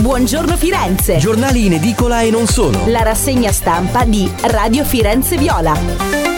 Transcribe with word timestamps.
Buongiorno 0.00 0.56
Firenze. 0.56 1.18
Giornali 1.18 1.66
in 1.66 1.74
edicola 1.74 2.22
e 2.22 2.30
non 2.30 2.46
solo. 2.46 2.86
La 2.86 3.02
rassegna 3.02 3.52
stampa 3.52 4.04
di 4.04 4.28
Radio 4.42 4.84
Firenze 4.84 5.36
Viola. 5.36 6.32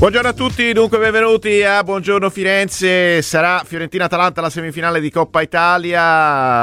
Buongiorno 0.00 0.28
a 0.28 0.32
tutti, 0.32 0.72
dunque 0.72 0.98
benvenuti 0.98 1.62
a 1.62 1.84
Buongiorno 1.84 2.30
Firenze. 2.30 3.20
Sarà 3.20 3.62
Fiorentina-Atalanta 3.64 4.40
la 4.40 4.48
semifinale 4.48 4.98
di 4.98 5.10
Coppa 5.10 5.42
Italia, 5.42 6.02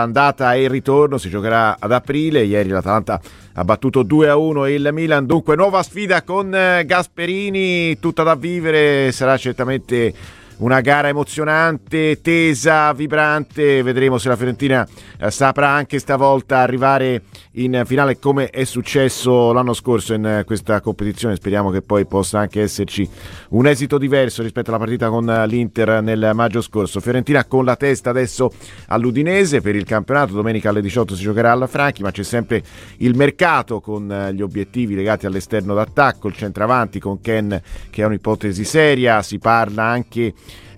andata 0.02 0.56
e 0.56 0.68
ritorno, 0.68 1.20
si 1.20 1.30
giocherà 1.30 1.78
ad 1.80 1.92
aprile. 1.92 2.44
Ieri 2.44 2.70
l'Atalanta 2.70 3.22
ha 3.54 3.64
battuto 3.64 4.04
2-1 4.04 4.68
il 4.70 4.90
Milan, 4.92 5.26
dunque 5.28 5.56
nuova 5.56 5.84
sfida 5.84 6.24
con 6.24 6.54
eh, 6.54 6.84
Gasperini, 6.86 8.00
tutta 8.00 8.24
da 8.24 8.34
vivere, 8.34 9.12
sarà 9.12 9.38
certamente 9.38 10.14
una 10.58 10.82
gara 10.82 11.08
emozionante, 11.08 12.20
tesa, 12.22 12.94
vibrante. 12.94 13.84
Vedremo 13.84 14.18
se 14.18 14.30
la 14.30 14.36
Fiorentina 14.36 14.88
eh, 15.20 15.30
saprà 15.30 15.70
anche 15.70 16.00
stavolta 16.00 16.60
arrivare 16.60 17.24
in 17.54 17.84
finale 17.86 18.20
come 18.20 18.50
è 18.50 18.64
successo 18.64 19.52
l'anno 19.52 19.74
scorso 19.74 20.14
in 20.14 20.26
eh, 20.26 20.44
questa 20.46 20.82
competizione. 20.82 21.36
Speriamo 21.36 21.70
che 21.70 21.82
poi 21.82 22.06
possa 22.06 22.40
anche 22.40 22.62
esserci 22.62 23.08
un 23.50 23.68
esito 23.68 23.98
diverso 23.98 24.42
rispetto 24.42 24.70
alla 24.70 24.80
partita 24.80 25.10
con 25.10 25.30
eh, 25.30 25.46
l'Inter 25.48 26.02
nel 26.02 26.32
maggio 26.34 26.62
scorso. 26.62 27.00
Fiorentina 27.00 27.46
con 27.46 27.64
la 27.66 27.76
testa 27.76 28.10
adesso 28.10 28.52
all'Udinese 28.88 29.62
per 29.62 29.76
il 29.76 29.86
campionato. 29.86 30.34
Domenica 30.34 30.70
alle 30.70 30.82
18 30.82 31.16
si 31.16 31.24
giocherà 31.24 31.52
alla 31.52 31.68
Franchi, 31.68 32.02
ma 32.02 32.12
c'è 32.12 32.24
sempre 32.24 32.64
il 32.98 33.16
mercato 33.16 33.80
con 33.80 34.32
gli 34.34 34.42
obiettivi 34.42 34.96
legati 34.96 35.26
all'esterno 35.26 35.76
d'attacco, 35.76 36.28
il 36.28 36.36
centravanti 36.36 37.00
con 37.00 37.22
Ken 37.22 37.62
che 37.90 38.02
è 38.02 38.06
un'ipotesi 38.06 38.64
seria. 38.64 39.22
Si 39.22 39.38
parla 39.38 39.84
anche 39.84 40.34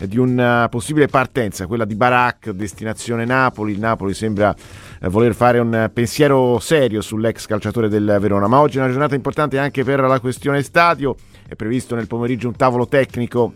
di 0.05 0.17
una 0.17 0.67
possibile 0.69 1.07
partenza, 1.07 1.67
quella 1.67 1.85
di 1.85 1.95
Barak, 1.95 2.51
destinazione 2.51 3.25
Napoli. 3.25 3.73
Il 3.73 3.79
Napoli 3.79 4.13
sembra 4.13 4.55
eh, 5.01 5.07
voler 5.09 5.33
fare 5.33 5.59
un 5.59 5.89
pensiero 5.93 6.59
serio 6.59 7.01
sull'ex 7.01 7.45
calciatore 7.45 7.89
del 7.89 8.17
Verona, 8.19 8.47
ma 8.47 8.59
oggi 8.59 8.77
è 8.77 8.81
una 8.81 8.91
giornata 8.91 9.15
importante 9.15 9.57
anche 9.57 9.83
per 9.83 9.99
la 9.99 10.19
questione 10.19 10.61
stadio. 10.61 11.15
È 11.47 11.55
previsto 11.55 11.95
nel 11.95 12.07
pomeriggio 12.07 12.47
un 12.47 12.55
tavolo 12.55 12.87
tecnico 12.87 13.53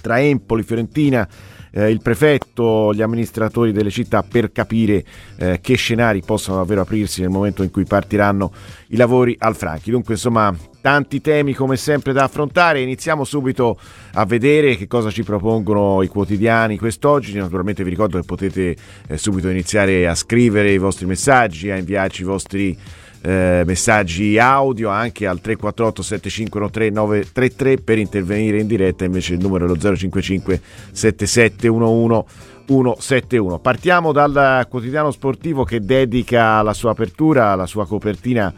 tra 0.00 0.20
Empoli, 0.20 0.62
Fiorentina 0.62 1.28
eh, 1.76 1.90
il 1.90 2.00
prefetto, 2.00 2.94
gli 2.94 3.02
amministratori 3.02 3.70
delle 3.70 3.90
città 3.90 4.22
per 4.22 4.50
capire 4.50 5.04
eh, 5.36 5.60
che 5.60 5.74
scenari 5.74 6.22
possano 6.24 6.56
davvero 6.56 6.80
aprirsi 6.80 7.20
nel 7.20 7.28
momento 7.28 7.62
in 7.62 7.70
cui 7.70 7.84
partiranno 7.84 8.50
i 8.88 8.96
lavori 8.96 9.36
al 9.38 9.54
Franchi. 9.54 9.90
Dunque, 9.90 10.14
insomma, 10.14 10.54
tanti 10.80 11.20
temi 11.20 11.52
come 11.52 11.76
sempre 11.76 12.14
da 12.14 12.24
affrontare. 12.24 12.80
Iniziamo 12.80 13.24
subito 13.24 13.78
a 14.18 14.24
vedere 14.24 14.76
che 14.76 14.86
cosa 14.86 15.10
ci 15.10 15.22
propongono 15.22 16.02
i 16.02 16.08
quotidiani 16.08 16.78
quest'oggi. 16.78 17.34
Naturalmente 17.34 17.84
vi 17.84 17.90
ricordo 17.90 18.18
che 18.18 18.24
potete 18.24 18.74
eh, 19.08 19.18
subito 19.18 19.48
iniziare 19.48 20.08
a 20.08 20.14
scrivere 20.14 20.72
i 20.72 20.78
vostri 20.78 21.04
messaggi, 21.04 21.70
a 21.70 21.76
inviarci 21.76 22.22
i 22.22 22.24
vostri 22.24 22.78
eh, 23.20 23.62
messaggi 23.66 24.38
audio 24.38 24.88
anche 24.88 25.26
al 25.26 25.40
348 25.40 26.02
7513 26.02 26.94
933 26.94 27.82
per 27.82 27.98
intervenire 27.98 28.60
in 28.60 28.66
diretta 28.66 29.04
invece 29.04 29.34
il 29.34 29.40
numero 29.40 29.66
è 29.66 29.68
lo 29.68 29.76
055 29.76 30.60
7711 30.92 32.24
171. 32.66 33.58
Partiamo 33.58 34.12
dal 34.12 34.66
quotidiano 34.68 35.10
sportivo 35.10 35.64
che 35.64 35.80
dedica 35.80 36.62
la 36.62 36.72
sua 36.72 36.92
apertura, 36.92 37.54
la 37.54 37.66
sua 37.66 37.86
copertina 37.86 38.52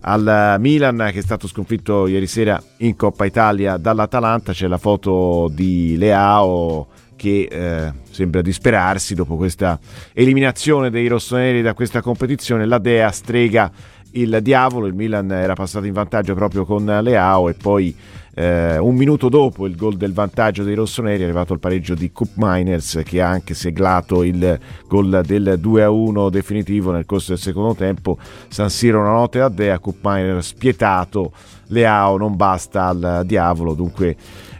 al 0.00 0.56
Milan 0.58 1.10
che 1.12 1.18
è 1.18 1.22
stato 1.22 1.46
sconfitto 1.46 2.06
ieri 2.06 2.26
sera 2.26 2.62
in 2.78 2.96
Coppa 2.96 3.24
Italia 3.24 3.76
dall'Atalanta. 3.76 4.52
C'è 4.52 4.66
la 4.66 4.78
foto 4.78 5.50
di 5.52 5.96
Leao 5.96 6.86
che 7.16 7.48
eh, 7.50 7.92
sembra 8.10 8.40
disperarsi 8.40 9.14
dopo 9.14 9.36
questa 9.36 9.78
eliminazione 10.12 10.88
dei 10.88 11.08
rossoneri 11.08 11.60
da 11.62 11.74
questa 11.74 12.00
competizione. 12.00 12.64
La 12.64 12.78
Dea 12.78 13.10
strega 13.10 13.70
il 14.20 14.38
diavolo, 14.42 14.86
il 14.86 14.94
Milan 14.94 15.30
era 15.30 15.54
passato 15.54 15.86
in 15.86 15.92
vantaggio 15.92 16.34
proprio 16.34 16.64
con 16.64 16.84
Leao 16.84 17.48
e 17.48 17.54
poi 17.54 17.94
eh, 18.38 18.78
un 18.78 18.94
minuto 18.94 19.28
dopo 19.28 19.66
il 19.66 19.74
gol 19.74 19.96
del 19.96 20.12
vantaggio 20.12 20.62
dei 20.62 20.76
rossoneri 20.76 21.22
è 21.22 21.24
arrivato 21.24 21.54
il 21.54 21.58
pareggio 21.58 21.94
di 21.94 22.12
Cup 22.12 22.34
Miners 22.36 23.02
che 23.04 23.20
ha 23.20 23.28
anche 23.28 23.54
seglato 23.54 24.22
il 24.22 24.56
gol 24.86 25.22
del 25.26 25.58
2-1 25.60 26.30
definitivo 26.30 26.92
nel 26.92 27.04
corso 27.04 27.32
del 27.32 27.40
secondo 27.40 27.74
tempo. 27.74 28.16
San 28.46 28.70
Siro 28.70 29.00
una 29.00 29.10
notte 29.10 29.40
a 29.40 29.48
Dea, 29.48 29.80
Cup 29.80 29.96
Miners 30.02 30.46
spietato, 30.46 31.32
Leao 31.66 32.16
non 32.16 32.36
basta 32.36 32.86
al 32.86 33.22
diavolo, 33.26 33.74
dunque 33.74 34.16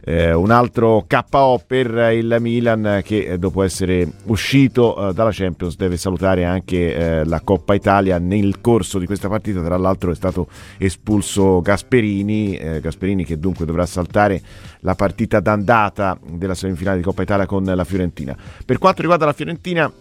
eh, 0.09 0.33
un 0.33 0.51
altro 0.51 1.05
KO 1.07 1.63
per 1.67 2.15
il 2.15 2.39
Milan 2.41 3.03
che 3.05 3.27
eh, 3.27 3.39
dopo 3.39 3.63
essere 3.63 4.11
uscito 4.25 5.11
eh, 5.11 5.13
dalla 5.13 5.33
Champions 5.33 5.77
deve 5.77 5.99
salutare 5.99 6.47
anche 6.47 6.95
eh, 6.95 7.25
la 7.27 7.43
Coppa 7.43 7.75
Italia. 7.75 8.19
Nel 8.19 8.63
corso 8.63 8.99
di 8.99 9.05
questa 9.05 9.29
partita 9.29 9.63
tra 9.63 9.77
l'altro 9.77 10.11
è 10.11 10.15
stato 10.15 10.49
espulso 10.79 11.61
Gasperini 11.61 12.57
eh, 12.57 12.81
Gasperini 12.81 13.27
che 13.27 13.39
dunque 13.39 13.67
dovrà 13.67 13.85
saltare 13.85 14.41
la 14.81 14.95
partita 14.95 15.41
d'andata 15.41 16.19
della 16.27 16.55
semifinale 16.55 16.97
di 16.97 17.03
Coppa 17.03 17.21
Italia 17.21 17.45
con 17.45 17.65
la 17.65 17.85
Fiorentina. 17.85 18.35
Per 18.65 18.79
quanto 18.79 19.03
riguarda 19.03 19.27
la 19.27 19.35
Fiorentina 19.35 19.93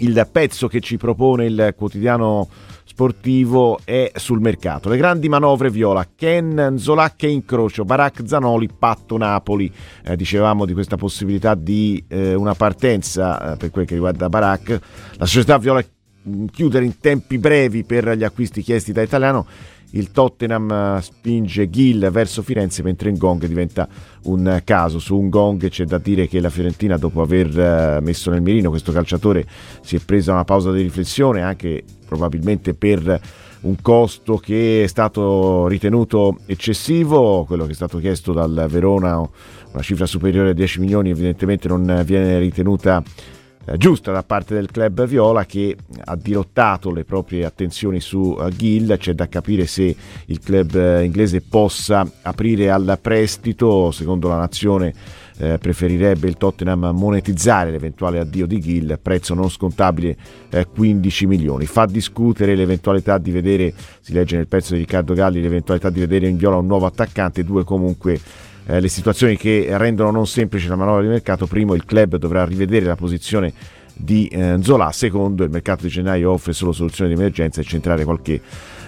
il 0.00 0.28
pezzo 0.30 0.68
che 0.68 0.80
ci 0.80 0.98
propone 0.98 1.46
il 1.46 1.74
quotidiano 1.76 2.46
sportivo 2.90 3.78
è 3.84 4.10
sul 4.16 4.40
mercato. 4.40 4.88
Le 4.88 4.96
grandi 4.96 5.28
manovre 5.28 5.70
viola, 5.70 6.04
Ken 6.16 6.74
Zola 6.76 7.12
che 7.14 7.28
incrocio, 7.28 7.84
Barak 7.84 8.22
Zanoli, 8.26 8.68
Patto 8.76 9.16
Napoli. 9.16 9.72
Eh, 10.02 10.16
dicevamo 10.16 10.66
di 10.66 10.72
questa 10.72 10.96
possibilità 10.96 11.54
di 11.54 12.04
eh, 12.08 12.34
una 12.34 12.54
partenza 12.54 13.52
eh, 13.52 13.56
per 13.56 13.70
quel 13.70 13.86
che 13.86 13.94
riguarda 13.94 14.28
Barak. 14.28 14.80
La 15.18 15.26
società 15.26 15.56
viola 15.58 15.80
mm, 16.28 16.46
chiudere 16.46 16.84
in 16.84 16.98
tempi 16.98 17.38
brevi 17.38 17.84
per 17.84 18.16
gli 18.16 18.24
acquisti 18.24 18.60
chiesti 18.60 18.90
da 18.90 19.02
Italiano 19.02 19.46
il 19.92 20.10
Tottenham 20.10 20.70
eh, 20.70 21.02
spinge 21.02 21.68
Gil 21.70 22.08
verso 22.10 22.42
Firenze 22.42 22.82
mentre 22.82 23.10
Ngong 23.12 23.46
diventa 23.46 23.88
un 24.24 24.60
caso. 24.64 24.98
Su 24.98 25.16
un 25.16 25.26
Ngong 25.26 25.68
c'è 25.68 25.84
da 25.84 25.98
dire 25.98 26.28
che 26.28 26.40
la 26.40 26.50
Fiorentina 26.50 26.96
dopo 26.96 27.22
aver 27.22 27.58
eh, 27.58 28.00
messo 28.00 28.30
nel 28.30 28.42
mirino 28.42 28.70
questo 28.70 28.92
calciatore 28.92 29.46
si 29.82 29.96
è 29.96 30.00
presa 30.04 30.32
una 30.32 30.44
pausa 30.44 30.72
di 30.72 30.82
riflessione 30.82 31.42
anche 31.42 31.82
probabilmente 32.06 32.74
per 32.74 33.20
un 33.62 33.76
costo 33.82 34.36
che 34.38 34.84
è 34.84 34.86
stato 34.86 35.66
ritenuto 35.66 36.38
eccessivo, 36.46 37.44
quello 37.44 37.66
che 37.66 37.72
è 37.72 37.74
stato 37.74 37.98
chiesto 37.98 38.32
dal 38.32 38.66
Verona, 38.68 39.18
una 39.18 39.82
cifra 39.82 40.06
superiore 40.06 40.50
a 40.50 40.54
10 40.54 40.80
milioni 40.80 41.10
evidentemente 41.10 41.68
non 41.68 42.02
viene 42.04 42.38
ritenuta 42.38 43.02
eh, 43.02 43.39
giusta 43.76 44.12
da 44.12 44.22
parte 44.22 44.54
del 44.54 44.70
club 44.70 45.06
Viola 45.06 45.44
che 45.44 45.76
ha 46.04 46.16
dirottato 46.16 46.90
le 46.90 47.04
proprie 47.04 47.44
attenzioni 47.44 48.00
su 48.00 48.36
uh, 48.38 48.48
Gill, 48.48 48.96
c'è 48.96 49.14
da 49.14 49.28
capire 49.28 49.66
se 49.66 49.94
il 50.26 50.40
club 50.40 50.74
uh, 50.74 51.04
inglese 51.04 51.40
possa 51.40 52.06
aprire 52.22 52.70
al 52.70 52.98
prestito, 53.00 53.90
secondo 53.90 54.28
la 54.28 54.38
nazione 54.38 54.94
eh, 55.40 55.58
preferirebbe 55.58 56.28
il 56.28 56.36
Tottenham 56.36 56.90
monetizzare 56.94 57.70
l'eventuale 57.70 58.18
addio 58.18 58.46
di 58.46 58.60
Gill, 58.60 58.98
prezzo 59.00 59.34
non 59.34 59.48
scontabile 59.48 60.16
eh, 60.50 60.66
15 60.66 61.26
milioni. 61.26 61.64
Fa 61.64 61.86
discutere 61.86 62.54
l'eventualità 62.54 63.16
di 63.16 63.30
vedere, 63.30 63.72
si 64.00 64.12
legge 64.12 64.36
nel 64.36 64.48
pezzo 64.48 64.74
di 64.74 64.80
Riccardo 64.80 65.14
Galli, 65.14 65.40
l'eventualità 65.40 65.88
di 65.88 66.00
vedere 66.00 66.28
in 66.28 66.36
Viola 66.36 66.56
un 66.56 66.66
nuovo 66.66 66.86
attaccante, 66.86 67.42
due 67.42 67.64
comunque 67.64 68.20
eh, 68.66 68.80
le 68.80 68.88
situazioni 68.88 69.36
che 69.36 69.66
rendono 69.76 70.10
non 70.10 70.26
semplice 70.26 70.68
la 70.68 70.76
manovra 70.76 71.02
di 71.02 71.08
mercato. 71.08 71.46
Primo, 71.46 71.74
il 71.74 71.84
club 71.84 72.16
dovrà 72.16 72.44
rivedere 72.44 72.86
la 72.86 72.96
posizione 72.96 73.52
di 73.94 74.26
eh, 74.28 74.58
Zola. 74.60 74.92
Secondo, 74.92 75.44
il 75.44 75.50
mercato 75.50 75.82
di 75.82 75.88
gennaio 75.88 76.32
offre 76.32 76.52
solo 76.52 76.72
soluzioni 76.72 77.14
di 77.14 77.20
emergenza 77.20 77.60
e 77.60 77.64
centrare 77.64 78.04
qualche 78.04 78.40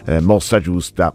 eh, 0.04 0.20
mossa 0.20 0.60
giusta 0.60 1.12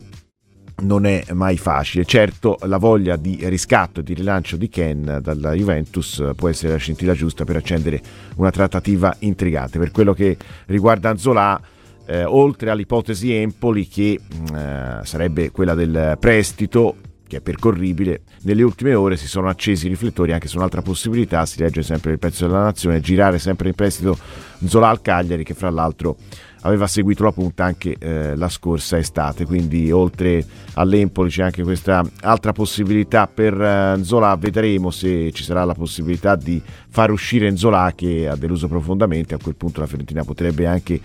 non 0.84 1.06
è 1.06 1.24
mai 1.34 1.58
facile. 1.58 2.06
Certo, 2.06 2.58
la 2.64 2.78
voglia 2.78 3.16
di 3.16 3.40
riscatto 3.44 4.02
e 4.02 4.04
di 4.04 4.14
rilancio 4.14 4.58
di 4.58 4.70
Ken 4.70 5.20
dalla 5.22 5.54
Juventus 5.54 6.24
può 6.36 6.50
essere 6.50 6.74
la 6.74 6.78
scintilla 6.78 7.14
giusta 7.14 7.46
per 7.46 7.56
accendere 7.56 8.02
una 8.36 8.52
trattativa 8.52 9.16
intrigante. 9.20 9.80
Per 9.80 9.92
quello 9.92 10.14
che 10.14 10.38
riguarda 10.68 11.18
Zola, 11.18 11.60
eh, 12.06 12.24
oltre 12.24 12.70
all'ipotesi 12.70 13.34
Empoli, 13.34 13.88
che 13.88 14.20
mm, 14.22 14.56
eh, 14.56 15.00
sarebbe 15.04 15.52
quella 15.52 15.74
del 15.74 16.16
prestito, 16.20 16.96
che 17.28 17.38
è 17.38 17.42
percorribile, 17.42 18.22
nelle 18.44 18.64
ultime 18.64 18.94
ore 18.96 19.18
si 19.18 19.28
sono 19.28 19.50
accesi 19.50 19.86
i 19.86 19.90
riflettori 19.90 20.32
anche 20.32 20.48
su 20.48 20.58
un'altra 20.58 20.82
possibilità, 20.82 21.46
si 21.46 21.60
legge 21.60 21.84
sempre 21.84 22.12
nel 22.12 22.20
pezzo 22.20 22.46
della 22.48 22.64
nazione, 22.64 23.02
girare 23.02 23.38
sempre 23.40 23.68
in 23.68 23.76
prestito 23.76 24.18
Zola 24.66 24.90
al 24.90 25.02
Cagliari 25.02 25.44
che 25.44 25.54
fra 25.54 25.70
l'altro 25.70 26.18
aveva 26.62 26.88
seguito 26.88 27.24
la 27.24 27.32
punta 27.32 27.64
anche 27.66 27.96
eh, 28.00 28.36
la 28.36 28.50
scorsa 28.50 28.98
estate, 28.98 29.46
quindi 29.46 29.92
oltre 29.92 30.44
all'Empoli 30.74 31.30
c'è 31.30 31.44
anche 31.44 31.64
questa 31.64 32.04
altra 32.22 32.52
possibilità 32.52 33.28
per 33.28 33.60
eh, 33.60 34.00
Zola, 34.04 34.36
vedremo 34.36 34.90
se 34.90 35.32
ci 35.32 35.44
sarà 35.44 35.64
la 35.64 35.74
possibilità 35.74 36.36
di 36.36 36.62
far 36.90 37.12
uscire 37.12 37.56
Zola 37.56 37.94
che 37.96 38.28
ha 38.28 38.36
deluso 38.36 38.68
profondamente, 38.68 39.36
a 39.36 39.40
quel 39.42 39.56
punto 39.56 39.82
la 39.82 39.88
Fiorentina 39.88 40.24
potrebbe 40.24 40.66
anche 40.66 41.00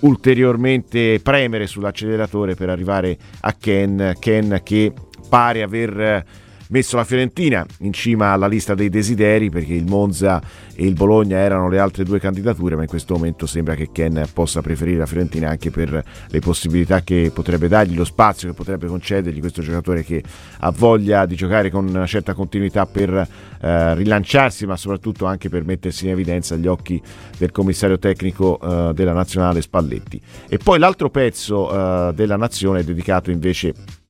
ulteriormente 0.00 1.20
premere 1.22 1.66
sull'acceleratore 1.66 2.54
per 2.54 2.68
arrivare 2.68 3.16
a 3.40 3.52
Ken, 3.52 4.14
Ken 4.18 4.60
che 4.62 4.92
pare 5.34 5.62
aver 5.62 6.24
messo 6.68 6.96
la 6.96 7.02
Fiorentina 7.02 7.66
in 7.80 7.92
cima 7.92 8.30
alla 8.30 8.46
lista 8.46 8.76
dei 8.76 8.88
desideri 8.88 9.50
perché 9.50 9.74
il 9.74 9.84
Monza 9.84 10.40
e 10.76 10.86
il 10.86 10.92
Bologna 10.92 11.38
erano 11.38 11.68
le 11.68 11.80
altre 11.80 12.04
due 12.04 12.20
candidature, 12.20 12.76
ma 12.76 12.82
in 12.82 12.88
questo 12.88 13.14
momento 13.14 13.44
sembra 13.44 13.74
che 13.74 13.90
Ken 13.90 14.28
possa 14.32 14.62
preferire 14.62 14.98
la 14.98 15.06
Fiorentina 15.06 15.48
anche 15.48 15.72
per 15.72 16.04
le 16.28 16.38
possibilità 16.38 17.02
che 17.02 17.32
potrebbe 17.34 17.66
dargli, 17.66 17.96
lo 17.96 18.04
spazio 18.04 18.48
che 18.48 18.54
potrebbe 18.54 18.86
concedergli 18.86 19.40
questo 19.40 19.60
giocatore 19.60 20.04
che 20.04 20.22
ha 20.60 20.70
voglia 20.70 21.26
di 21.26 21.34
giocare 21.34 21.68
con 21.68 21.88
una 21.88 22.06
certa 22.06 22.32
continuità 22.32 22.86
per 22.86 23.12
eh, 23.12 23.94
rilanciarsi, 23.96 24.66
ma 24.66 24.76
soprattutto 24.76 25.26
anche 25.26 25.48
per 25.48 25.64
mettersi 25.64 26.04
in 26.04 26.12
evidenza 26.12 26.54
agli 26.54 26.68
occhi 26.68 27.02
del 27.36 27.50
commissario 27.50 27.98
tecnico 27.98 28.60
eh, 28.60 28.94
della 28.94 29.12
nazionale 29.12 29.62
Spalletti. 29.62 30.20
E 30.48 30.58
poi 30.58 30.78
l'altro 30.78 31.10
pezzo 31.10 31.72
eh, 31.72 32.14
della 32.14 32.36
nazione 32.36 32.78
è 32.78 32.84
dedicato 32.84 33.32
invece 33.32 34.02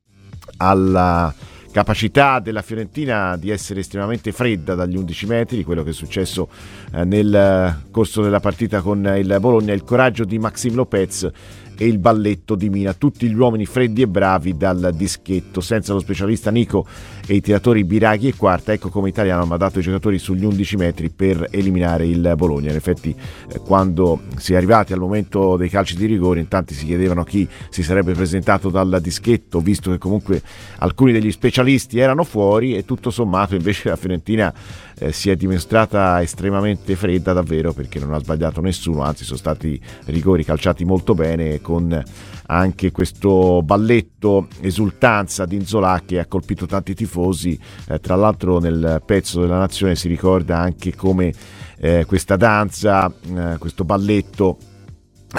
alla 0.59 1.35
capacità 1.75 2.39
della 2.39 2.63
Fiorentina 2.63 3.37
di 3.37 3.51
essere 3.51 3.81
estremamente 3.81 4.31
fredda 4.31 4.77
dagli 4.77 4.97
11 4.97 5.27
metri, 5.27 5.65
quello 5.65 5.83
che 5.83 5.91
è 5.91 5.93
successo 5.93 6.49
eh, 6.93 7.05
nel 7.05 7.81
corso 7.91 8.23
della 8.23 8.39
partita 8.39 8.81
con 8.81 9.05
il 9.19 9.37
Bologna, 9.41 9.73
il 9.73 9.83
coraggio 9.83 10.25
di 10.25 10.39
Maxim 10.39 10.77
Lopez 10.77 11.29
e 11.77 11.87
il 11.87 11.99
balletto 11.99 12.55
di 12.55 12.69
Mina, 12.71 12.93
tutti 12.95 13.29
gli 13.29 13.35
uomini 13.35 13.67
freddi 13.67 14.03
e 14.03 14.09
bravi 14.09 14.57
dal 14.57 14.93
dischetto, 14.95 15.61
senza 15.61 15.93
lo 15.93 16.01
specialista 16.01 16.51
Nico 16.51 16.87
e 17.27 17.35
i 17.35 17.41
tiratori 17.41 17.85
Biraghi 17.85 18.29
e 18.29 18.35
Quarta, 18.35 18.73
ecco 18.73 18.89
come 18.89 19.09
Italiano 19.09 19.53
ha 19.53 19.57
dato 19.57 19.79
i 19.79 19.83
giocatori 19.83 20.19
sugli 20.19 20.45
11 20.45 20.77
metri 20.77 21.11
per 21.11 21.49
eliminare 21.51 22.07
il 22.07 22.35
Bologna. 22.37 22.71
In 22.71 22.77
effetti 22.77 23.15
eh, 23.49 23.59
quando 23.59 24.21
si 24.37 24.53
è 24.53 24.57
arrivati 24.57 24.93
al 24.93 25.01
momento 25.01 25.57
dei 25.57 25.69
calci 25.69 25.97
di 25.97 26.07
rigore 26.07 26.41
in 26.41 26.49
tanti 26.49 26.75
si 26.75 26.85
chiedevano 26.85 27.25
chi 27.25 27.49
si 27.71 27.83
sarebbe 27.83 28.13
presentato 28.13 28.71
dal 28.71 28.99
dischetto, 29.01 29.61
visto 29.61 29.91
che 29.91 29.99
comunque 29.99 30.43
alcuni 30.79 31.13
degli 31.13 31.31
specialisti 31.31 31.99
erano 31.99 32.25
fuori 32.25 32.77
e 32.77 32.85
tutto 32.85 33.11
sommato 33.11 33.55
invece 33.55 33.89
la 33.89 33.97
Fiorentina 33.97 34.53
eh, 34.99 35.13
si 35.13 35.31
è 35.31 35.37
dimostrata 35.37 36.21
estremamente 36.23 36.97
fredda 36.97 37.33
davvero 37.33 37.73
perché 37.73 37.99
non 37.99 38.13
ha 38.15 38.19
sbagliato 38.19 38.61
nessuno, 38.61 39.03
anzi 39.03 39.25
sono 39.25 39.39
stati 39.39 39.81
rigori 40.07 40.45
calciati 40.45 40.85
molto 40.85 41.15
bene 41.15 41.61
con 41.61 42.03
anche 42.47 42.91
questo 42.91 43.63
balletto 43.63 44.49
esultanza 44.61 45.47
di 45.47 45.57
Inzola 45.57 46.03
che 46.05 46.19
ha 46.19 46.27
colpito 46.27 46.67
tanti 46.67 46.95
tifosi, 46.95 47.59
eh, 47.89 47.99
tra 48.01 48.17
l'altro 48.17 48.59
nel 48.59 49.03
pezzo 49.05 49.41
della 49.41 49.59
nazione 49.59 49.97
si 49.97 50.09
ricorda 50.09 50.59
anche 50.59 50.95
come 50.95 51.33
eh, 51.79 52.05
questa 52.07 52.37
danza, 52.37 53.13
eh, 53.35 53.57
questo 53.59 53.85
balletto 53.85 54.59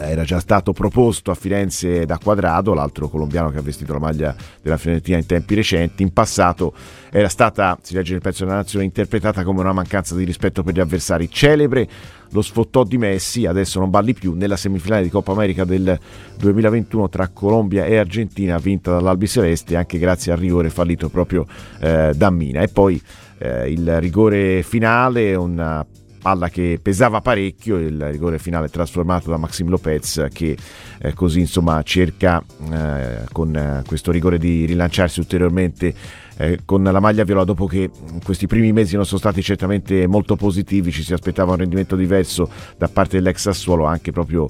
era 0.02 0.24
già 0.24 0.40
stato 0.40 0.74
proposto 0.74 1.32
a 1.32 1.36
Firenze 1.36 2.06
da 2.06 2.18
Quadrado, 2.18 2.74
l'altro 2.74 3.08
colombiano 3.08 3.50
che 3.50 3.58
ha 3.58 3.62
vestito 3.62 3.94
la 3.94 4.00
maglia 4.00 4.36
della 4.62 4.78
Fiorentina 4.78 5.18
in 5.18 5.26
tempi 5.26 5.56
recenti. 5.56 6.04
In 6.04 6.12
passato 6.12 6.74
era 7.10 7.30
stata, 7.30 7.78
si 7.82 7.94
legge 7.94 8.12
nel 8.12 8.22
pezzo 8.22 8.44
della 8.44 8.58
nazione, 8.58 8.86
interpretata 8.86 9.44
come 9.44 9.62
una 9.62 9.74
mancanza 9.74 10.16
di 10.16 10.24
rispetto 10.24 10.64
per 10.64 10.74
gli 10.74 10.80
avversari. 10.80 11.30
Celebre 11.30 11.88
lo 12.32 12.42
sfottò 12.42 12.84
di 12.84 12.98
Messi, 12.98 13.46
adesso 13.46 13.80
non 13.80 13.90
balli 13.90 14.14
più, 14.14 14.34
nella 14.34 14.58
semifinale 14.58 15.04
di 15.04 15.10
Coppa 15.10 15.32
America 15.32 15.64
del 15.64 15.98
2021 16.38 17.08
tra 17.08 17.30
Colombia 17.30 17.86
e 17.86 17.98
Argentina, 17.98 18.58
vinta 18.58 18.92
dall'Albi 18.92 19.28
Celeste, 19.28 19.76
anche 19.76 19.98
grazie 19.98 20.34
al 20.34 20.38
rigore 20.38 20.70
fallito 20.70 21.10
proprio 21.10 21.46
eh, 21.80 22.12
da 22.14 22.30
Mina. 22.30 22.62
E 22.62 22.68
poi 22.68 23.02
eh, 23.38 23.72
il 23.72 24.00
rigore 24.00 24.64
finale, 24.64 25.36
una 25.36 25.86
palla 26.26 26.50
che 26.50 26.80
pesava 26.82 27.22
parecchio, 27.22 27.78
il 27.78 28.04
rigore 28.10 28.40
finale 28.40 28.68
trasformato 28.68 29.30
da 29.30 29.38
Maxim 29.38 29.70
Lopez 29.70 30.26
che 30.34 30.58
eh, 30.98 31.14
così 31.14 31.42
insomma 31.42 31.84
cerca 31.84 32.44
eh, 32.72 33.26
con 33.32 33.56
eh, 33.56 33.84
questo 33.86 34.10
rigore 34.10 34.40
di 34.40 34.66
rilanciarsi 34.66 35.20
ulteriormente 35.20 35.94
eh, 36.38 36.62
con 36.66 36.82
la 36.82 37.00
maglia 37.00 37.24
viola 37.24 37.44
dopo 37.44 37.68
che 37.68 37.92
questi 38.24 38.48
primi 38.48 38.74
mesi 38.74 38.96
non 38.96 39.06
sono 39.06 39.20
stati 39.20 39.44
certamente 39.44 40.08
molto 40.08 40.36
positivi, 40.36 40.92
ci 40.92 41.04
si 41.04 41.14
aspettava 41.14 41.52
un 41.52 41.58
rendimento 41.58 41.96
diverso 41.96 42.50
da 42.76 42.88
parte 42.88 43.18
dell'ex 43.18 43.42
Sassuolo 43.42 43.86
anche 43.86 44.12
proprio 44.12 44.48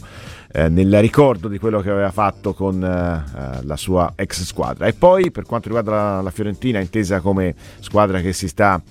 eh, 0.53 0.69
nel 0.69 1.01
ricordo 1.01 1.49
di 1.49 1.59
quello 1.59 1.81
che 1.81 1.89
aveva 1.89 2.11
fatto 2.11 2.53
con 2.53 2.81
eh, 2.81 3.63
la 3.65 3.75
sua 3.75 4.13
ex 4.15 4.43
squadra. 4.43 4.85
E 4.85 4.93
poi 4.93 5.29
per 5.29 5.43
quanto 5.43 5.67
riguarda 5.67 5.91
la, 5.91 6.21
la 6.21 6.31
Fiorentina, 6.31 6.79
intesa 6.79 7.19
come 7.19 7.53
squadra 7.81 8.21
che 8.21 8.31
si 8.31 8.47
sta 8.47 8.81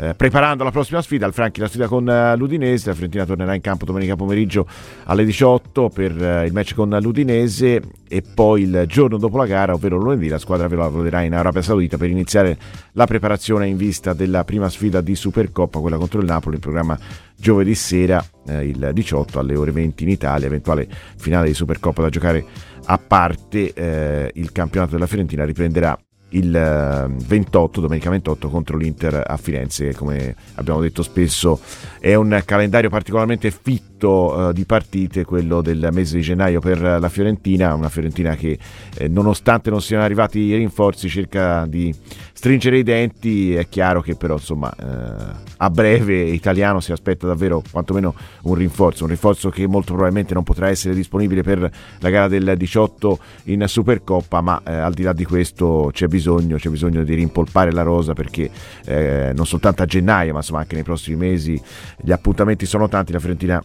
eh, 0.00 0.14
preparando 0.14 0.64
la 0.64 0.70
prossima 0.70 1.02
sfida, 1.02 1.26
al 1.26 1.34
Franchi 1.34 1.60
la 1.60 1.68
sfida 1.68 1.86
con 1.86 2.06
uh, 2.06 2.34
l'Udinese, 2.34 2.88
la 2.88 2.94
Fiorentina 2.94 3.26
tornerà 3.26 3.54
in 3.54 3.60
campo 3.60 3.84
domenica 3.84 4.16
pomeriggio 4.16 4.66
alle 5.04 5.26
18 5.26 5.90
per 5.90 6.12
uh, 6.12 6.46
il 6.46 6.52
match 6.54 6.74
con 6.74 6.88
l'Udinese 7.02 7.82
e 8.08 8.22
poi 8.22 8.62
il 8.62 8.84
giorno 8.86 9.18
dopo 9.18 9.36
la 9.36 9.44
gara, 9.44 9.74
ovvero 9.74 9.98
lunedì, 9.98 10.28
la 10.28 10.38
squadra 10.38 10.68
viola 10.68 10.88
volerà 10.88 11.20
in 11.20 11.34
Arabia 11.34 11.60
Saudita 11.60 11.98
per 11.98 12.08
iniziare 12.08 12.56
la 12.92 13.06
preparazione 13.06 13.66
in 13.66 13.76
vista 13.76 14.14
della 14.14 14.42
prima 14.44 14.70
sfida 14.70 15.02
di 15.02 15.14
Supercoppa, 15.14 15.80
quella 15.80 15.98
contro 15.98 16.20
il 16.20 16.26
Napoli, 16.26 16.54
in 16.54 16.62
programma 16.62 16.98
giovedì 17.36 17.74
sera 17.74 18.24
eh, 18.46 18.68
il 18.68 18.90
18 18.94 19.38
alle 19.38 19.54
ore 19.54 19.70
20 19.70 20.02
in 20.02 20.08
Italia, 20.08 20.46
eventuale 20.46 20.88
finale 21.16 21.48
di 21.48 21.54
Supercoppa 21.54 22.00
da 22.00 22.08
giocare 22.08 22.44
a 22.86 22.96
parte 22.98 23.72
eh, 23.74 24.30
il 24.34 24.50
campionato 24.50 24.92
della 24.92 25.06
Fiorentina 25.06 25.44
riprenderà 25.44 25.98
il 26.30 26.50
28, 26.50 27.78
eh, 27.78 27.82
domenica 27.82 28.10
28 28.10 28.48
contro 28.48 28.76
l'Inter 28.76 29.22
a 29.26 29.36
Firenze, 29.36 29.94
come 29.94 30.34
abbiamo 30.54 30.80
detto 30.80 31.02
spesso 31.02 31.60
è 31.98 32.14
un 32.14 32.40
calendario 32.44 32.88
particolarmente 32.88 33.50
fitto 33.50 34.34
uh, 34.34 34.52
di 34.52 34.64
partite, 34.64 35.24
quello 35.24 35.60
del 35.60 35.88
mese 35.92 36.16
di 36.16 36.22
gennaio 36.22 36.60
per 36.60 36.80
la 36.80 37.08
Fiorentina, 37.08 37.74
una 37.74 37.88
Fiorentina 37.88 38.34
che 38.36 38.58
eh, 38.96 39.08
nonostante 39.08 39.70
non 39.70 39.82
siano 39.82 40.04
arrivati 40.04 40.38
i 40.38 40.56
rinforzi 40.56 41.08
cerca 41.08 41.66
di 41.66 41.94
stringere 42.40 42.78
i 42.78 42.82
denti, 42.82 43.54
è 43.54 43.68
chiaro 43.68 44.00
che 44.00 44.16
però 44.16 44.36
insomma 44.36 44.74
eh, 44.74 45.34
a 45.58 45.68
breve 45.68 46.22
Italiano 46.22 46.80
si 46.80 46.90
aspetta 46.90 47.26
davvero 47.26 47.62
quantomeno 47.70 48.14
un 48.44 48.54
rinforzo, 48.54 49.02
un 49.02 49.10
rinforzo 49.10 49.50
che 49.50 49.66
molto 49.66 49.92
probabilmente 49.92 50.32
non 50.32 50.42
potrà 50.42 50.70
essere 50.70 50.94
disponibile 50.94 51.42
per 51.42 51.70
la 51.98 52.08
gara 52.08 52.28
del 52.28 52.54
18 52.56 53.18
in 53.44 53.62
Supercoppa, 53.66 54.40
ma 54.40 54.62
eh, 54.64 54.72
al 54.72 54.94
di 54.94 55.02
là 55.02 55.12
di 55.12 55.26
questo 55.26 55.90
c'è 55.92 56.06
bisogno, 56.06 56.56
c'è 56.56 56.70
bisogno 56.70 57.04
di 57.04 57.12
rimpolpare 57.12 57.72
la 57.72 57.82
rosa 57.82 58.14
perché 58.14 58.50
eh, 58.86 59.32
non 59.36 59.44
soltanto 59.44 59.82
a 59.82 59.84
gennaio 59.84 60.32
ma 60.32 60.38
insomma 60.38 60.60
anche 60.60 60.76
nei 60.76 60.84
prossimi 60.84 61.16
mesi 61.16 61.60
gli 61.98 62.10
appuntamenti 62.10 62.64
sono 62.64 62.88
tanti, 62.88 63.12
la 63.12 63.18
Fiorentina 63.18 63.62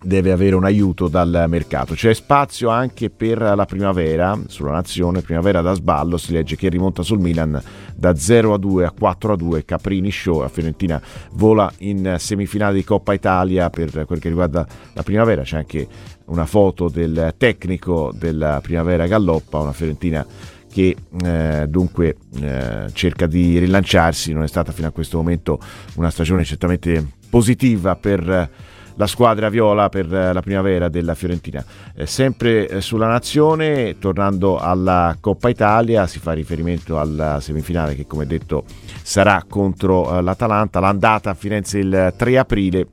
deve 0.00 0.30
avere 0.30 0.54
un 0.54 0.64
aiuto 0.64 1.08
dal 1.08 1.46
mercato. 1.48 1.94
C'è 1.94 2.14
spazio 2.14 2.68
anche 2.68 3.10
per 3.10 3.40
la 3.40 3.64
primavera, 3.64 4.38
sulla 4.46 4.70
nazione, 4.70 5.22
primavera 5.22 5.60
da 5.60 5.74
sballo, 5.74 6.16
si 6.16 6.30
legge 6.30 6.54
che 6.54 6.68
rimonta 6.68 7.02
sul 7.02 7.18
Milan 7.18 7.60
da 7.96 8.14
0 8.14 8.54
a 8.54 8.58
2 8.58 8.84
a 8.84 8.92
4 8.92 9.32
a 9.32 9.36
2, 9.36 9.64
Caprini 9.64 10.12
Show, 10.12 10.42
la 10.42 10.48
Fiorentina 10.48 11.02
vola 11.32 11.70
in 11.78 12.14
semifinale 12.18 12.74
di 12.74 12.84
Coppa 12.84 13.12
Italia 13.12 13.70
per 13.70 14.04
quel 14.06 14.20
che 14.20 14.28
riguarda 14.28 14.64
la 14.92 15.02
primavera, 15.02 15.42
c'è 15.42 15.56
anche 15.56 15.88
una 16.26 16.46
foto 16.46 16.88
del 16.88 17.34
tecnico 17.36 18.12
della 18.16 18.60
primavera 18.62 19.08
Galloppa, 19.08 19.58
una 19.58 19.72
Fiorentina 19.72 20.24
che 20.70 20.94
eh, 21.24 21.66
dunque 21.66 22.16
eh, 22.40 22.86
cerca 22.92 23.26
di 23.26 23.58
rilanciarsi, 23.58 24.32
non 24.32 24.44
è 24.44 24.48
stata 24.48 24.70
fino 24.70 24.86
a 24.86 24.92
questo 24.92 25.16
momento 25.16 25.58
una 25.96 26.10
stagione 26.10 26.44
certamente 26.44 27.04
positiva 27.28 27.96
per 27.96 28.50
la 28.98 29.06
squadra 29.06 29.48
viola 29.48 29.88
per 29.88 30.08
la 30.08 30.42
primavera 30.42 30.88
della 30.88 31.14
Fiorentina. 31.14 31.64
Eh, 31.94 32.04
sempre 32.04 32.68
eh, 32.68 32.80
sulla 32.80 33.06
nazione, 33.06 33.96
tornando 33.98 34.58
alla 34.58 35.16
Coppa 35.20 35.48
Italia, 35.48 36.06
si 36.06 36.18
fa 36.18 36.32
riferimento 36.32 36.98
alla 36.98 37.40
semifinale 37.40 37.94
che 37.94 38.06
come 38.06 38.26
detto 38.26 38.64
sarà 39.02 39.44
contro 39.48 40.18
eh, 40.18 40.22
l'Atalanta, 40.22 40.80
l'andata 40.80 41.30
a 41.30 41.34
Firenze 41.34 41.78
il 41.78 42.12
3 42.16 42.38
aprile, 42.38 42.86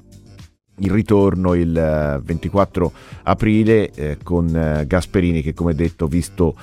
il 0.77 0.91
ritorno 0.91 1.55
il 1.55 2.21
24 2.23 2.91
aprile 3.23 3.89
eh, 3.91 4.17
con 4.21 4.83
Gasperini 4.85 5.41
che 5.41 5.53
come 5.53 5.73
detto 5.73 6.05
visto 6.05 6.53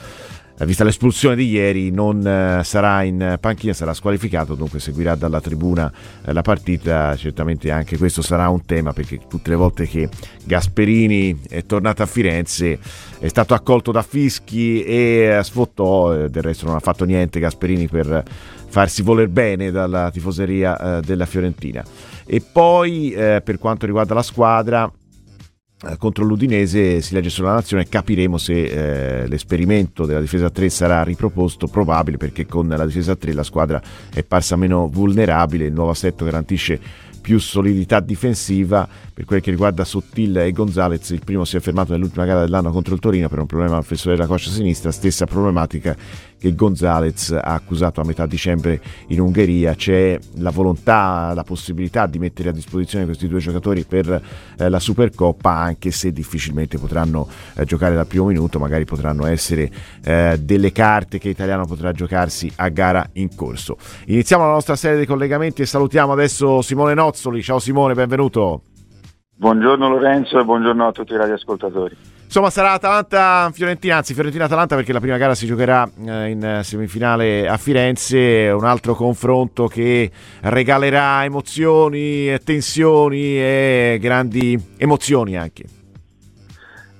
vista 0.65 0.85
l'espulsione 0.85 1.35
di 1.35 1.49
ieri, 1.49 1.91
non 1.91 2.27
eh, 2.27 2.63
sarà 2.63 3.03
in 3.03 3.37
panchina, 3.41 3.73
sarà 3.73 3.95
squalificato, 3.95 4.55
dunque 4.55 4.81
seguirà 4.81 5.15
dalla 5.15 5.41
tribuna 5.41 5.93
eh, 6.25 6.33
la 6.33 6.43
partita. 6.43 7.17
Certamente 7.17 7.71
anche 7.71 7.97
questo 7.97 8.23
sarà 8.23 8.49
un 8.49 8.65
tema 8.65 8.93
perché 8.93 9.21
tutte 9.29 9.51
le 9.51 9.57
volte 9.57 9.87
che 9.87 10.09
Gasperini 10.45 11.41
è 11.49 11.65
tornato 11.65 12.03
a 12.03 12.07
Firenze 12.07 12.79
è 13.19 13.29
stato 13.29 13.55
accolto 13.55 13.93
da 13.93 14.03
fischi 14.03 14.83
e 14.83 15.41
sfottò, 15.43 16.29
del 16.29 16.43
resto 16.43 16.67
non 16.67 16.77
ha 16.77 16.81
fatto 16.81 17.05
niente 17.05 17.41
Gasperini 17.41 17.89
per 17.89 18.23
farsi 18.69 19.03
voler 19.03 19.29
bene 19.29 19.71
dalla 19.71 20.11
tifoseria 20.11 21.01
della 21.05 21.27
Fiorentina. 21.27 21.85
E 22.25 22.41
poi 22.41 23.13
per 23.15 23.59
quanto 23.59 23.87
riguarda 23.87 24.15
la 24.15 24.23
squadra, 24.23 24.87
eh, 24.87 25.02
contro 25.99 26.25
l'Udinese 26.25 27.01
si 27.01 27.15
legge 27.15 27.29
sulla 27.29 27.55
nazione 27.55 27.89
capiremo 27.89 28.39
se 28.39 29.23
eh, 29.23 29.27
l'esperimento 29.27 30.07
della 30.07 30.21
difesa 30.21 30.49
3 30.49 30.69
sarà 30.71 31.03
riproposto 31.03 31.67
probabile 31.67 32.19
perché 32.19 32.47
con 32.47 32.69
la 32.69 32.87
difesa 32.87 33.17
3 33.17 33.33
la 33.33 33.43
squadra 33.43 33.83
è 34.13 34.23
parsa 34.23 34.55
meno 34.57 34.89
vulnerabile 34.89 35.67
il 35.67 35.73
nuovo 35.73 35.91
assetto 35.91 36.25
garantisce 36.25 37.11
più 37.23 37.39
solidità 37.39 38.01
difensiva. 38.01 38.87
Per 39.15 39.25
quel 39.25 39.41
che 39.41 39.51
riguarda 39.51 39.85
Sottil 39.85 40.37
e 40.39 40.53
Gonzalez 40.53 41.11
il 41.11 41.23
primo 41.25 41.45
si 41.45 41.57
è 41.57 41.61
fermato 41.61 41.93
nell'ultima 41.93 42.27
gara 42.27 42.41
dell'anno 42.41 42.73
contro 42.73 42.95
il 42.95 43.01
Torino 43.01 43.29
per 43.29 43.39
un 43.39 43.47
problema 43.47 43.77
al 43.77 43.85
flessore 43.85 44.17
della 44.17 44.27
coscia 44.27 44.51
sinistra 44.51 44.91
stessa 44.91 45.25
problematica 45.25 45.97
che 46.43 46.57
Gonzalez 46.57 47.31
ha 47.31 47.55
accusato 47.55 48.01
a 48.01 48.05
metà 48.05 48.27
dicembre 48.27 48.81
in 49.09 49.21
Ungheria. 49.21 49.77
C'è 49.77 50.19
la 50.39 50.51
volontà, 50.51 51.33
la 51.35 51.45
possibilità 51.45 52.07
di 52.07 52.19
mettere 52.19 52.49
a 52.49 52.53
disposizione 52.53 53.05
questi 53.05 53.29
due 53.29 53.39
giocatori 53.39 53.85
per 53.85 54.21
eh, 54.59 54.69
la 54.69 54.81
Supercoppa 54.81 55.53
anche 55.53 55.93
se 55.93 56.11
difficilmente 56.11 56.79
potranno 56.79 57.29
eh, 57.55 57.65
giocare 57.65 57.95
dal 57.95 58.09
primo 58.09 58.27
minuto 58.27 58.59
magari 58.59 58.85
potranno 58.85 59.25
essere 59.27 59.71
eh, 60.03 60.37
delle 60.43 60.73
carte 60.73 61.19
che 61.19 61.29
Italiano 61.29 61.65
potrà 61.65 61.93
giocarsi 61.93 62.51
a 62.57 62.69
gara 62.71 63.09
in 63.13 63.37
corso. 63.37 63.77
Iniziamo 64.07 64.45
la 64.45 64.51
nostra 64.51 64.75
serie 64.75 64.99
di 64.99 65.07
collegamenti 65.07 65.63
e 65.63 65.67
salutiamo 65.67 66.11
adesso 66.11 66.61
Simone 66.61 66.95
Nozzoli. 66.95 67.41
Ciao 67.41 67.61
Simone 67.61 67.95
benvenuto. 67.95 68.63
Buongiorno 69.37 69.89
Lorenzo 69.89 70.41
e 70.41 70.45
buongiorno 70.45 70.89
a 70.89 70.91
tutti 70.91 71.13
i 71.13 71.17
radioascoltatori. 71.17 71.97
Insomma, 72.33 72.49
sarà 72.49 72.73
Atalanta-Fiorentina, 72.73 73.97
anzi 73.97 74.15
Fiorentina-Atalanta 74.15 74.75
perché 74.75 74.95
la 74.95 75.01
prima 75.01 75.19
gara 75.19 75.35
si 75.35 75.45
giocherà 75.45 75.87
eh, 76.07 76.31
in 76.31 76.61
semifinale 76.63 77.47
a 77.47 77.59
Firenze, 77.59 78.49
un 78.49 78.65
altro 78.65 78.95
confronto 78.95 79.67
che 79.67 80.11
regalerà 80.41 81.25
emozioni, 81.25 82.35
tensioni 82.43 83.39
e 83.39 83.99
grandi 84.01 84.59
emozioni 84.79 85.37
anche. 85.37 85.65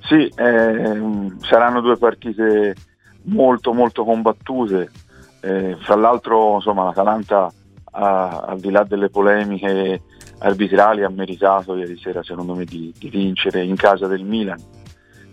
Sì, 0.01 0.31
eh, 0.37 1.33
saranno 1.41 1.81
due 1.81 1.97
partite 1.97 2.75
molto 3.23 3.73
molto 3.73 4.05
combattute. 4.05 4.91
Eh, 5.41 5.79
fra 5.81 5.97
l'altro, 5.97 6.57
insomma, 6.57 6.85
l'Atalanta, 6.85 7.51
ha, 7.93 8.45
al 8.49 8.61
di 8.61 8.71
là 8.71 8.85
delle 8.85 9.09
polemiche 9.09 10.03
arbitrali 10.41 11.05
ha 11.05 11.09
meritato 11.09 11.75
ieri 11.75 11.97
sera 11.97 12.23
secondo 12.23 12.55
me 12.55 12.67
di, 12.67 12.93
di 12.99 13.09
vincere 13.09 13.65
in 13.65 13.77
casa 13.77 14.07
del 14.07 14.25
Milan 14.25 14.81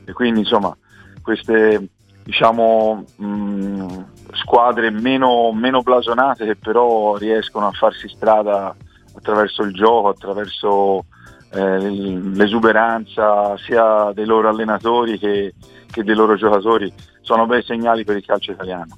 e 0.09 0.13
quindi 0.13 0.39
insomma 0.39 0.75
queste 1.21 1.87
diciamo 2.23 3.05
mh, 3.15 4.05
squadre 4.33 4.89
meno, 4.89 5.51
meno, 5.53 5.81
blasonate 5.81 6.45
che 6.45 6.55
però 6.55 7.15
riescono 7.15 7.67
a 7.67 7.71
farsi 7.71 8.07
strada 8.07 8.75
attraverso 9.15 9.63
il 9.63 9.73
gioco, 9.73 10.09
attraverso 10.09 11.05
eh, 11.51 11.77
l'esuberanza 11.79 13.55
sia 13.57 14.11
dei 14.13 14.25
loro 14.25 14.49
allenatori 14.49 15.17
che, 15.17 15.53
che 15.89 16.03
dei 16.03 16.15
loro 16.15 16.35
giocatori 16.35 16.91
sono 17.21 17.45
bei 17.45 17.63
segnali 17.63 18.03
per 18.03 18.17
il 18.17 18.25
calcio 18.25 18.51
italiano. 18.51 18.95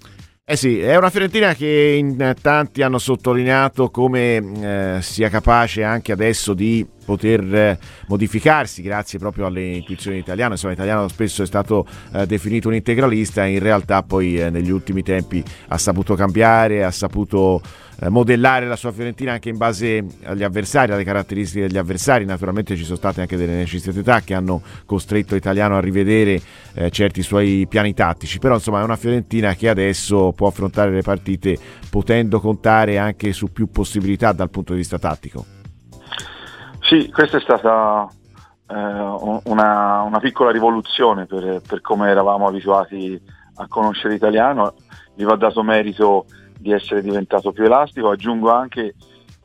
Eh 0.52 0.58
sì, 0.58 0.82
è 0.82 0.98
una 0.98 1.10
Fiorentina 1.10 1.54
che 1.54 1.96
in 1.98 2.36
tanti 2.42 2.82
hanno 2.82 2.98
sottolineato 2.98 3.90
come 3.90 4.36
eh, 4.36 4.98
sia 5.02 5.30
capace 5.30 5.82
anche 5.82 6.12
adesso 6.12 6.54
di 6.54 6.86
poter 7.06 7.56
eh, 7.56 7.80
modificarsi 8.08 8.82
grazie 8.82 9.18
proprio 9.18 9.46
alle 9.46 9.76
intuizioni 9.76 10.18
italiane. 10.18 10.56
Insomma, 10.56 10.74
l'italiano 10.74 11.08
spesso 11.08 11.44
è 11.44 11.46
stato 11.46 11.88
eh, 12.14 12.26
definito 12.26 12.68
un 12.68 12.74
integralista, 12.74 13.46
in 13.46 13.60
realtà 13.60 14.04
poi 14.04 14.42
eh, 14.42 14.50
negli 14.50 14.72
ultimi 14.72 15.04
tempi 15.04 15.42
ha 15.70 15.78
saputo 15.78 16.16
cambiare, 16.16 16.84
ha 16.84 16.92
saputo 16.92 17.62
eh, 17.62 17.91
modellare 18.10 18.66
la 18.66 18.76
sua 18.76 18.92
Fiorentina 18.92 19.34
anche 19.34 19.50
in 19.50 19.58
base 19.58 20.04
agli 20.24 20.44
avversari, 20.44 20.92
alle 20.92 21.04
caratteristiche 21.04 21.68
degli 21.68 21.78
avversari. 21.78 22.26
Naturalmente 22.26 22.76
ci 22.76 22.84
sono 22.84 22.98
state 22.98 23.22
anche 23.22 23.38
delle 23.38 23.56
necessità 23.56 24.22
che 24.22 24.34
hanno 24.34 24.62
costretto 24.86 25.36
l'italiano 25.36 25.78
a 25.78 25.80
rivedere 25.80 26.42
eh, 26.74 26.90
certi 26.90 27.22
suoi 27.22 27.68
piani 27.70 27.94
tattici, 27.94 28.40
però 28.40 28.56
insomma 28.56 28.82
è 28.82 28.84
una 28.84 28.96
Fiorentina 28.96 29.54
che 29.54 29.70
adesso 29.70 30.32
può 30.32 30.48
affrontare 30.48 30.92
le 30.92 31.02
partite 31.02 31.58
potendo 31.90 32.40
contare 32.40 32.98
anche 32.98 33.34
su 33.34 33.52
più 33.52 33.70
possibilità 33.70 34.32
dal 34.32 34.50
punto 34.50 34.72
di 34.74 34.80
vista 34.80 34.98
tattico. 34.98 35.46
Sì, 36.82 37.10
questa 37.12 37.38
è 37.38 37.42
stata 37.42 38.08
eh, 38.68 38.76
una, 38.76 40.02
una, 40.02 40.20
piccola 40.20 40.52
rivoluzione 40.52 41.26
per, 41.26 41.62
per, 41.66 41.82
come 41.82 42.10
eravamo 42.10 42.48
abituati 42.48 43.22
a 43.56 43.68
conoscere 43.68 44.14
l'italiano, 44.14 44.74
gli 45.16 45.24
va 45.24 45.36
dato 45.36 45.62
merito 45.62 46.26
di 46.62 46.72
essere 46.72 47.02
diventato 47.02 47.52
più 47.52 47.64
elastico, 47.64 48.12
aggiungo 48.12 48.52
anche 48.52 48.94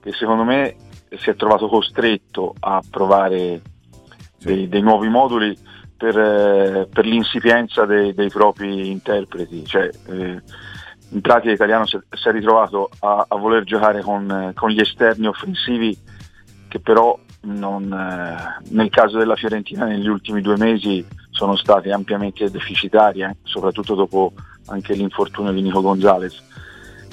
che 0.01 0.13
secondo 0.13 0.45
me 0.45 0.77
si 1.19 1.31
è 1.31 1.35
trovato 1.35 1.67
costretto 1.69 2.55
a 2.61 2.83
provare 2.89 3.63
dei, 4.39 4.69
dei 4.69 4.83
nuovi 4.83 5.09
moduli 5.09 5.57
per, 5.97 6.19
eh, 6.19 6.89
per 6.93 7.07
l'insipienza 7.07 7.87
dei, 7.87 8.13
dei, 8.13 8.29
propri 8.29 8.91
interpreti, 8.91 9.65
cioè, 9.65 9.89
eh, 10.09 10.43
in 11.11 11.21
pratica 11.21 11.53
l'italiano 11.53 11.87
si, 11.87 11.97
è 11.97 12.31
ritrovato 12.31 12.91
a, 13.01 13.25
a 13.29 13.37
voler 13.37 13.65
giocare 13.65 14.03
con, 14.03 14.53
con, 14.55 14.71
gli 14.71 14.81
esterni 14.81 15.27
offensivi 15.27 15.97
che 16.69 16.81
però 16.81 17.19
non, 17.43 17.91
eh, 17.93 18.65
nel 18.71 18.91
caso 18.91 19.17
della 19.17 19.37
Fiorentina 19.37 19.87
negli 19.87 20.09
ultimi 20.09 20.43
due 20.43 20.57
mesi 20.59 21.05
sono 21.31 21.57
stati 21.57 21.91
ampiamente 21.91 22.51
deficitari, 22.51 23.23
eh, 23.23 23.37
soprattutto 23.45 23.95
dopo 23.95 24.33
anche 24.67 24.95
l'infortunio 24.95 25.53
di 25.53 25.63
Nico 25.63 25.81
Gonzalez. 25.81 26.43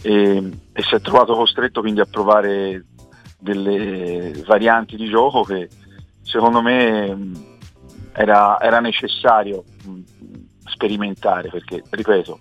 E, 0.03 0.51
e, 0.74 0.81
si 0.81 0.95
è 0.95 1.01
trovato 1.01 1.33
costretto 1.33 1.81
quindi 1.81 2.01
a 2.01 2.05
provare 2.05 2.86
delle 3.39 4.43
varianti 4.45 4.98
di 4.98 5.07
gioco 5.07 5.43
che 5.43 5.69
secondo 6.22 6.62
me 6.62 7.17
era, 8.12 8.60
era 8.60 8.79
necessario 8.79 9.63
sperimentare 10.65 11.50
perché, 11.50 11.83
ripeto, 11.89 12.39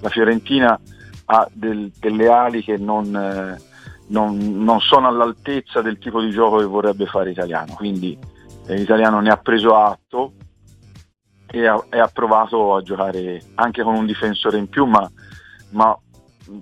la 0.00 0.08
Fiorentina 0.08 0.78
ha 1.26 1.48
del, 1.52 1.90
delle 1.98 2.28
ali 2.28 2.62
che 2.62 2.76
non... 2.76 3.14
Eh, 3.16 3.68
non, 4.10 4.64
non, 4.64 4.80
sono 4.80 5.06
all'altezza 5.06 5.82
del 5.82 5.98
tipo 5.98 6.20
di 6.20 6.30
gioco 6.30 6.58
che 6.58 6.64
vorrebbe 6.64 7.06
fare 7.06 7.30
Italiano, 7.30 7.74
quindi 7.74 8.18
eh, 8.66 8.74
l'italiano 8.74 9.20
ne 9.20 9.30
ha 9.30 9.36
preso 9.36 9.76
atto 9.76 10.32
e 11.46 11.66
ha, 11.66 11.84
e 11.90 11.98
ha, 11.98 12.08
provato 12.08 12.74
a 12.74 12.82
giocare 12.82 13.40
anche 13.54 13.82
con 13.82 13.94
un 13.94 14.06
difensore 14.06 14.58
in 14.58 14.68
più, 14.68 14.84
ma, 14.84 15.08
ma 15.70 15.96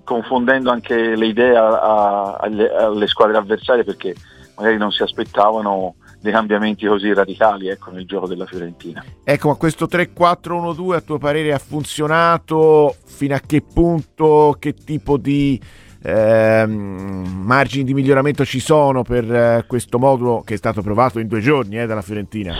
confondendo 0.03 0.71
anche 0.71 1.15
le 1.15 1.27
idee 1.27 1.55
a, 1.55 1.79
a, 1.79 2.37
alle, 2.39 2.69
alle, 2.71 3.07
squadre 3.07 3.37
avversarie 3.37 3.83
perché 3.83 4.15
magari 4.55 4.77
non 4.77 4.91
si 4.91 5.03
aspettavano 5.03 5.95
dei 6.21 6.31
cambiamenti 6.31 6.85
così 6.85 7.13
radicali 7.13 7.69
ecco, 7.69 7.91
nel 7.91 8.05
gioco 8.05 8.27
della 8.27 8.45
Fiorentina. 8.45 9.03
Ecco, 9.23 9.47
ma 9.49 9.55
questo 9.55 9.85
3-4-1-2 9.85 10.93
a 10.93 11.01
tuo 11.01 11.17
parere 11.17 11.53
ha 11.53 11.59
funzionato? 11.59 12.95
Fino 13.05 13.35
a 13.35 13.39
che 13.39 13.61
punto? 13.61 14.55
Che 14.59 14.73
tipo 14.73 15.17
di 15.17 15.59
eh, 16.01 16.65
margini 16.67 17.83
di 17.83 17.93
miglioramento 17.93 18.45
ci 18.45 18.59
sono 18.59 19.03
per 19.03 19.33
eh, 19.33 19.65
questo 19.67 19.99
modulo 19.99 20.41
che 20.45 20.53
è 20.53 20.57
stato 20.57 20.81
provato 20.81 21.19
in 21.19 21.27
due 21.27 21.39
giorni 21.39 21.79
eh, 21.79 21.85
dalla 21.85 22.01
Fiorentina? 22.01 22.53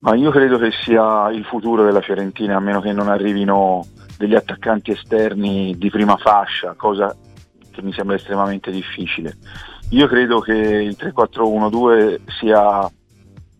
Ma 0.00 0.14
io 0.16 0.30
credo 0.30 0.58
che 0.58 0.70
sia 0.82 1.30
il 1.30 1.44
futuro 1.44 1.84
della 1.84 2.00
Fiorentina, 2.00 2.56
a 2.56 2.60
meno 2.60 2.80
che 2.80 2.92
non 2.92 3.08
arrivino 3.08 3.86
degli 4.22 4.36
attaccanti 4.36 4.92
esterni 4.92 5.76
di 5.76 5.90
prima 5.90 6.16
fascia, 6.16 6.74
cosa 6.74 7.12
che 7.72 7.82
mi 7.82 7.92
sembra 7.92 8.14
estremamente 8.14 8.70
difficile. 8.70 9.36
Io 9.90 10.06
credo 10.06 10.38
che 10.38 10.52
il 10.52 10.96
3-4-1-2 10.96 12.20
sia 12.38 12.88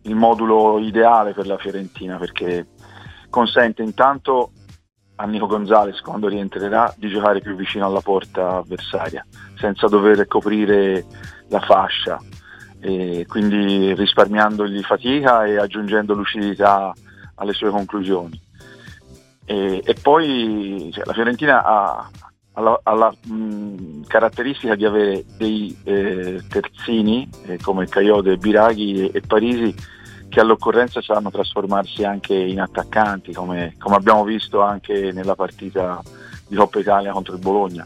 il 0.03 0.15
modulo 0.15 0.79
ideale 0.79 1.33
per 1.33 1.47
la 1.47 1.57
Fiorentina 1.57 2.17
perché 2.17 2.67
consente 3.29 3.81
intanto 3.81 4.51
a 5.15 5.25
Nico 5.25 5.47
Gonzalez 5.47 5.99
quando 5.99 6.29
rientrerà 6.29 6.93
di 6.97 7.09
giocare 7.09 7.41
più 7.41 7.55
vicino 7.55 7.85
alla 7.85 8.01
porta 8.01 8.57
avversaria 8.57 9.25
senza 9.57 9.87
dover 9.87 10.27
coprire 10.27 11.05
la 11.49 11.59
fascia 11.59 12.19
e 12.79 13.25
quindi 13.27 13.93
risparmiandogli 13.93 14.81
fatica 14.81 15.43
e 15.43 15.57
aggiungendo 15.57 16.13
lucidità 16.13 16.93
alle 17.35 17.53
sue 17.53 17.69
conclusioni 17.69 18.51
e, 19.45 19.81
e 19.83 19.93
poi 20.01 20.89
cioè, 20.93 21.05
la 21.05 21.13
Fiorentina 21.13 21.63
ha, 21.63 22.09
ha 22.53 22.61
la, 22.61 22.79
ha 22.83 22.93
la 22.93 23.15
mh, 23.25 24.05
caratteristica 24.07 24.75
di 24.75 24.85
avere 24.85 25.25
dei 25.37 25.77
eh, 25.83 26.41
terzini 26.47 27.29
eh, 27.45 27.57
come 27.61 27.87
Caiode, 27.87 28.37
Biraghi 28.37 29.05
e, 29.05 29.11
e 29.13 29.21
Parisi 29.21 29.75
che 30.29 30.39
all'occorrenza 30.39 30.99
sanno 31.01 31.29
trasformarsi 31.29 32.03
anche 32.03 32.33
in 32.33 32.59
attaccanti, 32.59 33.33
come, 33.33 33.75
come 33.77 33.95
abbiamo 33.95 34.23
visto 34.23 34.61
anche 34.61 35.11
nella 35.11 35.35
partita 35.35 36.01
di 36.47 36.55
Coppa 36.55 36.79
Italia 36.79 37.11
contro 37.11 37.35
il 37.35 37.39
Bologna. 37.39 37.85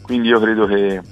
Quindi 0.00 0.28
io 0.28 0.38
credo 0.38 0.66
che 0.66 1.02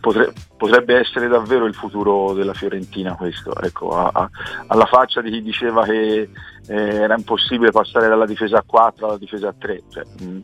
potre, 0.00 0.32
potrebbe 0.60 0.98
essere 0.98 1.26
davvero 1.26 1.64
il 1.64 1.74
futuro 1.74 2.34
della 2.34 2.52
Fiorentina 2.52 3.14
questo, 3.14 3.58
ecco, 3.62 3.96
a, 3.96 4.10
a, 4.12 4.30
alla 4.66 4.84
faccia 4.84 5.22
di 5.22 5.30
chi 5.30 5.40
diceva 5.40 5.84
che 5.84 6.28
eh, 6.66 6.74
era 6.74 7.16
impossibile 7.16 7.70
passare 7.70 8.08
dalla 8.08 8.26
difesa 8.26 8.58
a 8.58 8.64
4 8.66 9.06
alla 9.06 9.16
difesa 9.16 9.48
a 9.48 9.54
3. 9.58 9.82
Cioè, 9.88 10.04
mh, 10.20 10.38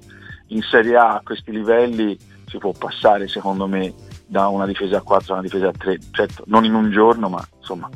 in 0.46 0.62
Serie 0.62 0.96
A 0.96 1.16
a 1.16 1.20
questi 1.22 1.50
livelli 1.50 2.16
si 2.46 2.56
può 2.56 2.72
passare 2.72 3.28
secondo 3.28 3.66
me 3.66 3.92
da 4.26 4.48
una 4.48 4.64
difesa 4.64 4.96
a 4.96 5.02
4 5.02 5.34
a 5.34 5.38
una 5.38 5.46
difesa 5.46 5.68
a 5.68 5.72
3, 5.72 5.98
certo 6.12 6.44
non 6.46 6.64
in 6.64 6.72
un 6.72 6.90
giorno 6.90 7.28
ma 7.28 7.46
insomma 7.58 7.90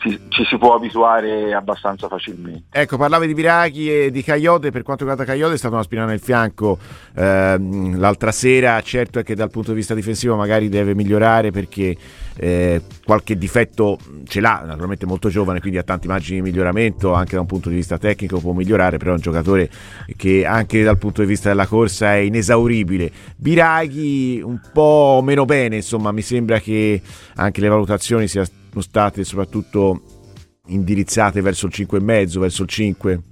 ci, 0.00 0.18
ci, 0.28 0.44
si 0.44 0.56
può 0.56 0.74
abituare 0.74 1.52
abbastanza 1.52 2.08
facilmente. 2.08 2.64
Ecco, 2.70 2.96
parlavi 2.96 3.26
di 3.26 3.34
Viraghi 3.34 3.92
e 3.92 4.10
di 4.10 4.22
Caiote, 4.22 4.70
per 4.70 4.82
quanto 4.82 5.04
riguarda 5.04 5.30
Caiote 5.30 5.54
è 5.54 5.58
stata 5.58 5.74
una 5.74 5.84
spina 5.84 6.06
nel 6.06 6.20
fianco 6.20 6.78
ehm, 7.14 7.98
l'altra 7.98 8.32
sera, 8.32 8.80
certo 8.80 9.18
è 9.18 9.22
che 9.22 9.34
dal 9.34 9.50
punto 9.50 9.70
di 9.70 9.76
vista 9.76 9.94
difensivo 9.94 10.36
magari 10.36 10.70
deve 10.70 10.94
migliorare 10.94 11.50
perché 11.50 11.94
eh, 12.36 12.80
qualche 13.04 13.36
difetto 13.36 13.98
ce 14.24 14.40
l'ha, 14.40 14.62
naturalmente 14.64 15.04
molto 15.04 15.28
giovane, 15.28 15.60
quindi 15.60 15.78
ha 15.78 15.82
tanti 15.82 16.08
margini 16.08 16.40
di 16.40 16.48
miglioramento, 16.48 17.12
anche 17.12 17.34
da 17.34 17.42
un 17.42 17.46
punto 17.46 17.68
di 17.68 17.74
vista 17.74 17.98
tecnico 17.98 18.40
può 18.40 18.52
migliorare, 18.52 18.96
però 18.96 19.10
è 19.10 19.14
un 19.14 19.20
giocatore 19.20 19.68
che 20.16 20.46
anche 20.46 20.82
dal 20.82 20.96
punto 20.96 21.20
di 21.20 21.28
vista 21.28 21.50
della 21.50 21.66
corsa 21.66 22.14
è 22.14 22.18
inesauribile. 22.18 23.10
Biraghi 23.36 24.40
un 24.42 24.58
po' 24.72 25.20
meno 25.22 25.44
bene, 25.44 25.76
insomma, 25.76 26.10
mi 26.10 26.22
sembra 26.22 26.58
che 26.58 27.02
anche 27.34 27.60
le 27.60 27.68
valutazioni 27.68 28.26
siano 28.26 28.46
state 28.78 29.24
soprattutto 29.24 30.02
indirizzate 30.66 31.40
verso 31.40 31.66
il 31.66 31.72
5,5, 31.74 32.38
verso 32.38 32.62
il 32.62 32.68
5? 32.68 33.22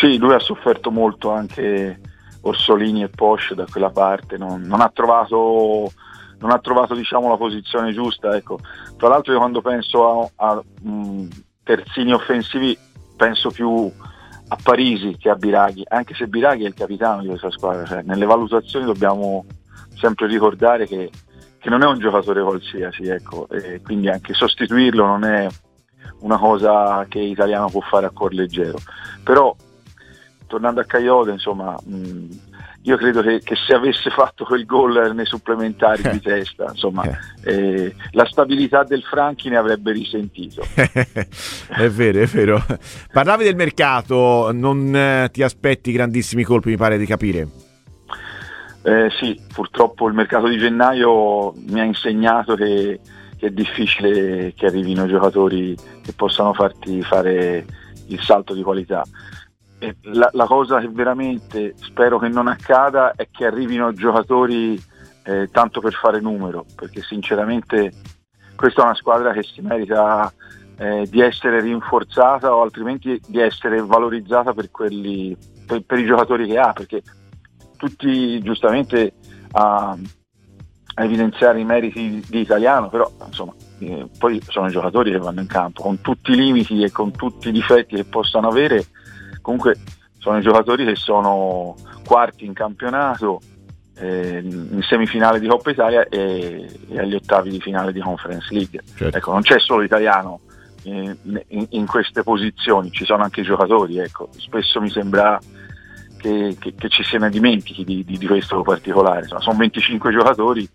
Sì, 0.00 0.16
lui 0.18 0.34
ha 0.34 0.38
sofferto 0.38 0.90
molto 0.90 1.30
anche 1.30 2.00
Orsolini 2.42 3.02
e 3.02 3.08
Porsche 3.08 3.54
da 3.54 3.66
quella 3.70 3.90
parte, 3.90 4.36
non, 4.36 4.62
non 4.62 4.80
ha 4.80 4.90
trovato, 4.94 5.90
non 6.38 6.50
ha 6.50 6.58
trovato 6.58 6.94
diciamo, 6.94 7.28
la 7.28 7.36
posizione 7.36 7.92
giusta. 7.92 8.36
Ecco. 8.36 8.58
Tra 8.96 9.08
l'altro 9.08 9.32
io 9.32 9.38
quando 9.38 9.60
penso 9.60 10.30
a, 10.36 10.50
a 10.50 10.62
um, 10.82 11.28
terzini 11.64 12.12
offensivi 12.12 12.78
penso 13.16 13.50
più 13.50 13.90
a 14.50 14.56
Parisi 14.62 15.16
che 15.18 15.28
a 15.28 15.34
Biraghi, 15.34 15.82
anche 15.88 16.14
se 16.14 16.26
Biraghi 16.26 16.64
è 16.64 16.68
il 16.68 16.74
capitano 16.74 17.20
di 17.20 17.28
questa 17.28 17.50
squadra, 17.50 17.84
cioè, 17.84 18.02
nelle 18.02 18.24
valutazioni 18.24 18.86
dobbiamo 18.86 19.44
sempre 19.94 20.26
ricordare 20.26 20.86
che 20.86 21.10
che 21.58 21.68
non 21.70 21.82
è 21.82 21.86
un 21.86 21.98
giocatore 21.98 22.42
qualsiasi, 22.42 23.04
ecco, 23.04 23.48
e 23.48 23.80
quindi 23.82 24.08
anche 24.08 24.34
sostituirlo 24.34 25.04
non 25.04 25.24
è 25.24 25.48
una 26.20 26.38
cosa 26.38 27.04
che 27.08 27.18
Italiano 27.18 27.68
può 27.68 27.80
fare 27.80 28.06
a 28.06 28.10
cuor 28.10 28.32
leggero. 28.32 28.78
Però 29.22 29.54
tornando 30.46 30.80
a 30.80 30.84
Caiote, 30.84 31.30
insomma, 31.30 31.76
mh, 31.84 32.26
io 32.82 32.96
credo 32.96 33.22
che, 33.22 33.40
che, 33.42 33.54
se 33.54 33.74
avesse 33.74 34.10
fatto 34.10 34.44
quel 34.44 34.64
gol 34.64 35.14
nei 35.14 35.26
supplementari 35.26 36.02
di 36.10 36.20
testa, 36.22 36.66
insomma, 36.70 37.04
eh, 37.44 37.94
la 38.12 38.24
stabilità 38.24 38.82
del 38.82 39.02
Franchi 39.02 39.48
ne 39.48 39.56
avrebbe 39.56 39.92
risentito. 39.92 40.62
è 40.74 41.88
vero, 41.88 42.20
è 42.20 42.26
vero. 42.26 42.64
Parlavi 43.12 43.44
del 43.44 43.56
mercato, 43.56 44.50
non 44.52 44.94
eh, 44.94 45.28
ti 45.30 45.42
aspetti 45.42 45.92
grandissimi 45.92 46.42
colpi, 46.44 46.70
mi 46.70 46.76
pare 46.76 46.98
di 46.98 47.06
capire. 47.06 47.67
Eh, 48.88 49.10
sì, 49.10 49.38
purtroppo 49.52 50.08
il 50.08 50.14
mercato 50.14 50.48
di 50.48 50.56
gennaio 50.56 51.52
mi 51.66 51.78
ha 51.78 51.84
insegnato 51.84 52.54
che, 52.54 52.98
che, 53.36 53.48
è 53.48 53.50
difficile 53.50 54.54
che 54.54 54.64
arrivino 54.64 55.06
giocatori 55.06 55.76
che 56.02 56.14
possano 56.14 56.54
farti 56.54 57.02
fare 57.02 57.66
il 58.06 58.18
salto 58.22 58.54
di 58.54 58.62
qualità. 58.62 59.04
La, 60.04 60.30
la, 60.32 60.46
cosa 60.46 60.80
che 60.80 60.88
veramente 60.88 61.74
spero 61.76 62.18
che 62.18 62.28
non 62.28 62.48
accada 62.48 63.12
è 63.14 63.28
che 63.30 63.44
arrivino 63.44 63.92
giocatori 63.92 64.82
eh, 65.24 65.50
tanto 65.52 65.80
per 65.80 65.92
fare 65.92 66.18
numero, 66.20 66.64
perché 66.74 67.02
sinceramente 67.02 67.92
questa 68.56 68.80
è 68.80 68.84
una 68.86 68.94
squadra 68.94 69.32
che 69.34 69.42
si 69.42 69.60
merita 69.60 70.32
eh, 70.78 71.06
di 71.10 71.20
essere 71.20 71.60
rinforzata 71.60 72.54
o 72.54 72.62
altrimenti 72.62 73.20
di 73.26 73.38
essere 73.38 73.82
valorizzata 73.82 74.54
per, 74.54 74.70
quelli, 74.70 75.36
per, 75.66 75.82
per 75.82 75.98
i 75.98 76.06
giocatori 76.06 76.46
che 76.46 76.58
ha, 76.58 76.72
perché 76.72 77.02
tutti 77.78 78.40
giustamente 78.42 79.14
a, 79.52 79.96
a 80.94 81.04
evidenziare 81.04 81.60
i 81.60 81.64
meriti 81.64 82.10
di, 82.10 82.24
di 82.28 82.40
Italiano, 82.40 82.90
però 82.90 83.10
insomma, 83.24 83.54
eh, 83.78 84.06
poi 84.18 84.42
sono 84.46 84.66
i 84.66 84.72
giocatori 84.72 85.10
che 85.10 85.18
vanno 85.18 85.40
in 85.40 85.46
campo 85.46 85.82
con 85.82 86.00
tutti 86.02 86.32
i 86.32 86.36
limiti 86.36 86.82
e 86.82 86.90
con 86.90 87.12
tutti 87.12 87.48
i 87.48 87.52
difetti 87.52 87.96
che 87.96 88.04
possano 88.04 88.48
avere, 88.48 88.84
comunque 89.40 89.76
sono 90.18 90.38
i 90.38 90.42
giocatori 90.42 90.84
che 90.84 90.96
sono 90.96 91.76
quarti 92.04 92.44
in 92.44 92.52
campionato, 92.52 93.40
eh, 93.96 94.40
in 94.44 94.82
semifinale 94.82 95.40
di 95.40 95.46
Coppa 95.46 95.70
Italia 95.70 96.06
e, 96.08 96.68
e, 96.88 96.98
agli 96.98 97.14
ottavi 97.14 97.50
di 97.50 97.60
finale 97.60 97.92
di 97.92 98.00
Conference 98.00 98.52
League. 98.52 98.80
Certo. 98.94 99.16
Ecco, 99.16 99.32
non 99.32 99.42
c'è 99.42 99.58
solo 99.58 99.82
italiano 99.82 100.40
in, 100.82 101.16
in, 101.48 101.66
in, 101.70 101.86
queste 101.86 102.22
posizioni, 102.22 102.90
ci 102.90 103.04
sono 103.04 103.22
anche 103.22 103.40
i 103.40 103.44
giocatori, 103.44 103.98
ecco. 103.98 104.28
spesso 104.36 104.80
mi 104.80 104.90
sembra 104.90 105.38
che, 106.18 106.56
che, 106.58 106.74
che 106.74 106.88
ci 106.88 107.02
se 107.02 107.16
ne 107.16 107.30
dimentichi 107.30 107.84
di, 107.84 108.04
di, 108.04 108.18
di 108.18 108.26
questo 108.26 108.62
particolare. 108.62 109.20
Insomma, 109.20 109.40
sono 109.40 109.58
25 109.58 110.12
giocatori, 110.12 110.68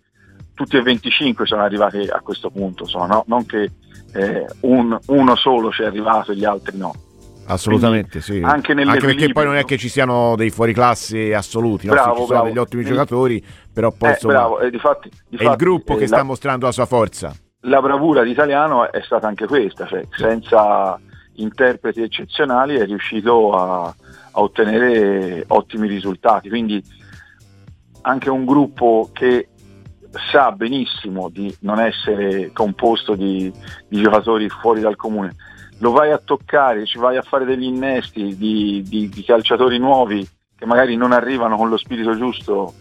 tutti 0.53 0.77
e 0.77 0.82
25 0.82 1.45
sono 1.45 1.62
arrivati 1.62 2.08
a 2.08 2.19
questo 2.21 2.49
punto, 2.49 2.84
insomma, 2.84 3.08
no? 3.08 3.23
non 3.27 3.45
che 3.45 3.71
eh, 4.13 4.45
un, 4.62 4.97
uno 5.08 5.36
solo 5.36 5.71
ci 5.71 5.84
è 5.84 5.86
arrivato 5.86 6.32
e 6.32 6.36
gli 6.36 6.45
altri 6.45 6.77
no. 6.77 6.93
Assolutamente 7.45 8.21
Quindi, 8.21 8.45
sì. 8.45 8.49
Anche, 8.49 8.71
anche, 8.71 9.06
perché 9.06 9.32
poi 9.34 9.45
non 9.45 9.58
è 9.58 9.65
che 9.65 9.77
ci 9.77 9.89
siano 9.89 10.36
dei 10.38 10.49
fuoriclasse 10.49 11.36
assoluti, 11.36 11.88
bravo, 11.88 12.13
no? 12.13 12.19
ci 12.21 12.25
sono 12.27 12.43
degli 12.43 12.58
ottimi 12.58 12.86
giocatori, 12.86 13.43
però 13.73 13.91
poi 13.91 14.12
eh, 14.12 14.17
bravo. 14.21 14.60
Eh, 14.60 14.69
difatti, 14.69 15.10
difatti, 15.27 15.49
è 15.49 15.51
il 15.51 15.58
gruppo 15.58 15.95
eh, 15.95 15.99
che 15.99 16.08
sta 16.08 16.17
la... 16.17 16.23
mostrando 16.23 16.65
la 16.65 16.71
sua 16.71 16.86
forza. 16.86 17.36
La 17.65 17.82
bravura 17.82 18.23
di 18.23 18.32
Italiano 18.32 18.89
è 18.89 19.01
stata 19.03 19.27
anche 19.27 19.45
questa, 19.45 19.86
cioè, 19.88 20.06
senza 20.15 20.97
interpreti 21.36 22.01
eccezionali 22.01 22.75
è 22.75 22.86
riuscito 22.86 23.51
a, 23.51 23.93
a 24.34 24.41
ottenere 24.41 25.43
ottimi 25.48 25.88
risultati. 25.88 26.50
Quindi 26.50 26.84
anche 28.02 28.30
un 28.30 28.46
gruppo 28.46 29.10
che 29.13 29.50
sa 30.32 30.52
benissimo 30.52 31.30
di 31.30 31.56
non 31.62 31.80
essere 31.80 32.52
composto 32.52 33.15
di, 33.15 33.52
di, 33.88 34.02
giocatori 34.02 34.48
fuori 34.50 34.82
dal 34.82 34.96
comune, 34.96 35.36
lo 35.80 35.91
vai 35.91 36.12
a 36.12 36.19
toccare, 36.19 36.86
ci 36.86 37.00
vai 37.00 37.17
a 37.17 37.24
fare 37.24 37.46
degli 37.46 37.63
innesti 37.63 38.36
di, 38.38 38.84
di, 38.86 39.10
di 39.10 39.24
calciatori 39.24 39.80
nuovi 39.80 40.28
che 40.56 40.65
magari 40.65 40.96
non 40.96 41.12
arrivano 41.12 41.58
con 41.58 41.69
lo 41.69 41.78
spirito 41.78 42.15
giusto 42.15 42.74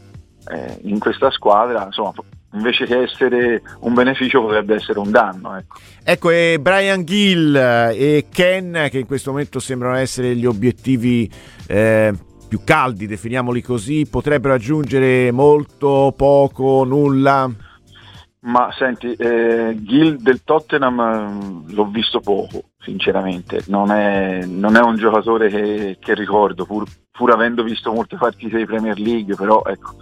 eh, 0.49 0.79
in 0.83 0.99
questa 0.99 1.31
squadra, 1.31 1.85
insomma 1.85 2.13
invece 2.53 2.85
che 2.85 3.03
essere 3.03 3.63
un 3.81 3.95
beneficio 3.95 4.43
potrebbe 4.43 4.75
essere 4.75 4.99
un 4.99 5.11
danno. 5.11 5.57
Ecco, 5.57 5.79
ecco 6.03 6.31
e 6.31 6.59
Brian 6.61 7.05
Gill 7.05 7.55
e 7.55 8.27
Ken 8.31 8.89
che 8.91 8.99
in 8.99 9.07
questo 9.07 9.31
momento 9.31 9.61
sembrano 9.61 9.97
essere 9.97 10.35
gli 10.37 10.47
obiettivi 10.47 11.31
eh, 11.67 12.13
più 12.49 12.61
caldi, 12.65 13.07
definiamoli 13.07 13.63
così, 13.63 14.07
potrebbero 14.07 14.55
aggiungere 14.55 15.31
molto, 15.33 16.13
poco, 16.15 16.85
nulla? 16.85 17.51
Ma 18.41 18.71
senti, 18.77 19.15
eh, 19.15 19.75
Gil 19.83 20.19
del 20.19 20.43
Tottenham 20.43 21.65
eh, 21.69 21.73
l'ho 21.73 21.87
visto 21.87 22.21
poco, 22.21 22.65
sinceramente, 22.81 23.63
non 23.69 23.93
è, 23.93 24.45
non 24.45 24.77
è 24.77 24.81
un 24.81 24.97
giocatore 24.97 25.49
che, 25.49 25.97
che 26.01 26.15
ricordo, 26.15 26.67
pur, 26.67 26.85
pur, 27.11 27.31
avendo 27.31 27.63
visto 27.63 27.93
molte 27.93 28.17
partite 28.17 28.59
di 28.59 28.67
Premier 28.67 28.99
League, 28.99 29.37
però 29.37 29.63
ecco, 29.65 29.95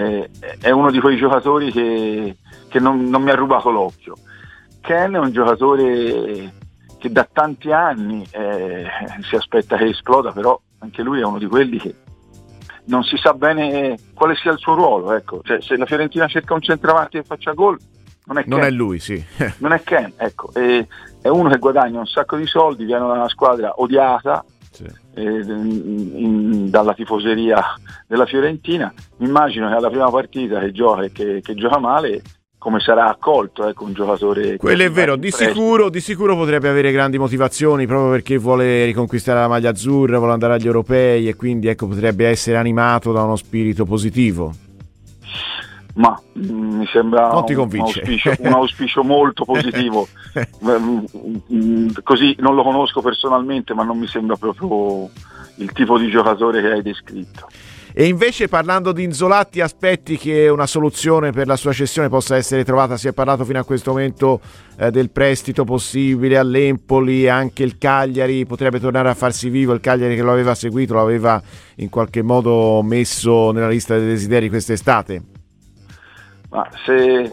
eh, 0.00 0.30
è 0.60 0.70
uno 0.70 0.90
di 0.90 1.00
quei 1.00 1.16
giocatori 1.16 1.70
che, 1.70 2.36
che 2.68 2.78
non, 2.78 3.04
non, 3.08 3.22
mi 3.22 3.30
ha 3.30 3.34
rubato 3.34 3.70
l'occhio. 3.70 4.16
Ken 4.80 5.12
è 5.12 5.18
un 5.18 5.30
giocatore 5.30 6.52
che 6.98 7.10
da 7.10 7.28
tanti 7.30 7.70
anni 7.70 8.26
eh, 8.30 8.86
si 9.28 9.36
aspetta 9.36 9.76
che 9.76 9.88
esploda, 9.88 10.32
però 10.32 10.58
anche 10.78 11.02
lui 11.02 11.20
è 11.20 11.24
uno 11.24 11.38
di 11.38 11.46
quelli 11.46 11.78
che 11.78 11.94
non 12.84 13.04
si 13.04 13.16
sa 13.16 13.34
bene 13.34 13.96
quale 14.14 14.34
sia 14.36 14.52
il 14.52 14.58
suo 14.58 14.74
ruolo. 14.74 15.14
Ecco. 15.14 15.40
Cioè, 15.42 15.60
se 15.60 15.76
la 15.76 15.86
Fiorentina 15.86 16.26
cerca 16.26 16.54
un 16.54 16.62
centravanti 16.62 17.18
e 17.18 17.22
faccia 17.22 17.52
gol, 17.52 17.78
non 18.24 18.38
è, 18.38 18.44
non 18.46 18.60
è 18.62 18.70
lui, 18.70 18.98
sì. 18.98 19.22
non 19.58 19.72
è 19.72 19.82
Ken, 19.82 20.12
ecco. 20.16 20.52
È 20.52 21.28
uno 21.28 21.50
che 21.50 21.58
guadagna 21.58 21.98
un 21.98 22.06
sacco 22.06 22.36
di 22.36 22.46
soldi, 22.46 22.84
viene 22.84 23.06
da 23.06 23.12
una 23.12 23.28
squadra 23.28 23.74
odiata, 23.76 24.44
sì. 24.86 25.20
eh, 25.20 25.22
in, 25.22 26.12
in, 26.14 26.70
dalla 26.70 26.94
tifoseria 26.94 27.62
della 28.06 28.26
Fiorentina. 28.26 28.92
Mi 29.18 29.26
immagino 29.26 29.68
che 29.68 29.74
alla 29.74 29.90
prima 29.90 30.10
partita 30.10 30.60
che 30.60 30.72
gioca 30.72 31.02
e 31.02 31.12
che, 31.12 31.40
che 31.42 31.54
gioca 31.54 31.78
male 31.78 32.22
come 32.60 32.78
sarà 32.78 33.08
accolto 33.08 33.66
ecco, 33.66 33.84
un 33.84 33.94
giocatore. 33.94 34.58
Quello 34.58 34.82
è 34.82 34.90
vero, 34.90 35.16
di 35.16 35.30
sicuro, 35.30 35.88
di 35.88 36.00
sicuro, 36.00 36.36
potrebbe 36.36 36.68
avere 36.68 36.92
grandi 36.92 37.16
motivazioni 37.16 37.86
proprio 37.86 38.10
perché 38.10 38.36
vuole 38.36 38.84
riconquistare 38.84 39.40
la 39.40 39.48
maglia 39.48 39.70
azzurra, 39.70 40.18
vuole 40.18 40.34
andare 40.34 40.54
agli 40.54 40.66
europei 40.66 41.26
e 41.26 41.36
quindi 41.36 41.68
ecco, 41.68 41.86
potrebbe 41.86 42.28
essere 42.28 42.58
animato 42.58 43.12
da 43.12 43.22
uno 43.22 43.36
spirito 43.36 43.86
positivo. 43.86 44.52
Ma 45.94 46.20
mm, 46.38 46.78
mi 46.78 46.86
sembra 46.86 47.28
un, 47.28 47.80
auspicio, 47.80 48.34
un 48.38 48.52
auspicio 48.52 49.02
molto 49.02 49.44
positivo. 49.44 50.06
Mm, 50.62 51.04
mm, 51.52 51.88
Così 52.04 52.36
non 52.38 52.54
lo 52.54 52.62
conosco 52.62 53.00
personalmente, 53.00 53.74
ma 53.74 53.82
non 53.82 53.98
mi 53.98 54.06
sembra 54.06 54.36
proprio 54.36 55.10
il 55.56 55.72
tipo 55.72 55.98
di 55.98 56.08
giocatore 56.08 56.60
che 56.60 56.68
hai 56.68 56.82
descritto. 56.82 57.48
E 57.92 58.06
invece 58.06 58.46
parlando 58.46 58.92
di 58.92 59.02
Inzola, 59.02 59.44
ti 59.44 59.60
aspetti 59.60 60.16
che 60.16 60.48
una 60.48 60.66
soluzione 60.66 61.32
per 61.32 61.48
la 61.48 61.56
sua 61.56 61.72
cessione 61.72 62.08
possa 62.08 62.36
essere 62.36 62.64
trovata? 62.64 62.96
Si 62.96 63.08
è 63.08 63.12
parlato 63.12 63.44
fino 63.44 63.58
a 63.58 63.64
questo 63.64 63.90
momento 63.90 64.40
eh, 64.78 64.92
del 64.92 65.10
prestito 65.10 65.64
possibile 65.64 66.38
all'Empoli, 66.38 67.28
anche 67.28 67.64
il 67.64 67.78
Cagliari 67.78 68.46
potrebbe 68.46 68.78
tornare 68.78 69.08
a 69.08 69.14
farsi 69.14 69.48
vivo, 69.48 69.72
il 69.72 69.80
Cagliari 69.80 70.14
che 70.14 70.22
lo 70.22 70.30
aveva 70.30 70.54
seguito, 70.54 70.94
lo 70.94 71.00
aveva 71.00 71.42
in 71.76 71.88
qualche 71.88 72.22
modo 72.22 72.80
messo 72.82 73.50
nella 73.50 73.68
lista 73.68 73.98
dei 73.98 74.06
desideri 74.06 74.48
quest'estate. 74.48 75.39
Ma 76.50 76.68
se, 76.84 77.32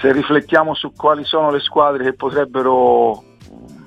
se 0.00 0.12
riflettiamo 0.12 0.74
su 0.74 0.92
quali 0.92 1.24
sono 1.24 1.50
le 1.50 1.60
squadre 1.60 2.04
che 2.04 2.12
potrebbero 2.14 3.22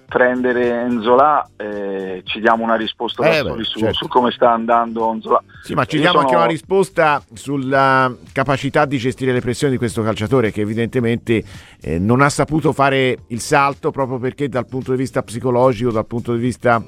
prendere 0.07 0.71
Enzola, 0.81 1.47
eh, 1.55 2.21
ci 2.25 2.39
diamo 2.39 2.63
una 2.63 2.75
risposta 2.75 3.23
Eh 3.29 3.43
beh, 3.43 3.63
su, 3.63 3.77
certo. 3.79 3.93
su 3.93 4.07
come 4.07 4.31
sta 4.31 4.51
andando 4.51 5.11
Enzola. 5.11 5.39
Sì, 5.61 5.75
ma 5.75 5.85
ci 5.85 5.97
Io 5.97 6.01
diamo 6.01 6.17
sono- 6.17 6.27
anche 6.27 6.39
una 6.39 6.49
risposta 6.49 7.21
sulla 7.33 8.11
capacità 8.31 8.85
di 8.85 8.97
gestire 8.97 9.31
le 9.33 9.39
pressioni 9.39 9.73
di 9.73 9.77
questo 9.77 10.01
calciatore 10.01 10.51
che 10.51 10.61
evidentemente 10.61 11.43
eh, 11.79 11.99
non 11.99 12.21
ha 12.21 12.29
saputo 12.29 12.73
fare 12.73 13.17
il 13.27 13.39
salto 13.39 13.91
proprio 13.91 14.17
perché 14.17 14.49
dal 14.49 14.65
punto 14.65 14.91
di 14.91 14.97
vista 14.97 15.21
psicologico, 15.21 15.91
dal 15.91 16.07
punto 16.07 16.33
di 16.33 16.39
vista 16.39 16.83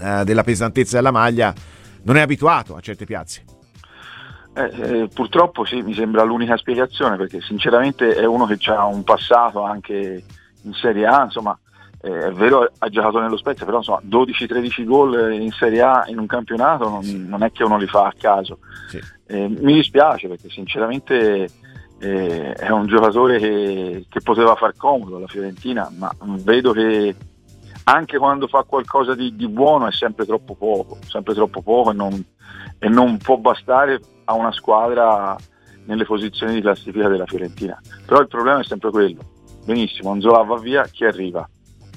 eh, 0.00 0.24
della 0.24 0.42
pesantezza 0.42 0.96
della 0.96 1.10
maglia, 1.10 1.52
non 2.04 2.16
è 2.16 2.20
abituato 2.22 2.76
a 2.76 2.80
certe 2.80 3.04
piazze. 3.04 3.44
Eh, 4.58 5.02
eh, 5.02 5.08
purtroppo 5.14 5.64
sì, 5.64 5.82
mi 5.82 5.94
sembra 5.94 6.24
l'unica 6.24 6.56
spiegazione 6.56 7.16
perché 7.16 7.40
sinceramente 7.40 8.16
è 8.16 8.24
uno 8.24 8.44
che 8.44 8.58
ha 8.72 8.86
un 8.86 9.04
passato 9.04 9.62
anche 9.62 10.24
in 10.62 10.72
Serie 10.72 11.06
A, 11.06 11.22
insomma 11.22 11.56
eh, 12.00 12.26
è 12.26 12.32
vero 12.32 12.68
ha 12.76 12.88
giocato 12.88 13.20
nello 13.20 13.36
Spezia, 13.36 13.64
però 13.64 13.76
insomma 13.78 14.00
12-13 14.04 14.84
gol 14.84 15.32
in 15.32 15.52
Serie 15.52 15.80
A 15.82 16.04
in 16.08 16.18
un 16.18 16.26
campionato 16.26 16.88
non, 16.88 17.26
non 17.28 17.44
è 17.44 17.52
che 17.52 17.62
uno 17.62 17.78
li 17.78 17.86
fa 17.86 18.06
a 18.06 18.14
caso. 18.18 18.58
Sì. 18.88 19.00
Eh, 19.26 19.46
mi 19.46 19.74
dispiace 19.74 20.26
perché 20.26 20.48
sinceramente 20.48 21.48
eh, 22.00 22.52
è 22.52 22.70
un 22.70 22.86
giocatore 22.86 23.38
che, 23.38 24.06
che 24.08 24.20
poteva 24.22 24.56
far 24.56 24.74
comodo 24.76 25.18
alla 25.18 25.28
Fiorentina, 25.28 25.88
ma 25.96 26.12
vedo 26.42 26.72
che 26.72 27.14
anche 27.84 28.18
quando 28.18 28.48
fa 28.48 28.64
qualcosa 28.64 29.14
di, 29.14 29.36
di 29.36 29.46
buono 29.46 29.86
è 29.86 29.92
sempre 29.92 30.26
troppo 30.26 30.56
poco, 30.56 30.98
sempre 31.06 31.32
troppo 31.34 31.62
poco 31.62 31.92
e 31.92 31.94
non, 31.94 32.24
e 32.80 32.88
non 32.88 33.18
può 33.18 33.36
bastare 33.36 34.00
a 34.28 34.34
una 34.34 34.52
squadra 34.52 35.34
nelle 35.86 36.04
posizioni 36.04 36.52
di 36.54 36.60
classifica 36.60 37.08
della 37.08 37.24
Fiorentina. 37.24 37.80
Però 38.04 38.20
il 38.20 38.28
problema 38.28 38.60
è 38.60 38.64
sempre 38.64 38.90
quello. 38.90 39.20
Benissimo, 39.64 40.10
Anzola 40.10 40.42
va 40.42 40.58
via, 40.58 40.82
chi 40.84 41.04
arriva? 41.06 41.48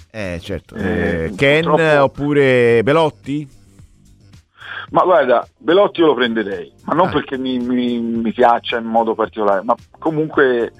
Eh, 0.10 0.40
certo. 0.42 0.76
Eh, 0.76 1.26
Eh, 1.26 1.34
Ken 1.36 1.64
purtroppo- 1.66 2.04
oppure 2.04 2.82
Belotti? 2.84 3.60
Ma 4.92 5.04
guarda, 5.04 5.46
Belotti 5.58 6.00
io 6.02 6.08
lo 6.08 6.14
prenderei, 6.16 6.72
ma 6.86 6.94
non 6.94 7.08
Ah. 7.08 7.12
perché 7.12 7.38
mi, 7.38 7.60
mi- 7.60 8.00
mi 8.00 8.32
piaccia 8.34 8.78
in 8.78 8.86
modo 8.86 9.14
particolare, 9.14 9.62
ma 9.64 9.76
comunque 10.00 10.72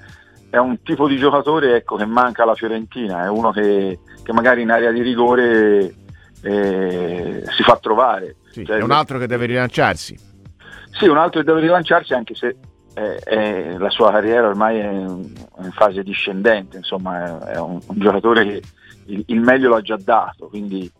è 0.50 0.56
un 0.58 0.82
tipo 0.82 1.06
di 1.08 1.16
giocatore 1.16 1.76
ecco, 1.76 1.96
che 1.96 2.04
manca 2.06 2.42
alla 2.42 2.54
Fiorentina, 2.54 3.24
è 3.24 3.28
uno 3.28 3.50
che, 3.52 3.98
che 4.22 4.32
magari 4.32 4.62
in 4.62 4.70
area 4.70 4.90
di 4.90 5.00
rigore 5.02 5.94
eh, 6.42 7.42
si 7.56 7.62
fa 7.62 7.76
trovare. 7.76 8.36
Sì, 8.50 8.64
Cioè, 8.66 8.78
è 8.78 8.82
un 8.82 8.90
altro 8.90 9.18
che 9.18 9.26
deve 9.26 9.46
rilanciarsi. 9.46 10.30
Sì, 10.92 11.06
un 11.08 11.16
altro 11.18 11.40
che 11.40 11.46
deve 11.46 11.60
rilanciarsi 11.60 12.12
anche 12.14 12.34
se 12.34 12.56
eh, 12.94 13.20
eh, 13.24 13.78
la 13.78 13.90
sua 13.90 14.10
carriera 14.10 14.46
ormai 14.46 14.78
è 14.78 14.88
in, 14.88 15.32
in 15.58 15.70
fase 15.72 16.02
discendente, 16.02 16.76
insomma 16.76 17.24
è, 17.24 17.52
è 17.54 17.58
un, 17.58 17.80
un 17.86 17.98
giocatore 17.98 18.44
che 18.44 18.62
il, 19.06 19.22
il 19.26 19.40
meglio 19.40 19.70
l'ha 19.70 19.80
già 19.80 19.96
dato, 19.96 20.48
quindi 20.48 20.90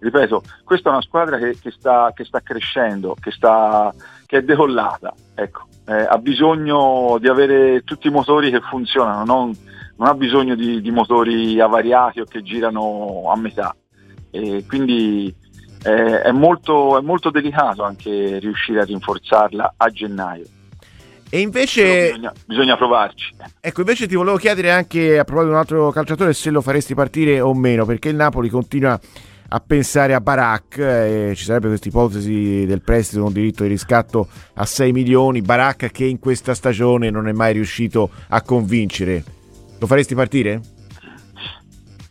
ripeto, 0.00 0.42
questa 0.64 0.90
è 0.90 0.92
una 0.92 1.02
squadra 1.02 1.38
che, 1.38 1.56
che 1.58 1.70
sta, 1.70 2.12
che 2.14 2.24
sta 2.24 2.40
crescendo, 2.40 3.16
che, 3.18 3.30
sta, 3.30 3.94
che 4.26 4.38
è 4.38 4.42
decollata, 4.42 5.14
ecco, 5.34 5.66
eh, 5.86 6.06
ha 6.08 6.18
bisogno 6.18 7.16
di 7.20 7.28
avere 7.28 7.82
tutti 7.82 8.08
i 8.08 8.10
motori 8.10 8.50
che 8.50 8.60
funzionano, 8.60 9.24
non, 9.24 9.52
non 9.96 10.08
ha 10.08 10.14
bisogno 10.14 10.54
di, 10.54 10.80
di 10.80 10.90
motori 10.90 11.60
avariati 11.60 12.20
o 12.20 12.24
che 12.24 12.42
girano 12.42 13.30
a 13.30 13.36
metà. 13.36 13.74
E 14.30 14.64
quindi 14.66 15.34
eh, 15.86 16.22
è, 16.22 16.32
molto, 16.32 16.98
è 16.98 17.00
molto 17.00 17.30
delicato 17.30 17.84
anche 17.84 18.38
riuscire 18.38 18.80
a 18.80 18.84
rinforzarla 18.84 19.74
a 19.76 19.88
gennaio. 19.88 20.44
E 21.30 21.40
invece, 21.40 22.08
bisogna, 22.08 22.32
bisogna 22.46 22.76
provarci. 22.76 23.34
ecco, 23.60 23.80
invece 23.80 24.06
ti 24.06 24.14
volevo 24.14 24.36
chiedere 24.36 24.70
anche 24.70 25.18
a 25.18 25.24
proposito 25.24 25.50
di 25.50 25.54
un 25.54 25.60
altro 25.60 25.90
calciatore 25.90 26.32
se 26.32 26.50
lo 26.50 26.60
faresti 26.60 26.94
partire 26.94 27.40
o 27.40 27.52
meno, 27.54 27.84
perché 27.84 28.08
il 28.08 28.16
Napoli 28.16 28.48
continua 28.48 28.98
a 29.48 29.60
pensare 29.60 30.14
a 30.14 30.20
Barak, 30.20 30.78
e 30.78 31.32
ci 31.36 31.44
sarebbe 31.44 31.68
questa 31.68 31.88
ipotesi 31.88 32.64
del 32.66 32.82
prestito 32.82 33.22
con 33.22 33.32
diritto 33.32 33.62
di 33.62 33.68
riscatto 33.68 34.28
a 34.54 34.64
6 34.64 34.92
milioni, 34.92 35.40
Barak 35.40 35.90
che 35.92 36.04
in 36.04 36.18
questa 36.18 36.54
stagione 36.54 37.10
non 37.10 37.28
è 37.28 37.32
mai 37.32 37.52
riuscito 37.52 38.10
a 38.28 38.42
convincere. 38.42 39.22
Lo 39.78 39.86
faresti 39.86 40.14
partire? 40.14 40.60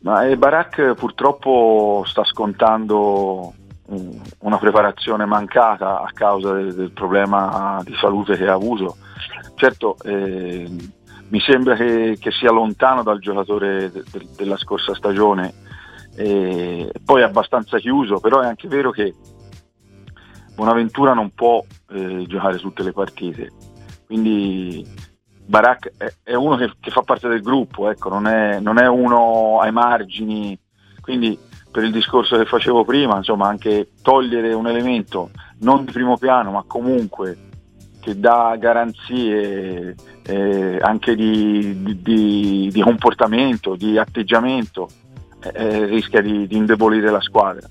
Ma 0.06 0.28
eh, 0.28 0.38
Barak 0.38 0.94
purtroppo 0.94 2.04
sta 2.06 2.24
scontando 2.24 3.54
una 3.88 4.58
preparazione 4.58 5.26
mancata 5.26 6.02
a 6.02 6.10
causa 6.12 6.54
del, 6.54 6.74
del 6.74 6.92
problema 6.92 7.82
di 7.84 7.96
salute 8.00 8.36
che 8.36 8.48
ha 8.48 8.54
avuto. 8.54 8.98
Certo, 9.56 9.98
eh, 10.04 10.68
mi 11.30 11.40
sembra 11.40 11.76
che, 11.76 12.18
che 12.20 12.32
sia 12.32 12.52
lontano 12.52 13.04
dal 13.04 13.20
giocatore 13.20 13.92
de- 13.92 14.04
de- 14.12 14.28
della 14.36 14.58
scorsa 14.58 14.96
stagione, 14.96 15.54
e 16.16 16.92
poi 17.04 17.24
abbastanza 17.24 17.78
chiuso, 17.78 18.20
però 18.20 18.40
è 18.42 18.48
anche 18.48 18.68
vero 18.68 18.92
che 18.92 19.14
Bonaventura 20.56 21.14
non 21.14 21.32
può 21.34 21.64
eh, 21.90 22.24
giocare 22.28 22.58
tutte 22.58 22.84
le 22.84 22.94
partite, 22.94 23.52
quindi 24.06 24.86
Barak 25.46 25.92
è, 25.98 26.14
è 26.24 26.34
uno 26.36 26.56
che, 26.56 26.72
che 26.80 26.92
fa 26.92 27.02
parte 27.02 27.28
del 27.28 27.42
gruppo, 27.42 27.90
ecco, 27.90 28.10
non, 28.10 28.28
è, 28.28 28.60
non 28.60 28.78
è 28.78 28.88
uno 28.88 29.60
ai 29.60 29.72
margini, 29.72 30.58
quindi 31.02 31.38
per 31.76 31.84
il 31.84 31.92
discorso 31.92 32.38
che 32.38 32.46
facevo 32.46 32.86
prima, 32.86 33.18
insomma 33.18 33.50
anche 33.50 33.90
togliere 34.02 34.54
un 34.54 34.66
elemento 34.66 35.32
non 35.60 35.84
di 35.84 35.92
primo 35.92 36.18
piano 36.18 36.52
ma 36.52 36.64
comunque 36.66 37.38
che 38.00 38.18
dà 38.18 38.56
garanzie 38.58 39.94
eh, 40.26 40.80
anche 40.80 41.16
di, 41.16 41.84
di- 42.02 42.70
di- 42.72 42.82
comportamento, 42.82 43.76
di 43.76 43.98
atteggiamento, 43.98 44.88
eh, 45.44 45.52
eh, 45.54 45.86
rischia 45.88 46.22
di, 46.22 46.48
di 46.48 46.56
indebolire 46.56 47.12
la 47.12 47.20
squadra. 47.20 47.68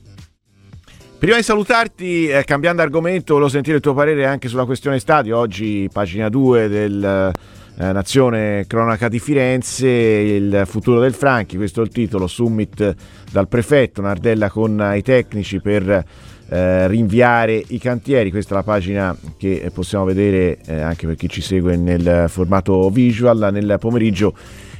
Prima 1.19 1.37
di 1.37 1.43
salutarti, 1.43 2.29
eh, 2.29 2.45
cambiando 2.45 2.83
argomento, 2.83 3.33
volevo 3.33 3.51
sentire 3.51 3.77
il 3.77 3.83
tuo 3.83 3.95
parere 3.95 4.27
anche 4.27 4.49
sulla 4.49 4.67
questione 4.67 4.99
stadio. 4.99 5.39
Oggi, 5.39 5.89
pagina 5.91 6.29
2 6.29 6.69
del 6.69 7.33
eh, 7.77 7.93
Nazione 7.93 8.65
Cronaca 8.67 9.09
di 9.09 9.19
Firenze, 9.19 9.89
il 9.89 10.63
futuro 10.67 11.01
del 11.01 11.15
Franchi, 11.15 11.57
questo 11.57 11.81
è 11.81 11.85
il 11.85 11.91
titolo, 11.91 12.27
summit 12.27 12.95
dal 13.31 13.49
prefetto, 13.49 14.01
Nardella 14.01 14.49
con 14.49 14.93
i 14.95 15.03
tecnici 15.03 15.61
per 15.61 16.05
eh, 16.49 16.87
rinviare 16.87 17.63
i 17.69 17.79
cantieri. 17.79 18.31
Questa 18.31 18.55
è 18.55 18.57
la 18.57 18.63
pagina 18.63 19.17
che 19.37 19.71
possiamo 19.73 20.05
vedere 20.05 20.59
eh, 20.67 20.81
anche 20.81 21.07
per 21.07 21.17
chi 21.17 21.29
ci 21.29 21.41
segue 21.41 21.77
nel 21.77 22.27
formato 22.29 22.89
visual. 22.91 23.49
Nel 23.53 23.77
pomeriggio 23.81 24.35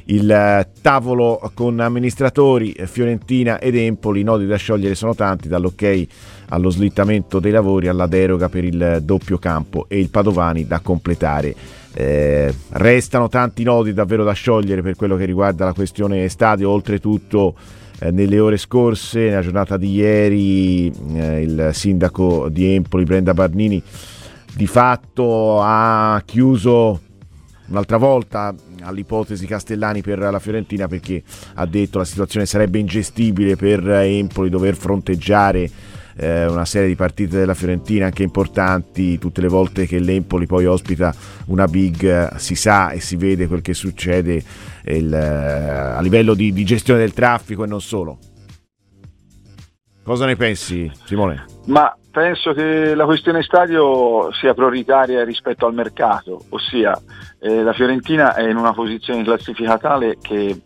il 0.05 0.29
eh, 0.29 0.67
tavolo 0.81 1.51
con 1.53 1.79
amministratori 1.79 2.71
eh, 2.71 2.87
Fiorentina 2.87 3.59
ed 3.59 3.75
Empoli, 3.75 4.21
i 4.21 4.23
nodi 4.23 4.45
da 4.45 4.55
sciogliere 4.55 4.95
sono 4.95 5.15
tanti, 5.15 5.47
dall'ok 5.47 6.05
allo 6.49 6.69
slittamento 6.69 7.39
dei 7.39 7.51
lavori 7.51 7.87
alla 7.87 8.05
deroga 8.05 8.49
per 8.49 8.63
il 8.63 8.99
doppio 9.01 9.39
campo 9.39 9.85
e 9.87 9.99
il 9.99 10.09
Padovani 10.09 10.67
da 10.67 10.79
completare. 10.79 11.55
Eh, 11.97 12.53
restano 12.71 13.29
tanti 13.29 13.63
nodi 13.63 13.93
davvero 13.93 14.25
da 14.25 14.33
sciogliere 14.33 14.81
per 14.81 14.95
quello 14.95 15.15
che 15.15 15.23
riguarda 15.23 15.63
la 15.63 15.71
questione 15.71 16.27
stadio, 16.27 16.69
oltretutto 16.69 17.55
eh, 17.99 18.11
nelle 18.11 18.37
ore 18.37 18.57
scorse, 18.57 19.29
nella 19.29 19.41
giornata 19.41 19.77
di 19.77 19.93
ieri, 19.93 20.91
eh, 21.13 21.41
il 21.41 21.69
sindaco 21.71 22.49
di 22.49 22.73
Empoli, 22.73 23.05
Brenda 23.05 23.33
Barnini, 23.33 23.81
di 24.53 24.67
fatto 24.67 25.61
ha 25.61 26.21
chiuso 26.25 26.99
un'altra 27.67 27.95
volta 27.95 28.53
all'ipotesi 28.81 29.45
Castellani 29.45 30.01
per 30.01 30.19
la 30.19 30.39
Fiorentina 30.39 30.87
perché 30.87 31.23
ha 31.53 31.65
detto 31.65 31.97
la 31.97 32.05
situazione 32.05 32.45
sarebbe 32.45 32.77
ingestibile 32.77 33.55
per 33.55 33.87
Empoli 33.87 34.49
dover 34.49 34.75
fronteggiare 34.75 35.69
eh, 36.17 36.45
una 36.47 36.65
serie 36.65 36.87
di 36.87 36.95
partite 36.95 37.37
della 37.37 37.53
Fiorentina 37.53 38.05
anche 38.05 38.23
importanti 38.23 39.17
tutte 39.17 39.41
le 39.41 39.47
volte 39.47 39.85
che 39.85 39.99
l'Empoli 39.99 40.45
poi 40.45 40.65
ospita 40.65 41.13
una 41.47 41.67
big 41.67 42.03
eh, 42.03 42.29
si 42.37 42.55
sa 42.55 42.91
e 42.91 42.99
si 42.99 43.15
vede 43.15 43.47
quel 43.47 43.61
che 43.61 43.73
succede 43.73 44.43
il, 44.85 45.13
eh, 45.13 45.17
a 45.17 46.01
livello 46.01 46.33
di, 46.33 46.53
di 46.53 46.63
gestione 46.63 46.99
del 46.99 47.13
traffico 47.13 47.63
e 47.63 47.67
non 47.67 47.81
solo 47.81 48.17
cosa 50.05 50.25
ne 50.25 50.35
pensi 50.35 50.89
Simone? 51.03 51.45
Ma 51.65 51.93
penso 52.11 52.53
che 52.53 52.93
la 52.93 53.05
questione 53.05 53.41
stadio 53.41 54.31
sia 54.33 54.53
prioritaria 54.53 55.25
rispetto 55.25 55.65
al 55.65 55.73
mercato, 55.73 56.45
ossia 56.49 56.97
eh, 57.39 57.63
la 57.63 57.73
Fiorentina 57.73 58.35
è 58.35 58.47
in 58.47 58.55
una 58.55 58.71
posizione 58.71 59.19
di 59.19 59.25
classifica 59.25 59.77
tale 59.77 60.17
che 60.21 60.61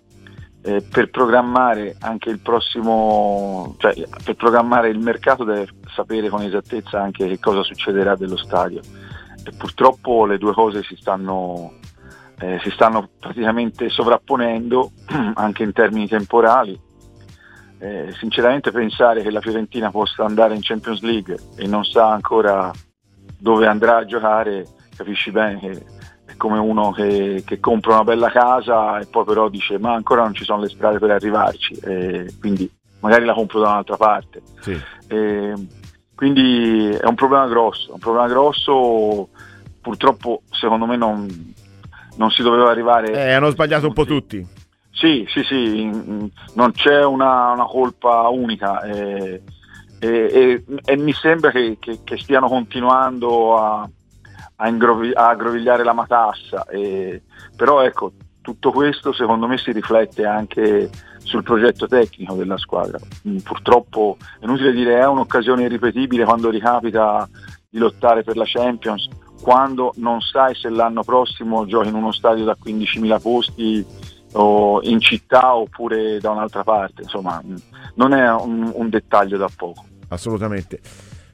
eh, 0.62 0.82
per 0.82 1.10
programmare 1.10 1.96
anche 2.00 2.30
il 2.30 2.40
prossimo, 2.40 3.76
cioè 3.78 3.94
per 4.24 4.36
programmare 4.36 4.90
il 4.90 5.00
mercato 5.00 5.44
deve 5.44 5.68
sapere 5.94 6.30
con 6.30 6.42
esattezza 6.42 7.02
anche 7.02 7.28
che 7.28 7.40
cosa 7.40 7.64
succederà 7.64 8.16
dello 8.16 8.38
stadio. 8.38 8.82
E 9.46 9.52
purtroppo 9.58 10.26
le 10.26 10.38
due 10.38 10.54
cose 10.54 10.84
si 10.84 10.96
stanno, 10.96 11.74
eh, 12.40 12.60
si 12.62 12.70
stanno 12.72 13.10
praticamente 13.20 13.90
sovrapponendo 13.90 14.92
anche 15.36 15.64
in 15.64 15.72
termini 15.72 16.08
temporali. 16.08 16.88
Eh, 17.82 18.14
sinceramente 18.20 18.72
pensare 18.72 19.22
che 19.22 19.32
la 19.32 19.40
Fiorentina 19.40 19.90
possa 19.90 20.26
andare 20.26 20.54
in 20.54 20.60
Champions 20.62 21.02
League 21.02 21.38
e 21.56 21.66
non 21.66 21.86
sa 21.86 22.12
ancora 22.12 22.70
dove 23.40 23.68
andrà 23.68 24.00
a 24.00 24.06
giocare, 24.06 24.68
capisci 24.98 25.32
bene 25.32 25.60
che 25.60 25.86
come 26.40 26.58
uno 26.58 26.92
che, 26.92 27.44
che, 27.46 27.60
compra 27.60 27.96
una 27.96 28.04
bella 28.06 28.32
casa 28.32 28.98
e 28.98 29.06
poi 29.06 29.26
però 29.26 29.50
dice 29.50 29.78
ma 29.78 29.94
ancora 29.94 30.24
non 30.24 30.34
ci 30.34 30.46
sono 30.46 30.62
le 30.62 30.70
strade 30.70 30.98
per 30.98 31.12
arrivarci, 31.12 31.74
e 31.84 32.34
quindi 32.40 32.72
magari 33.02 33.26
la 33.26 33.34
compro 33.34 33.60
da 33.60 33.72
un'altra 33.72 33.98
parte. 33.98 34.42
Sì. 34.62 34.80
E, 35.08 35.54
quindi 36.16 36.90
è 36.90 37.06
un 37.06 37.16
problema 37.16 37.48
grosso, 37.48 37.94
un 37.94 38.00
problema 38.00 38.28
grosso 38.28 39.30
purtroppo 39.82 40.42
secondo 40.50 40.86
me 40.86 40.98
non, 40.98 41.54
non 42.16 42.32
si 42.32 42.42
doveva 42.42 42.72
arrivare. 42.72 43.12
Eh, 43.12 43.34
hanno 43.34 43.50
sbagliato 43.50 43.88
un 43.88 43.94
po' 43.94 44.06
tutti. 44.06 44.46
Sì, 44.92 45.26
sì, 45.30 45.44
sì, 45.44 45.86
non 45.86 46.72
c'è 46.74 47.06
una, 47.06 47.52
una 47.52 47.66
colpa 47.66 48.28
unica 48.28 48.82
e, 48.82 49.42
e, 50.00 50.64
e, 50.84 50.98
mi 50.98 51.14
sembra 51.14 51.52
che, 51.52 51.78
che, 51.80 52.00
che 52.04 52.18
stiano 52.18 52.48
continuando 52.48 53.58
a, 53.58 53.90
a, 54.62 54.68
ingrovi, 54.68 55.12
a 55.14 55.30
aggrovigliare 55.30 55.84
la 55.84 55.94
matassa, 55.94 56.66
però 57.56 57.82
ecco, 57.82 58.14
tutto 58.42 58.72
questo 58.72 59.14
secondo 59.14 59.48
me 59.48 59.58
si 59.58 59.72
riflette 59.72 60.26
anche 60.26 60.90
sul 61.20 61.44
progetto 61.44 61.88
tecnico 61.88 62.34
della 62.34 62.58
squadra. 62.58 62.98
Mm, 63.28 63.38
purtroppo 63.38 64.18
è 64.40 64.46
inutile 64.46 64.72
dire 64.72 65.00
è 65.00 65.06
un'occasione 65.06 65.64
irripetibile 65.64 66.24
quando 66.26 66.50
ricapita 66.50 67.28
di 67.70 67.78
lottare 67.78 68.24
per 68.24 68.36
la 68.36 68.46
Champions, 68.46 69.08
quando 69.42 69.94
non 69.98 70.20
sai 70.22 70.56
se 70.56 70.70
l'anno 70.70 71.04
prossimo 71.04 71.66
giochi 71.66 71.90
in 71.90 71.96
uno 71.96 72.12
stadio 72.12 72.44
da 72.44 72.58
15.000 72.62 73.22
posti 73.22 73.86
o 74.34 74.82
in 74.84 75.00
città 75.00 75.56
oppure 75.56 76.20
da 76.20 76.32
un'altra 76.32 76.64
parte. 76.64 77.04
Insomma, 77.04 77.42
mm, 77.46 77.56
non 77.96 78.14
è 78.14 78.30
un, 78.32 78.72
un 78.74 78.90
dettaglio 78.90 79.38
da 79.38 79.50
poco. 79.56 79.86
Assolutamente. 80.10 80.80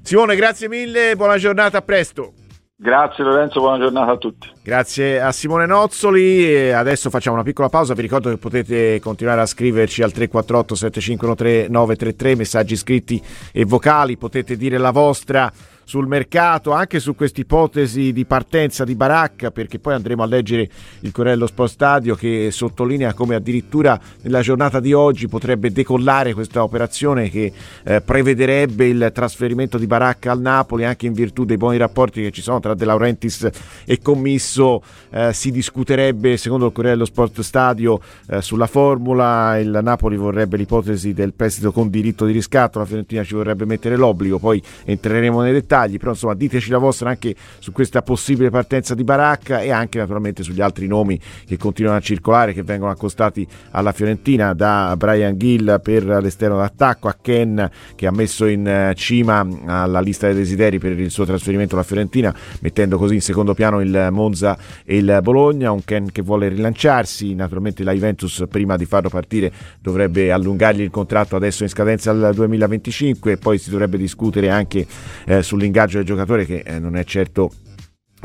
Simone, 0.02 0.36
grazie 0.36 0.68
mille, 0.68 1.16
buona 1.16 1.38
giornata, 1.38 1.78
a 1.78 1.82
presto. 1.82 2.34
Grazie 2.78 3.24
Lorenzo, 3.24 3.62
buona 3.62 3.78
giornata 3.78 4.12
a 4.12 4.18
tutti. 4.18 4.52
Grazie 4.62 5.22
a 5.22 5.32
Simone 5.32 5.66
Nozzoli. 5.66 6.74
Adesso 6.74 7.10
facciamo 7.10 7.38
una 7.38 7.46
piccola 7.46 7.70
pausa. 7.70 7.94
Vi 7.94 8.02
ricordo 8.02 8.30
che 8.30 8.38
potete 8.38 9.00
continuare 9.00 9.40
a 9.40 9.46
scriverci 9.46 10.04
al 10.04 10.12
348 10.12 10.76
7513 10.76 11.72
933 11.72 12.36
messaggi 12.36 12.76
scritti 12.76 13.24
e 13.54 13.64
vocali. 13.64 14.18
Potete 14.18 14.58
dire 14.58 14.78
la 14.78 14.92
vostra 14.92 15.50
sul 15.86 16.08
mercato, 16.08 16.72
anche 16.72 17.00
su 17.00 17.16
questa 17.16 17.40
ipotesi 17.40 18.12
di 18.12 18.26
partenza 18.26 18.84
di 18.84 18.96
Baracca, 18.96 19.52
perché 19.52 19.80
poi 19.80 19.94
andremo 19.94 20.24
a 20.24 20.26
leggere 20.26 20.68
il 21.02 21.12
Corello 21.12 21.48
Sport 21.48 21.72
Stadio 21.72 22.16
che 22.16 22.50
sottolinea 22.52 23.14
come 23.14 23.36
addirittura 23.36 23.98
nella 24.24 24.42
giornata 24.42 24.80
di 24.80 24.94
oggi 24.94 25.28
potrebbe 25.28 25.72
decollare 25.72 26.34
questa 26.34 26.64
operazione 26.64 27.30
che 27.30 27.54
eh, 27.84 28.02
prevederebbe 28.02 28.88
il 28.88 29.12
trasferimento 29.14 29.78
di 29.78 29.86
Baracca 29.86 30.32
al 30.32 30.42
Napoli 30.42 30.86
anche 30.86 31.06
in 31.06 31.14
virtù 31.14 31.46
dei 31.46 31.58
buoni 31.58 31.78
rapporti 31.78 32.22
che 32.22 32.32
ci 32.32 32.42
sono 32.42 32.60
tra 32.60 32.74
De 32.74 32.84
Laurentiis 32.84 33.50
e 33.86 34.00
Commisso. 34.02 34.82
Eh, 35.12 35.34
si 35.34 35.52
discuterebbe, 35.52 36.36
secondo 36.38 36.66
il 36.66 36.72
Corello 36.72 37.06
Sport 37.06 37.42
Stadio, 37.42 38.02
eh, 38.28 38.42
sulla 38.42 38.68
formula. 38.68 39.58
Il 39.60 39.80
Napoli 39.84 40.18
vorrebbe 40.18 40.58
l'ipotesi 40.58 41.14
del 41.14 41.34
prestito 41.34 41.72
con 41.72 41.90
diritto 41.90 42.26
di 42.26 42.34
riscatto, 42.34 42.80
la 42.80 42.86
Fiorentina 42.86 43.24
ci 43.24 43.36
vorrebbe 43.36 43.66
mettere 43.66 43.96
l'obbligo, 43.96 44.40
poi 44.40 44.62
entreremo 44.84 45.42
nei 45.42 45.54
dettagli 45.54 45.74
dettagli, 45.76 45.98
però 45.98 46.12
insomma 46.12 46.34
diteci 46.34 46.70
la 46.70 46.78
vostra 46.78 47.10
anche 47.10 47.36
su 47.60 47.72
questa 47.72 48.02
possibile 48.02 48.50
partenza 48.50 48.96
di 48.96 49.04
Baracca 49.04 49.60
e 49.60 49.72
anche 49.72 49.98
naturalmente 49.98 50.44
sugli 50.44 50.62
altri 50.62 50.88
nomi 50.88 51.20
che 51.46 51.58
continuano 51.58 51.98
a 51.98 52.02
circolare, 52.02 52.54
che 52.54 52.64
vengono 52.64 52.92
accostati 52.92 53.46
alla 53.72 53.92
Fiorentina, 53.92 54.54
da 54.54 54.94
Brian 54.98 55.38
Gill 55.38 55.82
per 55.82 56.06
l'esterno 56.06 56.58
d'attacco 56.58 57.08
a 57.08 57.18
Ken 57.22 57.70
che 57.96 58.08
ha 58.08 58.12
messo 58.12 58.46
in 58.46 58.66
eh, 58.68 58.94
cima 58.96 59.46
alla 59.66 60.00
lista 60.00 60.28
dei 60.28 60.36
desideri 60.36 60.80
per 60.80 60.98
il 60.98 61.12
suo 61.12 61.26
trasferimento 61.26 61.76
alla 61.76 61.84
Fiorentina, 61.84 62.34
mettendo 62.62 62.98
così 62.98 63.16
in 63.16 63.22
secondo 63.22 63.54
piano 63.54 63.82
il 63.82 64.10
Monza 64.12 64.58
e 64.86 64.98
il 64.98 65.20
Bologna, 65.22 65.72
un 65.72 65.84
Ken 65.84 66.12
che 66.12 66.22
vuole 66.22 66.48
rilanciarsi, 66.48 67.34
naturalmente 67.34 67.84
la 67.84 67.92
Juventus 67.92 68.44
prima 68.50 68.76
di 68.78 68.86
farlo 68.86 69.10
partire 69.10 69.52
dovrebbe 69.82 70.32
allungargli 70.32 70.82
il 70.82 70.90
contratto 70.90 71.36
adesso 71.36 71.64
in 71.64 71.70
scadenza 71.70 72.12
al 72.12 72.32
2025 72.34 73.34
e 73.34 73.38
poi 73.38 73.58
si 73.58 73.70
dovrebbe 73.70 73.98
discutere 73.98 74.50
anche 74.50 74.86
eh, 75.26 75.42
sulle 75.42 75.65
l'ingaggio 75.66 75.98
del 75.98 76.06
giocatore 76.06 76.46
che 76.46 76.64
eh, 76.66 76.80
non 76.80 76.96
è 76.96 77.04
certo 77.04 77.52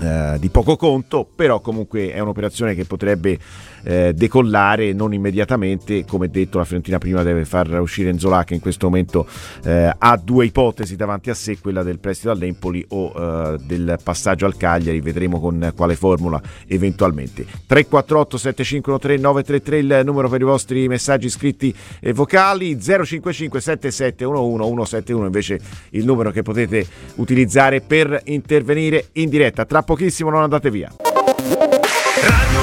eh, 0.01 0.37
di 0.39 0.49
poco 0.49 0.77
conto, 0.77 1.25
però 1.25 1.61
comunque 1.61 2.13
è 2.13 2.21
un'operazione 2.21 2.75
che 2.75 2.85
potrebbe 2.85 3.39
eh, 3.83 4.13
decollare 4.15 4.93
non 4.93 5.13
immediatamente, 5.13 6.05
come 6.05 6.29
detto 6.29 6.59
la 6.59 6.65
Fiorentina 6.65 6.99
prima 6.99 7.23
deve 7.23 7.45
far 7.45 7.81
uscire 7.81 8.11
Enzola 8.11 8.45
che 8.45 8.55
in 8.55 8.61
questo 8.61 8.87
momento 8.87 9.27
eh, 9.65 9.93
ha 9.97 10.21
due 10.23 10.47
ipotesi 10.47 10.97
davanti 10.97 11.31
a 11.31 11.35
sé, 11.35 11.59
quella 11.59 11.83
del 11.83 11.99
prestito 11.99 12.31
all'Empoli 12.31 12.85
o 12.89 13.13
eh, 13.15 13.57
del 13.63 13.99
passaggio 14.03 14.47
al 14.47 14.57
Cagliari, 14.57 15.01
vedremo 15.01 15.41
con 15.41 15.73
quale 15.75 15.95
formula 15.95 16.41
eventualmente. 16.67 17.45
348 17.45 18.37
7513 18.37 19.23
933 19.23 19.79
il 19.79 20.03
numero 20.05 20.29
per 20.29 20.41
i 20.41 20.45
vostri 20.45 20.89
messaggi 20.89 21.29
scritti 21.29 21.75
e 22.01 22.13
vocali, 22.13 22.81
055 22.81 23.61
7711 23.61 24.69
171 24.71 25.25
invece 25.25 25.61
il 25.91 26.05
numero 26.05 26.31
che 26.31 26.43
potete 26.43 26.87
utilizzare 27.17 27.81
per 27.81 28.21
intervenire 28.25 29.09
in 29.13 29.29
diretta. 29.29 29.65
Tra 29.65 29.83
pochissimo 29.83 30.31
non 30.31 30.43
andate 30.43 30.71
via. 30.71 30.93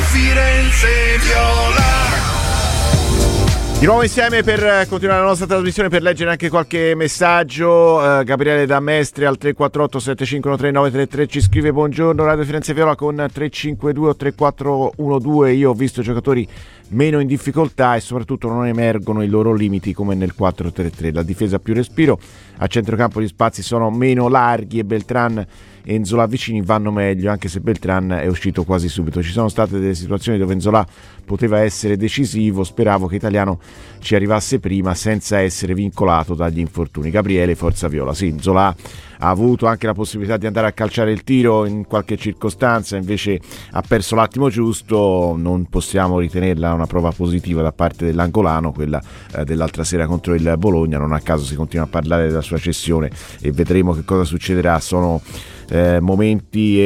Firenze 0.09 1.17
Viola. 1.19 1.97
Di 3.79 3.85
nuovo 3.85 4.01
insieme 4.01 4.41
per 4.41 4.87
continuare 4.87 5.19
la 5.21 5.27
nostra 5.27 5.45
trasmissione, 5.45 5.89
per 5.89 6.01
leggere 6.01 6.31
anche 6.31 6.49
qualche 6.49 6.95
messaggio. 6.95 7.97
Uh, 7.97 8.23
Gabriele 8.23 8.65
da 8.65 8.79
Mestre 8.79 9.25
al 9.25 9.37
348 9.37 9.99
7513 9.99 10.73
933 10.73 11.27
ci 11.27 11.41
scrive 11.41 11.71
buongiorno 11.71 12.23
Radio 12.23 12.43
Firenze 12.43 12.73
Viola 12.73 12.95
con 12.95 13.15
352 13.15 14.09
o 14.09 14.15
3412. 14.15 15.57
Io 15.57 15.69
ho 15.69 15.73
visto 15.73 16.01
giocatori 16.01 16.47
meno 16.89 17.19
in 17.19 17.27
difficoltà 17.27 17.95
e 17.95 17.99
soprattutto 17.99 18.47
non 18.47 18.65
emergono 18.65 19.21
i 19.21 19.27
loro 19.27 19.53
limiti 19.53 19.93
come 19.93 20.15
nel 20.15 20.33
4-3-3. 20.35 21.13
La 21.13 21.23
difesa 21.23 21.59
più 21.59 21.73
respiro, 21.73 22.17
a 22.57 22.67
centrocampo 22.67 23.21
gli 23.21 23.27
spazi 23.27 23.61
sono 23.61 23.91
meno 23.91 24.27
larghi 24.27 24.79
e 24.79 24.85
Beltran 24.85 25.45
Enzola 25.89 26.25
vicini 26.25 26.61
vanno 26.61 26.91
meglio 26.91 27.31
anche 27.31 27.47
se 27.47 27.61
Beltran 27.61 28.11
è 28.11 28.27
uscito 28.27 28.65
quasi 28.65 28.89
subito. 28.89 29.23
Ci 29.23 29.31
sono 29.31 29.47
state 29.47 29.79
delle 29.79 29.95
situazioni 29.95 30.37
dove 30.37 30.51
Enzola 30.51 30.85
poteva 31.23 31.59
essere 31.59 31.95
decisivo, 31.95 32.65
speravo 32.65 33.07
che 33.07 33.15
Italiano 33.15 33.59
ci 33.99 34.13
arrivasse 34.13 34.59
prima 34.59 34.93
senza 34.95 35.39
essere 35.39 35.73
vincolato 35.73 36.33
dagli 36.33 36.59
infortuni. 36.59 37.09
Gabriele 37.09 37.55
Forza 37.55 37.87
Viola, 37.87 38.13
sì, 38.13 38.27
Enzola 38.27 38.75
ha 39.19 39.29
avuto 39.29 39.65
anche 39.65 39.87
la 39.87 39.93
possibilità 39.93 40.37
di 40.37 40.45
andare 40.45 40.67
a 40.67 40.71
calciare 40.73 41.11
il 41.11 41.23
tiro 41.23 41.65
in 41.65 41.85
qualche 41.87 42.17
circostanza, 42.17 42.97
invece 42.97 43.39
ha 43.71 43.81
perso 43.81 44.15
l'attimo 44.15 44.49
giusto, 44.49 45.35
non 45.37 45.67
possiamo 45.69 46.19
ritenerla 46.19 46.73
una 46.73 46.85
prova 46.85 47.11
positiva 47.11 47.61
da 47.61 47.71
parte 47.71 48.05
dell'angolano, 48.05 48.73
quella 48.73 49.01
eh, 49.35 49.45
dell'altra 49.45 49.83
sera 49.83 50.05
contro 50.05 50.35
il 50.35 50.55
Bologna, 50.57 50.97
non 50.97 51.13
a 51.13 51.19
caso 51.21 51.45
si 51.45 51.55
continua 51.55 51.85
a 51.85 51.89
parlare 51.89 52.27
della 52.27 52.41
sua 52.41 52.57
cessione 52.57 53.09
e 53.39 53.51
vedremo 53.51 53.93
che 53.93 54.03
cosa 54.03 54.25
succederà, 54.25 54.79
sono 54.79 55.21
eh, 55.69 55.99
momenti 55.99 56.79
e 56.79 56.85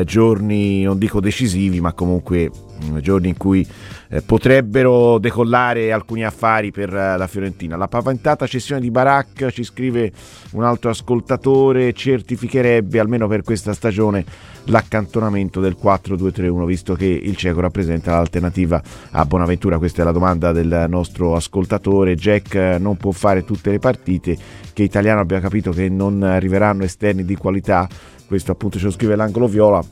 eh, 0.00 0.04
giorni 0.04 0.82
non 0.82 0.98
dico 0.98 1.20
decisivi 1.20 1.80
ma 1.80 1.92
comunque 1.92 2.50
mh, 2.90 2.98
giorni 2.98 3.28
in 3.28 3.36
cui 3.36 3.66
eh, 4.10 4.22
potrebbero 4.22 5.18
decollare 5.18 5.92
alcuni 5.92 6.24
affari 6.24 6.70
per 6.70 6.94
eh, 6.94 7.16
la 7.16 7.26
Fiorentina. 7.26 7.76
La 7.76 7.88
paventata 7.88 8.46
cessione 8.46 8.80
di 8.80 8.90
Barak, 8.90 9.50
ci 9.50 9.64
scrive 9.64 10.10
un 10.52 10.64
altro 10.64 10.90
ascoltatore, 10.90 11.92
certificherebbe 11.92 12.98
almeno 12.98 13.28
per 13.28 13.42
questa 13.42 13.74
stagione 13.74 14.24
l'accantonamento 14.64 15.60
del 15.60 15.76
4-2-3-1 15.82 16.66
visto 16.66 16.94
che 16.94 17.06
il 17.06 17.36
cieco 17.36 17.60
rappresenta 17.60 18.12
l'alternativa 18.12 18.82
a 19.10 19.24
Bonaventura. 19.24 19.78
Questa 19.78 20.02
è 20.02 20.04
la 20.04 20.12
domanda 20.12 20.52
del 20.52 20.86
nostro 20.88 21.36
ascoltatore. 21.36 22.14
Jack 22.14 22.54
eh, 22.54 22.78
non 22.78 22.96
può 22.96 23.10
fare 23.12 23.44
tutte 23.44 23.70
le 23.70 23.78
partite, 23.78 24.36
che 24.72 24.82
italiano 24.82 25.20
abbiamo 25.20 25.42
capito 25.42 25.70
che 25.70 25.88
non 25.88 26.22
arriveranno 26.22 26.84
esterni 26.84 27.24
di 27.24 27.36
qualità. 27.36 27.88
Questo 28.28 28.52
appunto 28.52 28.76
ce 28.78 28.84
lo 28.84 28.90
scrive 28.90 29.16
l'angolo 29.16 29.48
viola. 29.48 29.82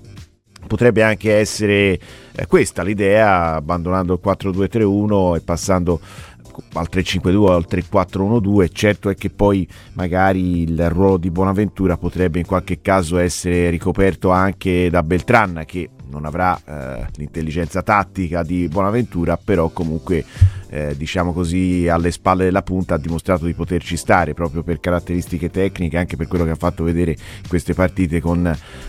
Potrebbe 0.67 1.03
anche 1.03 1.33
essere 1.33 1.99
eh, 2.35 2.47
questa 2.47 2.83
l'idea, 2.83 3.55
abbandonando 3.55 4.13
il 4.13 4.21
4-2-3-1 4.23 5.37
e 5.37 5.41
passando 5.41 6.01
al 6.75 6.89
3-5-2 6.91 7.35
o 7.37 7.55
al 7.55 7.67
3-4-1-2, 7.69 8.69
certo 8.73 9.09
è 9.11 9.15
che 9.15 9.31
poi 9.31 9.67
magari 9.95 10.63
il 10.63 10.91
ruolo 10.91 11.17
di 11.17 11.31
Bonaventura 11.31 11.97
potrebbe 11.97 12.39
in 12.39 12.47
qualche 12.47 12.81
caso 12.81 13.19
essere 13.19 13.71
ricoperto 13.71 14.31
anche 14.31 14.91
da 14.91 15.03
Beltran 15.03 15.65
che 15.67 15.91
non 16.09 16.25
avrà 16.25 16.59
eh, 16.65 17.07
l'intelligenza 17.17 17.83
tattica 17.83 18.43
di 18.43 18.69
Bonaventura, 18.69 19.37
però 19.37 19.69
comunque 19.69 20.25
eh, 20.69 20.95
diciamo 20.97 21.33
così 21.33 21.89
alle 21.89 22.11
spalle 22.11 22.45
della 22.45 22.63
punta 22.63 22.95
ha 22.95 22.99
dimostrato 22.99 23.45
di 23.45 23.55
poterci 23.55 23.97
stare 23.97 24.35
proprio 24.35 24.63
per 24.63 24.81
caratteristiche 24.81 25.51
tecniche, 25.51 25.99
anche 25.99 26.17
per 26.17 26.27
quello 26.29 26.45
che 26.45 26.51
ha 26.51 26.57
fatto 26.57 26.85
vedere 26.85 27.13
in 27.13 27.49
queste 27.49 27.75
partite 27.75 28.21
con 28.21 28.47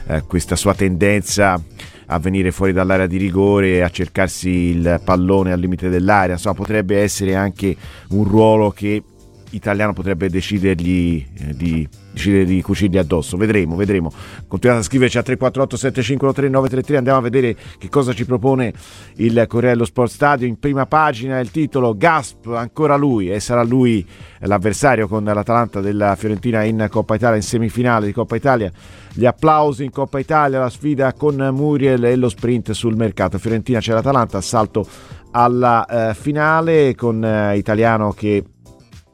eh, 0.07 0.23
questa 0.27 0.55
sua 0.55 0.73
tendenza 0.73 1.61
a 2.07 2.19
venire 2.19 2.51
fuori 2.51 2.73
dall'area 2.73 3.07
di 3.07 3.17
rigore 3.17 3.83
a 3.83 3.89
cercarsi 3.89 4.49
il 4.49 5.01
pallone 5.03 5.51
al 5.51 5.59
limite 5.59 5.89
dell'area, 5.89 6.35
insomma 6.35 6.55
potrebbe 6.55 7.01
essere 7.01 7.35
anche 7.35 7.75
un 8.09 8.23
ruolo 8.23 8.71
che 8.71 9.03
Italiano 9.51 9.93
potrebbe 9.93 10.29
decidergli 10.29 11.25
eh, 11.37 11.55
di 11.55 11.87
decidere 12.17 12.45
di 12.45 12.61
cucirgli 12.61 12.97
addosso. 12.97 13.37
Vedremo, 13.37 13.75
vedremo. 13.75 14.11
Continuate 14.47 14.81
a 14.81 14.83
scriverci 14.83 15.17
a 15.17 15.23
348 15.23 15.77
7513 15.77 16.53
933. 16.53 16.97
Andiamo 16.97 17.19
a 17.19 17.21
vedere 17.21 17.55
che 17.77 17.89
cosa 17.89 18.13
ci 18.13 18.25
propone 18.25 18.73
il 19.17 19.45
Corriere 19.47 19.85
Sport 19.85 20.11
Stadio. 20.11 20.47
In 20.47 20.59
prima 20.59 20.85
pagina 20.85 21.39
il 21.39 21.51
titolo 21.51 21.95
Gasp, 21.95 22.47
ancora 22.47 22.95
lui 22.95 23.31
e 23.31 23.39
sarà 23.39 23.63
lui 23.63 24.05
l'avversario 24.39 25.07
con 25.07 25.23
l'Atalanta 25.23 25.79
della 25.79 26.15
Fiorentina 26.15 26.63
in 26.63 26.87
Coppa 26.89 27.15
Italia, 27.15 27.37
in 27.37 27.43
semifinale 27.43 28.07
di 28.07 28.11
Coppa 28.11 28.35
Italia. 28.35 28.71
Gli 29.13 29.25
applausi 29.25 29.83
in 29.83 29.91
Coppa 29.91 30.19
Italia, 30.19 30.59
la 30.59 30.69
sfida 30.69 31.13
con 31.13 31.35
Muriel 31.35 32.03
e 32.03 32.15
lo 32.15 32.29
sprint 32.29 32.71
sul 32.71 32.95
mercato. 32.95 33.37
Fiorentina 33.37 33.79
c'è 33.79 33.93
l'Atalanta, 33.93 34.37
assalto 34.37 34.85
alla 35.31 35.85
eh, 35.85 36.13
finale 36.13 36.95
con 36.95 37.23
eh, 37.23 37.57
Italiano 37.57 38.11
che 38.11 38.43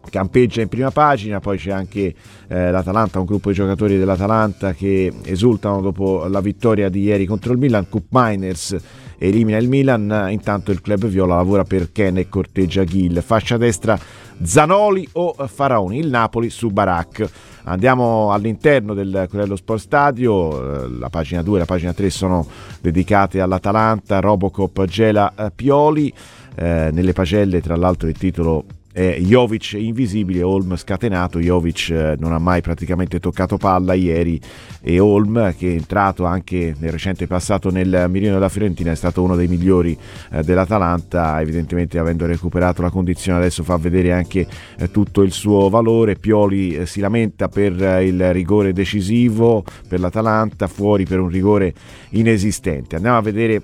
campeggia 0.09 0.61
in 0.61 0.67
prima 0.67 0.91
pagina, 0.91 1.39
poi 1.39 1.57
c'è 1.57 1.71
anche 1.71 2.13
eh, 2.47 2.71
l'Atalanta, 2.71 3.19
un 3.19 3.25
gruppo 3.25 3.49
di 3.49 3.55
giocatori 3.55 3.97
dell'Atalanta 3.97 4.73
che 4.73 5.11
esultano 5.23 5.81
dopo 5.81 6.25
la 6.27 6.41
vittoria 6.41 6.89
di 6.89 7.01
ieri 7.01 7.25
contro 7.25 7.53
il 7.53 7.57
Milan, 7.57 7.87
Cup 7.89 8.05
Miners 8.09 8.77
elimina 9.17 9.57
il 9.57 9.69
Milan, 9.69 10.27
intanto 10.29 10.71
il 10.71 10.81
club 10.81 11.05
viola 11.05 11.35
lavora 11.35 11.63
per 11.63 11.91
Ken 11.93 12.17
e 12.17 12.27
corteggia 12.27 12.83
Gil, 12.83 13.21
fascia 13.23 13.55
destra 13.55 13.97
Zanoli 14.41 15.07
o 15.13 15.35
Faraoni, 15.47 15.99
il 15.99 16.09
Napoli 16.09 16.49
su 16.49 16.69
Barak. 16.69 17.29
Andiamo 17.63 18.33
all'interno 18.33 18.93
del 18.93 19.27
Corello 19.29 19.55
Sport 19.55 19.79
Stadio, 19.79 20.83
eh, 20.83 20.89
la 20.99 21.09
pagina 21.09 21.41
2 21.41 21.55
e 21.55 21.59
la 21.59 21.65
pagina 21.65 21.93
3 21.93 22.09
sono 22.09 22.45
dedicate 22.81 23.39
all'Atalanta, 23.39 24.19
Robocop 24.19 24.83
Gela 24.83 25.33
eh, 25.33 25.51
Pioli, 25.55 26.13
eh, 26.55 26.89
nelle 26.91 27.13
pagelle 27.13 27.61
tra 27.61 27.77
l'altro 27.77 28.09
il 28.09 28.17
titolo 28.17 28.65
eh, 28.93 29.19
Jovic 29.21 29.73
invisibile, 29.73 30.43
Holm 30.43 30.75
scatenato, 30.75 31.39
Jovic 31.39 31.89
eh, 31.89 32.15
non 32.19 32.31
ha 32.31 32.39
mai 32.39 32.61
praticamente 32.61 33.19
toccato 33.19 33.57
palla 33.57 33.93
ieri 33.93 34.39
e 34.81 34.99
Holm 34.99 35.55
che 35.55 35.69
è 35.69 35.73
entrato 35.73 36.25
anche 36.25 36.75
nel 36.77 36.91
recente 36.91 37.27
passato 37.27 37.69
nel 37.71 38.05
mirino 38.09 38.33
della 38.33 38.49
Fiorentina 38.49 38.91
è 38.91 38.95
stato 38.95 39.23
uno 39.23 39.35
dei 39.35 39.47
migliori 39.47 39.97
eh, 40.31 40.43
dell'Atalanta, 40.43 41.41
evidentemente 41.41 41.97
avendo 41.97 42.25
recuperato 42.25 42.81
la 42.81 42.89
condizione 42.89 43.39
adesso 43.39 43.63
fa 43.63 43.77
vedere 43.77 44.11
anche 44.11 44.47
eh, 44.77 44.91
tutto 44.91 45.21
il 45.23 45.31
suo 45.31 45.69
valore, 45.69 46.15
Pioli 46.15 46.75
eh, 46.75 46.85
si 46.85 46.99
lamenta 46.99 47.47
per 47.47 47.81
eh, 47.81 48.05
il 48.05 48.31
rigore 48.31 48.73
decisivo 48.73 49.63
per 49.87 49.99
l'Atalanta, 49.99 50.67
fuori 50.67 51.05
per 51.05 51.19
un 51.19 51.29
rigore 51.29 51.73
inesistente. 52.11 52.95
Andiamo 52.95 53.17
a 53.17 53.21
vedere 53.21 53.61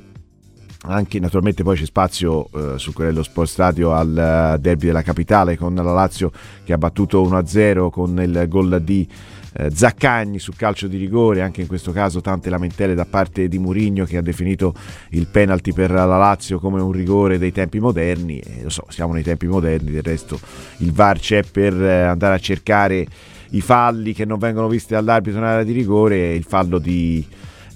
anche 0.82 1.20
naturalmente 1.20 1.64
poi 1.64 1.76
c'è 1.76 1.86
spazio 1.86 2.50
eh, 2.54 2.78
su 2.78 2.94
quello 2.94 3.22
Sport 3.22 3.50
Stadio 3.50 3.94
al 3.94 4.54
uh, 4.56 4.60
derby 4.60 4.88
della 4.88 5.02
capitale 5.02 5.58
con 5.58 5.76
la 5.76 5.82
Lazio 5.82 6.32
che 6.64 6.72
ha 6.72 6.78
battuto 6.78 7.22
1-0 7.22 7.90
con 7.90 8.22
il 8.22 8.46
gol 8.48 8.82
di 8.82 9.08
eh, 9.54 9.70
Zaccagni 9.74 10.40
su 10.40 10.54
calcio 10.56 10.88
di 10.88 10.98
rigore, 10.98 11.42
anche 11.42 11.62
in 11.62 11.68
questo 11.68 11.92
caso 11.92 12.22
tante 12.22 12.50
lamentele 12.50 12.94
da 12.94 13.06
parte 13.06 13.48
di 13.48 13.58
Murigno 13.58 14.06
che 14.06 14.18
ha 14.18 14.22
definito 14.22 14.74
il 15.10 15.28
penalty 15.28 15.74
per 15.74 15.92
la 15.92 16.06
Lazio 16.06 16.60
come 16.60 16.82
un 16.82 16.92
rigore 16.92 17.38
dei 17.38 17.52
tempi 17.52 17.80
moderni, 17.80 18.40
e 18.40 18.64
lo 18.64 18.70
so, 18.70 18.86
siamo 18.90 19.14
nei 19.14 19.24
tempi 19.24 19.48
moderni, 19.48 19.92
del 19.92 20.04
resto 20.04 20.40
il 20.78 20.92
VAR 20.92 21.20
c'è 21.20 21.44
per 21.44 21.74
eh, 21.74 22.04
andare 22.04 22.36
a 22.36 22.40
cercare 22.40 23.08
i 23.52 23.62
falli 23.62 24.14
che 24.14 24.26
non 24.26 24.38
vengono 24.38 24.68
visti 24.68 24.94
dall'arbitro 24.94 25.40
in 25.40 25.46
area 25.46 25.64
di 25.64 25.72
rigore, 25.72 26.34
il 26.34 26.44
fallo 26.44 26.78
di 26.78 27.26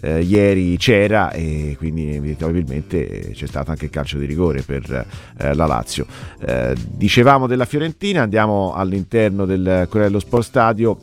eh, 0.03 0.21
ieri 0.21 0.75
c'era 0.77 1.31
e 1.31 1.75
quindi 1.77 2.03
inevitabilmente 2.03 3.31
c'è 3.33 3.47
stato 3.47 3.71
anche 3.71 3.85
il 3.85 3.91
calcio 3.91 4.17
di 4.17 4.25
rigore 4.25 4.61
per 4.61 5.07
eh, 5.37 5.53
la 5.53 5.65
Lazio. 5.65 6.05
Eh, 6.45 6.75
dicevamo 6.85 7.47
della 7.47 7.65
Fiorentina, 7.65 8.21
andiamo 8.23 8.73
all'interno 8.73 9.45
del 9.45 9.87
Corello 9.89 10.19
Sport 10.19 10.43
Stadio 10.43 10.97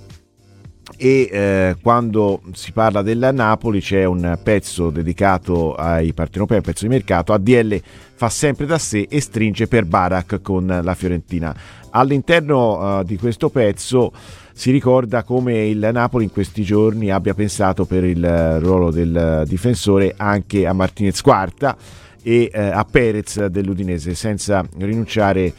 e 0.97 1.29
eh, 1.31 1.77
quando 1.81 2.43
si 2.53 2.73
parla 2.73 3.01
del 3.01 3.31
Napoli 3.33 3.81
c'è 3.81 4.05
un 4.05 4.39
pezzo 4.43 4.91
dedicato 4.91 5.75
ai 5.75 6.13
partenopei, 6.13 6.59
un 6.59 6.63
pezzo 6.63 6.85
di 6.85 6.91
mercato, 6.91 7.33
ADL 7.33 7.81
fa 8.15 8.29
sempre 8.29 8.67
da 8.67 8.77
sé 8.77 9.07
e 9.09 9.21
stringe 9.21 9.67
per 9.67 9.87
Barak 9.87 10.43
con 10.43 10.81
la 10.83 10.95
Fiorentina. 10.95 11.55
All'interno 11.93 12.99
uh, 12.99 13.03
di 13.03 13.17
questo 13.17 13.49
pezzo 13.49 14.13
si 14.53 14.71
ricorda 14.71 15.23
come 15.23 15.67
il 15.67 15.89
Napoli 15.93 16.25
in 16.25 16.31
questi 16.31 16.63
giorni 16.63 17.11
abbia 17.11 17.35
pensato 17.35 17.85
per 17.85 18.05
il 18.05 18.59
ruolo 18.61 18.91
del 18.91 19.45
difensore 19.47 20.15
anche 20.17 20.67
a 20.67 20.73
Martinez 20.73 21.21
Quarta 21.21 21.77
e 22.23 22.51
eh, 22.53 22.61
a 22.61 22.85
Perez 22.85 23.47
dell'Udinese 23.47 24.15
senza 24.15 24.65
rinunciare 24.79 25.53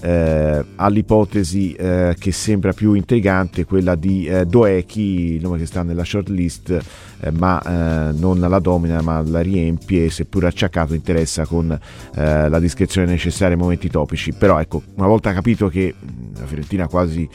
eh, 0.00 0.64
all'ipotesi 0.76 1.72
eh, 1.72 2.14
che 2.18 2.32
sembra 2.32 2.72
più 2.72 2.92
intrigante 2.94 3.64
quella 3.64 3.94
di 3.94 4.26
eh, 4.26 4.46
Doeki, 4.46 5.34
il 5.34 5.42
nome 5.42 5.58
che 5.58 5.66
sta 5.66 5.82
nella 5.82 6.04
shortlist 6.04 6.78
eh, 7.20 7.30
ma 7.32 7.60
eh, 7.60 8.12
non 8.12 8.38
la 8.38 8.58
domina 8.60 9.00
ma 9.02 9.22
la 9.22 9.40
riempie 9.40 10.08
seppur 10.10 10.44
acciaccato 10.44 10.94
interessa 10.94 11.46
con 11.46 11.70
eh, 11.72 12.48
la 12.48 12.58
discrezione 12.60 13.08
necessaria 13.08 13.54
ai 13.54 13.60
momenti 13.60 13.88
topici. 13.88 14.32
Però 14.32 14.60
ecco 14.60 14.82
una 14.94 15.08
volta 15.08 15.32
capito 15.32 15.68
che 15.68 15.94
la 16.38 16.46
Fiorentina 16.46 16.86
quasi 16.86 17.28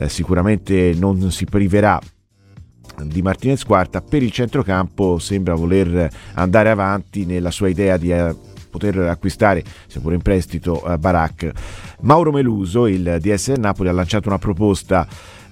eh, 0.00 0.08
sicuramente 0.08 0.94
non 0.96 1.30
si 1.30 1.44
priverà 1.44 2.00
di 3.04 3.22
Martinez 3.22 3.64
Quarta 3.64 4.00
per 4.00 4.22
il 4.22 4.32
centrocampo 4.32 5.18
sembra 5.18 5.54
voler 5.54 6.08
andare 6.34 6.70
avanti 6.70 7.24
nella 7.24 7.50
sua 7.50 7.68
idea 7.68 7.96
di 7.96 8.10
eh, 8.10 8.34
poter 8.70 8.98
acquistare, 9.00 9.62
seppur 9.86 10.12
in 10.12 10.22
prestito, 10.22 10.82
eh, 10.90 10.96
Barak. 10.96 11.50
Mauro 12.00 12.32
Meluso, 12.32 12.86
il 12.86 13.18
DS 13.20 13.48
Napoli, 13.58 13.88
ha 13.88 13.92
lanciato 13.92 14.28
una 14.28 14.38
proposta 14.38 15.06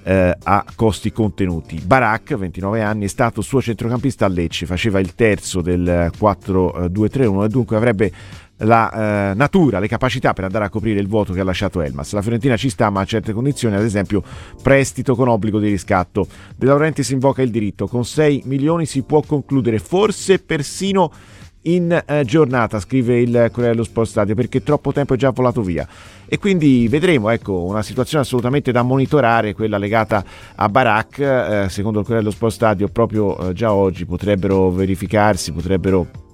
eh, 0.05 0.37
a 0.43 0.65
costi 0.75 1.13
contenuti. 1.13 1.81
Barak, 1.85 2.37
29 2.37 2.81
anni, 2.81 3.05
è 3.05 3.09
stato 3.09 3.43
suo 3.43 3.61
centrocampista 3.61 4.25
a 4.25 4.29
Lecce, 4.29 4.67
faceva 4.67 5.01
il 5.01 5.15
terzo 5.15 5.61
del 5.61 6.11
4-2-3-1 6.17 7.45
e 7.45 7.49
dunque 7.49 7.77
avrebbe 7.77 8.13
la 8.59 9.31
eh, 9.31 9.35
natura, 9.35 9.79
le 9.79 9.89
capacità 9.89 10.33
per 10.33 10.45
andare 10.45 10.65
a 10.65 10.69
coprire 10.69 11.01
il 11.01 11.09
vuoto 11.09 11.33
che 11.33 11.41
ha 11.41 11.45
lasciato 11.45 11.81
Elmas. 11.81 12.13
La 12.13 12.23
Fiorentina 12.23 12.57
ci 12.57 12.71
sta, 12.71 12.91
ma 12.91 13.01
a 13.01 13.05
certe 13.05 13.33
condizioni, 13.33 13.77
ad 13.77 13.85
esempio 13.85 14.23
prestito 14.63 15.15
con 15.15 15.29
obbligo 15.29 15.59
di 15.59 15.69
riscatto. 15.69 16.27
De 16.57 16.67
Laurentiis 16.67 17.11
invoca 17.11 17.43
il 17.43 17.51
diritto, 17.51 17.87
con 17.87 18.05
6 18.05 18.43
milioni 18.47 18.87
si 18.87 19.03
può 19.03 19.23
concludere, 19.23 19.79
forse 19.79 20.39
persino 20.39 21.11
in 21.63 22.03
eh, 22.07 22.25
giornata, 22.25 22.81
scrive 22.81 23.21
il 23.21 23.49
Corriere 23.51 23.73
dello 23.73 23.85
Sport 23.85 24.09
Stadio, 24.09 24.35
perché 24.35 24.63
troppo 24.63 24.93
tempo 24.93 25.15
è 25.15 25.17
già 25.17 25.31
volato 25.31 25.63
via. 25.63 25.87
E 26.27 26.39
quindi 26.39 26.89
vedremo, 26.89 27.31
ecco, 27.31 27.65
una 27.65 27.83
situazione 27.83 28.23
assolutamente 28.23 28.73
da 28.73 28.83
monitorare, 28.83 29.55
quella 29.55 29.79
legata 29.79 30.25
a 30.55 30.69
Barak, 30.69 31.19
eh, 31.19 31.67
secondo 31.69 31.99
il 31.99 32.05
Corriere 32.05 32.23
dello 32.23 32.35
Sport 32.35 32.53
Stadio, 32.53 32.89
proprio 32.89 33.39
eh, 33.39 33.53
già 33.53 33.73
oggi 33.73 34.05
potrebbero 34.05 34.71
verificarsi, 34.71 35.53
potrebbero 35.53 36.27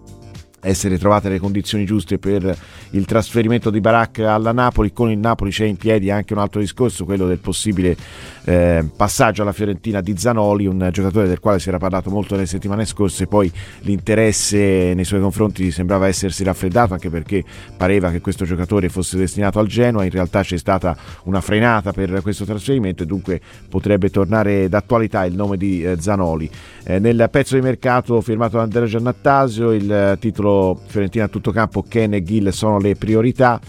essere 0.65 0.99
trovate 0.99 1.29
le 1.29 1.39
condizioni 1.39 1.85
giuste 1.85 2.19
per 2.19 2.57
il 2.91 3.05
trasferimento 3.05 3.71
di 3.71 3.81
Barak 3.81 4.21
alla 4.21 4.53
Napoli. 4.53 4.93
Con 4.93 5.11
il 5.11 5.19
Napoli 5.19 5.51
c'è 5.51 5.67
in 5.67 5.77
piedi 5.77 6.11
anche 6.11 6.33
un 6.33 6.39
altro 6.41 6.61
discorso, 6.61 7.05
quello 7.05 7.27
del 7.27 7.39
possibile 7.39 7.97
eh, 8.45 8.85
passaggio 8.97 9.43
alla 9.43 9.53
Fiorentina 9.53 10.01
di 10.01 10.17
Zanoli, 10.17 10.67
un 10.67 10.89
giocatore 10.91 11.29
del 11.29 11.41
quale 11.41 11.59
si 11.59 11.69
era 11.69 11.79
parlato 11.79 12.11
molto 12.11 12.35
nelle 12.35 12.47
settimane 12.47 12.85
scorse, 12.85 13.27
poi 13.27 13.51
l'interesse 13.81 14.93
nei 14.95 15.05
suoi 15.05 15.21
confronti 15.21 15.71
sembrava 15.71 16.07
essersi 16.07 16.43
raffreddato 16.45 16.95
anche 16.95 17.11
perché 17.11 17.45
pareva 17.77 18.11
che 18.11 18.21
questo 18.21 18.45
giocatore 18.45 18.89
fosse 18.89 19.17
destinato 19.17 19.59
al 19.59 19.67
Genoa, 19.67 20.05
in 20.05 20.11
realtà 20.11 20.43
c'è 20.43 20.57
stata 20.57 20.97
una 21.25 21.41
frenata 21.41 21.93
per 21.93 22.21
questo 22.23 22.45
trasferimento 22.45 23.03
e 23.03 23.07
dunque 23.07 23.41
potrebbe 23.69 24.11
tornare 24.11 24.69
d'attualità 24.69 25.25
il 25.25 25.35
nome 25.35 25.57
di 25.57 25.85
eh, 25.85 25.97
Zanoli. 26.01 26.51
Eh, 26.85 26.99
nel 26.99 27.29
pezzo 27.31 27.55
di 27.55 27.63
mercato 27.63 28.21
firmato 28.21 28.57
da 28.57 28.63
Andrea 28.63 28.87
Giannattasio 28.87 29.73
il 29.73 30.17
titolo 30.21 30.54
Fiorentina 30.87 31.25
a 31.25 31.29
tutto 31.29 31.51
campo, 31.51 31.83
Ken 31.83 32.15
e 32.15 32.23
Gil 32.23 32.53
sono 32.53 32.79
le 32.79 32.97
priorità. 32.97 33.61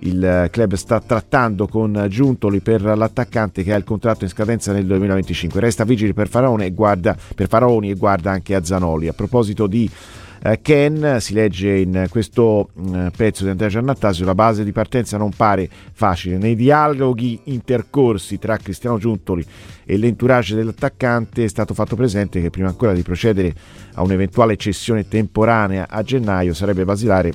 Il 0.00 0.48
club 0.50 0.74
sta 0.74 1.00
trattando 1.00 1.68
con 1.68 2.06
Giuntoli 2.08 2.60
per 2.60 2.82
l'attaccante 2.82 3.62
che 3.62 3.72
ha 3.72 3.76
il 3.76 3.84
contratto 3.84 4.24
in 4.24 4.30
scadenza 4.30 4.72
nel 4.72 4.84
2025. 4.86 5.60
Resta 5.60 5.84
vigili 5.84 6.12
per 6.12 6.28
Faraoni 6.28 6.64
e 6.64 6.72
guarda, 6.72 7.16
per 7.34 7.46
Faraoni 7.46 7.90
e 7.90 7.94
guarda 7.94 8.32
anche 8.32 8.56
a 8.56 8.64
Zanoli. 8.64 9.06
A 9.06 9.12
proposito 9.12 9.68
di 9.68 9.88
eh, 9.88 10.21
Ken, 10.60 11.18
si 11.20 11.34
legge 11.34 11.76
in 11.76 12.06
questo 12.10 12.70
mm, 12.76 13.08
pezzo 13.16 13.44
di 13.44 13.50
Andrea 13.50 13.68
Giannattasio, 13.68 14.24
la 14.24 14.34
base 14.34 14.64
di 14.64 14.72
partenza 14.72 15.16
non 15.16 15.30
pare 15.30 15.68
facile. 15.92 16.36
Nei 16.36 16.56
dialoghi 16.56 17.40
intercorsi 17.44 18.38
tra 18.38 18.56
Cristiano 18.56 18.98
Giuntoli 18.98 19.44
e 19.84 19.96
l'entourage 19.96 20.56
dell'attaccante 20.56 21.44
è 21.44 21.48
stato 21.48 21.74
fatto 21.74 21.94
presente 21.94 22.40
che 22.40 22.50
prima 22.50 22.68
ancora 22.68 22.92
di 22.92 23.02
procedere 23.02 23.54
a 23.94 24.02
un'eventuale 24.02 24.56
cessione 24.56 25.06
temporanea 25.06 25.88
a 25.88 26.02
gennaio 26.02 26.54
sarebbe 26.54 26.84
basilare 26.84 27.32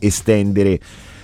estendere 0.00 0.78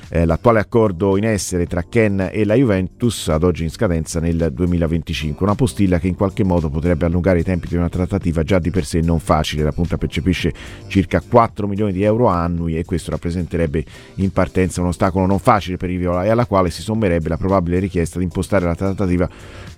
eh, 0.09 0.25
l'attuale 0.25 0.61
accordo 0.61 1.17
in 1.17 1.25
essere 1.25 1.67
tra 1.67 1.83
Ken 1.83 2.29
e 2.33 2.45
la 2.45 2.55
Juventus, 2.55 3.29
ad 3.29 3.43
oggi 3.43 3.65
in 3.65 3.71
scadenza 3.71 4.21
nel 4.21 4.51
2025. 4.53 5.45
Una 5.45 5.55
postilla 5.55 5.99
che 5.99 6.09
in 6.09 6.15
qualche 6.15 6.45
modo 6.45 6.69
potrebbe 6.69 7.07
allungare 7.07 7.41
i 7.41 7.43
tempi 7.43 7.69
di 7.69 7.77
una 7.77 7.89
trattativa 7.89 8.43
già 8.43 8.59
di 8.59 8.71
per 8.71 8.85
sé 8.85 9.01
non 9.01 9.19
facile. 9.19 9.63
La 9.63 9.73
punta 9.73 9.99
percepisce 9.99 10.53
circa 10.87 11.21
4 11.21 11.67
milioni 11.67 11.93
di 11.93 12.03
euro 12.03 12.27
annui 12.27 12.77
e 12.77 12.85
questo 12.85 13.11
rappresenterebbe 13.11 13.85
in 14.17 14.31
partenza 14.33 14.81
un 14.81 14.89
ostacolo 14.89 15.27
non 15.27 15.39
facile 15.39 15.77
per 15.77 15.91
i 15.91 15.97
Viola 15.97 16.25
e 16.25 16.29
alla 16.29 16.47
quale 16.47 16.71
si 16.71 16.83
sommerebbe 16.83 17.29
la 17.29 17.37
probabile 17.37 17.79
richiesta 17.79 18.19
di 18.19 18.25
impostare 18.25 18.65
la 18.65 18.75
trattativa 18.75 19.29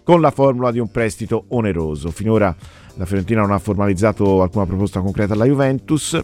con 0.03 0.21
la 0.21 0.31
formula 0.31 0.71
di 0.71 0.79
un 0.79 0.91
prestito 0.91 1.45
oneroso. 1.49 2.11
Finora 2.11 2.55
la 2.95 3.05
Fiorentina 3.05 3.41
non 3.41 3.53
ha 3.53 3.59
formalizzato 3.59 4.43
alcuna 4.43 4.67
proposta 4.67 5.01
concreta 5.01 5.35
alla 5.35 5.45
Juventus 5.45 6.19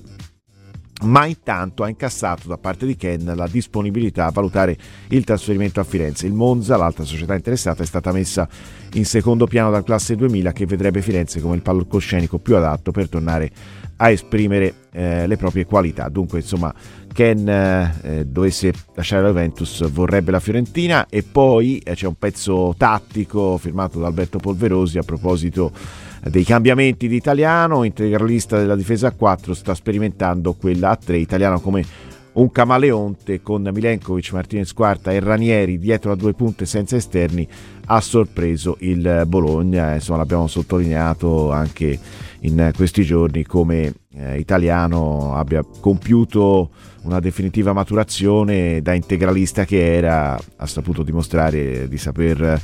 ma 1.03 1.26
intanto 1.26 1.82
ha 1.82 1.88
incassato 1.88 2.48
da 2.48 2.59
parte 2.59 2.86
di 2.86 2.96
Ken 2.96 3.32
la 3.34 3.46
disponibilità 3.46 4.26
a 4.26 4.30
valutare 4.30 4.76
il 5.09 5.24
trasferimento 5.24 5.80
a 5.80 5.84
Firenze. 5.84 6.26
Il 6.26 6.32
Monza, 6.32 6.76
l'altra 6.76 7.05
società 7.05 7.34
interessata, 7.34 7.82
è 7.82 7.86
stata 7.86 8.12
messa 8.12 8.48
in 8.94 9.05
secondo 9.05 9.46
piano 9.46 9.70
dal 9.70 9.84
classe 9.84 10.16
2000 10.16 10.53
che 10.53 10.66
vedrebbe 10.66 11.03
Firenze 11.03 11.40
come 11.40 11.57
il 11.57 11.62
palcoscenico 11.62 12.38
più 12.38 12.57
adatto 12.57 12.90
per 12.90 13.09
tornare 13.09 13.50
a 13.96 14.11
esprimere 14.11 14.74
eh, 14.92 15.26
le 15.26 15.36
proprie 15.36 15.64
qualità. 15.64 16.09
Dunque, 16.09 16.40
insomma, 16.40 16.74
Ken 17.12 17.48
eh, 17.48 18.26
dovesse 18.26 18.72
lasciare 18.94 19.22
la 19.22 19.28
Juventus 19.28 19.88
vorrebbe 19.88 20.30
la 20.30 20.40
Fiorentina 20.40 21.07
e 21.09 21.22
poi 21.22 21.78
eh, 21.78 21.94
c'è 21.94 22.07
un 22.07 22.16
pezzo 22.16 22.74
tattico 22.76 23.59
firmato 23.59 24.00
da 24.00 24.07
Alberto 24.07 24.38
Polverosi 24.38 24.98
a 24.98 25.03
proposito 25.03 25.70
dei 26.31 26.45
cambiamenti 26.45 27.09
di 27.09 27.16
Italiano, 27.16 27.85
integralista 27.85 28.59
della 28.59 28.77
difesa 28.77 29.09
a 29.09 29.12
4, 29.12 29.55
sta 29.55 29.75
sperimentando 29.75 30.55
quella 30.55 30.91
a 30.91 30.97
3, 30.97 31.18
Italiano 31.18 31.61
come 31.61 31.85
un 32.35 32.51
camaleonte 32.51 33.43
con 33.43 33.68
Milenkovic, 33.70 34.33
Martinez 34.33 34.73
Quarta 34.73 35.12
e 35.12 35.20
Ranieri 35.20 35.79
dietro 35.79 36.12
a 36.12 36.16
due 36.16 36.33
punte 36.33 36.64
senza 36.64 36.97
esterni 36.97 37.47
ha 37.87 38.01
sorpreso 38.01 38.77
il 38.81 39.25
Bologna, 39.27 39.95
insomma 39.95 40.18
l'abbiamo 40.18 40.47
sottolineato 40.47 41.51
anche 41.51 41.99
in 42.41 42.73
questi 42.75 43.03
giorni 43.03 43.45
come 43.45 43.93
eh, 44.14 44.39
Italiano 44.39 45.35
abbia 45.37 45.64
compiuto 45.81 46.70
una 47.03 47.20
definitiva 47.20 47.73
maturazione 47.73 48.81
da 48.81 48.95
integralista 48.95 49.64
che 49.64 49.95
era, 49.95 50.39
ha 50.57 50.66
saputo 50.66 51.03
dimostrare 51.03 51.89
di 51.89 51.99
saper 51.99 52.61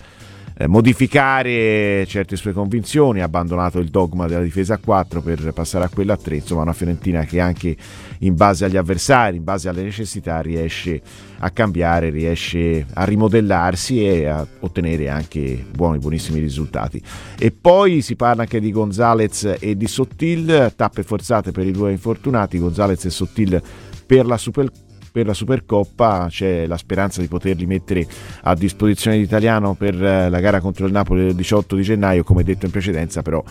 eh, 0.61 0.67
modificare 0.67 2.05
certe 2.07 2.35
sue 2.35 2.53
convinzioni, 2.53 3.21
ha 3.21 3.25
abbandonato 3.27 3.79
il 3.79 3.91
dogma 3.91 4.27
della 4.27 4.43
difesa 4.43 4.75
a 4.75 4.79
4 4.79 5.21
per 5.21 5.53
passare 5.53 5.85
a 5.85 5.89
quella 5.89 6.15
a 6.15 6.17
3, 6.17 6.35
insomma 6.35 6.63
una 6.63 6.73
Fiorentina 6.73 7.25
che 7.25 7.39
anche 7.39 7.77
in 8.21 8.35
base 8.35 8.65
agli 8.65 8.77
avversari, 8.77 9.37
in 9.37 9.45
base 9.45 9.69
alle 9.69 9.83
necessità 9.83 10.41
riesce 10.41 11.01
a 11.39 11.51
cambiare, 11.51 12.11
riesce 12.11 12.85
a 12.93 13.05
rimodellarsi 13.05 14.05
e 14.05 14.27
a 14.27 14.45
ottenere 14.59 15.09
anche 15.09 15.65
buoni, 15.71 15.99
buonissimi 15.99 16.41
risultati. 16.41 17.01
E 17.39 17.53
poi 17.53 18.03
si 18.03 18.17
parla 18.17 18.43
anche 18.43 18.59
di 18.59 18.73
Gonzalez 18.73 19.59
e 19.61 19.77
di 19.77 19.87
Sottil, 19.87 20.73
tappe 20.75 21.05
forzate 21.05 21.53
per 21.53 21.69
i 21.69 21.71
due 21.71 21.93
infortunati, 21.93 22.59
Gonzalez 22.59 23.05
e 23.05 23.11
Sottil 23.11 23.63
per 24.05 24.27
la 24.27 24.37
Supercoppa 24.37 24.88
per 25.19 25.27
la 25.27 25.35
Supercoppa 25.35 26.29
c'è 26.31 26.67
la 26.67 26.77
speranza 26.77 27.21
di 27.21 27.27
poterli 27.27 27.67
mettere 27.67 28.07
a 28.43 28.55
disposizione 28.55 29.17
l'italiano 29.17 29.75
per 29.75 30.01
eh, 30.01 30.29
la 30.29 30.39
gara 30.39 30.61
contro 30.61 30.87
il 30.87 30.93
Napoli 30.93 31.27
il 31.27 31.35
18 31.35 31.75
di 31.75 31.83
gennaio 31.83 32.23
come 32.23 32.45
detto 32.45 32.67
in 32.67 32.71
precedenza 32.71 33.23
però 33.23 33.43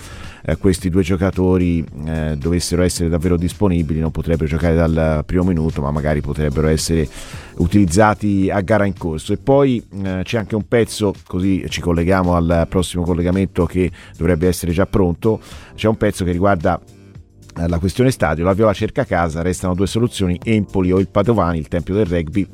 eh, 0.46 0.56
questi 0.56 0.90
due 0.90 1.04
giocatori 1.04 1.86
eh, 2.06 2.38
dovessero 2.38 2.84
essere 2.84 3.10
davvero 3.10 3.36
disponibili 3.36 4.00
non 4.00 4.12
potrebbero 4.12 4.48
giocare 4.48 4.76
dal 4.76 5.24
primo 5.26 5.44
minuto 5.44 5.82
ma 5.82 5.92
magari 5.92 6.22
potrebbero 6.22 6.68
essere 6.68 7.06
utilizzati 7.58 8.50
a 8.52 8.62
gara 8.62 8.86
in 8.86 8.96
corso. 8.96 9.34
E 9.34 9.38
poi 9.38 9.84
eh, 10.04 10.22
c'è 10.24 10.38
anche 10.38 10.56
un 10.56 10.68
pezzo 10.68 11.14
così 11.26 11.66
ci 11.70 11.82
colleghiamo 11.82 12.36
al 12.36 12.66
prossimo 12.70 13.04
collegamento 13.04 13.66
che 13.66 13.92
dovrebbe 14.16 14.48
essere 14.48 14.72
già 14.72 14.86
pronto 14.86 15.42
c'è 15.76 15.88
un 15.88 15.98
pezzo 15.98 16.24
che 16.24 16.32
riguarda 16.32 16.80
la 17.66 17.80
questione 17.80 18.12
stadio, 18.12 18.44
la 18.44 18.54
Viola 18.54 18.74
cerca 18.74 19.06
casa, 19.06 19.42
restano 19.42 19.74
due 19.74 19.88
soluzioni, 19.88 20.40
Empoli 20.44 20.92
o 20.92 21.00
il 21.00 21.08
Padovani, 21.08 21.58
il 21.58 21.68
tempio 21.68 21.96
del 21.96 22.06
rugby. 22.06 22.48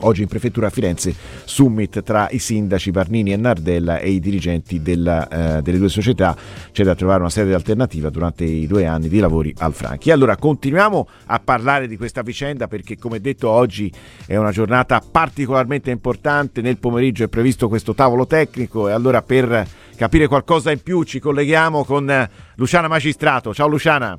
Oggi 0.00 0.22
in 0.22 0.28
prefettura 0.28 0.66
a 0.66 0.70
Firenze 0.70 1.14
summit 1.44 2.02
tra 2.02 2.26
i 2.30 2.38
sindaci 2.38 2.90
Varnini 2.90 3.32
e 3.32 3.36
Nardella 3.36 3.98
e 3.98 4.10
i 4.10 4.18
dirigenti 4.18 4.82
della, 4.82 5.28
eh, 5.58 5.62
delle 5.62 5.78
due 5.78 5.88
società. 5.88 6.36
C'è 6.72 6.82
da 6.82 6.94
trovare 6.96 7.20
una 7.20 7.30
sede 7.30 7.54
alternativa 7.54 8.10
durante 8.10 8.44
i 8.44 8.66
due 8.66 8.86
anni 8.86 9.08
di 9.08 9.20
lavori 9.20 9.54
al 9.58 9.72
Franchi. 9.72 10.10
Allora 10.10 10.36
continuiamo 10.36 11.08
a 11.26 11.38
parlare 11.38 11.86
di 11.86 11.96
questa 11.96 12.22
vicenda 12.22 12.66
perché 12.66 12.98
come 12.98 13.20
detto 13.20 13.48
oggi 13.48 13.90
è 14.26 14.36
una 14.36 14.50
giornata 14.50 15.00
particolarmente 15.00 15.90
importante. 15.90 16.60
Nel 16.60 16.78
pomeriggio 16.78 17.24
è 17.24 17.28
previsto 17.28 17.68
questo 17.68 17.94
tavolo 17.94 18.26
tecnico 18.26 18.88
e 18.88 18.92
allora 18.92 19.22
per 19.22 19.66
capire 19.96 20.26
qualcosa 20.26 20.72
in 20.72 20.82
più 20.82 21.04
ci 21.04 21.20
colleghiamo 21.20 21.84
con 21.84 22.28
Luciana 22.56 22.88
Magistrato. 22.88 23.54
Ciao 23.54 23.68
Luciana. 23.68 24.18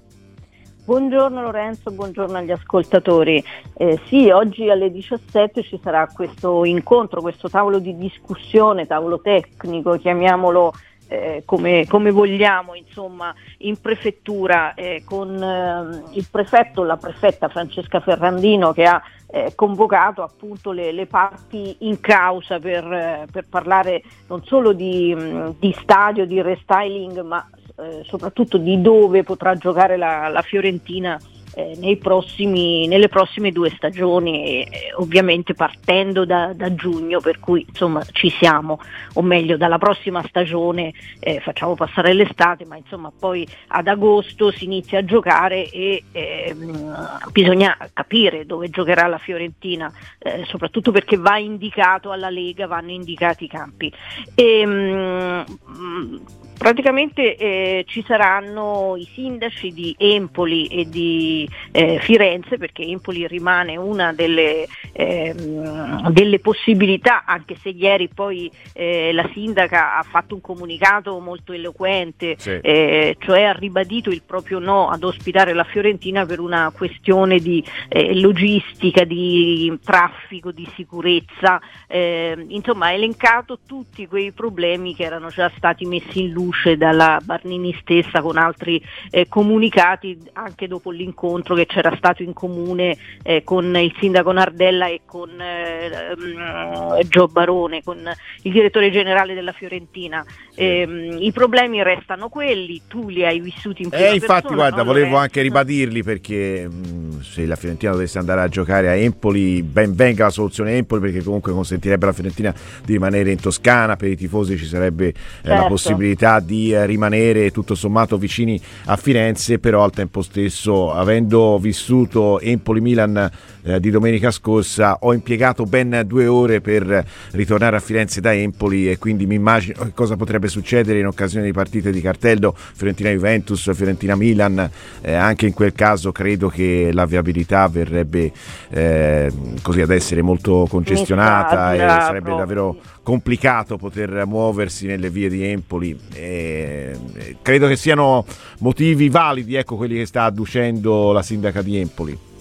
Buongiorno 0.85 1.41
Lorenzo, 1.41 1.89
buongiorno 1.89 2.37
agli 2.37 2.51
ascoltatori. 2.51 3.43
Eh, 3.73 3.99
sì, 4.05 4.29
oggi 4.29 4.69
alle 4.69 4.91
17 4.91 5.63
ci 5.63 5.79
sarà 5.81 6.07
questo 6.13 6.63
incontro, 6.63 7.21
questo 7.21 7.49
tavolo 7.49 7.79
di 7.79 7.97
discussione, 7.97 8.85
tavolo 8.85 9.19
tecnico, 9.19 9.97
chiamiamolo 9.97 10.73
eh, 11.07 11.41
come, 11.43 11.87
come, 11.87 12.11
vogliamo, 12.11 12.75
insomma, 12.75 13.33
in 13.59 13.81
prefettura 13.81 14.75
eh, 14.75 15.01
con 15.03 15.41
eh, 15.41 16.03
il 16.11 16.27
prefetto, 16.29 16.83
la 16.83 16.97
prefetta 16.97 17.47
Francesca 17.47 17.99
Ferrandino 17.99 18.71
che 18.71 18.83
ha 18.83 19.01
eh, 19.25 19.53
convocato 19.55 20.21
appunto 20.21 20.71
le, 20.71 20.91
le, 20.91 21.07
parti 21.07 21.77
in 21.79 21.99
causa 21.99 22.59
per, 22.59 22.85
eh, 22.93 23.25
per 23.31 23.47
parlare 23.49 24.03
non 24.27 24.43
solo 24.43 24.71
di, 24.71 25.15
di 25.57 25.75
stadio, 25.81 26.27
di 26.27 26.43
restyling, 26.43 27.21
ma 27.21 27.43
eh, 27.77 28.03
soprattutto 28.05 28.57
di 28.57 28.81
dove 28.81 29.23
potrà 29.23 29.55
giocare 29.55 29.97
la, 29.97 30.27
la 30.29 30.41
Fiorentina 30.41 31.19
eh, 31.55 31.97
prossimi, 32.01 32.85
nelle 32.87 33.07
prossime 33.07 33.51
due 33.51 33.69
stagioni, 33.69 34.63
eh, 34.63 34.93
ovviamente 34.95 35.53
partendo 35.53 36.25
da, 36.25 36.51
da, 36.53 36.75
giugno, 36.75 37.21
per 37.21 37.39
cui 37.39 37.65
insomma 37.67 38.03
ci 38.11 38.29
siamo, 38.29 38.79
o 39.13 39.21
meglio 39.21 39.55
dalla 39.55 39.77
prossima 39.77 40.21
stagione 40.27 40.93
eh, 41.19 41.39
facciamo 41.39 41.75
passare 41.75 42.13
l'estate, 42.13 42.65
ma 42.65 42.75
insomma 42.75 43.11
poi 43.17 43.47
ad 43.67 43.87
agosto 43.87 44.51
si 44.51 44.65
inizia 44.65 44.99
a 44.99 45.05
giocare 45.05 45.69
e 45.69 46.03
ehm, 46.11 47.19
bisogna 47.31 47.77
capire 47.93 48.45
dove 48.45 48.69
giocherà 48.69 49.07
la 49.07 49.17
Fiorentina, 49.17 49.91
eh, 50.19 50.43
soprattutto 50.45 50.91
perché 50.91 51.15
va 51.15 51.37
indicato 51.37 52.11
alla 52.11 52.29
Lega, 52.29 52.67
vanno 52.67 52.91
indicati 52.91 53.45
i 53.45 53.47
campi. 53.47 53.91
E, 54.35 54.65
mh, 54.65 55.45
mm, 55.69 56.17
praticamente 56.57 57.35
eh, 57.35 57.83
ci 57.87 58.03
saranno 58.07 58.95
i 58.97 59.07
sindaci 59.13 59.71
di 59.71 59.95
Empoli 59.97 60.67
e 60.67 60.89
di 60.89 61.47
eh, 61.71 61.99
Firenze 61.99 62.57
perché 62.57 62.83
Empoli 62.83 63.27
rimane 63.27 63.77
una 63.77 64.13
delle, 64.13 64.65
ehm, 64.93 66.09
delle 66.09 66.39
possibilità 66.39 67.25
anche 67.25 67.55
se 67.61 67.69
ieri 67.69 68.07
poi 68.07 68.49
eh, 68.73 69.11
la 69.13 69.29
sindaca 69.33 69.97
ha 69.97 70.03
fatto 70.03 70.35
un 70.35 70.41
comunicato 70.41 71.19
molto 71.19 71.53
eloquente 71.53 72.35
sì. 72.37 72.57
Eh, 72.61 73.17
cioè 73.19 73.43
ha 73.43 73.51
ribadito 73.51 74.09
il 74.09 74.23
proprio 74.25 74.59
no 74.59 74.89
ad 74.89 75.03
ospitare 75.03 75.53
la 75.53 75.65
Fiorentina 75.65 76.25
per 76.25 76.39
una 76.39 76.71
questione 76.75 77.39
di 77.39 77.63
eh, 77.89 78.15
logistica, 78.19 79.03
di 79.03 79.77
traffico, 79.83 80.51
di 80.51 80.67
sicurezza 80.75 81.59
ehm, 81.87 82.45
insomma 82.47 82.87
ha 82.87 82.91
elencato 82.93 83.59
tutti 83.65 84.07
quei 84.07 84.31
problemi 84.31 84.95
che 84.95 85.03
erano 85.03 85.29
già 85.29 85.51
stati 85.55 85.85
messi 85.85 86.21
in 86.21 86.31
luce 86.31 86.44
luce 86.45 86.77
dalla 86.77 87.19
Barnini 87.23 87.75
stessa 87.81 88.21
con 88.21 88.37
altri 88.37 88.81
eh, 89.09 89.27
comunicati 89.27 90.17
anche 90.33 90.67
dopo 90.67 90.91
l'incontro 90.91 91.55
che 91.55 91.65
c'era 91.65 91.93
stato 91.97 92.23
in 92.23 92.33
comune 92.33 92.97
eh, 93.23 93.43
con 93.43 93.75
il 93.75 93.93
sindaco 93.99 94.31
Nardella 94.31 94.87
e 94.87 95.01
con 95.05 95.29
eh, 95.39 97.05
Gio 97.07 97.27
Barone, 97.27 97.81
con 97.83 97.99
il 98.43 98.51
direttore 98.51 98.91
generale 98.91 99.33
della 99.33 99.51
Fiorentina. 99.51 100.23
Ehm, 100.55 101.17
I 101.19 101.31
problemi 101.31 101.81
restano 101.83 102.29
quelli, 102.29 102.81
tu 102.87 103.09
li 103.09 103.25
hai 103.25 103.39
vissuti 103.39 103.83
in 103.83 103.89
prima 103.89 104.07
eh, 104.07 104.13
infatti 104.13 104.47
persona, 104.47 104.55
guarda, 104.55 104.83
volevo 104.83 105.17
anche 105.17 105.41
ribadirli 105.41 106.03
perché 106.03 106.67
mh, 106.67 107.21
se 107.21 107.45
la 107.45 107.55
Fiorentina 107.55 107.91
dovesse 107.91 108.19
andare 108.19 108.41
a 108.41 108.47
giocare 108.47 108.89
a 108.89 108.95
Empoli, 108.95 109.63
ben 109.63 109.95
venga 109.95 110.25
la 110.25 110.29
soluzione 110.29 110.77
Empoli 110.77 111.01
perché 111.01 111.23
comunque 111.23 111.51
consentirebbe 111.51 112.05
alla 112.05 112.13
Fiorentina 112.13 112.53
di 112.83 112.93
rimanere 112.93 113.31
in 113.31 113.39
Toscana, 113.39 113.95
per 113.95 114.09
i 114.09 114.15
tifosi 114.15 114.57
ci 114.57 114.65
sarebbe 114.65 115.07
eh, 115.07 115.13
certo. 115.41 115.61
la 115.61 115.67
possibilità 115.67 116.34
di 116.39 116.71
eh, 116.71 116.85
rimanere 116.85 117.51
tutto 117.51 117.75
sommato 117.75 118.17
vicini 118.17 118.59
a 118.85 118.95
Firenze, 118.95 119.59
però 119.59 119.83
al 119.83 119.91
tempo 119.91 120.21
stesso, 120.21 120.91
avendo 120.91 121.57
vissuto 121.57 122.39
Empoli-Milan 122.39 123.31
eh, 123.65 123.79
di 123.79 123.89
domenica 123.89 124.31
scorsa, 124.31 124.99
ho 125.01 125.13
impiegato 125.13 125.63
ben 125.63 126.03
due 126.05 126.27
ore 126.27 126.61
per 126.61 127.05
ritornare 127.31 127.75
a 127.75 127.79
Firenze 127.79 128.21
da 128.21 128.33
Empoli 128.33 128.89
e 128.89 128.97
quindi 128.97 129.25
mi 129.25 129.35
immagino 129.35 129.91
cosa 129.93 130.15
potrebbe 130.15 130.47
succedere 130.47 130.99
in 130.99 131.07
occasione 131.07 131.45
di 131.45 131.51
partite 131.51 131.91
di 131.91 131.99
cartello 131.99 132.55
Fiorentina-Juventus, 132.55 133.73
Fiorentina-Milan, 133.73 134.69
eh, 135.01 135.13
anche 135.13 135.47
in 135.47 135.53
quel 135.53 135.73
caso 135.73 136.11
credo 136.11 136.47
che 136.47 136.91
la 136.93 137.05
viabilità 137.05 137.67
verrebbe 137.67 138.31
eh, 138.69 139.31
così 139.61 139.81
ad 139.81 139.89
essere 139.89 140.21
molto 140.21 140.67
congestionata 140.69 141.73
e 141.73 141.77
sarebbe 141.77 142.35
davvero 142.35 142.77
complicato 143.01 143.77
poter 143.77 144.25
muoversi 144.25 144.85
nelle 144.85 145.09
vie 145.09 145.29
di 145.29 145.43
Empoli. 145.43 145.97
E 146.13 146.97
credo 147.41 147.67
che 147.67 147.75
siano 147.75 148.25
motivi 148.59 149.09
validi 149.09 149.55
ecco, 149.55 149.75
quelli 149.75 149.95
che 149.95 150.05
sta 150.05 150.23
adducendo 150.23 151.11
la 151.11 151.21
sindaca 151.21 151.61
di 151.61 151.77
Empoli. 151.77 152.33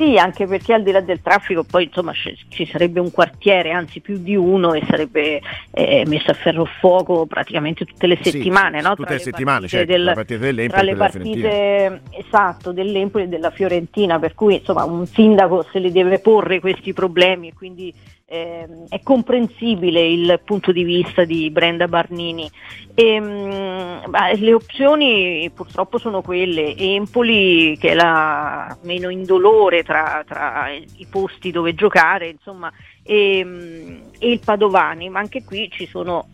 Sì, 0.00 0.16
anche 0.16 0.46
perché 0.46 0.72
al 0.72 0.82
di 0.82 0.92
là 0.92 1.02
del 1.02 1.20
traffico 1.20 1.62
poi 1.62 1.84
insomma 1.84 2.14
ci 2.14 2.64
sarebbe 2.64 3.00
un 3.00 3.10
quartiere, 3.10 3.70
anzi 3.70 4.00
più 4.00 4.16
di 4.16 4.34
uno, 4.34 4.72
e 4.72 4.82
sarebbe 4.88 5.42
eh, 5.72 6.04
messo 6.06 6.30
a 6.30 6.34
ferro 6.34 6.64
fuoco 6.64 7.26
praticamente 7.26 7.84
tutte 7.84 8.06
le 8.06 8.18
settimane. 8.18 8.78
Sì, 8.78 8.84
no? 8.84 8.94
Tutte 8.94 9.08
tra 9.08 9.16
le, 9.16 9.20
settimane, 9.20 9.68
certo, 9.68 9.92
del, 9.92 10.12
partite 10.14 10.38
dell'Empoli 10.38 10.68
tra 10.68 10.82
le 10.82 10.96
partite 10.96 12.00
esatto, 12.12 12.72
dell'Empoli 12.72 13.24
e 13.24 13.28
della 13.28 13.50
Fiorentina, 13.50 14.18
per 14.18 14.34
cui 14.34 14.54
insomma 14.54 14.84
un 14.84 15.04
sindaco 15.04 15.66
se 15.70 15.78
li 15.78 15.92
deve 15.92 16.18
porre 16.18 16.60
questi 16.60 16.94
problemi 16.94 17.48
e 17.48 17.52
quindi 17.52 17.92
eh, 18.32 18.84
è 18.88 19.00
comprensibile 19.02 20.06
il 20.06 20.40
punto 20.44 20.70
di 20.70 20.84
vista 20.84 21.24
di 21.24 21.50
Brenda 21.50 21.88
Barnini. 21.88 22.48
E, 22.94 23.18
mh, 23.18 24.38
le 24.38 24.54
opzioni 24.54 25.50
purtroppo 25.52 25.98
sono 25.98 26.22
quelle, 26.22 26.76
Empoli 26.76 27.76
che 27.76 27.90
è 27.90 27.94
la 27.94 28.78
meno 28.82 29.08
indolore 29.08 29.82
tra, 29.82 30.22
tra 30.24 30.70
i 30.70 31.06
posti 31.10 31.50
dove 31.50 31.74
giocare, 31.74 32.28
insomma, 32.28 32.72
e, 33.02 33.44
mh, 33.44 34.02
e 34.20 34.30
il 34.30 34.38
Padovani, 34.38 35.08
ma 35.08 35.18
anche 35.18 35.42
qui 35.42 35.68
ci 35.68 35.86
sono 35.86 36.28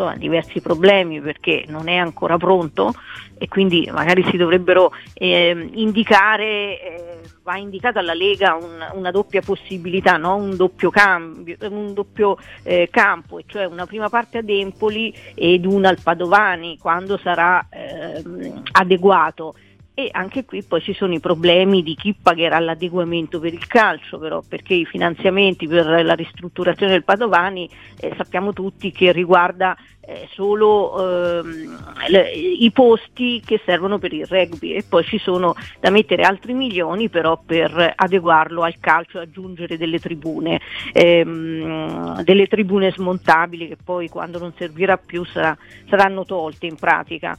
insomma, 0.00 0.16
diversi 0.16 0.60
problemi 0.60 1.20
perché 1.20 1.64
non 1.68 1.88
è 1.88 1.96
ancora 1.96 2.38
pronto 2.38 2.92
e 3.36 3.48
quindi 3.48 3.88
magari 3.92 4.24
si 4.30 4.36
dovrebbero 4.36 4.92
eh, 5.14 5.70
indicare, 5.74 6.46
eh, 6.46 7.20
va 7.42 7.56
indicata 7.56 8.00
alla 8.00 8.14
Lega 8.14 8.54
un, 8.54 8.86
una 8.94 9.10
doppia 9.10 9.40
possibilità, 9.40 10.16
no? 10.16 10.36
un 10.36 10.56
doppio, 10.56 10.90
cambio, 10.90 11.56
un 11.68 11.94
doppio 11.94 12.36
eh, 12.62 12.88
campo, 12.90 13.40
cioè 13.46 13.64
una 13.64 13.86
prima 13.86 14.08
parte 14.08 14.38
ad 14.38 14.48
Empoli 14.48 15.14
ed 15.34 15.64
una 15.64 15.88
al 15.88 16.00
Padovani 16.02 16.78
quando 16.78 17.18
sarà 17.18 17.66
ehm, 17.70 18.62
adeguato 18.72 19.54
e 20.00 20.08
anche 20.12 20.44
qui 20.44 20.62
poi 20.62 20.80
ci 20.80 20.94
sono 20.94 21.12
i 21.12 21.20
problemi 21.20 21.82
di 21.82 21.94
chi 21.94 22.14
pagherà 22.14 22.58
l'adeguamento 22.58 23.38
per 23.38 23.52
il 23.52 23.66
calcio, 23.66 24.18
però, 24.18 24.42
perché 24.46 24.72
i 24.74 24.86
finanziamenti 24.86 25.68
per 25.68 25.86
la 26.04 26.14
ristrutturazione 26.14 26.92
del 26.92 27.04
Padovani 27.04 27.68
eh, 27.98 28.14
sappiamo 28.16 28.54
tutti 28.54 28.90
che 28.92 29.12
riguarda 29.12 29.76
eh, 30.00 30.26
solo 30.32 31.40
ehm, 31.40 31.78
le, 32.08 32.30
i 32.32 32.70
posti 32.72 33.42
che 33.44 33.60
servono 33.64 33.98
per 33.98 34.14
il 34.14 34.26
rugby. 34.26 34.72
E 34.72 34.84
poi 34.88 35.04
ci 35.04 35.18
sono 35.18 35.54
da 35.78 35.90
mettere 35.90 36.22
altri 36.22 36.54
milioni 36.54 37.10
però 37.10 37.38
per 37.44 37.92
adeguarlo 37.94 38.62
al 38.62 38.78
calcio 38.80 39.18
e 39.18 39.22
aggiungere 39.22 39.76
delle 39.76 39.98
tribune, 39.98 40.60
ehm, 40.92 42.22
delle 42.22 42.46
tribune 42.46 42.90
smontabili 42.90 43.68
che 43.68 43.76
poi 43.82 44.08
quando 44.08 44.38
non 44.38 44.52
servirà 44.56 44.96
più 44.96 45.24
sarà, 45.24 45.56
saranno 45.88 46.24
tolte 46.24 46.66
in 46.66 46.76
pratica 46.76 47.36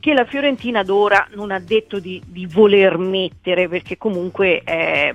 che 0.00 0.14
la 0.14 0.24
Fiorentina 0.24 0.82
d'ora 0.82 1.26
non 1.34 1.50
ha 1.50 1.58
detto 1.58 1.98
di, 1.98 2.22
di 2.24 2.46
voler 2.46 2.98
mettere 2.98 3.68
perché 3.68 3.96
comunque 3.96 4.62
eh, 4.62 5.12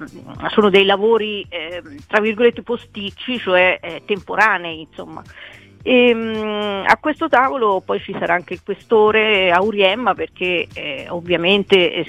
sono 0.50 0.70
dei 0.70 0.86
lavori 0.86 1.46
eh, 1.50 1.82
tra 2.08 2.20
virgolette 2.20 2.64
posticci, 2.64 3.38
cioè 3.40 3.80
eh, 3.82 4.02
temporanei 4.06 4.82
insomma. 4.82 5.24
E, 5.86 6.14
mh, 6.14 6.86
a 6.88 6.98
questo 6.98 7.28
tavolo 7.28 7.82
poi 7.86 8.00
ci 8.00 8.16
sarà 8.18 8.36
anche 8.36 8.54
il 8.54 8.64
questore 8.64 9.52
Auriemma 9.52 10.14
perché 10.14 10.68
eh, 10.74 11.08
ovviamente 11.10 11.94
eh, 11.94 12.06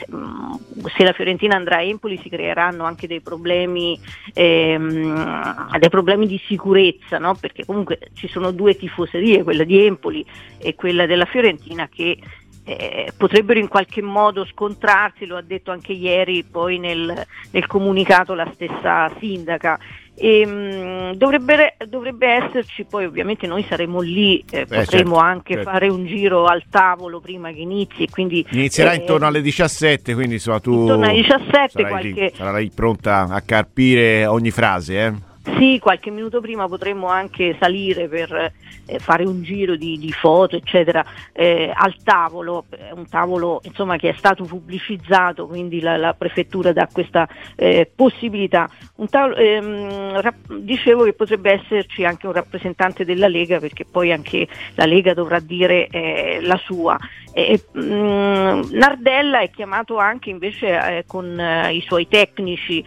se 0.96 1.02
la 1.02 1.12
Fiorentina 1.12 1.56
andrà 1.56 1.78
a 1.78 1.82
Empoli 1.82 2.20
si 2.22 2.28
creeranno 2.28 2.84
anche 2.84 3.08
dei 3.08 3.20
problemi, 3.20 3.98
ehm, 4.32 5.76
dei 5.76 5.88
problemi 5.88 6.28
di 6.28 6.40
sicurezza, 6.46 7.18
no? 7.18 7.34
perché 7.34 7.64
comunque 7.64 7.98
ci 8.14 8.28
sono 8.28 8.52
due 8.52 8.76
tifoserie, 8.76 9.42
quella 9.42 9.64
di 9.64 9.84
Empoli 9.84 10.24
e 10.58 10.76
quella 10.76 11.06
della 11.06 11.24
Fiorentina 11.24 11.88
che 11.88 12.16
eh, 12.64 13.12
potrebbero 13.16 13.58
in 13.58 13.68
qualche 13.68 14.00
modo 14.00 14.44
scontrarsi, 14.46 15.26
lo 15.26 15.36
ha 15.36 15.42
detto 15.42 15.70
anche 15.70 15.92
ieri 15.92 16.44
poi 16.44 16.78
nel, 16.78 17.26
nel 17.50 17.66
comunicato 17.66 18.34
la 18.34 18.50
stessa 18.54 19.12
sindaca. 19.18 19.78
E, 20.16 20.46
mh, 20.46 21.16
dovrebbe, 21.16 21.76
dovrebbe, 21.88 22.26
esserci, 22.28 22.84
poi 22.84 23.04
ovviamente 23.04 23.46
noi 23.46 23.64
saremo 23.68 24.00
lì, 24.00 24.42
eh, 24.48 24.60
eh 24.60 24.66
potremo 24.66 25.16
certo, 25.16 25.16
anche 25.16 25.54
certo. 25.54 25.70
fare 25.70 25.88
un 25.88 26.06
giro 26.06 26.46
al 26.46 26.64
tavolo 26.70 27.20
prima 27.20 27.50
che 27.50 27.60
inizi. 27.60 28.06
Quindi, 28.08 28.46
Inizierà 28.50 28.92
eh, 28.92 28.96
intorno 28.96 29.26
alle 29.26 29.42
17, 29.42 30.14
quindi 30.14 30.34
insomma 30.34 30.60
tu 30.60 30.72
intorno 30.72 31.04
alle 31.04 31.14
17 31.14 31.68
sarai, 31.68 31.90
qualche... 31.90 32.08
lì, 32.08 32.32
sarai 32.34 32.70
pronta 32.74 33.26
a 33.28 33.40
carpire 33.42 34.24
ogni 34.26 34.50
frase. 34.50 35.32
Sì, 35.44 35.78
qualche 35.78 36.10
minuto 36.10 36.40
prima 36.40 36.66
potremmo 36.66 37.08
anche 37.08 37.54
salire 37.60 38.08
per 38.08 38.52
eh, 38.86 38.98
fare 38.98 39.26
un 39.26 39.42
giro 39.42 39.76
di, 39.76 39.98
di 39.98 40.10
foto, 40.10 40.56
eccetera, 40.56 41.04
eh, 41.32 41.70
al 41.74 41.96
tavolo, 42.02 42.64
un 42.94 43.06
tavolo 43.06 43.60
insomma, 43.64 43.96
che 43.96 44.08
è 44.08 44.14
stato 44.16 44.44
pubblicizzato, 44.44 45.46
quindi 45.46 45.80
la, 45.82 45.98
la 45.98 46.14
prefettura 46.14 46.72
dà 46.72 46.88
questa 46.90 47.28
eh, 47.56 47.90
possibilità. 47.94 48.70
Tavolo, 49.10 49.36
ehm, 49.36 50.20
rap- 50.22 50.54
dicevo 50.54 51.04
che 51.04 51.12
potrebbe 51.12 51.52
esserci 51.52 52.06
anche 52.06 52.26
un 52.26 52.32
rappresentante 52.32 53.04
della 53.04 53.28
Lega, 53.28 53.58
perché 53.58 53.84
poi 53.84 54.12
anche 54.12 54.48
la 54.76 54.86
Lega 54.86 55.12
dovrà 55.12 55.40
dire 55.40 55.88
eh, 55.88 56.38
la 56.40 56.56
sua. 56.56 56.98
Mh, 57.34 57.80
mm, 57.82 58.62
Nardella 58.70 59.40
è 59.40 59.50
chiamato 59.50 59.98
anche 59.98 60.30
invece 60.30 60.98
eh, 60.98 61.04
con 61.06 61.38
eh, 61.38 61.74
i 61.74 61.82
suoi 61.82 62.06
tecnici 62.06 62.82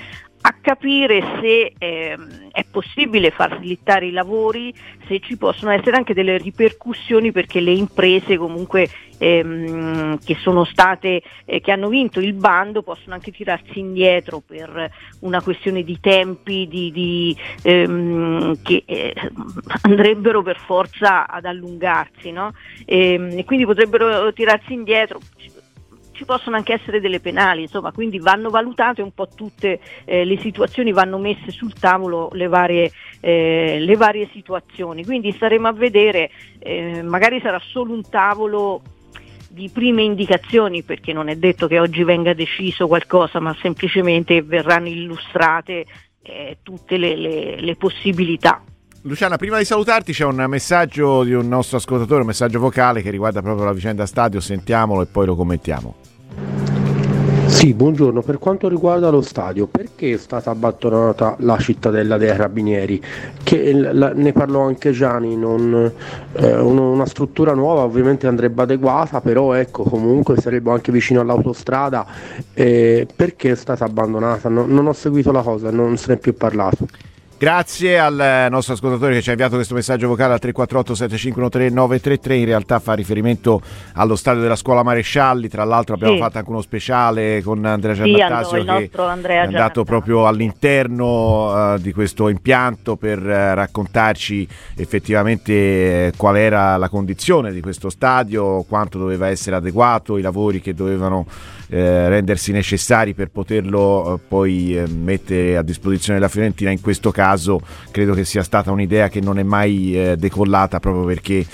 a 0.47 0.55
capire 0.61 1.21
se 1.41 1.73
ehm, 1.77 2.47
è 2.53 2.63
possibile 2.63 3.31
far 3.31 3.57
slittare 3.59 4.05
i 4.05 4.11
lavori, 4.11 4.73
se 5.05 5.19
ci 5.19 5.35
possono 5.35 5.71
essere 5.71 5.97
anche 5.97 6.13
delle 6.13 6.37
ripercussioni 6.37 7.33
perché 7.33 7.59
le 7.59 7.73
imprese 7.73 8.37
comunque 8.37 8.87
ehm, 9.17 10.17
che 10.23 10.35
sono 10.35 10.63
state, 10.63 11.21
eh, 11.43 11.59
che 11.59 11.71
hanno 11.73 11.89
vinto 11.89 12.21
il 12.21 12.31
bando 12.31 12.81
possono 12.81 13.15
anche 13.15 13.31
tirarsi 13.31 13.79
indietro 13.79 14.39
per 14.39 14.89
una 15.19 15.41
questione 15.41 15.83
di 15.83 15.99
tempi 15.99 16.65
di, 16.69 16.91
di, 16.93 17.35
ehm, 17.63 18.61
che 18.61 18.83
eh, 18.85 19.13
andrebbero 19.81 20.41
per 20.43 20.59
forza 20.59 21.27
ad 21.27 21.43
allungarsi 21.43 22.31
no? 22.31 22.53
e, 22.85 23.13
ehm, 23.13 23.37
e 23.37 23.43
quindi 23.43 23.65
potrebbero 23.65 24.31
tirarsi 24.31 24.71
indietro 24.71 25.19
ci 26.17 26.25
possono 26.25 26.55
anche 26.55 26.73
essere 26.73 26.99
delle 26.99 27.19
penali, 27.19 27.61
insomma, 27.61 27.91
quindi 27.91 28.19
vanno 28.19 28.49
valutate 28.49 29.03
un 29.03 29.13
po' 29.13 29.27
tutte 29.27 29.79
eh, 30.03 30.25
le 30.25 30.37
situazioni, 30.39 30.91
vanno 30.91 31.19
messe 31.19 31.51
sul 31.51 31.73
tavolo 31.73 32.29
le 32.33 32.47
varie, 32.47 32.91
eh, 33.21 33.77
le 33.79 33.95
varie 33.95 34.27
situazioni. 34.33 35.05
Quindi 35.05 35.31
staremo 35.31 35.67
a 35.67 35.73
vedere, 35.73 36.31
eh, 36.59 37.03
magari 37.03 37.39
sarà 37.39 37.61
solo 37.63 37.93
un 37.93 38.09
tavolo 38.09 38.81
di 39.47 39.69
prime 39.69 40.01
indicazioni, 40.01 40.81
perché 40.81 41.13
non 41.13 41.29
è 41.29 41.35
detto 41.35 41.67
che 41.67 41.79
oggi 41.79 42.03
venga 42.03 42.33
deciso 42.33 42.87
qualcosa, 42.87 43.39
ma 43.39 43.55
semplicemente 43.61 44.41
verranno 44.41 44.87
illustrate 44.87 45.85
eh, 46.23 46.57
tutte 46.63 46.97
le, 46.97 47.15
le, 47.15 47.61
le 47.61 47.75
possibilità. 47.75 48.63
Luciana, 49.07 49.37
prima 49.37 49.57
di 49.57 49.63
salutarti 49.63 50.11
c'è 50.11 50.25
un 50.25 50.43
messaggio 50.49 51.23
di 51.23 51.31
un 51.31 51.47
nostro 51.47 51.77
ascoltatore, 51.77 52.19
un 52.19 52.27
messaggio 52.27 52.59
vocale 52.59 53.01
che 53.01 53.09
riguarda 53.09 53.41
proprio 53.41 53.63
la 53.63 53.71
vicenda 53.71 54.05
stadio, 54.05 54.41
sentiamolo 54.41 55.01
e 55.01 55.05
poi 55.05 55.25
lo 55.25 55.37
commentiamo. 55.37 55.95
Sì, 57.45 57.73
buongiorno. 57.73 58.21
Per 58.21 58.37
quanto 58.37 58.67
riguarda 58.67 59.09
lo 59.09 59.21
stadio, 59.21 59.65
perché 59.67 60.15
è 60.15 60.17
stata 60.17 60.51
abbandonata 60.51 61.37
la 61.39 61.57
cittadella 61.57 62.17
dei 62.17 62.27
carabinieri? 62.27 63.01
Che 63.41 63.71
la, 63.71 64.11
ne 64.13 64.33
parlò 64.33 64.65
anche 64.65 64.91
Gianni, 64.91 65.37
non, 65.37 65.89
eh, 66.33 66.57
una 66.57 67.05
struttura 67.05 67.53
nuova 67.53 67.83
ovviamente 67.83 68.27
andrebbe 68.27 68.63
adeguata, 68.63 69.21
però 69.21 69.53
ecco 69.53 69.83
comunque 69.83 70.35
sarebbe 70.35 70.69
anche 70.69 70.91
vicino 70.91 71.21
all'autostrada. 71.21 72.05
Eh, 72.53 73.07
perché 73.15 73.51
è 73.51 73.55
stata 73.55 73.85
abbandonata? 73.85 74.49
No, 74.49 74.65
non 74.65 74.85
ho 74.85 74.93
seguito 74.93 75.31
la 75.31 75.43
cosa, 75.43 75.71
non 75.71 75.95
se 75.95 76.07
ne 76.09 76.13
è 76.15 76.17
più 76.17 76.35
parlato. 76.35 76.85
Grazie 77.39 77.99
al 77.99 78.47
nostro 78.49 78.73
ascoltatore 78.73 79.13
che 79.13 79.21
ci 79.21 79.29
ha 79.29 79.33
inviato 79.33 79.53
questo 79.53 79.75
messaggio 79.75 80.07
vocale 80.07 80.33
al 80.33 80.39
348 80.39 80.95
7513 80.95 81.71
933, 81.75 82.35
in 82.35 82.45
realtà 82.45 82.79
fa 82.79 82.93
riferimento 82.93 83.61
allo 83.93 84.15
stadio 84.15 84.41
della 84.41 84.55
scuola 84.55 84.81
Marescialli, 84.81 85.47
tra 85.47 85.63
l'altro 85.63 85.93
abbiamo 85.93 86.15
Sì. 86.15 86.19
fatto 86.19 86.39
anche 86.39 86.49
uno 86.49 86.61
speciale 86.61 87.43
con 87.43 87.63
Andrea 87.63 87.93
Sì, 87.93 88.11
Giannattasio 88.11 88.57
il 88.57 88.65
che 88.65 89.01
Andrea 89.01 89.43
è 89.43 89.45
andato 89.45 89.83
proprio 89.83 90.25
all'interno 90.25 91.75
eh, 91.75 91.79
di 91.79 91.93
questo 91.93 92.27
impianto 92.27 92.95
per 92.95 93.19
eh, 93.19 93.53
raccontarci 93.53 94.47
effettivamente 94.75 95.53
eh, 96.07 96.13
qual 96.17 96.37
era 96.37 96.75
la 96.77 96.89
condizione 96.89 97.51
di 97.51 97.61
questo 97.61 97.91
stadio, 97.91 98.63
quanto 98.63 98.97
doveva 98.97 99.27
essere 99.27 99.57
adeguato, 99.57 100.17
i 100.17 100.23
lavori 100.23 100.59
che 100.59 100.73
dovevano 100.73 101.27
eh, 101.69 102.09
rendersi 102.09 102.51
necessari 102.51 103.13
per 103.13 103.29
poterlo 103.29 104.15
eh, 104.15 104.19
poi 104.27 104.77
eh, 104.77 104.87
mettere 104.87 105.57
a 105.57 105.61
disposizione 105.61 106.19
della 106.19 106.29
Fiorentina. 106.29 106.71
In 106.71 106.81
questo 106.81 107.11
caso 107.11 107.59
credo 107.91 108.13
che 108.13 108.25
sia 108.25 108.43
stata 108.43 108.71
un'idea 108.71 109.09
che 109.09 109.21
non 109.21 109.39
è 109.39 109.43
mai 109.43 110.15
decollata 110.17 110.79
proprio 110.79 111.05
perché 111.05 111.45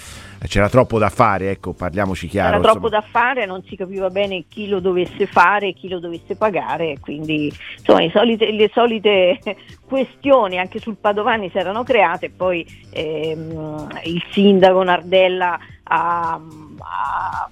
c'era 0.47 0.69
troppo 0.69 0.99
da 0.99 1.09
fare, 1.09 1.51
ecco, 1.51 1.73
parliamoci 1.73 2.27
chiaro. 2.27 2.55
Era 2.55 2.59
troppo 2.61 2.87
insomma. 2.87 3.01
da 3.01 3.07
fare, 3.09 3.45
non 3.45 3.63
si 3.63 3.75
capiva 3.75 4.09
bene 4.09 4.43
chi 4.47 4.67
lo 4.67 4.79
dovesse 4.79 5.25
fare 5.25 5.73
chi 5.73 5.87
lo 5.87 5.99
dovesse 5.99 6.35
pagare, 6.35 6.97
quindi 6.99 7.51
insomma 7.77 8.09
solite- 8.11 8.51
le 8.51 8.69
solite 8.73 9.39
questioni 9.87 10.59
anche 10.59 10.79
sul 10.79 10.97
Padovani 10.99 11.49
si 11.49 11.57
erano 11.57 11.83
create, 11.83 12.29
poi 12.29 12.65
ehm, 12.89 13.87
il 14.03 14.23
sindaco 14.31 14.83
Nardella 14.83 15.57
ha, 15.83 16.39
ha- 16.79 17.49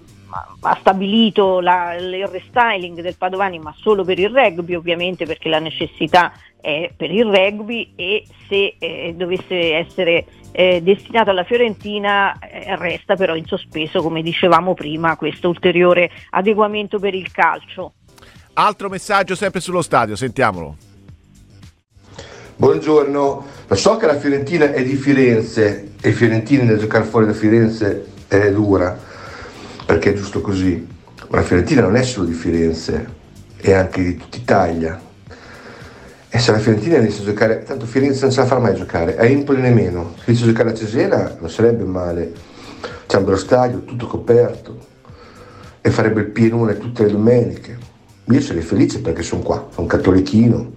ha 0.61 0.77
stabilito 0.79 1.59
la- 1.59 1.95
il 1.95 2.27
restyling 2.27 3.01
del 3.01 3.17
Padovani 3.17 3.59
ma 3.59 3.73
solo 3.77 4.03
per 4.03 4.19
il 4.19 4.29
rugby 4.29 4.75
ovviamente 4.75 5.25
perché 5.25 5.49
la 5.49 5.59
necessità 5.59 6.31
è 6.59 6.91
per 6.95 7.11
il 7.11 7.25
rugby 7.25 7.93
e 7.95 8.25
se 8.47 8.75
eh, 8.79 9.13
dovesse 9.15 9.73
essere 9.75 10.25
eh, 10.51 10.81
destinato 10.81 11.29
alla 11.29 11.43
Fiorentina 11.43 12.37
eh, 12.39 12.75
resta 12.75 13.15
però 13.15 13.35
in 13.35 13.45
sospeso 13.45 14.01
come 14.01 14.21
dicevamo 14.21 14.73
prima 14.73 15.15
questo 15.15 15.49
ulteriore 15.49 16.09
adeguamento 16.31 16.99
per 16.99 17.13
il 17.13 17.31
calcio. 17.31 17.93
Altro 18.53 18.89
messaggio 18.89 19.35
sempre 19.35 19.61
sullo 19.61 19.81
stadio, 19.81 20.15
sentiamolo. 20.15 20.75
Buongiorno, 22.57 23.45
lo 23.65 23.75
so 23.75 23.97
che 23.97 24.05
la 24.05 24.19
Fiorentina 24.19 24.71
è 24.71 24.83
di 24.83 24.95
Firenze 24.95 25.93
e 25.99 26.09
i 26.09 26.13
fiorentini 26.13 26.63
nel 26.63 26.77
giocare 26.77 27.05
fuori 27.05 27.25
da 27.25 27.33
Firenze 27.33 28.05
è 28.27 28.51
dura, 28.51 28.95
perché 29.91 30.11
è 30.11 30.13
giusto 30.13 30.39
così, 30.39 30.87
ma 31.27 31.39
la 31.39 31.43
Fiorentina 31.43 31.81
non 31.81 31.97
è 31.97 32.03
solo 32.03 32.25
di 32.25 32.31
Firenze, 32.31 33.05
è 33.57 33.73
anche 33.73 34.01
di 34.01 34.15
tutta 34.15 34.37
Italia. 34.37 35.01
E 36.29 36.39
se 36.39 36.51
la 36.53 36.59
Fiorentina 36.59 36.95
inizia 36.95 37.23
a 37.23 37.25
giocare, 37.25 37.63
tanto 37.63 37.85
Firenze 37.85 38.21
non 38.21 38.31
ce 38.31 38.39
la 38.39 38.45
farà 38.45 38.61
mai 38.61 38.71
a 38.71 38.75
giocare, 38.75 39.17
a 39.17 39.25
Empoli 39.25 39.59
nemmeno, 39.59 40.13
se 40.15 40.23
inizia 40.27 40.45
a 40.45 40.49
giocare 40.49 40.69
a 40.69 40.73
Cesena 40.73 41.35
non 41.41 41.49
sarebbe 41.49 41.83
male, 41.83 42.31
c'è 43.05 43.17
un 43.17 43.25
bello 43.25 43.35
stadio, 43.35 43.83
tutto 43.83 44.07
coperto, 44.07 44.79
e 45.81 45.89
farebbe 45.89 46.21
il 46.21 46.27
pienone 46.27 46.77
tutte 46.77 47.03
le 47.03 47.11
domeniche. 47.11 47.77
Io 48.23 48.39
sarei 48.39 48.61
felice 48.61 49.01
perché 49.01 49.23
sono 49.23 49.41
qua, 49.41 49.67
sono 49.73 49.87
cattolichino, 49.87 50.71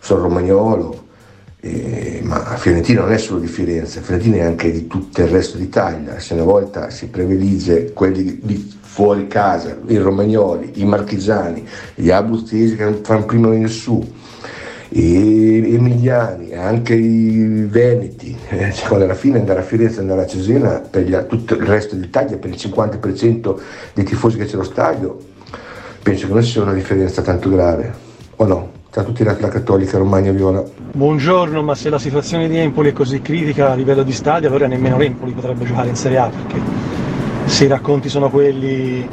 sono 0.00 0.22
romagnolo, 0.22 1.05
eh, 1.66 2.20
ma 2.22 2.56
Fiorentina 2.56 3.00
non 3.00 3.12
è 3.12 3.18
solo 3.18 3.40
di 3.40 3.46
Firenze, 3.46 4.00
Fiorentina 4.00 4.36
è 4.36 4.42
anche 4.42 4.70
di 4.70 4.86
tutto 4.86 5.20
il 5.20 5.28
resto 5.28 5.58
d'Italia. 5.58 6.18
Se 6.20 6.34
una 6.34 6.44
volta 6.44 6.90
si 6.90 7.08
privilegia 7.08 7.92
quelli 7.92 8.38
di 8.42 8.74
fuori 8.80 9.26
casa, 9.26 9.76
i 9.86 9.96
romagnoli, 9.96 10.72
i 10.76 10.84
marchigiani, 10.84 11.66
gli 11.94 12.10
abruzzesi 12.10 12.76
che 12.76 12.84
non 12.84 13.00
fanno 13.02 13.24
prima 13.24 13.48
venire 13.48 13.68
su, 13.68 14.02
i 14.90 15.74
emiliani, 15.74 16.54
anche 16.54 16.94
i 16.94 17.66
veneti, 17.68 18.36
eh, 18.48 18.70
cioè, 18.74 19.02
alla 19.02 19.14
fine 19.14 19.38
andare 19.38 19.60
a 19.60 19.62
Firenze 19.62 20.00
andare 20.00 20.22
a 20.22 20.26
Cesena 20.26 20.80
per 20.88 21.02
gli- 21.02 21.26
tutto 21.26 21.54
il 21.54 21.66
resto 21.66 21.96
d'Italia, 21.96 22.38
per 22.38 22.50
il 22.50 22.56
50% 22.56 23.60
dei 23.92 24.04
tifosi 24.04 24.36
che 24.36 24.46
c'è 24.46 24.54
allo 24.54 24.62
stadio, 24.62 25.18
penso 26.02 26.26
che 26.28 26.32
non 26.32 26.42
sia 26.42 26.62
una 26.62 26.72
differenza 26.72 27.22
tanto 27.22 27.50
grave, 27.50 27.92
o 28.36 28.44
no? 28.46 28.75
Ciao 28.96 29.04
a 29.04 29.08
tutti 29.08 29.24
la 29.24 29.36
cattolica 29.36 29.98
Romagna 29.98 30.32
Viola. 30.32 30.64
Buongiorno, 30.92 31.62
ma 31.62 31.74
se 31.74 31.90
la 31.90 31.98
situazione 31.98 32.48
di 32.48 32.56
Empoli 32.56 32.88
è 32.88 32.92
così 32.94 33.20
critica 33.20 33.72
a 33.72 33.74
livello 33.74 34.02
di 34.02 34.12
stadio, 34.12 34.48
allora 34.48 34.66
nemmeno 34.66 34.96
l'Empoli 34.96 35.32
potrebbe 35.32 35.66
giocare 35.66 35.90
in 35.90 35.96
Serie 35.96 36.16
A, 36.16 36.30
perché 36.30 36.58
se 37.44 37.64
i 37.66 37.68
racconti 37.68 38.08
sono 38.08 38.30
quelli 38.30 39.06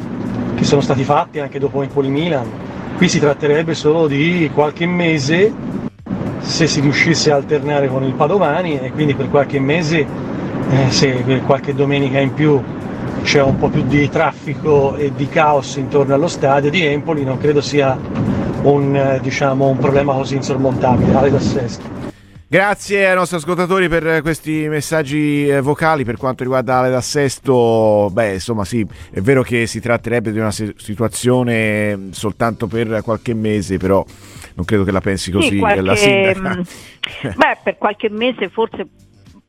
che 0.56 0.64
sono 0.64 0.80
stati 0.80 1.04
fatti 1.04 1.42
anche 1.42 1.60
dopo 1.60 1.82
Empoli-Milan, 1.82 2.50
qui 2.96 3.10
si 3.10 3.20
tratterebbe 3.20 3.74
solo 3.74 4.08
di 4.08 4.50
qualche 4.54 4.86
mese 4.86 5.52
se 6.40 6.66
si 6.66 6.80
riuscisse 6.80 7.34
a 7.34 7.36
alternare 7.36 7.90
con 7.90 8.04
il 8.04 8.14
Padovani 8.14 8.80
e 8.80 8.90
quindi 8.94 9.16
per 9.16 9.30
qualche 9.30 9.60
mese, 9.60 10.00
eh, 10.00 10.92
se 10.92 11.10
per 11.26 11.44
qualche 11.44 11.76
domenica 11.76 12.20
in 12.20 12.34
più 12.34 12.58
c'è 13.24 13.42
un 13.42 13.58
po' 13.58 13.68
più 13.68 13.84
di 13.84 14.08
traffico 14.08 14.96
e 14.96 15.12
di 15.14 15.28
caos 15.28 15.76
intorno 15.76 16.14
allo 16.14 16.30
stadio 16.30 16.70
di 16.70 16.86
Empoli, 16.86 17.26
non 17.26 17.38
credo 17.38 17.60
sia 17.60 18.00
un, 18.64 18.96
eh, 18.96 19.20
diciamo, 19.22 19.68
un 19.68 19.78
problema 19.78 20.14
così 20.14 20.36
insormontabile. 20.36 21.14
Ale 21.16 21.30
da 21.32 21.40
Sesto. 21.40 22.02
Grazie 22.48 23.08
ai 23.10 23.16
nostri 23.16 23.38
ascoltatori 23.38 23.90
per 23.90 24.22
questi 24.22 24.68
messaggi 24.70 25.48
eh, 25.48 25.60
vocali 25.60 26.04
per 26.04 26.18
quanto 26.18 26.44
riguarda 26.44 26.78
Ale 26.78 26.92
da 26.92 27.02
Sesto. 27.02 28.10
Beh, 28.12 28.34
insomma, 28.34 28.64
sì, 28.64 28.86
è 29.12 29.22
vero 29.22 29.42
che 29.42 29.66
si 29.66 29.80
tratterebbe 29.80 30.32
di 30.32 30.38
una 30.38 30.52
situazione 30.52 32.10
soltanto 32.12 32.68
per 32.68 33.02
qualche 33.04 33.34
mese, 33.34 33.78
però 33.78 34.06
non 34.54 34.66
credo 34.66 34.84
che 34.84 34.92
la 34.92 35.02
pensi 35.02 35.32
così 35.32 35.48
Sì, 35.48 35.60
la 35.60 35.74
qualche- 35.74 35.96
sindaca. 35.96 36.56
mm, 36.56 36.62
Beh, 37.36 37.58
per 37.64 37.78
qualche 37.80 38.10
mese 38.12 38.50
forse 38.50 38.86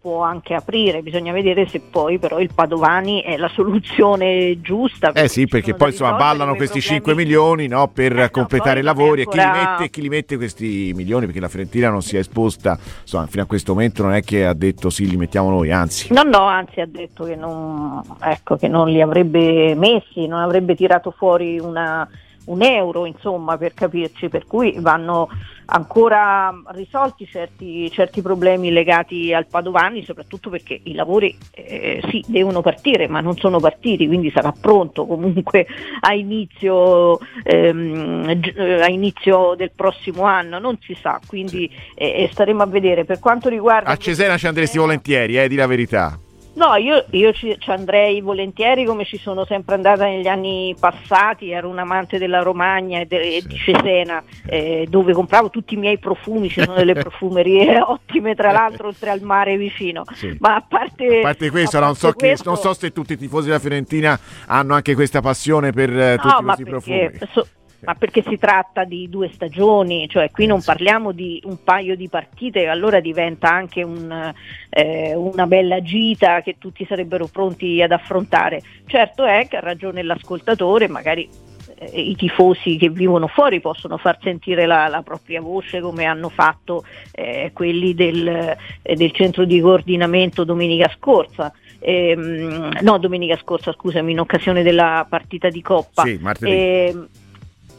può 0.04 0.20
anche 0.20 0.52
aprire, 0.52 1.00
bisogna 1.00 1.32
vedere 1.32 1.66
se 1.66 1.80
poi 1.80 2.18
però 2.18 2.38
il 2.38 2.50
Padovani 2.54 3.22
è 3.22 3.38
la 3.38 3.48
soluzione 3.48 4.60
giusta. 4.60 5.12
Eh 5.12 5.28
sì, 5.28 5.46
perché 5.46 5.72
poi 5.72 5.92
insomma 5.92 6.12
ballano 6.12 6.56
questi 6.56 6.80
problemi. 6.80 7.02
5 7.04 7.14
milioni 7.14 7.68
no, 7.68 7.88
per 7.88 8.12
Eh 8.12 8.20
no, 8.24 8.30
completare 8.30 8.80
i 8.80 8.82
poi 8.82 8.94
lavori 8.94 9.22
e 9.22 9.26
chi, 9.26 9.36
li 9.38 9.42
ancora- 9.42 9.70
mette, 9.78 9.88
chi 9.88 10.02
li 10.02 10.08
mette 10.10 10.36
questi 10.36 10.92
milioni 10.94 11.24
perché 11.24 11.40
la 11.40 11.48
Fiorentina 11.48 11.88
non 11.88 12.02
si 12.02 12.16
è 12.16 12.18
esposta, 12.18 12.78
insomma, 13.00 13.26
fino 13.28 13.44
a 13.44 13.46
questo 13.46 13.72
momento 13.72 14.02
non 14.02 14.12
è 14.12 14.20
che 14.22 14.44
ha 14.44 14.52
detto 14.52 14.90
sì, 14.90 15.08
li 15.08 15.16
mettiamo 15.16 15.48
noi, 15.48 15.72
anzi. 15.72 16.12
No, 16.12 16.22
no, 16.22 16.40
anzi 16.40 16.82
ha 16.82 16.86
detto 16.86 17.24
che 17.24 17.34
non, 17.34 18.02
ecco, 18.20 18.56
che 18.56 18.68
non 18.68 18.90
li 18.90 19.00
avrebbe 19.00 19.74
messi, 19.74 20.26
non 20.26 20.40
avrebbe 20.40 20.74
tirato 20.74 21.12
fuori 21.16 21.58
una- 21.58 22.06
un 22.46 22.62
euro, 22.62 23.06
insomma, 23.06 23.56
per 23.56 23.74
capirci, 23.74 24.28
per 24.28 24.46
cui 24.46 24.76
vanno 24.78 25.28
ancora 25.66 26.54
risolti 26.68 27.26
certi, 27.26 27.90
certi 27.90 28.20
problemi 28.20 28.70
legati 28.70 29.32
al 29.32 29.46
Padovani, 29.46 30.04
soprattutto 30.04 30.50
perché 30.50 30.78
i 30.82 30.94
lavori 30.94 31.36
eh, 31.52 32.02
sì, 32.10 32.22
devono 32.26 32.60
partire, 32.60 33.08
ma 33.08 33.20
non 33.20 33.36
sono 33.36 33.60
partiti, 33.60 34.06
quindi 34.06 34.30
sarà 34.30 34.52
pronto 34.52 35.06
comunque 35.06 35.66
a 36.00 36.12
inizio, 36.12 37.18
ehm, 37.42 38.40
eh, 38.56 38.82
a 38.82 38.88
inizio 38.88 39.54
del 39.56 39.70
prossimo 39.74 40.24
anno, 40.24 40.58
non 40.58 40.78
si 40.82 40.96
sa, 41.00 41.20
quindi 41.26 41.70
eh, 41.94 42.28
staremo 42.30 42.62
a 42.62 42.66
vedere. 42.66 43.04
Per 43.04 43.18
quanto 43.18 43.48
riguarda... 43.48 43.90
A 43.90 43.96
Cesena 43.96 44.36
ci 44.36 44.46
andresti 44.46 44.78
volentieri, 44.78 45.38
eh, 45.38 45.48
di 45.48 45.56
la 45.56 45.66
verità. 45.66 46.18
No, 46.56 46.76
io, 46.76 47.04
io 47.10 47.32
ci, 47.32 47.56
ci 47.58 47.70
andrei 47.70 48.20
volentieri 48.20 48.84
come 48.84 49.04
ci 49.04 49.18
sono 49.18 49.44
sempre 49.44 49.74
andata 49.74 50.04
negli 50.04 50.28
anni 50.28 50.74
passati, 50.78 51.50
ero 51.50 51.68
un 51.68 51.78
amante 51.78 52.16
della 52.18 52.42
Romagna 52.42 53.00
e, 53.00 53.06
de- 53.06 53.36
e 53.36 53.42
di 53.44 53.56
Cesena, 53.56 54.22
eh, 54.46 54.86
dove 54.88 55.12
compravo 55.12 55.50
tutti 55.50 55.74
i 55.74 55.76
miei 55.76 55.98
profumi, 55.98 56.48
ci 56.48 56.62
sono 56.62 56.74
delle 56.76 56.94
profumerie 57.00 57.80
ottime 57.82 58.34
tra 58.36 58.52
l'altro 58.52 58.86
oltre 58.86 59.10
al 59.10 59.20
mare 59.22 59.56
vicino. 59.56 60.04
Sì. 60.14 60.36
Ma 60.38 60.54
a 60.54 60.64
parte, 60.66 61.18
A 61.18 61.22
parte 61.22 61.50
questo, 61.50 61.78
a 61.78 61.80
non, 61.80 61.94
so 61.96 62.06
parte 62.08 62.20
che- 62.20 62.28
questo- 62.28 62.48
non 62.50 62.58
so 62.58 62.72
se 62.72 62.92
tutti 62.92 63.14
i 63.14 63.16
tifosi 63.16 63.46
della 63.48 63.58
Fiorentina 63.58 64.18
hanno 64.46 64.74
anche 64.74 64.94
questa 64.94 65.20
passione 65.20 65.72
per 65.72 65.90
eh, 65.90 66.16
tutti 66.20 66.34
No, 66.34 66.40
ma 66.40 66.54
questi 66.54 66.64
profumi. 66.70 67.10
so- 67.32 67.46
ma 67.84 67.94
perché 67.94 68.22
si 68.26 68.38
tratta 68.38 68.84
di 68.84 69.08
due 69.08 69.30
stagioni, 69.32 70.08
cioè 70.08 70.30
qui 70.30 70.46
non 70.46 70.62
parliamo 70.62 71.12
di 71.12 71.40
un 71.44 71.62
paio 71.62 71.96
di 71.96 72.08
partite, 72.08 72.66
allora 72.66 73.00
diventa 73.00 73.50
anche 73.50 73.82
un, 73.82 74.32
eh, 74.70 75.14
una 75.14 75.46
bella 75.46 75.82
gita 75.82 76.42
che 76.42 76.56
tutti 76.58 76.84
sarebbero 76.86 77.26
pronti 77.26 77.82
ad 77.82 77.92
affrontare. 77.92 78.62
Certo 78.86 79.24
è 79.24 79.46
che 79.48 79.56
ha 79.56 79.60
ragione 79.60 80.02
l'ascoltatore, 80.02 80.88
magari 80.88 81.28
eh, 81.76 82.00
i 82.00 82.14
tifosi 82.16 82.76
che 82.76 82.88
vivono 82.88 83.26
fuori 83.26 83.60
possono 83.60 83.96
far 83.96 84.18
sentire 84.22 84.66
la, 84.66 84.88
la 84.88 85.02
propria 85.02 85.40
voce 85.40 85.80
come 85.80 86.04
hanno 86.04 86.28
fatto 86.28 86.84
eh, 87.12 87.50
quelli 87.52 87.94
del, 87.94 88.56
eh, 88.82 88.94
del 88.94 89.12
centro 89.12 89.44
di 89.44 89.60
coordinamento 89.60 90.44
domenica 90.44 90.90
scorsa. 90.96 91.52
Ehm, 91.80 92.78
no, 92.80 92.98
domenica 92.98 93.36
scorsa, 93.36 93.72
scusami, 93.72 94.12
in 94.12 94.20
occasione 94.20 94.62
della 94.62 95.06
partita 95.08 95.50
di 95.50 95.60
Coppa. 95.60 96.02
Sì, 96.02 96.18
martedì. 96.20 96.52
Ehm, 96.52 97.08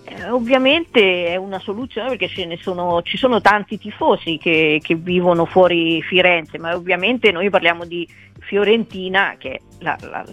eh, 0.06 0.30
ovviamente 0.30 1.28
è 1.28 1.36
una 1.36 1.60
soluzione 1.60 2.10
perché 2.10 2.28
ce 2.28 2.46
ne 2.46 2.58
sono, 2.58 3.02
ci 3.02 3.18
sono 3.18 3.42
tanti 3.42 3.78
tifosi 3.78 4.38
che, 4.38 4.80
che 4.82 4.96
vivono 4.96 5.46
fuori 5.46 6.02
Firenze, 6.04 6.60
ma 6.60 6.76
ovviamente 6.76 7.32
noi 7.32 7.50
parliamo 7.50 7.86
di 7.86 8.08
Fiorentina 8.40 9.36
che 9.38 9.54
è 9.54 9.60
la, 9.80 9.98
la- 10.02 10.26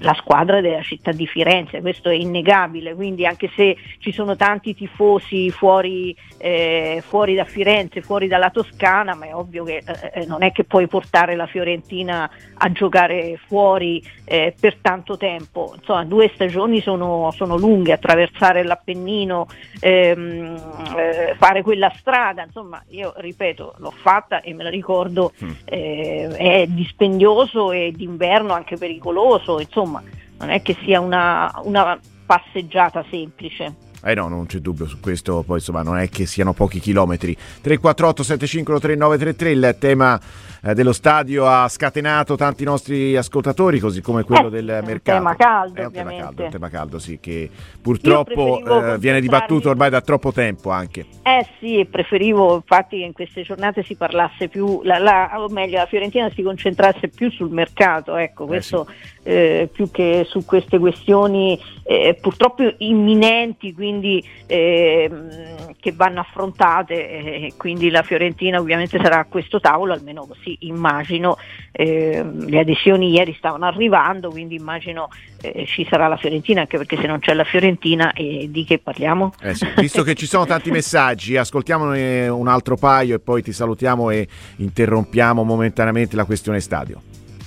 la 0.00 0.14
squadra 0.14 0.60
della 0.60 0.82
città 0.82 1.12
di 1.12 1.26
Firenze, 1.26 1.80
questo 1.80 2.08
è 2.08 2.14
innegabile, 2.14 2.94
quindi 2.94 3.26
anche 3.26 3.50
se 3.54 3.76
ci 3.98 4.12
sono 4.12 4.36
tanti 4.36 4.74
tifosi 4.74 5.50
fuori, 5.50 6.14
eh, 6.38 7.02
fuori 7.06 7.34
da 7.34 7.44
Firenze, 7.44 8.02
fuori 8.02 8.26
dalla 8.28 8.50
Toscana, 8.50 9.14
ma 9.14 9.26
è 9.26 9.34
ovvio 9.34 9.64
che 9.64 9.82
eh, 9.84 10.20
eh 10.20 10.26
non 10.26 10.42
è 10.42 10.52
che 10.52 10.64
puoi 10.64 10.86
portare 10.86 11.34
la 11.36 11.46
Fiorentina 11.46 12.30
a 12.54 12.72
giocare 12.72 13.38
fuori 13.46 14.02
eh, 14.24 14.54
per 14.58 14.76
tanto 14.80 15.16
tempo, 15.16 15.72
insomma 15.76 16.04
due 16.04 16.30
stagioni 16.34 16.80
sono, 16.80 17.30
sono 17.34 17.56
lunghe, 17.56 17.92
attraversare 17.92 18.62
l'Appennino, 18.62 19.46
ehm, 19.80 20.56
eh, 20.96 21.34
fare 21.36 21.62
quella 21.62 21.92
strada, 21.96 22.44
insomma 22.44 22.82
io 22.88 23.12
ripeto 23.16 23.74
l'ho 23.78 23.90
fatta 23.90 24.40
e 24.40 24.54
me 24.54 24.62
la 24.62 24.70
ricordo, 24.70 25.32
mm. 25.42 25.50
eh, 25.64 26.28
è 26.36 26.66
dispendioso 26.68 27.72
e 27.72 27.92
d'inverno 27.94 28.52
anche 28.52 28.76
pericoloso, 28.76 29.58
insomma 29.70 30.02
non 30.38 30.50
è 30.50 30.62
che 30.62 30.76
sia 30.82 31.00
una, 31.00 31.52
una 31.62 31.98
passeggiata 32.26 33.04
semplice. 33.08 33.88
Eh 34.02 34.14
no, 34.14 34.28
non 34.28 34.46
c'è 34.46 34.58
dubbio 34.58 34.86
su 34.86 34.98
questo, 34.98 35.42
poi 35.42 35.58
insomma 35.58 35.82
non 35.82 35.98
è 35.98 36.08
che 36.08 36.24
siano 36.26 36.54
pochi 36.54 36.80
chilometri. 36.80 37.34
348 37.34 38.22
75 38.22 38.80
3933 38.80 39.50
il 39.50 39.76
tema 39.78 40.20
eh, 40.62 40.74
dello 40.74 40.92
stadio 40.92 41.46
ha 41.46 41.68
scatenato 41.68 42.36
tanti 42.36 42.64
nostri 42.64 43.16
ascoltatori, 43.16 43.78
così 43.78 44.00
come 44.00 44.24
quello 44.24 44.48
eh, 44.48 44.50
del 44.50 44.80
mercato. 44.84 45.18
Tema 45.18 45.36
caldo, 45.36 45.80
è 45.80 45.84
un 45.84 45.92
tema 45.92 46.10
caldo, 46.10 46.44
un 46.44 46.50
tema 46.50 46.68
caldo, 46.68 46.98
sì, 46.98 47.18
che 47.20 47.50
purtroppo 47.80 48.62
eh, 48.64 48.98
viene 48.98 49.20
dibattuto 49.20 49.70
ormai 49.70 49.90
da 49.90 50.00
troppo 50.00 50.32
tempo 50.32 50.70
anche. 50.70 51.06
Eh 51.22 51.46
sì, 51.58 51.86
preferivo 51.90 52.56
infatti 52.56 52.98
che 52.98 53.04
in 53.04 53.12
queste 53.12 53.42
giornate 53.42 53.82
si 53.82 53.94
parlasse 53.94 54.48
più, 54.48 54.80
la, 54.82 54.98
la, 54.98 55.32
o 55.36 55.48
meglio 55.48 55.78
la 55.78 55.86
Fiorentina 55.86 56.30
si 56.30 56.42
concentrasse 56.42 57.08
più 57.08 57.30
sul 57.30 57.50
mercato, 57.50 58.16
ecco, 58.16 58.44
eh, 58.44 58.46
questo 58.46 58.86
sì. 58.88 59.18
Eh, 59.22 59.68
più 59.70 59.90
che 59.90 60.24
su 60.26 60.44
queste 60.44 60.78
questioni 60.78 61.60
eh, 61.82 62.16
purtroppo 62.20 62.62
imminenti, 62.78 63.72
quindi 63.74 64.24
ehm, 64.46 65.74
che 65.78 65.92
vanno 65.92 66.20
affrontate, 66.20 67.52
quindi 67.56 67.90
la 67.90 68.02
Fiorentina 68.02 68.58
ovviamente 68.58 68.98
sarà 69.02 69.18
a 69.18 69.26
questo 69.26 69.60
tavolo, 69.60 69.92
almeno 69.92 70.26
così 70.26 70.49
sì, 70.50 70.56
immagino, 70.60 71.36
eh, 71.70 72.24
le 72.24 72.58
adesioni 72.58 73.10
ieri 73.10 73.34
stavano 73.38 73.66
arrivando, 73.66 74.30
quindi 74.30 74.56
immagino 74.56 75.08
eh, 75.40 75.64
ci 75.66 75.86
sarà 75.88 76.08
la 76.08 76.16
Fiorentina, 76.16 76.62
anche 76.62 76.76
perché 76.76 76.96
se 76.96 77.06
non 77.06 77.20
c'è 77.20 77.34
la 77.34 77.44
Fiorentina 77.44 78.12
eh, 78.12 78.48
di 78.50 78.64
che 78.64 78.78
parliamo? 78.78 79.32
Eh 79.40 79.54
sì, 79.54 79.66
visto 79.76 80.02
che 80.02 80.14
ci 80.14 80.26
sono 80.26 80.46
tanti 80.46 80.70
messaggi, 80.70 81.36
ascoltiamone 81.36 82.28
un 82.28 82.48
altro 82.48 82.76
paio 82.76 83.16
e 83.16 83.20
poi 83.20 83.42
ti 83.42 83.52
salutiamo 83.52 84.10
e 84.10 84.26
interrompiamo 84.56 85.42
momentaneamente 85.42 86.16
la 86.16 86.24
questione 86.24 86.60
stadio. 86.60 87.00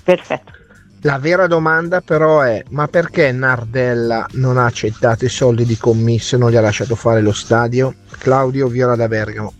Perfetto. 0.03 0.61
La 1.05 1.17
vera 1.17 1.47
domanda 1.47 1.99
però 1.99 2.41
è: 2.41 2.63
ma 2.69 2.87
perché 2.87 3.33
Nardella 3.33 4.25
non 4.33 4.57
ha 4.57 4.65
accettato 4.65 5.25
i 5.25 5.29
soldi 5.29 5.65
di 5.65 5.75
commisso 5.77 6.35
e 6.35 6.39
non 6.39 6.49
gli 6.49 6.55
ha 6.55 6.61
lasciato 6.61 6.95
fare 6.95 7.21
lo 7.21 7.33
stadio? 7.33 7.93
Claudio 8.17 8.67
Viola 8.67 8.95
da 8.95 9.09
Bergamo. 9.09 9.53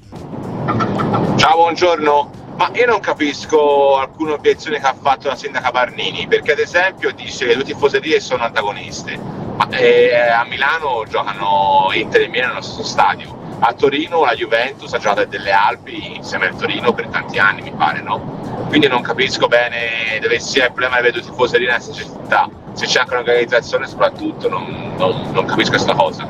Ciao, 1.35 1.57
buongiorno. 1.57 2.42
Ma 2.55 2.69
io 2.73 2.85
non 2.85 2.99
capisco 2.99 3.97
alcune 3.97 4.33
obiezioni 4.33 4.79
che 4.79 4.85
ha 4.85 4.95
fatto 4.99 5.27
la 5.27 5.35
sindaca 5.35 5.71
Barnini, 5.71 6.27
perché 6.27 6.51
ad 6.51 6.59
esempio 6.59 7.11
dice 7.11 7.39
che 7.39 7.45
le 7.47 7.55
due 7.55 7.63
tifoserie 7.63 8.19
sono 8.19 8.43
antagoniste, 8.43 9.17
ma 9.17 9.67
eh, 9.69 10.15
a 10.15 10.45
Milano 10.45 11.03
giocano 11.09 11.89
Inter 11.93 12.21
e 12.21 12.27
Milan 12.27 12.49
nello 12.49 12.61
stesso 12.61 12.83
stadio, 12.83 13.35
a 13.59 13.73
Torino 13.73 14.23
la 14.23 14.33
Juventus 14.33 14.93
ha 14.93 14.97
giocato 14.97 15.25
delle 15.25 15.51
Alpi 15.51 16.15
insieme 16.15 16.47
al 16.47 16.55
Torino 16.55 16.93
per 16.93 17.07
tanti 17.07 17.39
anni 17.39 17.61
mi 17.61 17.71
pare, 17.71 18.01
no? 18.01 18.65
Quindi 18.67 18.87
non 18.87 19.01
capisco 19.01 19.47
bene 19.47 20.19
dove 20.21 20.39
sia 20.39 20.65
il 20.65 20.71
problema 20.71 20.97
delle 20.97 21.11
due 21.11 21.21
tifoserie 21.21 21.67
nella 21.67 21.79
stessa 21.79 22.03
città, 22.03 22.49
se 22.73 22.85
c'è 22.85 22.99
anche 22.99 23.13
un'organizzazione 23.13 23.87
soprattutto 23.87 24.49
non, 24.49 24.93
non, 24.97 25.31
non 25.31 25.45
capisco 25.45 25.71
questa 25.71 25.93
cosa. 25.93 26.27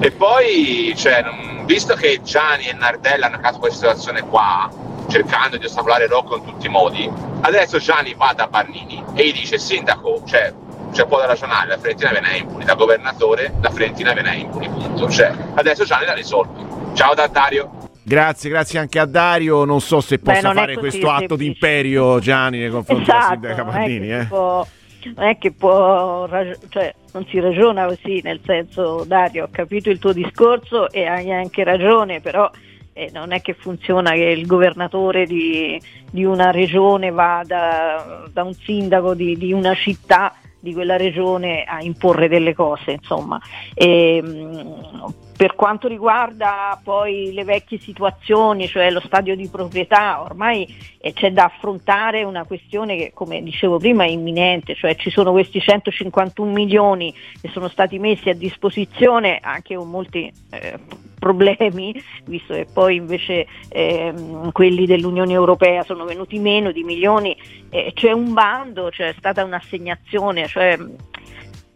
E 0.00 0.10
poi, 0.10 0.92
cioè, 0.96 1.24
visto 1.64 1.94
che 1.94 2.20
Gianni 2.22 2.66
e 2.66 2.72
Nardella 2.72 3.26
hanno 3.26 3.38
creato 3.38 3.58
questa 3.58 3.94
situazione 3.94 4.22
qua, 4.22 4.68
cercando 5.08 5.56
di 5.56 5.64
ostacolare 5.66 6.06
Rocco 6.06 6.36
in 6.36 6.44
tutti 6.44 6.66
i 6.66 6.70
modi. 6.70 7.10
Adesso 7.40 7.78
Gianni 7.78 8.14
va 8.14 8.32
da 8.34 8.46
Barnini 8.46 9.02
e 9.14 9.26
gli 9.26 9.32
dice 9.32 9.58
sindaco, 9.58 10.22
cioè 10.26 10.52
c'è 10.92 11.06
può 11.06 11.18
da 11.18 11.26
ragionare, 11.26 11.68
la 11.68 11.78
Fiorentina 11.78 12.10
viene 12.10 12.28
a 12.28 12.34
Empoli, 12.34 12.64
da 12.64 12.74
governatore 12.74 13.54
la 13.60 13.70
Fiorentina 13.70 14.12
viene 14.12 14.28
a 14.28 14.34
Empoli, 14.34 14.68
punto. 14.68 15.08
Cioè, 15.08 15.32
adesso 15.54 15.84
Gianni 15.84 16.06
l'ha 16.06 16.14
risolto. 16.14 16.90
Ciao 16.94 17.14
da 17.14 17.26
Dario. 17.26 17.70
Grazie, 18.04 18.50
grazie 18.50 18.78
anche 18.78 18.98
a 18.98 19.06
Dario. 19.06 19.64
Non 19.64 19.80
so 19.80 20.00
se 20.00 20.18
possa 20.18 20.48
Beh, 20.48 20.54
fare 20.54 20.74
questo 20.76 21.06
semplice. 21.06 21.24
atto 21.24 21.36
d'imperio 21.36 22.18
Gianni 22.18 22.58
nei 22.58 22.70
confronti 22.70 23.02
esatto, 23.02 23.36
della 23.36 23.54
sindaca 23.54 23.64
Barnini. 23.64 24.12
Eh. 24.12 24.24
Può, 24.26 24.66
non 25.14 25.28
è 25.28 25.38
che 25.38 25.52
può, 25.52 26.28
cioè, 26.68 26.94
non 27.12 27.26
si 27.28 27.40
ragiona 27.40 27.86
così, 27.86 28.20
nel 28.22 28.40
senso 28.44 29.04
Dario, 29.06 29.44
ho 29.44 29.48
capito 29.50 29.88
il 29.88 29.98
tuo 29.98 30.12
discorso 30.12 30.90
e 30.90 31.06
hai 31.06 31.32
anche 31.32 31.64
ragione, 31.64 32.20
però 32.20 32.50
eh, 32.92 33.10
non 33.12 33.32
è 33.32 33.40
che 33.40 33.54
funziona 33.54 34.12
che 34.12 34.24
il 34.24 34.46
governatore 34.46 35.26
di, 35.26 35.80
di 36.10 36.24
una 36.24 36.50
regione 36.50 37.10
va 37.10 37.42
da, 37.44 38.30
un 38.42 38.54
sindaco 38.54 39.14
di, 39.14 39.36
di, 39.36 39.52
una 39.52 39.74
città 39.74 40.34
di 40.58 40.72
quella 40.72 40.96
regione 40.96 41.64
a 41.64 41.82
imporre 41.82 42.28
delle 42.28 42.54
cose, 42.54 42.92
insomma. 42.92 43.40
E, 43.74 44.16
ehm, 44.16 45.14
per 45.42 45.56
quanto 45.56 45.88
riguarda 45.88 46.80
poi 46.84 47.32
le 47.32 47.42
vecchie 47.42 47.76
situazioni, 47.76 48.68
cioè 48.68 48.92
lo 48.92 49.00
stadio 49.00 49.34
di 49.34 49.48
proprietà, 49.48 50.22
ormai 50.22 50.72
eh, 51.00 51.12
c'è 51.12 51.32
da 51.32 51.46
affrontare 51.46 52.22
una 52.22 52.44
questione 52.44 52.96
che, 52.96 53.10
come 53.12 53.42
dicevo 53.42 53.78
prima, 53.78 54.04
è 54.04 54.08
imminente, 54.08 54.76
cioè 54.76 54.94
ci 54.94 55.10
sono 55.10 55.32
questi 55.32 55.60
151 55.60 56.48
milioni 56.48 57.12
che 57.40 57.48
sono 57.48 57.66
stati 57.66 57.98
messi 57.98 58.28
a 58.28 58.34
disposizione 58.34 59.40
anche 59.42 59.74
con 59.74 59.90
molti 59.90 60.32
eh, 60.50 60.78
problemi, 61.18 62.00
visto 62.24 62.54
che 62.54 62.68
poi 62.72 62.94
invece 62.94 63.48
eh, 63.68 64.14
quelli 64.52 64.86
dell'Unione 64.86 65.32
Europea 65.32 65.82
sono 65.82 66.04
venuti 66.04 66.38
meno 66.38 66.70
di 66.70 66.84
milioni, 66.84 67.36
eh, 67.68 67.90
c'è 67.96 68.12
un 68.12 68.32
bando, 68.32 68.90
c'è 68.90 69.12
stata 69.18 69.42
un'assegnazione, 69.42 70.46
cioè, 70.46 70.78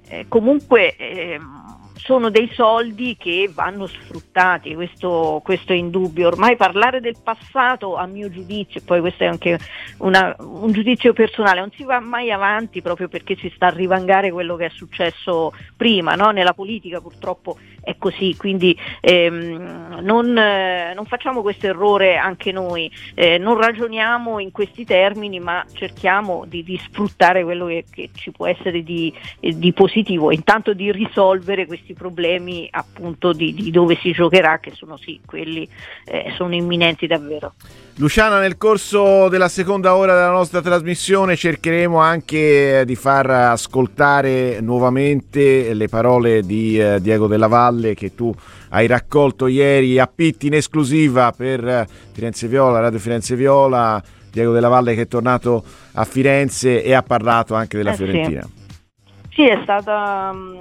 eh, 0.09 0.27
comunque 0.29 0.95
ehm, 0.95 1.67
sono 1.97 2.31
dei 2.31 2.51
soldi 2.53 3.17
che 3.19 3.51
vanno 3.53 3.87
sfruttati, 3.87 4.75
questo, 4.75 5.41
questo, 5.43 5.73
è 5.73 5.77
indubbio. 5.77 6.29
Ormai 6.29 6.57
parlare 6.57 7.01
del 7.01 7.17
passato, 7.23 7.97
a 7.97 8.07
mio 8.07 8.31
giudizio, 8.31 8.81
poi 8.85 9.01
questo 9.01 9.25
è 9.25 9.27
anche 9.27 9.59
una, 9.99 10.35
un 10.39 10.73
giudizio 10.73 11.13
personale, 11.13 11.61
non 11.61 11.71
si 11.73 11.85
va 11.85 11.99
mai 12.01 12.31
avanti 12.31 12.83
proprio 12.83 13.09
perché 13.09 13.37
si 13.37 13.51
sta 13.55 13.67
a 13.67 13.71
rivangare 13.71 14.31
quello 14.31 14.57
che 14.57 14.67
è 14.67 14.71
successo 14.71 15.53
prima, 15.77 16.15
no? 16.15 16.31
nella 16.31 16.55
politica 16.55 17.01
purtroppo 17.01 17.57
è 17.87 17.95
così, 17.99 18.35
quindi 18.37 18.77
ehm, 19.01 20.01
non, 20.03 20.37
eh, 20.37 20.93
non, 20.93 21.07
facciamo 21.07 21.41
questo 21.41 21.67
errore 21.67 22.17
anche 22.17 22.51
noi, 22.51 22.91
eh, 23.15 23.39
non 23.39 23.61
ragioniamo 23.61 24.41
in 24.41 24.51
questi 24.51 24.85
termini 24.85 25.39
ma 25.39 25.65
cerchiamo 25.73 26.45
di, 26.49 26.65
di 26.65 26.81
sfruttare 26.85 27.45
quello 27.45 27.67
che, 27.67 27.85
che, 27.89 28.11
ci 28.13 28.33
può 28.33 28.49
essere 28.49 28.83
di, 28.83 29.15
di 29.39 29.73
positivo, 29.73 30.33
intanto 30.33 30.75
di 30.75 30.91
risolvere 30.91 31.65
questi 31.67 31.95
problemi 31.95 32.67
appunto 32.73 33.33
di, 33.33 33.55
di, 33.55 33.71
dove 33.71 33.97
si 34.03 34.11
giocherà, 34.11 34.59
che 34.59 34.73
sono 34.75 34.97
sì, 34.97 35.21
quelli 35.25 35.69
eh, 36.07 36.33
sono 36.37 36.57
imminenti 36.57 37.07
davvero. 37.07 37.55
Luciana, 37.99 38.41
nel 38.41 38.57
corso 38.57 39.29
della 39.29 39.49
seconda 39.49 39.95
ora 39.95 40.13
della 40.13 40.33
nostra 40.33 40.61
trasmissione 40.61 41.37
cercheremo 41.37 41.99
anche 41.99 42.83
di 42.85 42.97
far 42.97 43.31
ascoltare 43.31 44.61
nuovamente 44.61 45.73
le 45.73 45.87
parole 45.87 46.43
di 46.43 46.79
eh, 46.79 47.01
Diego 47.01 47.29
Della 47.29 47.47
Valle 47.47 47.75
che 47.95 48.15
tu 48.15 48.35
hai 48.71 48.87
raccolto 48.87 49.47
ieri 49.47 49.99
a 49.99 50.07
Pitti 50.07 50.47
in 50.49 50.55
esclusiva 50.55 51.33
per 51.33 51.87
Firenze 52.13 52.49
Viola, 52.49 52.81
Radio 52.81 52.99
Firenze 52.99 53.37
Viola. 53.37 54.03
Diego 54.37 54.53
Della 54.53 54.69
Valle 54.69 54.95
che 54.95 55.03
è 55.03 55.09
tornato 55.09 55.65
a 55.95 56.05
Firenze 56.05 56.85
e 56.85 56.93
ha 56.93 57.03
parlato 57.03 57.55
anche 57.55 57.79
della 57.79 57.93
eh, 57.93 57.95
Fiorentina. 57.95 58.43
Sì. 58.43 58.51
sì, 59.31 59.47
è 59.47 59.59
stata 59.63 60.31
um, 60.31 60.59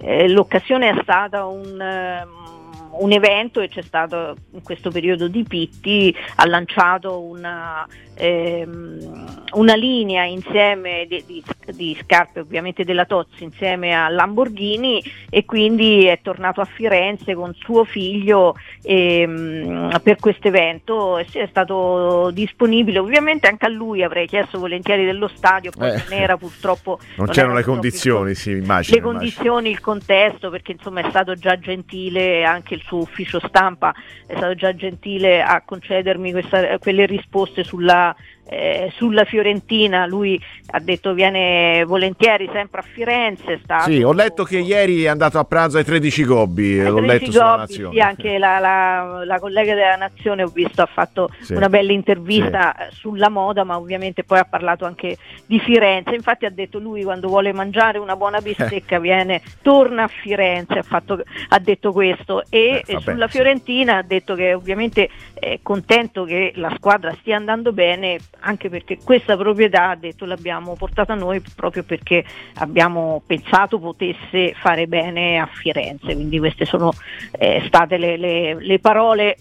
eh, 0.00 0.28
l'occasione 0.28 0.90
è 0.90 0.98
stata 1.02 1.44
un, 1.46 1.78
um, 1.80 3.02
un 3.02 3.12
evento 3.12 3.60
e 3.60 3.68
c'è 3.68 3.82
stato 3.82 4.36
in 4.52 4.62
questo 4.62 4.90
periodo 4.90 5.28
di 5.28 5.44
Pitti, 5.44 6.14
ha 6.36 6.46
lanciato 6.46 7.20
una, 7.20 7.86
ehm, 8.16 9.42
una 9.54 9.74
linea 9.74 10.24
insieme 10.24 11.06
di, 11.08 11.22
di, 11.26 11.42
di, 11.72 11.98
scarpe 12.02 12.40
ovviamente 12.40 12.84
della 12.84 13.04
Tozzi 13.04 13.44
insieme 13.44 13.94
a 13.94 14.08
Lamborghini 14.08 15.02
e 15.30 15.44
quindi 15.44 16.06
è 16.06 16.20
tornato 16.22 16.60
a 16.60 16.64
Firenze 16.64 17.34
con 17.34 17.54
suo 17.54 17.84
figlio 17.84 18.56
ehm, 18.82 20.00
per 20.02 20.16
questo 20.16 20.48
evento. 20.48 21.18
E 21.18 21.26
è 21.32 21.46
stato 21.48 22.30
disponibile. 22.32 22.98
Ovviamente 22.98 23.46
anche 23.46 23.66
a 23.66 23.68
lui 23.68 24.02
avrei 24.02 24.26
chiesto 24.26 24.58
volentieri 24.58 25.04
dello 25.04 25.28
stadio 25.28 25.70
poi 25.70 25.90
eh, 25.90 26.02
non 26.08 26.18
era 26.18 26.36
purtroppo 26.36 26.98
non, 27.16 27.26
non 27.26 27.34
c'erano 27.34 27.54
le 27.54 27.62
condizioni 27.62 28.34
sì, 28.34 28.50
immagino, 28.50 28.96
le 28.96 29.02
condizioni 29.02 29.70
il 29.70 29.80
contesto 29.80 30.50
perché 30.50 30.72
insomma 30.72 31.00
è 31.00 31.10
stato 31.10 31.34
già 31.34 31.58
gentile 31.58 32.44
anche 32.44 32.74
il 32.74 32.82
suo 32.82 32.98
ufficio 32.98 33.40
stampa 33.46 33.94
è 34.26 34.34
stato 34.36 34.54
già 34.54 34.74
gentile 34.74 35.42
a 35.42 35.62
concedermi 35.64 36.32
questa, 36.32 36.78
quelle 36.78 37.06
risposte 37.06 37.64
sulla 37.64 38.03
sulla, 38.04 38.16
eh, 38.46 38.92
sulla 38.96 39.24
Fiorentina, 39.24 40.06
lui 40.06 40.40
ha 40.70 40.80
detto 40.80 41.14
viene 41.14 41.84
volentieri 41.84 42.48
sempre 42.52 42.80
a 42.80 42.84
Firenze. 42.84 43.60
Sta 43.62 43.80
sì, 43.80 44.02
ho 44.02 44.12
letto 44.12 44.44
che 44.44 44.58
ieri 44.58 45.04
è 45.04 45.08
andato 45.08 45.38
a 45.38 45.44
pranzo 45.44 45.78
ai 45.78 45.84
13 45.84 46.24
Gobbi, 46.24 46.78
ai 46.78 46.86
l'ho 46.86 46.96
13 46.96 47.06
letto 47.06 47.32
sulla 47.32 47.44
Gobbi, 47.44 47.58
Nazione. 47.58 47.94
Sì, 47.94 48.00
anche 48.00 48.38
la, 48.38 48.58
la, 48.58 49.24
la, 49.24 49.38
collega 49.38 49.74
della 49.74 49.96
Nazione 49.96 50.42
ho 50.42 50.48
visto 50.48 50.82
ha 50.82 50.88
fatto 50.92 51.28
Sì. 51.40 51.54
una 51.54 51.68
bella 51.68 51.92
intervista 51.92 52.74
sì. 52.90 52.96
sulla 52.96 53.28
moda, 53.28 53.64
ma 53.64 53.76
ovviamente 53.76 54.24
poi 54.24 54.38
ha 54.38 54.44
parlato 54.44 54.84
anche 54.84 55.16
di 55.46 55.58
Firenze. 55.58 56.14
Infatti 56.14 56.44
ha 56.44 56.50
detto 56.50 56.78
lui 56.78 57.02
quando 57.02 57.28
vuole 57.28 57.52
mangiare 57.52 57.98
una 57.98 58.16
buona 58.16 58.40
bistecca 58.40 58.98
viene, 58.98 59.42
torna 59.62 60.04
a 60.04 60.08
Firenze, 60.08 60.78
ha, 60.78 60.82
fatto, 60.82 61.22
ha 61.48 61.58
detto 61.58 61.92
questo. 61.92 62.42
E 62.48 62.82
Eh, 62.86 63.00
sulla. 63.00 63.28
Fiorentina 63.28 63.98
ha 63.98 64.02
detto 64.02 64.34
che 64.34 64.54
ovviamente 64.54 65.08
è 65.34 65.58
contento 65.62 66.24
che 66.24 66.52
la 66.56 66.72
squadra 66.76 67.14
stia 67.20 67.36
andando 67.36 67.72
bene, 67.72 68.18
anche 68.44 68.68
perché 68.68 68.98
questa 69.02 69.36
proprietà 69.36 69.90
ha 69.90 69.96
detto 69.96 70.26
l'abbiamo 70.26 70.74
portata 70.74 71.14
noi 71.14 71.42
proprio 71.56 71.82
perché 71.82 72.24
abbiamo 72.56 73.22
pensato 73.26 73.78
potesse 73.78 74.54
fare 74.54 74.86
bene 74.86 75.38
a 75.38 75.46
Firenze. 75.50 76.14
Quindi 76.14 76.38
queste 76.38 76.66
sono 76.66 76.92
eh, 77.32 77.62
state 77.66 77.96
le, 77.96 78.16
le- 78.16 78.56
le 78.60 78.78
parole 78.78 79.36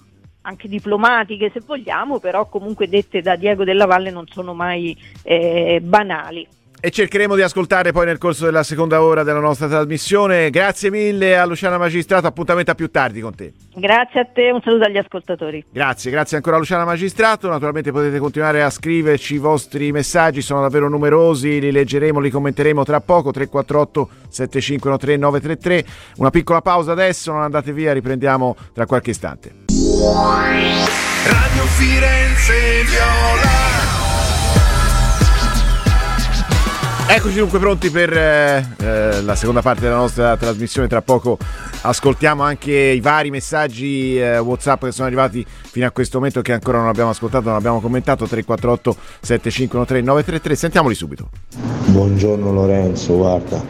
anche 0.45 0.67
diplomatiche 0.67 1.51
se 1.53 1.61
vogliamo, 1.65 2.19
però 2.19 2.47
comunque 2.47 2.87
dette 2.89 3.21
da 3.21 3.35
Diego 3.35 3.63
Della 3.63 3.85
Valle 3.85 4.09
non 4.09 4.25
sono 4.27 4.53
mai 4.53 4.97
eh, 5.23 5.79
banali. 5.81 6.47
E 6.86 6.91
cercheremo 6.91 7.36
di 7.36 7.41
ascoltare 7.41 7.93
poi 7.93 8.05
nel 8.05 8.17
corso 8.17 8.43
della 8.43 8.61
seconda 8.61 9.01
ora 9.01 9.23
della 9.23 9.39
nostra 9.39 9.69
trasmissione. 9.69 10.49
Grazie 10.49 10.91
mille 10.91 11.38
a 11.38 11.45
Luciana 11.45 11.77
Magistrato, 11.77 12.27
appuntamento 12.27 12.71
a 12.71 12.75
più 12.75 12.91
tardi 12.91 13.21
con 13.21 13.34
te. 13.34 13.53
Grazie 13.73 14.19
a 14.19 14.25
te, 14.25 14.51
un 14.51 14.59
saluto 14.61 14.84
agli 14.84 14.97
ascoltatori. 14.97 15.63
Grazie, 15.71 16.11
grazie 16.11 16.36
ancora 16.36 16.57
a 16.57 16.59
Luciana 16.59 16.84
Magistrato. 16.84 17.47
Naturalmente 17.47 17.93
potete 17.93 18.19
continuare 18.19 18.63
a 18.63 18.69
scriverci 18.69 19.36
i 19.36 19.38
vostri 19.38 19.93
messaggi, 19.93 20.41
sono 20.41 20.59
davvero 20.59 20.89
numerosi, 20.89 21.61
li 21.61 21.71
leggeremo, 21.71 22.19
li 22.19 22.29
commenteremo 22.29 22.84
tra 22.84 22.99
poco. 22.99 23.31
348 23.31 24.09
7513 24.27 25.21
933. 25.21 25.86
Una 26.17 26.31
piccola 26.31 26.61
pausa 26.61 26.91
adesso, 26.91 27.31
non 27.31 27.43
andate 27.43 27.71
via, 27.71 27.93
riprendiamo 27.93 28.57
tra 28.73 28.86
qualche 28.86 29.11
istante. 29.11 29.53
Radio 31.23 31.63
Firenze 31.63 32.84
Viola. 32.84 33.62
Eccoci 37.05 37.37
dunque 37.37 37.59
pronti 37.59 37.89
per 37.89 38.11
eh, 38.11 38.65
eh, 38.77 39.21
la 39.21 39.35
seconda 39.35 39.61
parte 39.61 39.81
della 39.81 39.97
nostra 39.97 40.35
trasmissione. 40.37 40.87
Tra 40.87 41.01
poco 41.01 41.37
ascoltiamo 41.81 42.41
anche 42.41 42.71
i 42.71 43.01
vari 43.01 43.29
messaggi 43.29 44.17
eh, 44.17 44.39
WhatsApp 44.39 44.85
che 44.85 44.91
sono 44.91 45.07
arrivati 45.07 45.45
fino 45.47 45.85
a 45.85 45.91
questo 45.91 46.17
momento 46.17 46.41
che 46.41 46.53
ancora 46.53 46.79
non 46.79 46.87
abbiamo 46.87 47.11
ascoltato, 47.11 47.49
non 47.49 47.57
abbiamo 47.57 47.81
commentato. 47.81 48.25
348 48.25 48.95
7513 49.21 50.05
933. 50.05 50.55
Sentiamoli 50.55 50.95
subito. 50.95 51.29
Buongiorno 51.85 52.51
Lorenzo, 52.51 53.17
guarda, 53.17 53.61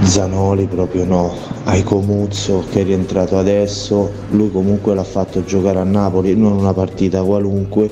Zanoli 0.00 0.66
proprio 0.66 1.04
no, 1.04 1.36
hai 1.64 1.84
Comuzzo 1.84 2.64
che 2.70 2.80
è 2.80 2.84
rientrato 2.84 3.38
adesso, 3.38 4.10
lui 4.30 4.50
comunque 4.50 4.94
l'ha 4.94 5.04
fatto 5.04 5.44
giocare 5.44 5.78
a 5.78 5.84
Napoli, 5.84 6.34
non 6.34 6.52
una 6.52 6.72
partita 6.72 7.22
qualunque, 7.22 7.88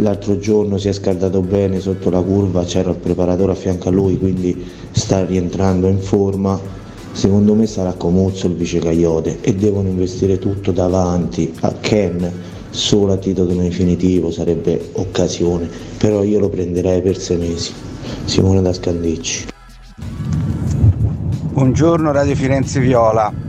l'altro 0.00 0.38
giorno 0.38 0.78
si 0.78 0.88
è 0.88 0.92
scaldato 0.92 1.40
bene 1.40 1.80
sotto 1.80 2.10
la 2.10 2.20
curva, 2.20 2.64
c'era 2.64 2.90
il 2.90 2.96
preparatore 2.96 3.52
a 3.52 3.54
fianco 3.54 3.88
a 3.88 3.92
lui, 3.92 4.18
quindi 4.18 4.64
sta 4.90 5.24
rientrando 5.24 5.88
in 5.88 5.98
forma, 5.98 6.58
secondo 7.12 7.54
me 7.54 7.66
sarà 7.66 7.92
Comuzzo 7.92 8.46
il 8.46 8.54
vice 8.54 8.78
Caiote 8.78 9.38
e 9.40 9.54
devono 9.54 9.88
investire 9.88 10.38
tutto 10.38 10.72
davanti 10.72 11.52
a 11.60 11.72
Ken, 11.80 12.30
solo 12.70 13.12
a 13.12 13.16
titolo 13.16 13.54
definitivo 13.54 14.30
sarebbe 14.30 14.90
occasione, 14.92 15.68
però 15.96 16.22
io 16.22 16.38
lo 16.38 16.48
prenderei 16.48 17.02
per 17.02 17.18
sei 17.18 17.38
mesi. 17.38 17.72
Simone 18.24 18.62
da 18.62 18.72
Scandicci. 18.72 19.46
Buongiorno 21.52 22.12
Radio 22.12 22.34
Firenze 22.36 22.78
Viola. 22.78 23.47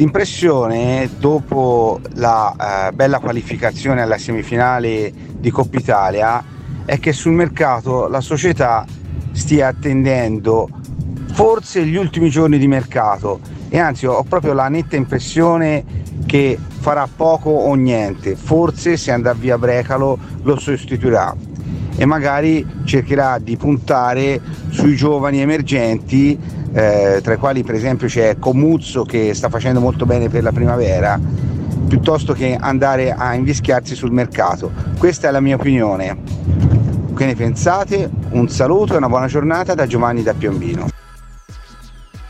L'impressione 0.00 1.10
dopo 1.18 2.00
la 2.14 2.88
eh, 2.88 2.92
bella 2.92 3.18
qualificazione 3.18 4.00
alla 4.00 4.16
semifinale 4.16 5.12
di 5.36 5.50
Coppa 5.50 5.76
Italia 5.76 6.42
è 6.86 6.98
che 6.98 7.12
sul 7.12 7.32
mercato 7.32 8.08
la 8.08 8.22
società 8.22 8.86
stia 9.32 9.68
attendendo 9.68 10.70
forse 11.32 11.84
gli 11.84 11.96
ultimi 11.96 12.30
giorni 12.30 12.56
di 12.56 12.66
mercato. 12.66 13.40
E 13.68 13.78
anzi 13.78 14.06
ho 14.06 14.22
proprio 14.22 14.54
la 14.54 14.68
netta 14.68 14.96
impressione 14.96 15.84
che 16.24 16.58
farà 16.78 17.06
poco 17.14 17.50
o 17.50 17.74
niente, 17.74 18.36
forse 18.36 18.96
se 18.96 19.12
andrà 19.12 19.34
via 19.34 19.58
Brecalo 19.58 20.18
lo 20.44 20.58
sostituirà. 20.58 21.36
E 21.94 22.06
magari 22.06 22.66
cercherà 22.84 23.38
di 23.38 23.54
puntare 23.58 24.40
sui 24.70 24.96
giovani 24.96 25.42
emergenti, 25.42 26.38
eh, 26.72 27.20
tra 27.22 27.34
i 27.34 27.36
quali 27.36 27.62
per 27.62 27.74
esempio 27.74 28.06
c'è 28.06 28.38
Comuzzo 28.38 29.04
che 29.04 29.34
sta 29.34 29.48
facendo 29.48 29.80
molto 29.80 30.06
bene 30.06 30.28
per 30.28 30.42
la 30.42 30.52
primavera, 30.52 31.18
piuttosto 31.88 32.32
che 32.32 32.56
andare 32.58 33.12
a 33.12 33.34
invischiarsi 33.34 33.94
sul 33.94 34.12
mercato. 34.12 34.72
Questa 34.98 35.28
è 35.28 35.30
la 35.30 35.40
mia 35.40 35.56
opinione. 35.56 36.22
Che 37.16 37.26
ne 37.26 37.34
pensate? 37.34 38.08
Un 38.30 38.48
saluto 38.48 38.94
e 38.94 38.96
una 38.96 39.08
buona 39.08 39.26
giornata 39.26 39.74
da 39.74 39.86
Giovanni 39.86 40.22
da 40.22 40.32
Piombino. 40.32 40.88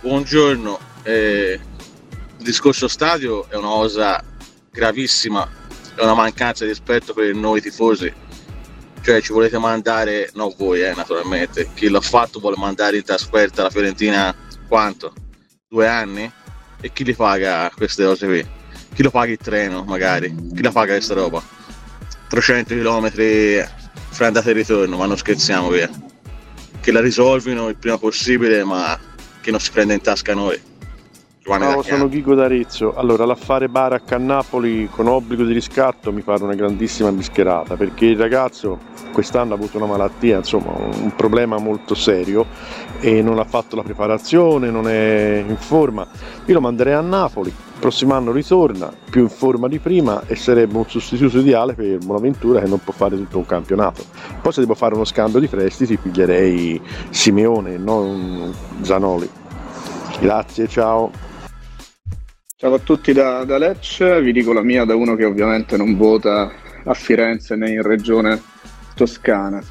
Buongiorno, 0.01 0.79
eh, 1.03 1.61
il 2.39 2.45
discorso 2.45 2.89
stadio 2.89 3.49
è 3.51 3.57
una 3.57 3.69
cosa 3.69 4.25
gravissima, 4.73 5.47
è 5.95 6.03
una 6.03 6.15
mancanza 6.15 6.65
di 6.65 6.71
rispetto 6.71 7.13
per 7.13 7.35
noi 7.35 7.61
tifosi. 7.61 8.11
Cioè 9.03 9.23
ci 9.23 9.33
volete 9.33 9.59
mandare, 9.59 10.31
no 10.35 10.55
voi 10.57 10.83
eh, 10.83 10.95
naturalmente, 10.95 11.71
chi 11.75 11.89
l'ha 11.89 12.01
fatto 12.01 12.39
vuole 12.39 12.57
mandare 12.59 12.99
in 12.99 13.03
trasferta 13.03 13.63
la 13.63 13.71
Fiorentina 13.71 14.35
quanto? 14.69 15.13
Due 15.69 15.87
anni? 15.87 16.31
E 16.81 16.93
chi 16.93 17.05
li 17.05 17.15
paga 17.15 17.71
queste 17.75 18.05
cose 18.05 18.27
qui? 18.27 18.47
Chi 18.95 19.03
lo 19.03 19.11
paga 19.11 19.33
il 19.33 19.39
treno 19.39 19.85
magari? 19.85 20.35
Chi 20.55 20.63
la 20.63 20.71
paga 20.71 20.93
questa 20.93 21.15
roba? 21.15 21.43
300 22.29 22.75
km 22.75 23.11
fra 24.11 24.27
andata 24.27 24.51
e 24.51 24.53
ritorno, 24.53 24.97
ma 24.97 25.07
non 25.07 25.17
scherziamo 25.17 25.69
via. 25.71 25.89
Che 26.81 26.93
la 26.93 27.01
risolvino 27.01 27.69
il 27.69 27.77
prima 27.77 27.99
possibile, 27.99 28.65
ma 28.65 28.99
che 29.41 29.51
non 29.51 29.61
si 29.61 29.71
prenda 29.71 29.95
in 29.95 30.01
tasca 30.01 30.35
noi. 30.35 30.61
Giovanni 31.51 31.73
Ciao, 31.73 31.83
sono 31.83 32.09
Ghigo 32.09 32.35
d'Arezzo. 32.37 32.95
Allora, 32.95 33.25
l'affare 33.25 33.69
Barak 33.69 34.13
a 34.13 34.19
Napoli 34.19 34.89
con 34.89 35.09
obbligo 35.09 35.43
di 35.43 35.53
riscatto 35.53 36.13
mi 36.13 36.23
pare 36.23 36.45
una 36.45 36.55
grandissima 36.55 37.11
bischerata 37.11 37.75
perché 37.75 38.07
il 38.07 38.17
ragazzo 38.17 38.79
quest'anno 39.13 39.55
ha 39.55 39.57
avuto 39.57 39.77
una 39.77 39.87
malattia, 39.87 40.37
insomma, 40.37 40.71
un 40.77 41.13
problema 41.17 41.59
molto 41.59 41.97
serio 41.97 42.47
e 43.01 43.21
non 43.21 43.41
ha 43.41 43.45
fatto 43.45 43.75
la 43.75 43.83
preparazione, 43.83 44.71
non 44.71 44.87
è 44.87 45.43
in 45.45 45.57
forma. 45.57 46.07
Io 46.45 46.55
lo 46.55 46.61
manderei 46.61 46.93
a 46.93 47.01
Napoli, 47.01 47.49
il 47.49 47.81
prossimo 47.81 48.15
anno 48.15 48.31
ritorna 48.31 48.93
più 49.11 49.23
in 49.23 49.29
forma 49.29 49.67
di 49.67 49.81
prima 49.81 50.23
e 50.27 50.37
sarebbe 50.37 50.77
un 50.77 50.85
sostituto 50.87 51.39
ideale 51.39 51.75
per 51.75 51.99
Bonaventura 51.99 52.61
che 52.61 52.69
non 52.69 52.79
può 52.79 52.93
fare 52.93 53.17
tutto 53.17 53.39
un 53.39 53.47
campionato. 53.47 54.05
Poi 54.41 54.53
se 54.53 54.61
devo 54.61 54.75
fare 54.75 54.95
uno 54.95 55.05
scambio 55.05 55.41
di 55.41 55.49
prestiti 55.49 55.97
piglierei 55.97 56.81
Simeone, 57.09 57.77
non 57.77 58.55
Zanoli. 58.83 59.29
Grazie, 60.21 60.69
ciao. 60.69 61.30
Ciao 62.61 62.75
a 62.75 62.79
tutti 62.79 63.15
da, 63.15 63.43
da 63.45 63.57
Lecce, 63.57 64.21
vi 64.21 64.33
dico 64.33 64.53
la 64.53 64.61
mia 64.61 64.85
da 64.85 64.95
uno 64.95 65.17
che 65.17 65.25
ovviamente 65.25 65.79
non 65.79 65.97
vota 65.97 66.53
a 66.85 66.93
Firenze 66.93 67.57
né 67.57 67.71
in 67.71 67.81
regione 67.81 68.39
toscana. 68.95 69.63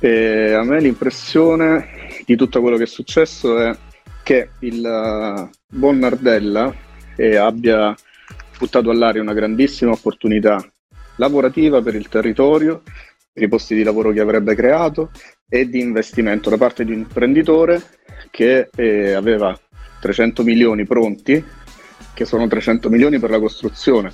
E 0.00 0.54
a 0.54 0.62
me 0.62 0.80
l'impressione 0.80 1.90
di 2.24 2.36
tutto 2.36 2.62
quello 2.62 2.78
che 2.78 2.84
è 2.84 2.86
successo 2.86 3.58
è 3.58 3.76
che 4.22 4.52
il 4.60 4.82
eh, 4.82 5.50
buon 5.66 6.80
eh, 7.16 7.36
abbia 7.36 7.94
buttato 8.58 8.88
all'aria 8.88 9.20
una 9.20 9.34
grandissima 9.34 9.90
opportunità 9.90 10.56
lavorativa 11.16 11.82
per 11.82 11.96
il 11.96 12.08
territorio, 12.08 12.80
per 13.30 13.42
i 13.42 13.48
posti 13.48 13.74
di 13.74 13.82
lavoro 13.82 14.10
che 14.10 14.20
avrebbe 14.20 14.54
creato 14.54 15.10
e 15.46 15.68
di 15.68 15.80
investimento 15.80 16.48
da 16.48 16.56
parte 16.56 16.86
di 16.86 16.92
un 16.92 17.00
imprenditore 17.00 17.82
che 18.30 18.70
eh, 18.74 19.12
aveva 19.12 19.54
300 20.00 20.42
milioni 20.44 20.86
pronti 20.86 21.44
che 22.18 22.24
sono 22.24 22.48
300 22.48 22.90
milioni 22.90 23.20
per 23.20 23.30
la 23.30 23.38
costruzione, 23.38 24.12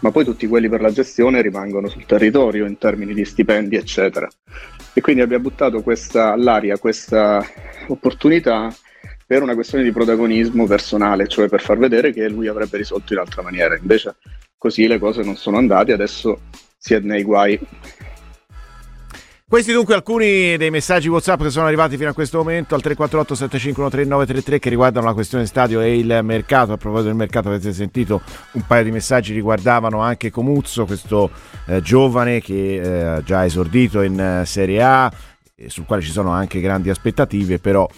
ma 0.00 0.10
poi 0.10 0.22
tutti 0.22 0.46
quelli 0.46 0.68
per 0.68 0.82
la 0.82 0.92
gestione 0.92 1.40
rimangono 1.40 1.88
sul 1.88 2.04
territorio 2.04 2.66
in 2.66 2.76
termini 2.76 3.14
di 3.14 3.24
stipendi, 3.24 3.74
eccetera. 3.74 4.28
E 4.92 5.00
quindi 5.00 5.22
abbia 5.22 5.38
buttato 5.38 5.80
questa, 5.80 6.32
all'aria 6.32 6.76
questa 6.76 7.42
opportunità 7.86 8.70
per 9.26 9.40
una 9.40 9.54
questione 9.54 9.82
di 9.82 9.92
protagonismo 9.92 10.66
personale, 10.66 11.26
cioè 11.26 11.48
per 11.48 11.62
far 11.62 11.78
vedere 11.78 12.12
che 12.12 12.28
lui 12.28 12.48
avrebbe 12.48 12.76
risolto 12.76 13.14
in 13.14 13.20
altra 13.20 13.40
maniera. 13.40 13.78
Invece 13.78 14.16
così 14.58 14.86
le 14.86 14.98
cose 14.98 15.22
non 15.22 15.36
sono 15.36 15.56
andate, 15.56 15.92
adesso 15.92 16.40
si 16.76 16.92
è 16.92 17.00
nei 17.00 17.22
guai. 17.22 17.58
Questi 19.50 19.72
dunque 19.72 19.94
alcuni 19.94 20.58
dei 20.58 20.68
messaggi 20.68 21.08
WhatsApp 21.08 21.40
che 21.40 21.48
sono 21.48 21.64
arrivati 21.64 21.96
fino 21.96 22.10
a 22.10 22.12
questo 22.12 22.36
momento 22.36 22.74
al 22.74 22.82
348 22.82 23.34
7513 23.34 24.58
che 24.58 24.68
riguardano 24.68 25.06
la 25.06 25.14
questione 25.14 25.46
stadio 25.46 25.80
e 25.80 25.96
il 25.96 26.20
mercato. 26.22 26.72
A 26.72 26.76
proposito 26.76 27.08
del 27.08 27.16
mercato 27.16 27.48
avete 27.48 27.72
sentito 27.72 28.20
un 28.52 28.66
paio 28.66 28.84
di 28.84 28.90
messaggi 28.90 29.32
riguardavano 29.32 30.00
anche 30.00 30.30
Comuzzo, 30.30 30.84
questo 30.84 31.30
eh, 31.64 31.80
giovane 31.80 32.42
che 32.42 32.74
eh, 32.74 33.02
ha 33.02 33.22
già 33.22 33.46
esordito 33.46 34.02
in 34.02 34.20
eh, 34.20 34.44
Serie 34.44 34.82
A, 34.82 35.10
sul 35.66 35.84
quale 35.84 36.02
ci 36.02 36.10
sono 36.10 36.30
anche 36.30 36.60
grandi 36.60 36.88
aspettative, 36.90 37.58
però 37.58 37.88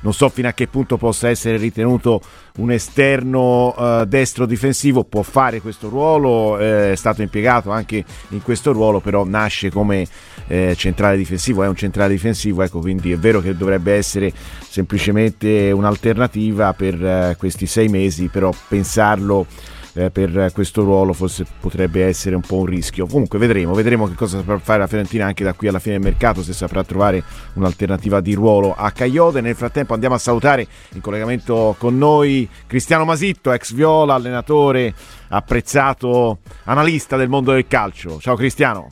non 0.00 0.12
so 0.12 0.28
fino 0.28 0.48
a 0.48 0.52
che 0.52 0.66
punto 0.66 0.96
possa 0.96 1.28
essere 1.28 1.56
ritenuto 1.56 2.20
un 2.56 2.70
esterno 2.70 3.74
uh, 3.76 4.04
destro 4.04 4.46
difensivo, 4.46 5.04
può 5.04 5.22
fare 5.22 5.60
questo 5.60 5.88
ruolo, 5.88 6.58
eh, 6.58 6.92
è 6.92 6.94
stato 6.96 7.22
impiegato 7.22 7.70
anche 7.70 8.04
in 8.28 8.42
questo 8.42 8.72
ruolo, 8.72 9.00
però 9.00 9.24
nasce 9.24 9.70
come 9.70 10.06
eh, 10.46 10.74
centrale 10.76 11.16
difensivo, 11.16 11.62
è 11.62 11.68
un 11.68 11.76
centrale 11.76 12.12
difensivo, 12.12 12.62
ecco, 12.62 12.80
quindi 12.80 13.12
è 13.12 13.16
vero 13.16 13.40
che 13.40 13.56
dovrebbe 13.56 13.94
essere 13.94 14.32
semplicemente 14.68 15.70
un'alternativa 15.72 16.72
per 16.74 17.00
uh, 17.00 17.36
questi 17.38 17.66
sei 17.66 17.88
mesi, 17.88 18.28
però 18.28 18.52
pensarlo 18.68 19.46
eh, 19.94 20.10
per 20.10 20.50
questo 20.52 20.82
ruolo 20.82 21.12
forse 21.12 21.46
potrebbe 21.60 22.04
essere 22.04 22.34
un 22.34 22.42
po' 22.42 22.56
un 22.56 22.66
rischio. 22.66 23.06
Comunque 23.06 23.38
vedremo, 23.38 23.74
vedremo 23.74 24.06
che 24.06 24.14
cosa 24.14 24.38
saprà 24.38 24.58
fare 24.58 24.80
la 24.80 24.86
Fiorentina 24.86 25.26
anche 25.26 25.44
da 25.44 25.54
qui 25.54 25.68
alla 25.68 25.78
fine 25.78 25.98
del 25.98 26.04
mercato, 26.04 26.42
se 26.42 26.52
saprà 26.52 26.82
trovare 26.84 27.22
un'alternativa 27.54 28.20
di 28.20 28.34
ruolo 28.34 28.74
a 28.76 28.90
Caiote. 28.90 29.40
Nel 29.40 29.54
frattempo 29.54 29.94
andiamo 29.94 30.16
a 30.16 30.18
salutare 30.18 30.66
in 30.92 31.00
collegamento 31.00 31.74
con 31.78 31.96
noi 31.96 32.48
Cristiano 32.66 33.04
Masitto, 33.04 33.52
ex 33.52 33.72
Viola, 33.72 34.14
allenatore, 34.14 34.92
apprezzato 35.28 36.38
analista 36.64 37.16
del 37.16 37.28
mondo 37.28 37.52
del 37.52 37.66
calcio. 37.66 38.18
Ciao 38.18 38.34
Cristiano. 38.34 38.90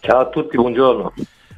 Ciao 0.00 0.20
a 0.20 0.28
tutti, 0.28 0.56
buongiorno 0.56 1.12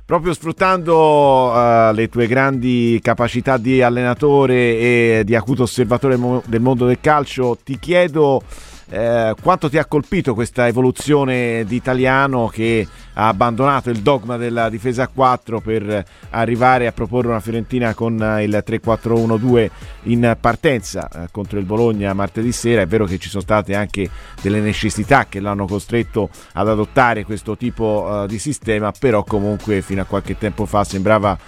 proprio 0.06 0.34
sfruttando 0.34 1.50
uh, 1.50 1.92
le 1.94 2.10
tue 2.10 2.26
grandi 2.26 2.98
capacità 3.02 3.56
di 3.56 3.80
allenatore 3.80 4.54
e 4.54 5.22
di 5.24 5.34
acuto 5.34 5.62
osservatore 5.62 6.18
del 6.44 6.60
mondo 6.60 6.84
del 6.84 7.00
calcio, 7.00 7.56
ti 7.64 7.78
chiedo 7.78 8.42
eh, 8.90 9.34
quanto 9.40 9.70
ti 9.70 9.78
ha 9.78 9.86
colpito 9.86 10.34
questa 10.34 10.66
evoluzione 10.66 11.64
di 11.64 11.76
Italiano 11.76 12.48
che 12.48 12.86
ha 13.14 13.28
abbandonato 13.28 13.90
il 13.90 14.00
dogma 14.00 14.36
della 14.36 14.68
difesa 14.68 15.04
a 15.04 15.08
4 15.08 15.60
per 15.60 16.04
arrivare 16.30 16.86
a 16.86 16.92
proporre 16.92 17.28
una 17.28 17.40
Fiorentina 17.40 17.94
con 17.94 18.14
il 18.14 18.62
3-4-1-2 18.66 19.70
in 20.04 20.36
partenza 20.40 21.08
eh, 21.08 21.28
contro 21.30 21.58
il 21.58 21.64
Bologna 21.64 22.12
martedì 22.12 22.52
sera. 22.52 22.82
È 22.82 22.86
vero 22.86 23.06
che 23.06 23.18
ci 23.18 23.28
sono 23.28 23.42
state 23.42 23.74
anche 23.74 24.08
delle 24.40 24.60
necessità 24.60 25.26
che 25.28 25.40
l'hanno 25.40 25.66
costretto 25.66 26.28
ad 26.52 26.68
adottare 26.68 27.24
questo 27.24 27.56
tipo 27.56 28.24
eh, 28.24 28.26
di 28.26 28.38
sistema, 28.38 28.92
però 28.96 29.24
comunque 29.24 29.80
fino 29.80 30.02
a 30.02 30.06
qualche 30.06 30.36
tempo 30.36 30.66
fa 30.66 30.84
sembrava 30.84 31.38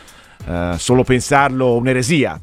eh, 0.46 0.74
solo 0.78 1.02
pensarlo 1.02 1.74
un'eresia 1.74 2.40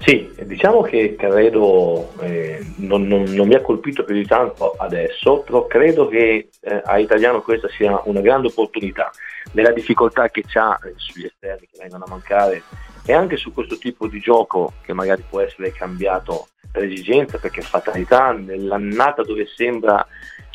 sì, 0.00 0.32
diciamo 0.44 0.82
che 0.82 1.16
credo, 1.16 2.12
eh, 2.20 2.64
non, 2.76 3.02
non, 3.06 3.24
non, 3.24 3.48
mi 3.48 3.54
ha 3.54 3.60
colpito 3.60 4.04
più 4.04 4.14
di 4.14 4.26
tanto 4.26 4.72
adesso, 4.78 5.40
però 5.40 5.66
credo 5.66 6.06
che 6.06 6.48
eh, 6.60 6.82
a 6.84 6.98
Italiano 6.98 7.42
questa 7.42 7.68
sia 7.68 8.00
una 8.04 8.20
grande 8.20 8.48
opportunità. 8.48 9.10
Nella 9.52 9.72
difficoltà 9.72 10.28
che 10.28 10.44
ha 10.54 10.78
eh, 10.84 10.92
sugli 10.96 11.24
esterni 11.24 11.66
che 11.70 11.78
vengono 11.80 12.04
a 12.04 12.10
mancare 12.10 12.62
e 13.04 13.12
anche 13.12 13.36
su 13.36 13.52
questo 13.52 13.76
tipo 13.76 14.06
di 14.06 14.20
gioco 14.20 14.74
che 14.82 14.92
magari 14.92 15.24
può 15.28 15.40
essere 15.40 15.72
cambiato 15.72 16.48
per 16.70 16.84
esigenza, 16.84 17.38
perché 17.38 17.62
fatalità, 17.62 18.32
nell'annata 18.32 19.22
dove 19.22 19.46
sembra 19.46 20.06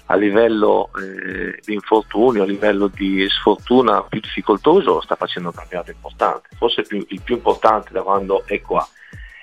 a 0.05 0.15
livello 0.15 0.89
eh, 0.99 1.59
di 1.65 1.73
infortunio, 1.73 2.43
a 2.43 2.45
livello 2.45 2.87
di 2.87 3.27
sfortuna 3.29 4.03
più 4.03 4.19
difficoltoso, 4.21 5.01
sta 5.01 5.15
facendo 5.15 5.49
un 5.49 5.55
campionato 5.55 5.91
importante, 5.91 6.49
forse 6.55 6.83
più, 6.83 7.03
il 7.09 7.21
più 7.21 7.35
importante 7.35 7.91
da 7.91 8.03
quando 8.03 8.43
è 8.45 8.61
qua 8.61 8.87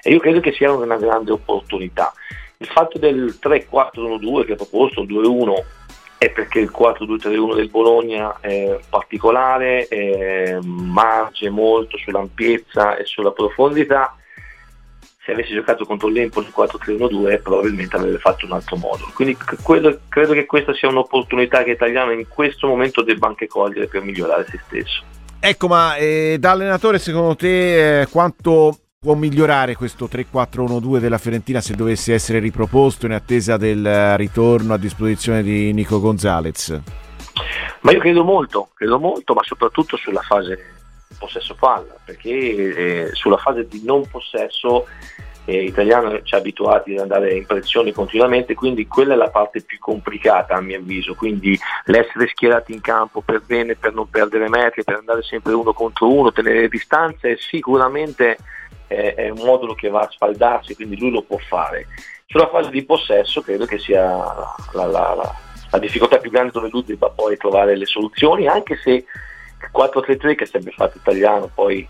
e 0.02 0.10
io 0.10 0.18
credo 0.18 0.40
che 0.40 0.52
sia 0.52 0.72
una 0.72 0.96
grande 0.96 1.32
opportunità. 1.32 2.12
Il 2.58 2.66
fatto 2.66 2.98
del 2.98 3.38
3-4-1-2 3.40 4.44
che 4.44 4.52
ha 4.52 4.56
proposto, 4.56 5.00
un 5.00 5.06
2-1, 5.06 5.64
è 6.20 6.30
perché 6.30 6.58
il 6.58 6.70
4-2-3-1 6.70 7.54
del 7.54 7.70
Bologna 7.70 8.36
è 8.40 8.78
particolare, 8.90 9.88
eh, 9.88 10.58
marge 10.62 11.48
molto 11.48 11.96
sull'ampiezza 11.96 12.96
e 12.96 13.06
sulla 13.06 13.30
profondità. 13.30 14.14
Se 15.24 15.32
avessi 15.32 15.54
giocato 15.54 15.86
contro 15.86 16.08
l'Empoli 16.08 16.52
4-3-1-2 16.54 17.40
probabilmente 17.40 17.96
avrebbe 17.96 18.18
fatto 18.18 18.44
un 18.44 18.52
altro 18.52 18.76
modo. 18.76 19.10
Quindi 19.14 19.34
credo, 19.64 20.00
credo 20.10 20.34
che 20.34 20.44
questa 20.44 20.74
sia 20.74 20.90
un'opportunità 20.90 21.62
che 21.62 21.70
Italiano 21.70 22.12
in 22.12 22.28
questo 22.28 22.66
momento 22.66 23.02
debba 23.02 23.26
anche 23.26 23.46
cogliere 23.46 23.86
per 23.86 24.02
migliorare 24.02 24.44
se 24.46 24.60
stesso. 24.66 25.02
Ecco, 25.40 25.68
ma 25.68 25.96
eh, 25.96 26.36
da 26.38 26.50
allenatore 26.50 26.98
secondo 26.98 27.34
te 27.34 28.02
eh, 28.02 28.06
quanto 28.08 28.76
può 29.02 29.14
migliorare 29.14 29.76
questo 29.76 30.10
3-4-1-2 30.12 30.98
della 30.98 31.16
Fiorentina 31.16 31.62
se 31.62 31.74
dovesse 31.74 32.12
essere 32.12 32.38
riproposto 32.38 33.06
in 33.06 33.12
attesa 33.12 33.56
del 33.56 34.14
ritorno 34.18 34.74
a 34.74 34.76
disposizione 34.76 35.42
di 35.42 35.72
Nico 35.72 36.00
Gonzalez? 36.00 36.78
Ma 37.80 37.92
io 37.92 37.98
credo 37.98 38.24
molto, 38.24 38.68
credo 38.74 38.98
molto, 38.98 39.32
ma 39.32 39.42
soprattutto 39.42 39.96
sulla 39.96 40.20
fase 40.20 40.74
possesso 41.18 41.54
palla, 41.54 41.96
perché 42.04 42.28
eh, 42.28 43.10
sulla 43.14 43.38
fase 43.38 43.66
di 43.66 43.80
non 43.86 44.06
possesso 44.06 44.86
eh, 45.46 45.64
italiano 45.64 46.20
ci 46.20 46.34
ha 46.34 46.36
abituati 46.36 46.92
ad 46.92 46.98
andare 46.98 47.32
in 47.32 47.46
pressione 47.46 47.92
continuamente, 47.92 48.52
quindi 48.52 48.86
quella 48.86 49.14
è 49.14 49.16
la 49.16 49.30
parte 49.30 49.62
più 49.62 49.78
complicata 49.78 50.56
a 50.56 50.60
mio 50.60 50.76
avviso, 50.76 51.14
quindi 51.14 51.58
l'essere 51.86 52.28
schierati 52.28 52.74
in 52.74 52.82
campo 52.82 53.22
per 53.22 53.40
bene, 53.46 53.76
per 53.76 53.94
non 53.94 54.10
perdere 54.10 54.50
metri, 54.50 54.84
per 54.84 54.96
andare 54.96 55.22
sempre 55.22 55.54
uno 55.54 55.72
contro 55.72 56.12
uno, 56.12 56.32
tenere 56.32 56.68
distanze, 56.68 57.38
sicuramente 57.38 58.36
è, 58.90 59.14
è 59.14 59.28
un 59.28 59.44
modulo 59.44 59.74
che 59.74 59.88
va 59.88 60.00
a 60.00 60.10
spaldarsi, 60.10 60.74
quindi 60.74 60.98
lui 60.98 61.10
lo 61.10 61.22
può 61.22 61.38
fare. 61.38 61.86
Sulla 62.26 62.48
fase 62.48 62.70
di 62.70 62.84
possesso 62.84 63.40
credo 63.40 63.64
che 63.64 63.78
sia 63.78 64.02
la, 64.72 64.86
la, 64.86 65.14
la, 65.14 65.34
la 65.70 65.78
difficoltà 65.78 66.18
più 66.18 66.30
grande 66.30 66.50
dove 66.52 66.68
lui 66.70 66.84
debba 66.84 67.08
poi 67.08 67.36
trovare 67.36 67.76
le 67.76 67.86
soluzioni, 67.86 68.48
anche 68.48 68.76
se 68.76 68.90
il 68.90 69.70
4-3-3 69.72 70.34
che 70.34 70.44
è 70.44 70.46
sempre 70.46 70.72
fatto 70.72 70.98
italiano, 70.98 71.48
poi 71.52 71.86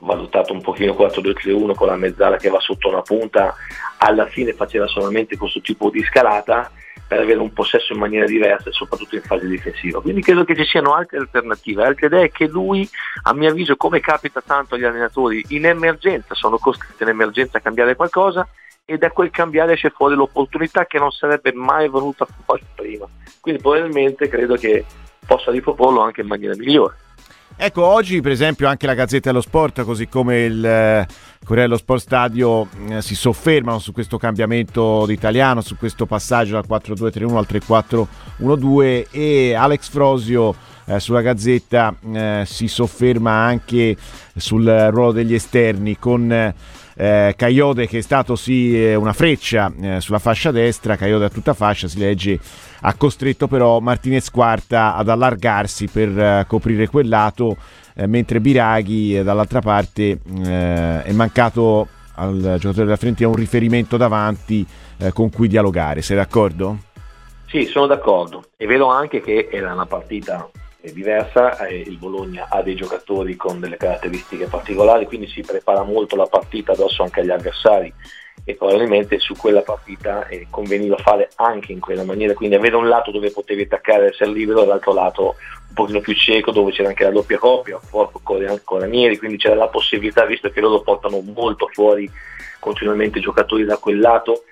valutato 0.00 0.52
un 0.52 0.60
pochino 0.60 0.92
4-2-3-1 0.92 1.74
con 1.74 1.88
la 1.88 1.96
mezzala 1.96 2.36
che 2.36 2.50
va 2.50 2.60
sotto 2.60 2.88
una 2.88 3.02
punta, 3.02 3.54
alla 3.98 4.26
fine 4.26 4.52
faceva 4.52 4.86
solamente 4.86 5.36
questo 5.36 5.60
tipo 5.60 5.90
di 5.90 6.02
scalata 6.04 6.70
per 7.08 7.20
avere 7.20 7.38
un 7.38 7.52
possesso 7.54 7.94
in 7.94 7.98
maniera 7.98 8.26
diversa, 8.26 8.70
soprattutto 8.70 9.14
in 9.14 9.22
fase 9.22 9.46
difensiva. 9.46 10.00
Quindi 10.02 10.20
credo 10.20 10.44
che 10.44 10.54
ci 10.54 10.64
siano 10.64 10.92
altre 10.92 11.16
alternative, 11.16 11.84
altre 11.84 12.06
idee 12.06 12.30
che 12.30 12.46
lui, 12.46 12.88
a 13.22 13.32
mio 13.32 13.48
avviso, 13.48 13.76
come 13.76 14.00
capita 14.00 14.42
tanto 14.44 14.74
agli 14.74 14.84
allenatori, 14.84 15.42
in 15.48 15.64
emergenza 15.64 16.34
sono 16.34 16.58
costretti 16.58 17.02
in 17.04 17.08
emergenza 17.08 17.58
a 17.58 17.60
cambiare 17.62 17.96
qualcosa 17.96 18.46
e 18.84 18.98
da 18.98 19.10
quel 19.10 19.30
cambiare 19.30 19.72
esce 19.72 19.90
fuori 19.90 20.14
l'opportunità 20.14 20.84
che 20.84 20.98
non 20.98 21.10
sarebbe 21.10 21.52
mai 21.54 21.88
venuta 21.88 22.26
fuori 22.44 22.62
prima. 22.74 23.06
Quindi 23.40 23.62
probabilmente 23.62 24.28
credo 24.28 24.56
che 24.56 24.84
possa 25.26 25.50
riproporlo 25.50 26.00
anche 26.00 26.20
in 26.20 26.26
maniera 26.26 26.54
migliore. 26.56 26.94
Ecco, 27.56 27.84
oggi 27.84 28.20
per 28.20 28.32
esempio 28.32 28.68
anche 28.68 28.86
la 28.86 28.94
Gazzetta 28.94 29.30
dello 29.30 29.40
Sport, 29.40 29.82
così 29.82 30.06
come 30.06 30.44
il 30.44 30.64
eh, 30.64 31.06
Corriere 31.44 31.68
dello 31.68 31.78
Sport 31.78 32.00
Stadio, 32.00 32.68
eh, 32.88 33.02
si 33.02 33.14
soffermano 33.14 33.78
su 33.78 33.92
questo 33.92 34.16
cambiamento 34.16 35.04
d'italiano, 35.06 35.60
su 35.60 35.76
questo 35.76 36.06
passaggio 36.06 36.52
dal 36.52 36.66
4-2-3-1 36.68 37.36
al 37.36 38.06
3-4-1-2 38.40 39.06
e 39.10 39.54
Alex 39.54 39.88
Frosio 39.88 40.54
eh, 40.84 41.00
sulla 41.00 41.20
Gazzetta 41.20 41.94
eh, 42.12 42.44
si 42.46 42.68
sofferma 42.68 43.30
anche 43.30 43.96
sul 44.36 44.64
ruolo 44.90 45.12
degli 45.12 45.34
esterni 45.34 45.98
con 45.98 46.54
eh, 47.00 47.34
Caiode 47.36 47.86
che 47.86 47.98
è 47.98 48.00
stato 48.00 48.34
sì 48.34 48.84
eh, 48.84 48.96
una 48.96 49.12
freccia 49.12 49.72
eh, 49.80 50.00
sulla 50.00 50.18
fascia 50.18 50.50
destra, 50.50 50.96
Caiode 50.96 51.26
a 51.26 51.30
tutta 51.30 51.54
fascia, 51.54 51.86
si 51.86 51.98
legge, 51.98 52.38
ha 52.80 52.94
costretto 52.94 53.46
però 53.46 53.78
Martinez 53.78 54.30
Quarta 54.30 54.96
ad 54.96 55.08
allargarsi 55.08 55.86
per 55.86 56.18
eh, 56.18 56.44
coprire 56.48 56.88
quel 56.88 57.08
lato, 57.08 57.56
eh, 57.94 58.08
mentre 58.08 58.40
Biraghi 58.40 59.16
eh, 59.16 59.22
dall'altra 59.22 59.60
parte 59.60 60.18
è 60.28 61.12
mancato 61.12 61.86
al 62.14 62.56
giocatore 62.58 62.84
della 62.84 62.96
Fiorentina 62.96 63.28
un 63.28 63.36
riferimento 63.36 63.96
davanti 63.96 64.66
con 65.12 65.30
cui 65.30 65.46
dialogare, 65.46 66.02
sei 66.02 66.16
d'accordo? 66.16 66.78
Sì, 67.46 67.66
sono 67.66 67.86
d'accordo. 67.86 68.42
È 68.56 68.66
vero 68.66 68.88
anche 68.88 69.20
che 69.20 69.48
era 69.52 69.72
una 69.72 69.86
partita 69.86 70.50
diversa, 70.80 71.66
eh, 71.66 71.80
il 71.80 71.96
Bologna 71.96 72.46
ha 72.48 72.62
dei 72.62 72.76
giocatori 72.76 73.36
con 73.36 73.60
delle 73.60 73.76
caratteristiche 73.76 74.46
particolari, 74.46 75.06
quindi 75.06 75.28
si 75.28 75.42
prepara 75.42 75.82
molto 75.82 76.16
la 76.16 76.26
partita 76.26 76.72
addosso 76.72 77.02
anche 77.02 77.20
agli 77.20 77.30
avversari 77.30 77.92
e 78.44 78.54
probabilmente 78.54 79.18
su 79.18 79.34
quella 79.34 79.62
partita 79.62 80.26
eh, 80.28 80.46
conveniva 80.48 80.96
fare 80.96 81.30
anche 81.36 81.72
in 81.72 81.80
quella 81.80 82.04
maniera, 82.04 82.32
quindi 82.34 82.54
avere 82.54 82.76
un 82.76 82.88
lato 82.88 83.10
dove 83.10 83.30
potevi 83.30 83.62
attaccare 83.62 84.04
e 84.04 84.08
essere 84.08 84.30
libero 84.30 84.62
e 84.62 84.66
l'altro 84.66 84.94
lato 84.94 85.36
un 85.68 85.74
pochino 85.74 86.00
più 86.00 86.14
cieco 86.14 86.50
dove 86.50 86.72
c'era 86.72 86.88
anche 86.88 87.04
la 87.04 87.10
doppia 87.10 87.38
coppia, 87.38 87.78
con 87.90 88.80
Ranieri, 88.80 89.18
quindi 89.18 89.36
c'era 89.36 89.54
la 89.54 89.68
possibilità, 89.68 90.24
visto 90.24 90.48
che 90.48 90.60
loro 90.60 90.80
portano 90.80 91.20
molto 91.20 91.68
fuori 91.72 92.10
continuamente 92.58 93.20
giocatori 93.20 93.64
da 93.64 93.76
quel 93.76 93.98
lato, 93.98 94.44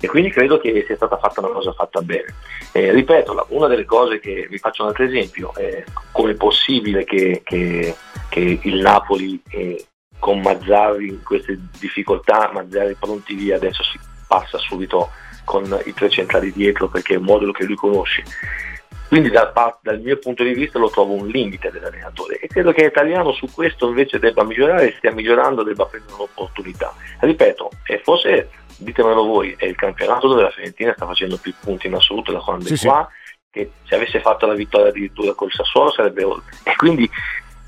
e 0.00 0.06
quindi 0.06 0.30
credo 0.30 0.58
che 0.58 0.84
sia 0.86 0.96
stata 0.96 1.18
fatta 1.18 1.40
una 1.40 1.50
cosa 1.50 1.72
fatta 1.72 2.00
bene. 2.00 2.34
Eh, 2.72 2.92
ripeto, 2.92 3.46
una 3.50 3.66
delle 3.66 3.84
cose 3.84 4.20
che 4.20 4.46
vi 4.48 4.58
faccio 4.58 4.82
un 4.82 4.88
altro 4.88 5.04
esempio 5.04 5.54
è 5.54 5.84
come 6.12 6.32
è 6.32 6.36
possibile 6.36 7.04
che, 7.04 7.42
che, 7.44 7.94
che 8.28 8.60
il 8.62 8.80
Napoli 8.80 9.40
eh, 9.50 9.84
con 10.18 10.40
Mazzarri 10.40 11.08
in 11.08 11.22
queste 11.22 11.58
difficoltà, 11.78 12.50
Mazzarri 12.52 12.96
pronti 12.98 13.34
via, 13.34 13.56
adesso 13.56 13.82
si 13.82 13.98
passa 14.26 14.58
subito 14.58 15.10
con 15.44 15.64
i 15.84 15.94
tre 15.94 16.10
centrali 16.10 16.52
dietro 16.52 16.88
perché 16.88 17.14
è 17.14 17.18
un 17.18 17.24
modulo 17.24 17.52
che 17.52 17.64
lui 17.64 17.76
conosce. 17.76 18.22
Quindi 19.08 19.30
dal, 19.30 19.50
dal, 19.80 20.00
mio 20.00 20.18
punto 20.18 20.44
di 20.44 20.52
vista 20.52 20.78
lo 20.78 20.90
trovo 20.90 21.14
un 21.14 21.28
limite 21.28 21.70
dell'allenatore 21.70 22.38
e 22.40 22.46
credo 22.46 22.72
che 22.72 22.84
l'italiano 22.84 23.32
su 23.32 23.50
questo 23.50 23.88
invece 23.88 24.18
debba 24.18 24.44
migliorare, 24.44 24.94
stia 24.98 25.12
migliorando, 25.12 25.62
debba 25.62 25.86
prendere 25.86 26.12
un'opportunità. 26.12 26.94
Ripeto, 27.20 27.70
forse 28.02 28.50
ditemelo 28.78 29.24
voi, 29.24 29.54
è 29.58 29.66
il 29.66 29.76
campionato 29.76 30.28
dove 30.28 30.42
la 30.42 30.50
Fiorentina 30.50 30.92
sta 30.94 31.06
facendo 31.06 31.36
più 31.36 31.52
punti 31.60 31.86
in 31.86 31.94
assoluto 31.94 32.32
da 32.32 32.38
quando 32.38 32.64
sì, 32.66 32.74
è 32.74 32.88
qua, 32.88 33.08
sì. 33.24 33.38
che 33.50 33.70
se 33.84 33.94
avesse 33.94 34.20
fatto 34.20 34.46
la 34.46 34.54
vittoria 34.54 34.88
addirittura 34.88 35.34
col 35.34 35.52
Sassuolo 35.52 35.90
sarebbe 35.90 36.24
oltre. 36.24 36.56
E 36.62 36.76
quindi 36.76 37.08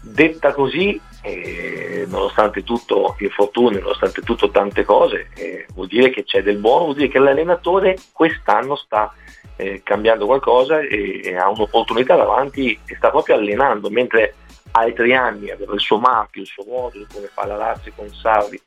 detta 0.03 0.53
così, 0.53 1.01
eh, 1.23 2.07
nonostante 2.09 2.63
tutto 2.63 3.17
infortuni, 3.19 3.79
nonostante 3.79 4.23
tutto 4.23 4.51
tante 4.51 4.85
cose, 4.85 5.29
eh, 5.35 5.67
vuol 5.75 5.89
dire 5.89 6.11
che 6.11 6.25
c'è 6.25 6.43
del 6.43 6.59
buono, 6.59 6.85
vuol 6.85 6.97
dire 6.97 7.09
che 7.09 7.19
l'allenatore 7.19 7.97
quest'anno 8.13 8.77
sta 8.77 9.13
eh, 9.57 9.83
cambiando 9.83 10.27
qualcosa 10.27 10.81
e, 10.81 11.21
e, 11.23 11.37
ha 11.37 11.49
un'opportunità 11.51 12.17
davanti 12.17 12.79
e 12.87 12.97
sta 12.97 13.11
proprio 13.11 13.37
allenando, 13.37 13.91
mentre 13.91 14.35
altri 14.73 15.15
anni 15.15 15.51
aveva 15.51 15.75
il 15.75 15.81
suo 15.81 15.99
marchio, 15.99 16.43
il 16.43 16.49
suo 16.49 16.65
modo, 16.67 17.05
come 17.13 17.27
fa 17.27 17.45
la 17.45 17.57
Lazio 17.57 17.93
con 17.95 18.09
Sarri, 18.15 18.61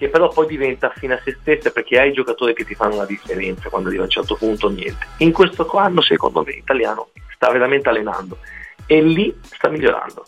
che 0.00 0.08
però 0.08 0.30
poi 0.30 0.46
diventa 0.46 0.90
fine 0.96 1.12
a 1.12 1.20
se 1.22 1.36
stessa 1.38 1.70
perché 1.70 2.00
hai 2.00 2.14
giocatori 2.14 2.54
che 2.54 2.64
ti 2.64 2.74
fanno 2.74 2.96
la 2.96 3.04
differenza 3.04 3.68
quando 3.68 3.88
arriva 3.88 4.04
a 4.04 4.06
un 4.06 4.10
certo 4.10 4.34
punto 4.34 4.70
niente. 4.70 5.06
In 5.18 5.30
questo 5.30 5.66
anno 5.72 6.00
secondo 6.00 6.42
me 6.42 6.52
l'italiano 6.52 7.10
sta 7.34 7.50
veramente 7.50 7.90
allenando 7.90 8.38
e 8.86 9.02
lì 9.02 9.38
sta 9.42 9.68
migliorando. 9.68 10.24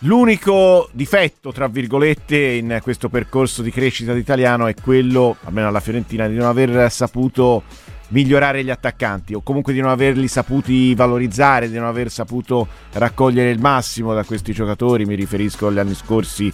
L'unico 0.00 0.88
difetto, 0.90 1.52
tra 1.52 1.68
virgolette, 1.68 2.36
in 2.36 2.80
questo 2.82 3.08
percorso 3.08 3.62
di 3.62 3.70
crescita 3.70 4.12
d'italiano 4.12 4.66
è 4.66 4.74
quello, 4.74 5.36
almeno 5.44 5.68
alla 5.68 5.78
Fiorentina, 5.78 6.26
di 6.26 6.34
non 6.34 6.46
aver 6.46 6.90
saputo 6.90 7.62
migliorare 8.08 8.62
gli 8.62 8.70
attaccanti 8.70 9.34
o 9.34 9.42
comunque 9.42 9.72
di 9.72 9.80
non 9.80 9.90
averli 9.90 10.28
saputi 10.28 10.94
valorizzare, 10.94 11.68
di 11.68 11.76
non 11.76 11.86
aver 11.86 12.10
saputo 12.10 12.66
raccogliere 12.92 13.50
il 13.50 13.60
massimo 13.60 14.14
da 14.14 14.24
questi 14.24 14.52
giocatori. 14.52 15.04
Mi 15.04 15.14
riferisco 15.14 15.68
agli 15.68 15.78
anni 15.78 15.94
scorsi 15.94 16.52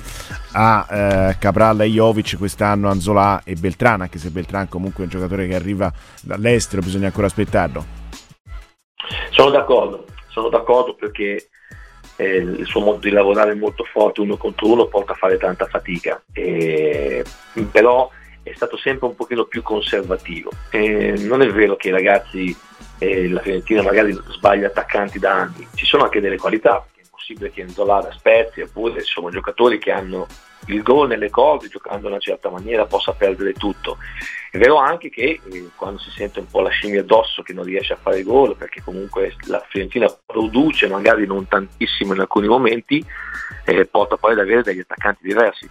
a 0.52 0.86
eh, 0.90 1.36
Cabral 1.38 1.80
e 1.82 1.88
Jovic, 1.88 2.36
quest'anno 2.38 2.88
Anzola 2.88 3.42
e 3.44 3.54
Beltrán, 3.54 4.02
anche 4.02 4.18
se 4.18 4.30
Beltrán 4.30 4.68
comunque 4.68 5.02
è 5.02 5.06
un 5.06 5.12
giocatore 5.12 5.46
che 5.46 5.54
arriva 5.54 5.92
dall'estero, 6.22 6.82
bisogna 6.82 7.06
ancora 7.06 7.26
aspettarlo. 7.26 7.98
Sono 9.30 9.50
d'accordo, 9.50 10.06
sono 10.28 10.48
d'accordo 10.48 10.94
perché 10.94 11.48
eh, 12.16 12.36
il 12.36 12.66
suo 12.66 12.80
modo 12.80 12.98
di 12.98 13.10
lavorare 13.10 13.52
è 13.52 13.54
molto 13.54 13.84
forte, 13.84 14.20
uno 14.20 14.36
contro 14.36 14.70
uno 14.70 14.86
porta 14.86 15.12
a 15.12 15.16
fare 15.16 15.38
tanta 15.38 15.66
fatica, 15.66 16.22
eh, 16.32 17.24
però 17.70 18.10
è 18.42 18.52
stato 18.54 18.76
sempre 18.76 19.06
un 19.06 19.14
pochino 19.14 19.44
più 19.44 19.62
conservativo. 19.62 20.50
Eh, 20.70 21.14
non 21.18 21.42
è 21.42 21.50
vero 21.50 21.76
che 21.76 21.88
i 21.88 21.92
ragazzi, 21.92 22.56
eh, 22.98 23.28
la 23.28 23.40
Fiorentina 23.40 23.82
magari 23.82 24.12
sbaglia 24.12 24.68
attaccanti 24.68 25.18
da 25.18 25.32
anni, 25.32 25.66
ci 25.74 25.86
sono 25.86 26.04
anche 26.04 26.20
delle 26.20 26.38
qualità, 26.38 26.86
è 26.96 27.02
possibile 27.10 27.50
che 27.50 27.62
Enzola 27.62 28.00
da 28.00 28.12
Spezia, 28.12 28.64
oppure 28.64 29.00
sono 29.00 29.30
giocatori 29.30 29.78
che 29.78 29.92
hanno 29.92 30.26
il 30.66 30.82
gol 30.82 31.08
nelle 31.08 31.30
corde, 31.30 31.68
giocando 31.68 32.06
in 32.06 32.12
una 32.12 32.20
certa 32.20 32.50
maniera, 32.50 32.86
possa 32.86 33.12
perdere 33.12 33.52
tutto. 33.52 33.98
È 34.50 34.58
vero 34.58 34.76
anche 34.76 35.10
che 35.10 35.40
eh, 35.42 35.68
quando 35.76 36.00
si 36.00 36.10
sente 36.10 36.40
un 36.40 36.46
po' 36.46 36.60
la 36.60 36.70
scimmia 36.70 37.00
addosso 37.00 37.42
che 37.42 37.52
non 37.52 37.64
riesce 37.64 37.92
a 37.92 37.98
fare 38.00 38.22
gol, 38.22 38.56
perché 38.56 38.82
comunque 38.82 39.34
la 39.46 39.64
Fiorentina 39.68 40.12
produce 40.26 40.88
magari 40.88 41.26
non 41.26 41.46
tantissimo 41.46 42.14
in 42.14 42.20
alcuni 42.20 42.48
momenti, 42.48 43.04
eh, 43.64 43.86
porta 43.86 44.16
poi 44.16 44.32
ad 44.32 44.40
avere 44.40 44.62
degli 44.62 44.80
attaccanti 44.80 45.26
diversi 45.26 45.68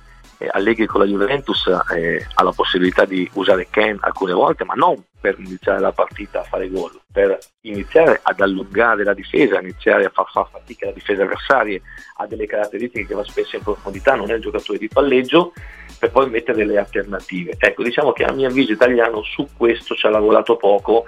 Allegri 0.47 0.85
con 0.85 1.01
la 1.01 1.05
Juventus 1.05 1.67
eh, 1.93 2.25
ha 2.33 2.43
la 2.43 2.51
possibilità 2.51 3.03
di 3.03 3.29
usare 3.33 3.67
Ken 3.69 3.97
alcune 3.99 4.31
volte, 4.31 4.63
ma 4.63 4.73
non 4.73 5.03
per 5.19 5.35
iniziare 5.37 5.81
la 5.81 5.91
partita 5.91 6.39
a 6.39 6.43
fare 6.43 6.69
gol, 6.69 6.97
per 7.11 7.37
iniziare 7.61 8.19
ad 8.23 8.39
allungare 8.39 9.03
la 9.03 9.13
difesa, 9.13 9.59
iniziare 9.59 10.05
a 10.05 10.09
far 10.09 10.29
far 10.31 10.47
fatica 10.49 10.85
la 10.85 10.93
difesa 10.93 11.23
avversaria, 11.23 11.81
ha 12.17 12.25
delle 12.25 12.45
caratteristiche 12.45 13.05
che 13.05 13.13
va 13.13 13.23
spesso 13.25 13.57
in 13.57 13.63
profondità, 13.63 14.15
non 14.15 14.31
è 14.31 14.35
un 14.35 14.41
giocatore 14.41 14.77
di 14.77 14.87
palleggio, 14.87 15.51
per 15.99 16.11
poi 16.11 16.29
mettere 16.29 16.59
delle 16.59 16.77
alternative. 16.77 17.55
Ecco, 17.57 17.83
diciamo 17.83 18.13
che 18.13 18.23
a 18.23 18.31
mio 18.31 18.47
avviso 18.47 18.71
italiano 18.71 19.21
su 19.23 19.49
questo 19.57 19.93
ci 19.95 20.05
ha 20.05 20.09
lavorato 20.09 20.55
poco, 20.55 21.05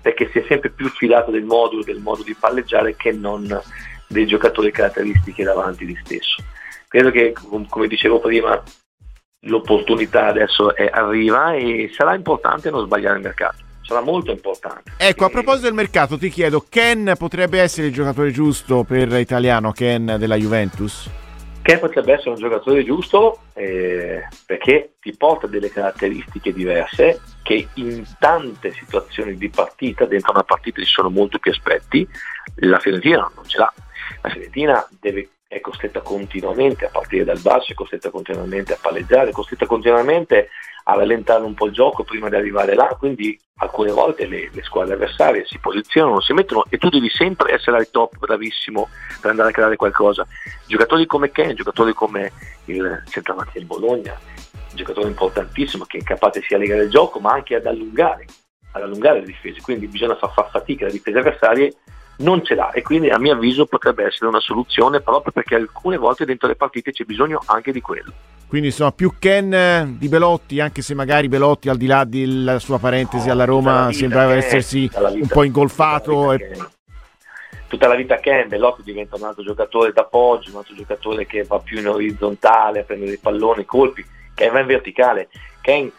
perché 0.00 0.28
si 0.32 0.40
è 0.40 0.44
sempre 0.48 0.70
più 0.70 0.88
fidato 0.88 1.30
del 1.30 1.44
modulo, 1.44 1.84
del 1.84 2.00
modo 2.00 2.24
di 2.24 2.34
palleggiare 2.34 2.96
che 2.96 3.12
non 3.12 3.60
dei 4.08 4.26
giocatori 4.26 4.72
caratteristiche 4.72 5.44
davanti 5.44 5.86
di 5.86 5.98
stesso 6.02 6.42
credo 6.92 7.10
che 7.10 7.32
come 7.70 7.88
dicevo 7.88 8.20
prima 8.20 8.62
l'opportunità 9.46 10.26
adesso 10.26 10.76
è, 10.76 10.90
arriva 10.92 11.54
e 11.54 11.90
sarà 11.96 12.14
importante 12.14 12.70
non 12.70 12.84
sbagliare 12.84 13.16
il 13.16 13.22
mercato 13.22 13.56
sarà 13.80 14.02
molto 14.02 14.30
importante 14.30 14.92
ecco 14.98 15.24
a 15.24 15.30
proposito 15.30 15.64
del 15.64 15.74
mercato 15.74 16.18
ti 16.18 16.28
chiedo 16.28 16.66
Ken 16.68 17.14
potrebbe 17.16 17.60
essere 17.60 17.86
il 17.86 17.94
giocatore 17.94 18.30
giusto 18.30 18.84
per 18.84 19.10
italiano 19.14 19.72
Ken 19.72 20.16
della 20.18 20.36
Juventus? 20.36 21.08
Ken 21.62 21.78
potrebbe 21.78 22.14
essere 22.14 22.30
un 22.30 22.36
giocatore 22.36 22.84
giusto 22.84 23.38
eh, 23.54 24.26
perché 24.44 24.94
ti 25.00 25.16
porta 25.16 25.46
delle 25.46 25.70
caratteristiche 25.70 26.52
diverse 26.52 27.20
che 27.42 27.68
in 27.74 28.04
tante 28.18 28.72
situazioni 28.72 29.36
di 29.36 29.48
partita, 29.48 30.04
dentro 30.04 30.32
una 30.32 30.42
partita 30.42 30.80
ci 30.80 30.88
sono 30.88 31.08
molti 31.08 31.38
più 31.38 31.52
aspetti, 31.52 32.06
la 32.56 32.80
Fiorentina 32.80 33.30
non 33.34 33.44
ce 33.46 33.58
l'ha. 33.58 33.72
La 34.22 34.30
Fiorentina 34.30 34.88
deve 35.00 35.28
è 35.52 35.60
costretta 35.60 36.00
continuamente 36.00 36.86
a 36.86 36.88
partire 36.88 37.24
dal 37.24 37.38
basso, 37.40 37.72
è 37.72 37.74
costretta 37.74 38.08
continuamente 38.08 38.72
a 38.72 38.78
palleggiare, 38.80 39.28
è 39.28 39.32
costretta 39.32 39.66
continuamente 39.66 40.48
a 40.84 40.94
rallentare 40.94 41.44
un 41.44 41.52
po' 41.52 41.66
il 41.66 41.72
gioco 41.72 42.04
prima 42.04 42.30
di 42.30 42.36
arrivare 42.36 42.74
là, 42.74 42.96
quindi 42.98 43.38
alcune 43.56 43.92
volte 43.92 44.26
le, 44.26 44.48
le, 44.50 44.62
squadre 44.62 44.94
avversarie 44.94 45.44
si 45.44 45.58
posizionano, 45.58 46.22
si 46.22 46.32
mettono 46.32 46.64
e 46.70 46.78
tu 46.78 46.88
devi 46.88 47.10
sempre 47.10 47.52
essere 47.52 47.76
al 47.76 47.90
top, 47.90 48.16
bravissimo 48.16 48.88
per 49.20 49.30
andare 49.30 49.50
a 49.50 49.52
creare 49.52 49.76
qualcosa. 49.76 50.26
Giocatori 50.66 51.04
come 51.04 51.30
Ken, 51.30 51.54
giocatori 51.54 51.92
come 51.92 52.32
il 52.64 53.02
centravanti 53.10 53.58
del 53.58 53.66
Bologna, 53.66 54.18
giocatore 54.72 55.08
importantissimo 55.08 55.84
che 55.84 55.98
è 55.98 56.02
capace 56.02 56.40
sia 56.40 56.56
a 56.56 56.60
legare 56.60 56.84
il 56.84 56.90
gioco 56.90 57.20
ma 57.20 57.32
anche 57.32 57.56
ad 57.56 57.66
allungare, 57.66 58.24
ad 58.72 58.82
allungare 58.82 59.20
le 59.20 59.26
difese, 59.26 59.60
quindi 59.60 59.86
bisogna 59.86 60.16
far, 60.16 60.32
far 60.32 60.48
fatica 60.48 60.84
alle 60.84 60.94
difese 60.94 61.18
avversarie 61.18 61.74
non 62.22 62.44
ce 62.44 62.54
l'ha 62.54 62.70
e 62.70 62.82
quindi 62.82 63.10
a 63.10 63.18
mio 63.18 63.34
avviso 63.34 63.66
potrebbe 63.66 64.04
essere 64.04 64.26
una 64.26 64.40
soluzione 64.40 65.00
proprio 65.00 65.32
perché 65.32 65.54
alcune 65.54 65.96
volte 65.96 66.24
dentro 66.24 66.48
le 66.48 66.56
partite 66.56 66.92
c'è 66.92 67.04
bisogno 67.04 67.42
anche 67.46 67.72
di 67.72 67.80
quello. 67.80 68.12
Quindi 68.48 68.68
insomma 68.68 68.92
più 68.92 69.14
Ken 69.18 69.52
eh, 69.54 69.94
di 69.96 70.08
Belotti, 70.08 70.60
anche 70.60 70.82
se 70.82 70.94
magari 70.94 71.28
Belotti 71.28 71.68
al 71.68 71.78
di 71.78 71.86
là 71.86 72.04
della 72.04 72.58
sua 72.58 72.78
parentesi 72.78 73.30
alla 73.30 73.44
Roma 73.44 73.90
sembrava 73.92 74.34
essersi 74.34 74.90
un 74.94 75.26
po' 75.26 75.42
ingolfato. 75.42 76.36
Tutta 77.66 77.88
la, 77.88 77.94
vita 77.94 78.16
Ken, 78.16 78.48
Belotti 78.48 78.82
diventa 78.82 79.16
un 79.16 79.22
altro 79.22 79.42
giocatore 79.42 79.92
d'appoggio, 79.92 80.50
un 80.50 80.58
altro 80.58 80.74
giocatore 80.74 81.24
che 81.24 81.44
va 81.44 81.58
più 81.60 81.78
in 81.78 81.88
orizzontale 81.88 82.80
a 82.80 82.82
prendere 82.82 83.12
i 83.12 83.18
palloni, 83.18 83.62
i 83.62 83.64
colpi, 83.64 84.04
Ken 84.34 84.52
va 84.52 84.60
in 84.60 84.66
verticale. 84.66 85.28
Ken 85.62 85.90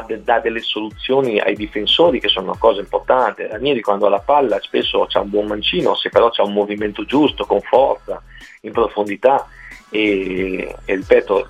dà 0.00 0.40
delle 0.40 0.60
soluzioni 0.60 1.38
ai 1.38 1.54
difensori 1.54 2.20
che 2.20 2.28
sono 2.28 2.46
una 2.46 2.58
cosa 2.58 2.80
importante. 2.80 3.46
Ranieri 3.46 3.80
quando 3.80 4.06
ha 4.06 4.10
la 4.10 4.20
palla 4.20 4.60
spesso 4.60 5.06
c'è 5.06 5.18
un 5.18 5.30
buon 5.30 5.46
mancino, 5.46 5.94
se 5.94 6.08
però 6.08 6.30
c'è 6.30 6.42
un 6.42 6.52
movimento 6.52 7.04
giusto, 7.04 7.44
con 7.44 7.60
forza, 7.60 8.22
in 8.62 8.72
profondità. 8.72 9.46
E, 9.90 10.74
e, 10.84 10.94
ripeto, 10.94 11.48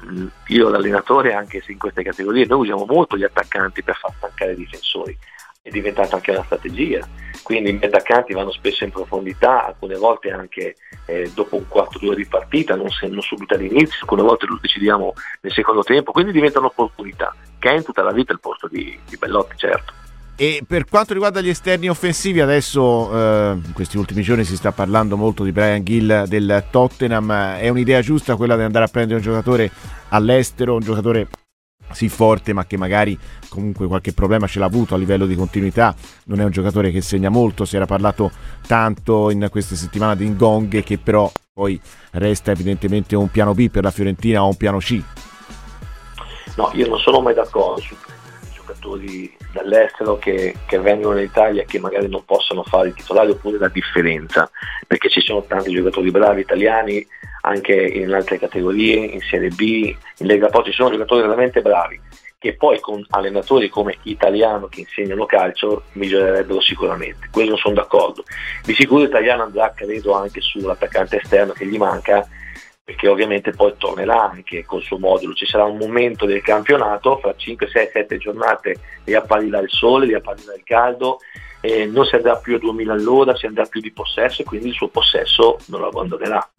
io 0.49 0.69
l'allenatore, 0.69 1.33
anche 1.33 1.61
se 1.61 1.73
in 1.73 1.79
queste 1.79 2.03
categorie, 2.03 2.47
noi 2.47 2.61
usiamo 2.61 2.85
molto 2.87 3.17
gli 3.17 3.25
attaccanti 3.25 3.83
per 3.83 3.97
far 3.97 4.13
stancare 4.17 4.53
i 4.53 4.57
difensori 4.57 5.17
è 5.63 5.71
diventata 5.71 6.17
anche 6.17 6.33
una 6.33 6.43
strategia. 6.45 7.07
Quindi 7.43 7.71
i 7.71 7.85
attaccanti 7.85 8.35
vanno 8.35 8.51
spesso 8.51 8.85
in 8.85 8.91
profondità, 8.91 9.67
alcune 9.67 9.97
volte 9.97 10.31
anche 10.31 10.75
eh, 11.07 11.31
dopo 11.35 11.57
un 11.57 11.67
quarto 11.69 11.99
d'ora 11.99 12.17
di 12.17 12.27
partita, 12.27 12.75
non, 12.75 12.91
se, 12.91 13.07
non 13.07 13.21
subito 13.21 13.55
all'inizio, 13.55 13.99
alcune 14.01 14.23
volte 14.23 14.47
lo 14.47 14.59
decidiamo 14.61 15.15
nel 15.41 15.53
secondo 15.53 15.83
tempo, 15.83 16.13
quindi 16.13 16.33
diventano 16.33 16.67
opportunità, 16.67 17.35
che 17.59 17.71
è 17.71 17.75
in 17.75 17.85
tutta 17.85 18.03
la 18.03 18.13
vita 18.13 18.33
il 18.33 18.41
posto 18.41 18.69
di, 18.69 18.99
di 19.09 19.17
Bellotti, 19.17 19.57
certo. 19.57 19.93
E 20.35 20.63
per 20.67 20.87
quanto 20.87 21.13
riguarda 21.13 21.41
gli 21.41 21.49
esterni 21.49 21.89
offensivi, 21.89 22.41
adesso 22.41 23.11
eh, 23.13 23.53
in 23.65 23.73
questi 23.73 23.99
ultimi 23.99 24.23
giorni 24.23 24.45
si 24.45 24.57
sta 24.57 24.73
parlando 24.73 25.17
molto 25.17 25.45
di 25.45 25.53
Brian 25.53 25.85
Gill 25.85 26.25
del 26.25 26.65
Tottenham. 26.71 27.31
È 27.59 27.69
un'idea 27.69 28.01
giusta 28.01 28.35
quella 28.35 28.57
di 28.57 28.63
andare 28.63 28.87
a 28.87 28.89
prendere 28.89 29.19
un 29.19 29.23
giocatore 29.23 29.71
all'estero, 30.09 30.75
un 30.75 30.81
giocatore 30.81 31.29
sì 31.93 32.09
forte 32.09 32.53
ma 32.53 32.65
che 32.65 32.77
magari 32.77 33.19
comunque 33.49 33.87
qualche 33.87 34.13
problema 34.13 34.47
ce 34.47 34.59
l'ha 34.59 34.67
avuto 34.67 34.95
a 34.95 34.99
livello 34.99 35.27
di 35.27 35.35
continuità. 35.35 35.95
Non 36.25 36.41
è 36.41 36.45
un 36.45 36.51
giocatore 36.51 36.91
che 36.91 37.01
segna 37.01 37.29
molto 37.29 37.65
si 37.65 37.77
era 37.77 37.87
parlato 37.87 38.31
tanto 38.67 39.31
in 39.31 39.49
queste 39.51 39.77
settimane 39.77 40.17
di 40.17 40.29
Ngong 40.29 40.83
che 40.83 40.99
però 40.99 41.31
poi 41.53 41.81
resta 42.13 42.51
evidentemente 42.51 43.15
un 43.15 43.29
piano 43.29 43.55
B 43.55 43.69
per 43.69 43.83
la 43.83 43.91
Fiorentina 43.91 44.43
o 44.43 44.49
un 44.49 44.57
piano 44.57 44.79
C. 44.79 45.03
No 46.57 46.71
io 46.75 46.89
non 46.89 46.99
sono 46.99 47.21
mai 47.21 47.35
d'accordo 47.35 47.83
giocatori 48.83 49.35
dall'estero 49.53 50.19
che, 50.19 50.55
che 50.67 50.79
vengono 50.79 51.19
in 51.19 51.25
Italia 51.25 51.63
e 51.63 51.67
che 51.67 51.79
magari 51.79 52.09
non 52.09 52.25
possono 52.25 52.65
fare 52.65 52.89
il 52.89 52.95
titolare 52.95 53.31
oppure 53.31 53.59
la 53.59 53.69
differenza, 53.69 54.51
perché 54.87 55.09
ci 55.09 55.21
sono 55.21 55.45
tanti 55.45 55.73
giocatori 55.73 56.11
bravi 56.11 56.41
italiani 56.41 57.07
anche 57.43 57.75
in 57.75 58.13
altre 58.13 58.39
categorie, 58.39 58.97
in 58.97 59.21
Serie 59.21 59.49
B, 59.49 59.95
in 60.19 60.27
Lega 60.27 60.49
Pro, 60.49 60.63
ci 60.63 60.73
sono 60.73 60.91
giocatori 60.91 61.23
veramente 61.23 61.61
bravi 61.61 62.01
che 62.39 62.55
poi 62.55 62.81
con 62.81 63.05
allenatori 63.11 63.69
come 63.69 63.99
Italiano 64.03 64.67
che 64.67 64.81
insegnano 64.81 65.27
calcio 65.27 65.85
migliorerebbero 65.93 66.61
sicuramente, 66.61 67.29
questo 67.31 67.57
sono 67.57 67.75
d'accordo. 67.75 68.25
Di 68.65 68.75
sicuro 68.75 69.05
Italiano 69.05 69.45
andrà 69.45 69.73
credo 69.73 70.15
anche 70.15 70.41
sull'attaccante 70.41 71.21
esterno 71.23 71.53
che 71.53 71.67
gli 71.67 71.77
manca 71.77 72.27
perché 72.85 73.07
ovviamente 73.07 73.53
poi 73.53 73.75
tornerà 73.79 74.31
anche 74.31 74.65
col 74.65 74.83
suo 74.83 74.99
modulo, 74.99 75.35
ci 75.35 75.47
sarà 75.47 75.65
un 75.65 75.77
momento 75.77 76.27
del 76.27 76.43
campionato, 76.43 77.19
fra 77.19 77.33
5, 77.37 77.69
6, 77.69 77.91
7 77.93 78.19
giornate 78.19 78.77
riapparirà 79.05 79.61
il 79.61 79.71
sole, 79.71 80.07
riapparirà 80.07 80.55
il 80.55 80.65
caldo, 80.65 81.19
eh, 81.61 81.87
non 81.87 82.05
si 82.05 82.17
andrà 82.17 82.37
più 82.37 82.57
a 82.57 82.59
2000 82.59 82.93
all'ora, 82.93 83.37
si 83.37 83.47
andrà 83.47 83.65
più 83.67 83.81
di 83.81 83.93
possesso 83.93 84.43
e 84.43 84.45
quindi 84.45 84.69
il 84.69 84.75
suo 84.75 84.89
possesso 84.89 85.59
non 85.67 85.81
lo 85.81 85.89
abbandonerà. 85.89 86.51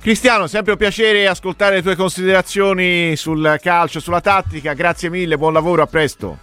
Cristiano, 0.00 0.46
sempre 0.46 0.72
un 0.72 0.78
piacere 0.78 1.26
ascoltare 1.26 1.76
le 1.76 1.82
tue 1.82 1.96
considerazioni 1.96 3.16
sul 3.16 3.58
calcio, 3.60 4.00
sulla 4.00 4.20
tattica. 4.20 4.74
Grazie 4.74 5.08
mille, 5.08 5.38
buon 5.38 5.54
lavoro, 5.54 5.82
a 5.82 5.86
presto. 5.86 6.38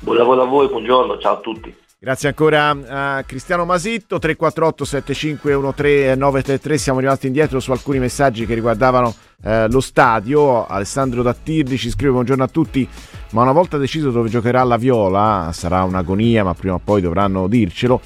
Buon 0.00 0.16
lavoro 0.16 0.42
a 0.42 0.46
voi, 0.46 0.66
buongiorno, 0.66 1.18
ciao 1.18 1.34
a 1.34 1.40
tutti. 1.40 1.81
Grazie 2.04 2.30
ancora 2.30 2.76
a 2.88 3.22
Cristiano 3.22 3.64
Masitto, 3.64 4.18
348 4.18 4.84
7513 4.84 6.18
933, 6.18 6.76
siamo 6.76 6.98
rimasti 6.98 7.28
indietro 7.28 7.60
su 7.60 7.70
alcuni 7.70 8.00
messaggi 8.00 8.44
che 8.44 8.54
riguardavano 8.54 9.14
eh, 9.44 9.68
lo 9.70 9.78
stadio. 9.78 10.66
Alessandro 10.66 11.22
Dattirdi 11.22 11.78
ci 11.78 11.90
scrive 11.90 12.10
buongiorno 12.10 12.42
a 12.42 12.48
tutti, 12.48 12.88
ma 13.30 13.42
una 13.42 13.52
volta 13.52 13.78
deciso 13.78 14.10
dove 14.10 14.28
giocherà 14.28 14.64
la 14.64 14.78
Viola, 14.78 15.50
sarà 15.52 15.84
un'agonia, 15.84 16.42
ma 16.42 16.54
prima 16.54 16.74
o 16.74 16.80
poi 16.82 17.02
dovranno 17.02 17.46
dircelo 17.46 18.00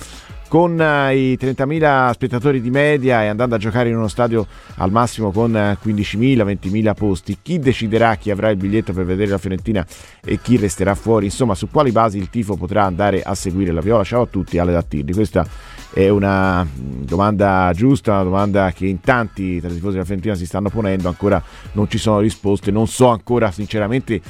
con 0.49 0.81
eh, 0.81 1.17
i 1.17 1.39
30.000 1.41 2.13
spettatori 2.13 2.61
di 2.61 2.71
media 2.71 3.23
e 3.23 3.27
andando 3.27 3.55
a 3.55 3.59
giocare 3.59 3.89
in 3.89 3.97
uno 3.97 4.09
stadio 4.09 4.47
al 4.77 4.91
massimo 4.91 5.31
con 5.31 5.53
15.000, 5.53 6.49
eh, 6.49 6.59
20.000 6.61 6.95
posti, 6.95 7.39
chi 7.43 7.59
deciderà 7.59 8.15
chi 8.17 8.31
avrà 8.31 8.51
il 8.51 8.57
biglietto 8.57 8.93
per 8.93 9.05
vedere 9.05 9.31
la 9.31 9.39
Fiorentina 9.39 9.87
e 10.25 10.39
chi 10.41 10.57
resterà 10.57 10.95
fuori? 10.95 11.27
Insomma, 11.27 11.55
su 11.55 11.69
quali 11.71 11.91
basi 11.91 12.19
il 12.19 12.31
tifo 12.31 12.57
potrà 12.57 12.85
andare 12.85 13.23
a 13.23 13.35
seguire 13.35 13.73
la 13.73 13.81
Viola? 13.81 14.05
Ciao 14.05 14.23
a 14.23 14.27
tutti, 14.27 14.59
Ale 14.59 14.73
Dattirdi. 14.73 15.13
Questa 15.13 15.47
è 15.93 16.09
una 16.09 16.63
mm, 16.63 17.03
domanda 17.03 17.71
giusta, 17.75 18.13
una 18.13 18.25
domanda 18.25 18.73
che 18.73 18.87
in 18.87 19.01
tanti 19.01 19.61
tra 19.61 19.69
i 19.69 19.75
tifosi 19.75 19.93
della 19.93 20.05
Fiorentina 20.05 20.35
si 20.35 20.47
stanno 20.47 20.69
ponendo, 20.69 21.09
ancora 21.09 21.43
non 21.73 21.89
ci 21.89 21.99
sono 21.99 22.21
risposte, 22.21 22.71
non 22.71 22.87
so 22.87 23.09
ancora 23.09 23.51
sinceramente 23.51 24.21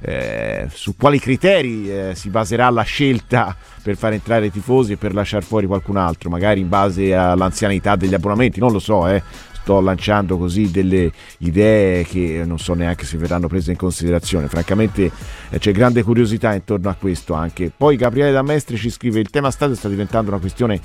eh, 0.00 0.68
su 0.70 0.96
quali 0.96 1.18
criteri 1.18 1.90
eh, 1.90 2.12
si 2.14 2.28
baserà 2.28 2.70
la 2.70 2.82
scelta 2.82 3.56
per 3.82 3.96
far 3.96 4.12
entrare 4.12 4.46
i 4.46 4.50
tifosi 4.50 4.92
e 4.92 4.96
per 4.96 5.14
lasciare 5.14 5.44
fuori 5.44 5.66
qualcun 5.66 5.96
altro, 5.96 6.30
magari 6.30 6.60
in 6.60 6.68
base 6.68 7.14
all'anzianità 7.14 7.96
degli 7.96 8.14
abbonamenti, 8.14 8.60
non 8.60 8.72
lo 8.72 8.78
so, 8.78 9.06
eh. 9.08 9.22
sto 9.66 9.80
lanciando 9.80 10.38
così 10.38 10.70
delle 10.70 11.10
idee 11.38 12.04
che 12.04 12.44
non 12.46 12.56
so 12.58 12.74
neanche 12.74 13.04
se 13.04 13.16
verranno 13.16 13.48
prese 13.48 13.72
in 13.72 13.76
considerazione. 13.76 14.46
Francamente 14.46 15.10
eh, 15.50 15.58
c'è 15.58 15.72
grande 15.72 16.04
curiosità 16.04 16.54
intorno 16.54 16.88
a 16.88 16.94
questo 16.94 17.34
anche. 17.34 17.72
Poi 17.76 17.96
Gabriele 17.96 18.30
D'Amestri 18.30 18.76
ci 18.76 18.90
scrive: 18.90 19.18
il 19.18 19.28
tema 19.28 19.50
stadio 19.50 19.74
sta 19.74 19.88
diventando 19.88 20.30
una 20.30 20.38
questione 20.38 20.80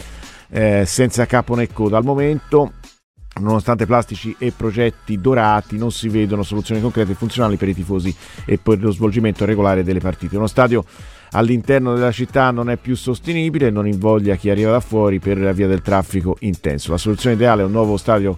eh, 0.49 0.83
senza 0.88 1.27
capo 1.27 1.53
né 1.53 1.71
coda 1.71 1.97
al 1.97 2.03
momento. 2.03 2.73
Nonostante 3.39 3.85
plastici 3.85 4.35
e 4.37 4.51
progetti 4.55 5.19
dorati, 5.19 5.77
non 5.77 5.91
si 5.91 6.09
vedono 6.09 6.43
soluzioni 6.43 6.81
concrete 6.81 7.13
e 7.13 7.15
funzionali 7.15 7.55
per 7.55 7.69
i 7.69 7.73
tifosi 7.73 8.13
e 8.45 8.57
per 8.57 8.81
lo 8.81 8.91
svolgimento 8.91 9.45
regolare 9.45 9.83
delle 9.83 9.99
partite. 9.99 10.35
Uno 10.35 10.47
stadio 10.47 10.83
all'interno 11.31 11.93
della 11.95 12.11
città 12.11 12.51
non 12.51 12.69
è 12.69 12.75
più 12.75 12.95
sostenibile 12.95 13.67
e 13.67 13.71
non 13.71 13.87
invoglia 13.87 14.35
chi 14.35 14.49
arriva 14.49 14.71
da 14.71 14.81
fuori 14.81 15.19
per 15.19 15.53
via 15.53 15.67
del 15.67 15.81
traffico 15.81 16.35
intenso. 16.41 16.91
La 16.91 16.97
soluzione 16.97 17.35
ideale 17.35 17.61
è 17.61 17.65
un 17.65 17.71
nuovo 17.71 17.95
stadio 17.95 18.37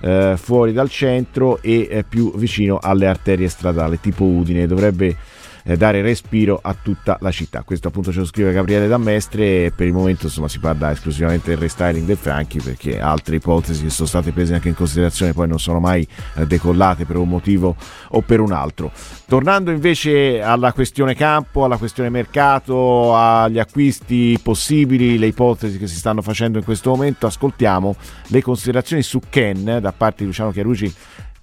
eh, 0.00 0.34
fuori 0.36 0.72
dal 0.72 0.88
centro 0.88 1.60
e 1.60 1.88
eh, 1.90 2.04
più 2.04 2.32
vicino 2.36 2.78
alle 2.80 3.06
arterie 3.06 3.48
stradali, 3.48 3.98
tipo 4.00 4.24
Udine. 4.24 4.66
Dovrebbe 4.66 5.16
eh, 5.64 5.76
dare 5.76 6.02
respiro 6.02 6.58
a 6.62 6.74
tutta 6.80 7.18
la 7.20 7.30
città. 7.30 7.62
Questo 7.62 7.88
appunto 7.88 8.12
ce 8.12 8.20
lo 8.20 8.24
scrive 8.24 8.52
Gabriele 8.52 8.88
Dammestre 8.88 9.66
e 9.66 9.72
per 9.74 9.86
il 9.86 9.92
momento 9.92 10.26
insomma 10.26 10.48
si 10.48 10.58
parla 10.58 10.90
esclusivamente 10.90 11.50
del 11.50 11.58
restyling 11.58 12.06
del 12.06 12.16
Franchi 12.16 12.60
perché 12.60 13.00
altre 13.00 13.36
ipotesi 13.36 13.82
che 13.82 13.90
sono 13.90 14.08
state 14.08 14.32
prese 14.32 14.54
anche 14.54 14.68
in 14.68 14.74
considerazione 14.74 15.32
poi 15.32 15.48
non 15.48 15.58
sono 15.58 15.80
mai 15.80 16.06
eh, 16.36 16.46
decollate 16.46 17.04
per 17.04 17.16
un 17.16 17.28
motivo 17.28 17.76
o 18.10 18.20
per 18.20 18.40
un 18.40 18.52
altro. 18.52 18.90
Tornando 19.26 19.70
invece 19.70 20.40
alla 20.40 20.72
questione 20.72 21.14
campo, 21.14 21.64
alla 21.64 21.76
questione 21.76 22.08
mercato, 22.08 23.14
agli 23.14 23.58
acquisti 23.58 24.38
possibili, 24.42 25.18
le 25.18 25.26
ipotesi 25.26 25.78
che 25.78 25.86
si 25.86 25.96
stanno 25.96 26.22
facendo 26.22 26.58
in 26.58 26.64
questo 26.64 26.90
momento, 26.90 27.26
ascoltiamo 27.26 27.96
le 28.28 28.42
considerazioni 28.42 29.02
su 29.02 29.20
Ken 29.28 29.78
da 29.80 29.92
parte 29.92 30.18
di 30.18 30.26
Luciano 30.26 30.50
Chiarugi 30.50 30.94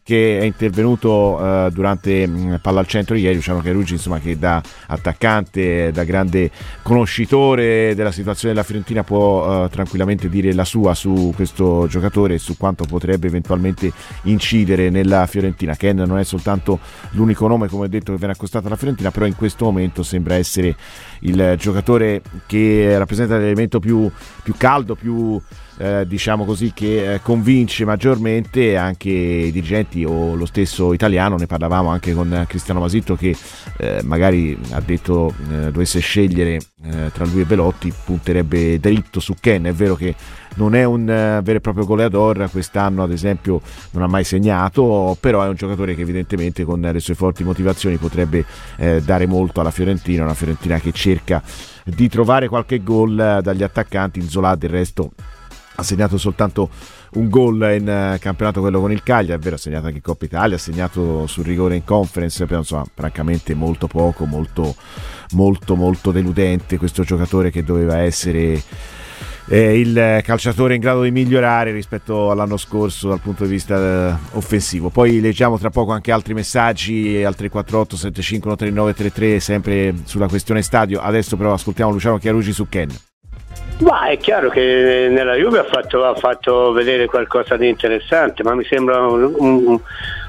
che 0.08 0.38
è 0.38 0.44
intervenuto 0.44 1.10
uh, 1.10 1.72
durante 1.72 2.28
mh, 2.28 2.38
mm, 2.38 2.54
Palla 2.62 2.80
al 2.80 2.86
Centro 2.86 3.16
ieri, 3.16 3.34
Luciano 3.34 3.60
Carucci 3.60 3.94
insomma 3.94 4.20
che 4.20 4.38
da 4.38 4.62
attaccante, 4.86 5.92
da 5.92 6.04
grande 6.04 6.52
conoscitore 6.84 7.96
della 7.96 8.12
situazione 8.12 8.54
della 8.54 8.64
Fiorentina 8.64 9.04
può 9.04 9.64
uh, 9.64 9.68
tranquillamente 9.68 10.30
dire 10.30 10.54
la 10.54 10.64
sua 10.64 10.94
su 10.94 11.34
questo 11.36 11.88
giocatore 11.90 12.36
e 12.36 12.38
su 12.38 12.56
quanto 12.56 12.86
potrebbe 12.86 13.26
eventualmente 13.26 13.92
incidere 14.26 14.92
nella 14.92 15.26
Fiorentina. 15.26 15.76
Ken 15.76 15.98
non 15.98 16.20
è 16.20 16.24
soltanto 16.24 16.78
l'unico 17.14 17.48
nome 17.48 17.68
come 17.68 17.86
ho 17.86 17.90
detto 17.90 18.12
che 18.12 18.20
viene 18.20 18.34
accostato 18.34 18.68
alla 18.68 18.76
Fiorentina, 18.76 19.10
però 19.10 19.26
in 19.26 19.36
questo 19.36 19.66
momento 19.66 20.04
sembra 20.04 20.36
essere 20.36 20.76
il 21.22 21.56
giocatore 21.58 22.22
che 22.46 22.96
rappresenta 22.96 23.40
l'elemento 23.40 23.80
più, 23.80 24.08
più 24.44 24.54
caldo, 24.56 24.94
più 24.94 25.42
eh, 25.78 26.06
diciamo 26.08 26.46
così, 26.46 26.72
che 26.74 27.14
eh, 27.14 27.22
convince 27.22 27.86
maggiormente 27.86 28.78
anche 28.78 29.10
i 29.10 29.52
dirigenti 29.52 30.04
o 30.04 30.36
lo 30.36 30.46
stesso 30.46 30.94
italiano, 30.94 31.36
ne 31.36 31.48
parlavamo 31.48 31.90
anche 31.90 32.14
con 32.14 32.46
Cristiano 32.48 32.80
Masitto 32.80 33.16
che 33.16 33.36
eh, 33.78 34.02
magari 34.04 34.58
ha 34.72 34.82
detto 34.82 35.34
eh, 35.52 35.72
dovesse 35.72 36.00
scegliere 36.00 36.60
eh, 36.84 37.12
tra 37.14 37.26
lui 37.26 37.42
e 37.42 37.46
Velotti 37.46 37.94
punterebbe 38.04 38.80
dritto 38.80 39.20
su 39.20 39.34
Ken, 39.40 39.64
è 39.64 39.74
vero 39.74 39.96
che 39.96 40.16
non 40.56 40.74
è 40.74 40.86
un 40.86 41.06
vero 41.06 41.58
e 41.58 41.60
proprio 41.60 41.86
goleador, 41.86 42.50
quest'anno 42.50 43.04
ad 43.04 43.12
esempio 43.12 43.60
non 43.92 44.04
ha 44.04 44.08
mai 44.08 44.24
segnato, 44.24 45.18
però 45.20 45.44
è 45.44 45.48
un 45.48 45.56
giocatore 45.56 45.96
che 45.96 46.02
evidentemente 46.02 46.64
con 46.64 46.80
le 46.80 47.00
sue 47.00 47.14
forti 47.14 47.44
motivazioni 47.44 47.98
potrebbe 47.98 48.46
eh, 48.78 49.02
dare 49.02 49.26
molto 49.26 49.60
alla 49.60 49.72
Fiorentina, 49.72 50.24
una 50.24 50.34
Fiorentina 50.34 50.80
che 50.80 50.94
cerca 50.94 51.44
di 51.84 52.08
trovare 52.08 52.48
qualche 52.48 52.82
gol 52.82 53.42
dagli 53.44 53.64
attaccanti, 53.64 54.22
Zola 54.22 54.56
del 54.56 54.70
resto 54.70 55.12
ha 55.76 55.84
segnato 55.84 56.18
soltanto 56.18 56.70
un 57.14 57.30
gol 57.30 57.78
in 57.80 58.14
uh, 58.16 58.20
campionato 58.20 58.62
quello 58.62 58.80
con 58.80 58.92
il 58.92 59.04
Cagliari, 59.04 59.40
è 59.40 59.44
vero 59.44 59.56
ha 59.56 59.60
segnato 59.60 59.86
anche 59.86 59.98
in 59.98 60.04
Coppa 60.04 60.26
Italia, 60.26 60.56
ha 60.56 60.60
segnato 60.60 61.28
sul 61.28 61.46
rigore 61.46 61.76
in 61.76 61.84
conference, 61.84 62.46
però 62.46 62.60
insomma 62.60 62.86
francamente 62.94 63.54
molto 63.54 63.88
poco, 63.88 64.26
molto 64.26 64.76
molto 65.32 65.76
molto 65.76 66.12
deludente 66.12 66.78
questo 66.78 67.04
giocatore 67.04 67.50
che 67.50 67.64
doveva 67.64 67.98
essere 67.98 68.62
eh, 69.48 69.80
il 69.80 70.22
calciatore 70.24 70.76
in 70.76 70.82
grado 70.82 71.04
di 71.04 71.12
migliorare 71.12 71.72
rispetto 71.72 72.32
all'anno 72.32 72.58
scorso 72.58 73.10
dal 73.10 73.20
punto 73.20 73.44
di 73.44 73.52
vista 73.52 73.78
eh, 73.78 74.16
offensivo. 74.32 74.90
Poi 74.90 75.20
leggiamo 75.20 75.58
tra 75.58 75.70
poco 75.70 75.92
anche 75.92 76.12
altri 76.12 76.34
messaggi 76.34 77.24
al 77.24 77.36
348 77.36 77.96
75 77.96 78.56
3933 78.56 79.40
sempre 79.40 79.94
sulla 80.06 80.28
questione 80.28 80.62
stadio. 80.62 81.00
Adesso 81.00 81.38
però 81.38 81.54
ascoltiamo 81.54 81.92
Luciano 81.92 82.18
Chiarugi 82.18 82.54
su 82.54 82.68
Ken. 82.68 82.90
Ma 83.80 84.08
è 84.08 84.18
chiaro 84.18 84.50
che 84.50 85.08
nella 85.10 85.36
Juve 85.36 85.60
ha 85.60 85.66
fatto, 85.66 86.06
ha 86.06 86.16
fatto, 86.16 86.72
vedere 86.72 87.08
qualcosa 87.08 87.58
di 87.58 87.68
interessante, 87.68 88.42
ma 88.42 88.56
mi 88.56 88.64
sembra 88.64 89.06
un, 89.06 89.34
un, 89.38 89.80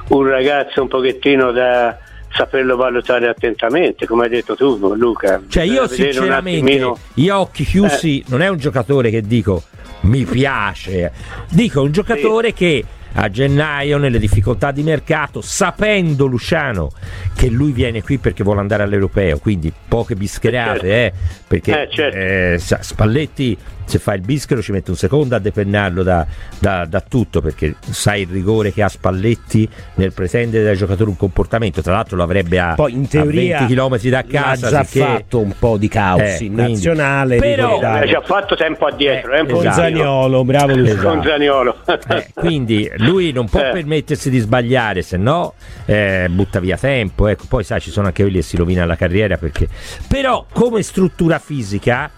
un, 0.09 0.29
ragazzo 0.29 0.83
un 0.83 0.89
pochettino 0.89 1.53
da 1.53 1.97
saperlo 2.33 2.77
valutare 2.77 3.29
attentamente, 3.29 4.05
come 4.07 4.25
hai 4.25 4.31
detto 4.31 4.57
tu 4.57 4.77
Luca. 4.95 5.41
Cioè 5.49 5.63
io 5.63 5.87
sinceramente, 5.87 6.93
io 7.15 7.35
a 7.35 7.41
occhi 7.41 7.65
chiusi, 7.65 8.19
eh. 8.19 8.25
non 8.29 8.43
è 8.43 8.49
un 8.49 8.59
giocatore 8.59 9.11
che 9.11 9.23
dico 9.23 9.63
mi 10.01 10.25
piace, 10.25 11.13
dico 11.49 11.83
un 11.83 11.93
giocatore 11.93 12.49
sì. 12.49 12.55
che 12.55 12.85
a 13.17 13.31
gennaio 13.31 13.99
nelle 13.99 14.19
difficoltà 14.19 14.71
di 14.71 14.83
mercato, 14.83 15.41
sapendo 15.41 16.27
Luciano 16.27 16.91
che 17.35 17.49
lui 17.49 17.73
viene 17.73 18.03
qui 18.03 18.19
perché 18.19 18.43
vuole 18.43 18.61
andare 18.61 18.83
all'europeo, 18.83 19.39
quindi 19.39 19.73
poche 19.89 20.15
bischerate, 20.15 20.87
eh, 20.87 21.13
certo. 21.13 21.17
eh, 21.17 21.43
perché 21.47 21.83
eh, 21.83 21.89
certo. 21.91 22.17
eh, 22.17 22.83
Spalletti 22.83 23.57
se 23.87 23.99
fa 23.99 24.13
il 24.15 24.21
bischero 24.21 24.61
ci 24.61 24.73
mette 24.73 24.91
un 24.91 24.97
secondo 24.97 25.35
a 25.35 25.39
depennarlo 25.39 26.03
da, 26.03 26.27
da- 26.59 26.85
da 26.85 27.01
tutto 27.01 27.41
perché 27.41 27.77
sai 27.81 28.23
il 28.23 28.29
rigore 28.29 28.73
che 28.73 28.83
ha 28.83 28.89
Spalletti 28.89 29.69
nel 29.95 30.13
pretendere 30.13 30.65
dai 30.65 30.77
giocatori 30.77 31.09
un 31.11 31.17
comportamento 31.17 31.81
tra 31.83 31.95
l'altro 31.95 32.17
lo 32.17 32.23
avrebbe 32.25 32.59
a, 32.59 32.75
Poi 32.75 32.93
in 32.93 33.05
a 33.05 33.09
teoria 33.09 33.59
20 33.67 33.75
km 33.75 33.99
da 34.11 34.25
casa 34.25 34.67
ha 34.67 34.71
già 34.71 34.85
fatto 34.85 35.39
un 35.41 35.55
po' 35.59 35.77
di 35.79 35.89
caos 35.89 36.21
Eh, 36.21 36.45
in 36.45 36.53
quindi- 36.55 36.73
nazionale. 36.73 37.37
Però-. 37.37 37.81
L'ha 37.81 38.05
già 38.07 38.21
fatto 38.21 38.55
tempo 38.57 38.87
addietro, 38.87 39.33
eh, 39.35 39.41
un 39.41 39.47
con 39.47 39.55
pochino. 39.57 39.73
Zaniolo, 39.73 40.45
bravo 40.45 40.75
Luciano. 40.77 41.03
Con 41.09 41.23
Zaniolo. 41.23 41.77
Eh, 42.09 42.29
quindi 42.35 42.91
lui 42.99 43.33
non 43.33 43.49
può 43.49 43.61
Eh. 43.61 43.71
permettersi 43.73 44.31
di 44.31 44.39
sbagliare, 44.39 45.03
se 45.03 45.17
no 45.17 45.55
eh, 45.87 46.27
butta 46.31 46.61
via 46.61 46.77
tempo. 46.77 47.27
Ecco, 47.29 47.45
poi 47.49 47.65
sai, 47.65 47.81
ci 47.81 47.91
sono 47.91 48.07
anche 48.07 48.23
quelli 48.23 48.39
che 48.39 48.45
si 48.45 48.57
rovinano 48.57 48.87
la 48.87 48.97
carriera 48.97 49.37
perché. 49.37 49.69
Però, 50.09 50.47
come 50.53 50.83
struttura 50.83 51.39
fisica, 51.39 52.11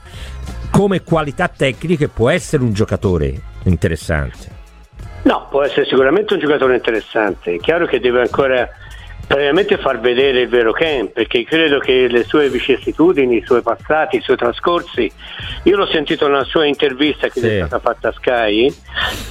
come 0.71 1.03
qualità 1.03 1.49
tecniche, 1.49 2.09
può 2.09 2.31
essere 2.31 2.63
un 2.63 2.73
giocatore 2.73 3.35
interessante. 3.65 4.57
No, 5.23 5.49
può 5.51 5.63
essere 5.63 5.85
sicuramente 5.87 6.35
un 6.35 6.41
giocatore 6.41 6.77
interessante. 6.77 7.55
È 7.55 7.59
chiaro 7.59 7.87
che 7.87 8.01
deve 8.01 8.21
ancora 8.21 8.69
previamente 9.27 9.77
far 9.77 10.01
vedere 10.01 10.41
il 10.41 10.49
vero 10.49 10.73
Ken, 10.73 11.13
perché 11.13 11.45
credo 11.45 11.81
che 11.81 12.09
le 12.09 12.25
sue 12.25 12.49
vicissitudini, 12.49 13.37
i 13.37 13.45
suoi 13.45 13.61
passati, 13.61 14.17
i 14.17 14.21
suoi 14.23 14.39
trascorsi, 14.39 15.11
io 15.65 15.77
l'ho 15.77 15.87
sentito 15.87 16.27
nella 16.29 16.45
sua 16.45 16.65
intervista 16.65 17.29
che 17.29 17.41
Sì. 17.41 17.47
è 17.47 17.57
stata 17.67 17.79
fatta 17.79 18.09
a 18.09 18.13
Sky, 18.13 18.75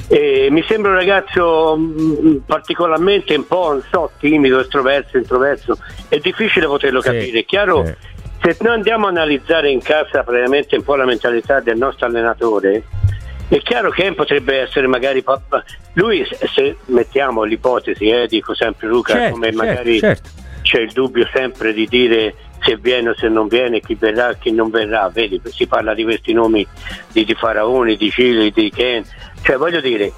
e 0.08 0.50
mi 0.52 0.64
sembra 0.68 0.92
un 0.92 0.98
ragazzo 0.98 1.76
mh, 1.76 2.44
particolarmente 2.46 3.34
un 3.34 3.48
po' 3.48 3.70
non 3.72 3.84
so, 3.90 4.12
timido, 4.20 4.60
estroverso, 4.60 5.18
introverso, 5.18 5.80
è 6.10 6.20
difficile 6.20 6.68
poterlo 6.68 7.02
Sì, 7.02 7.10
capire. 7.10 7.40
È 7.40 7.46
chiaro, 7.46 7.84
sì. 7.84 7.96
Se 8.42 8.58
noi 8.62 8.74
andiamo 8.74 9.08
a 9.08 9.10
analizzare 9.10 9.70
in 9.70 9.82
casa 9.82 10.24
previamente 10.24 10.76
un 10.76 10.84
po' 10.84 10.96
la 10.96 11.06
mentalità 11.06 11.60
del 11.60 11.78
nostro 11.78 12.06
allenatore, 12.06 12.84
è 13.50 13.60
chiaro 13.60 13.90
che 13.92 14.14
potrebbe 14.14 14.60
essere 14.60 14.88
magari. 14.88 15.24
Lui, 15.94 16.26
se- 16.26 16.78
mettiamo 16.86 17.44
l'ipotesi, 17.44 18.10
eh, 18.10 18.28
dico 18.28 18.54
sempre 18.54 18.88
Luca, 18.88 19.14
Certo, 19.14 19.32
come 19.32 19.52
certo, 19.52 19.64
magari 19.64 20.00
certo. 20.00 20.30
c'è 20.62 20.80
il 20.80 20.92
dubbio 20.92 21.28
sempre 21.34 21.74
di 21.74 21.88
dire 21.88 22.36
se 22.60 22.76
viene 22.78 23.10
o 23.10 23.16
se 23.16 23.30
non 23.30 23.48
viene, 23.48 23.80
chi 23.80 23.96
verrà 23.96 24.32
e 24.32 24.38
chi 24.40 24.52
non 24.52 24.70
verrà. 24.70 25.10
Vedi, 25.10 25.42
si 25.46 25.66
parla 25.68 25.94
di 25.94 26.04
questi 26.04 26.34
nomi 26.34 26.66
di, 27.12 27.24
di 27.24 27.34
Faraoni, 27.34 27.96
di 27.96 28.10
Cili, 28.12 28.52
di 28.52 28.70
Ken. 28.70 29.04
Cioè, 29.42 29.58
voglio 29.58 29.80
dire, 29.80 30.12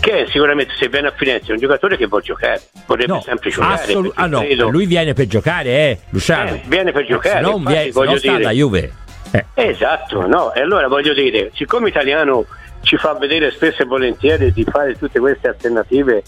Ken 0.00 0.26
sicuramente 0.28 0.74
se 0.78 0.88
viene 0.88 1.08
a 1.08 1.12
Firenze 1.16 1.48
è 1.48 1.52
un 1.52 1.58
giocatore 1.58 1.96
che 1.96 2.08
può 2.08 2.20
giocare, 2.20 2.60
vorrebbe 2.86 3.12
No, 3.12 3.22
sempre 3.22 3.50
giocare. 3.50 3.74
assolu- 3.82 4.12
ah, 4.16 4.26
no, 4.26 4.44
lui 4.70 4.86
viene 4.86 5.14
per 5.14 5.26
giocare, 5.26 5.68
eh, 5.70 5.98
Luciano. 6.10 6.50
Eh, 6.50 6.62
viene 6.66 6.92
per 6.92 7.06
giocare, 7.06 7.36
Se 7.36 7.40
non, 7.40 7.58
infatti, 7.60 7.72
viene, 7.90 7.90
non 8.10 8.18
sta 8.18 8.30
dire- 8.30 8.42
alla 8.44 8.50
Juve. 8.50 8.92
Eh. 9.30 9.44
Esatto, 9.54 10.26
no? 10.26 10.52
E 10.52 10.60
allora 10.60 10.88
voglio 10.88 11.12
dire, 11.14 11.50
siccome 11.54 11.88
italiano 11.88 12.44
ci 12.82 12.96
fa 12.98 13.14
vedere 13.14 13.50
spesso 13.50 13.82
e 13.82 13.86
volentieri 13.86 14.52
di 14.52 14.64
fare 14.64 14.96
tutte 14.98 15.18
queste 15.18 15.48
alternative 15.48 16.22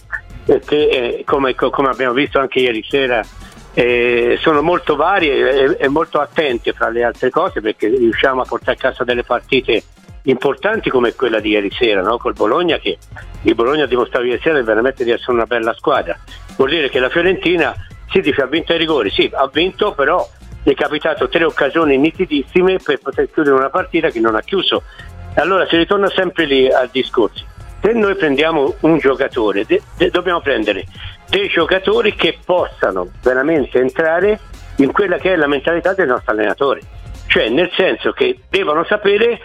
eh, 0.47 0.61
che 0.65 0.89
eh, 0.89 1.23
come, 1.27 1.55
co- 1.55 1.71
come 1.71 1.89
abbiamo 1.89 2.15
visto 2.15 2.39
anche 2.39 2.61
ieri 2.61 2.83
sera 2.89 3.23
eh, 3.75 4.39
sono 4.41 4.63
molto 4.63 4.97
varie 4.97 5.77
e, 5.77 5.85
e 5.85 5.89
molto 5.89 6.19
attente 6.19 6.73
fra 6.73 6.89
le 6.89 7.05
altre 7.05 7.29
cose 7.29 7.61
perché 7.61 7.89
riusciamo 7.89 8.41
a 8.41 8.45
portare 8.47 8.73
a 8.73 8.81
casa 8.81 9.05
delle 9.05 9.23
partite 9.23 9.83
importanti 10.27 10.91
come 10.91 11.15
quella 11.15 11.41
di 11.41 11.51
ieri 11.51 11.71
sera 11.71 12.03
no? 12.03 12.19
col 12.19 12.35
Bologna 12.35 12.79
che 12.79 12.99
il 13.43 13.55
Bologna 13.55 13.85
ha 13.85 13.89
dimostrato 13.89 14.25
ieri 14.25 14.41
sera 14.41 14.61
veramente 14.63 15.05
di 15.05 15.11
essere 15.11 15.33
una 15.33 15.47
bella 15.47 15.75
squadra. 15.75 16.19
Vuol 16.57 16.71
dire 16.71 16.89
che 16.89 16.99
la 16.99 17.09
Fiorentina 17.09 17.75
si 18.09 18.21
dice 18.21 18.43
ha 18.43 18.47
vinto 18.47 18.73
ai 18.73 18.79
rigori 18.79 19.11
sì 19.11 19.31
ha 19.33 19.49
vinto 19.53 19.93
però 19.93 20.29
gli 20.63 20.71
è 20.71 20.75
capitato 20.75 21.29
tre 21.29 21.45
occasioni 21.45 21.97
nitidissime 21.97 22.79
per 22.83 22.99
poter 22.99 23.31
chiudere 23.31 23.55
una 23.55 23.71
partita 23.71 24.11
che 24.11 24.21
non 24.21 24.35
ha 24.35 24.41
chiuso. 24.41 24.83
Allora 25.35 25.67
si 25.69 25.77
ritorna 25.77 26.09
sempre 26.11 26.45
lì 26.45 26.69
al 26.69 26.89
discorso. 26.91 27.45
Se 27.81 27.93
noi 27.93 28.17
prendiamo 28.17 28.75
un 28.81 28.99
giocatore 28.99 29.65
de- 29.65 29.81
de- 29.97 30.11
dobbiamo 30.11 30.41
prendere 30.41 30.85
dei 31.29 31.49
giocatori 31.49 32.17
che 32.17 32.39
possano 32.45 33.11
veramente 33.23 33.79
entrare 33.79 34.41
in 34.77 34.91
quella 34.91 35.19
che 35.19 35.35
è 35.35 35.37
la 35.37 35.47
mentalità 35.47 35.95
del 35.95 36.09
nostro 36.09 36.33
allenatore. 36.33 36.81
Cioè 37.29 37.49
nel 37.49 37.71
senso 37.77 38.13
che 38.13 38.41
devono 38.49 38.85
sapere 38.85 39.39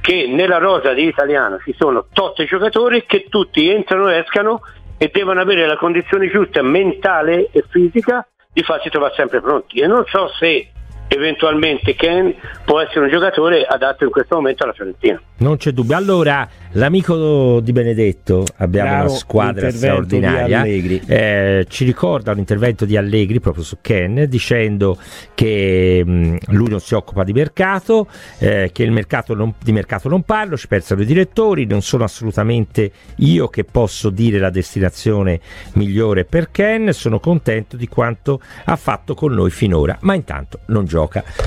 che 0.00 0.26
nella 0.26 0.58
rosa 0.58 0.92
di 0.92 1.04
italiano 1.04 1.58
ci 1.58 1.74
sono 1.76 2.06
tot 2.12 2.42
giocatori 2.44 3.04
che 3.06 3.26
tutti 3.28 3.68
entrano 3.68 4.10
e 4.10 4.18
escano 4.18 4.60
e 4.96 5.10
devono 5.12 5.40
avere 5.40 5.66
la 5.66 5.76
condizione 5.76 6.28
giusta 6.28 6.62
mentale 6.62 7.48
e 7.52 7.64
fisica 7.68 8.26
di 8.52 8.62
farsi 8.62 8.88
trovare 8.90 9.14
sempre 9.14 9.40
pronti. 9.40 9.78
E 9.78 9.86
non 9.86 10.04
so 10.06 10.28
se 10.38 10.70
eventualmente 11.08 11.94
Ken 11.94 12.34
può 12.64 12.80
essere 12.80 13.00
un 13.06 13.10
giocatore 13.10 13.64
adatto 13.64 14.04
in 14.04 14.10
questo 14.10 14.36
momento 14.36 14.64
alla 14.64 14.72
Fiorentina. 14.72 15.20
Non 15.38 15.56
c'è 15.56 15.70
dubbio. 15.70 15.96
Allora, 15.96 16.46
l'amico 16.72 17.60
di 17.60 17.72
Benedetto, 17.72 18.44
abbiamo 18.56 18.88
Bravo, 18.90 19.08
una 19.08 19.16
squadra 19.16 19.70
straordinaria, 19.70 20.64
eh, 20.64 21.66
ci 21.68 21.84
ricorda 21.84 22.32
un 22.32 22.38
intervento 22.38 22.84
di 22.84 22.96
Allegri 22.96 23.40
proprio 23.40 23.64
su 23.64 23.78
Ken, 23.80 24.26
dicendo 24.28 24.98
che 25.34 26.02
mh, 26.04 26.36
lui 26.48 26.68
non 26.68 26.80
si 26.80 26.94
occupa 26.94 27.24
di 27.24 27.32
mercato, 27.32 28.08
eh, 28.38 28.70
che 28.72 28.82
il 28.82 28.90
mercato 28.90 29.34
non- 29.34 29.54
di 29.62 29.72
mercato 29.72 30.08
non 30.08 30.22
parlo, 30.22 30.56
ci 30.56 30.68
pensano 30.68 31.00
i 31.02 31.06
direttori, 31.06 31.64
non 31.66 31.82
sono 31.82 32.04
assolutamente 32.04 32.90
io 33.16 33.48
che 33.48 33.64
posso 33.64 34.10
dire 34.10 34.38
la 34.38 34.50
destinazione 34.50 35.40
migliore 35.74 36.24
per 36.24 36.50
Ken, 36.50 36.92
sono 36.92 37.18
contento 37.20 37.76
di 37.76 37.86
quanto 37.88 38.40
ha 38.64 38.76
fatto 38.76 39.14
con 39.14 39.32
noi 39.32 39.50
finora, 39.50 39.96
ma 40.00 40.14
intanto 40.14 40.60
non 40.66 40.84
gioca 40.84 40.97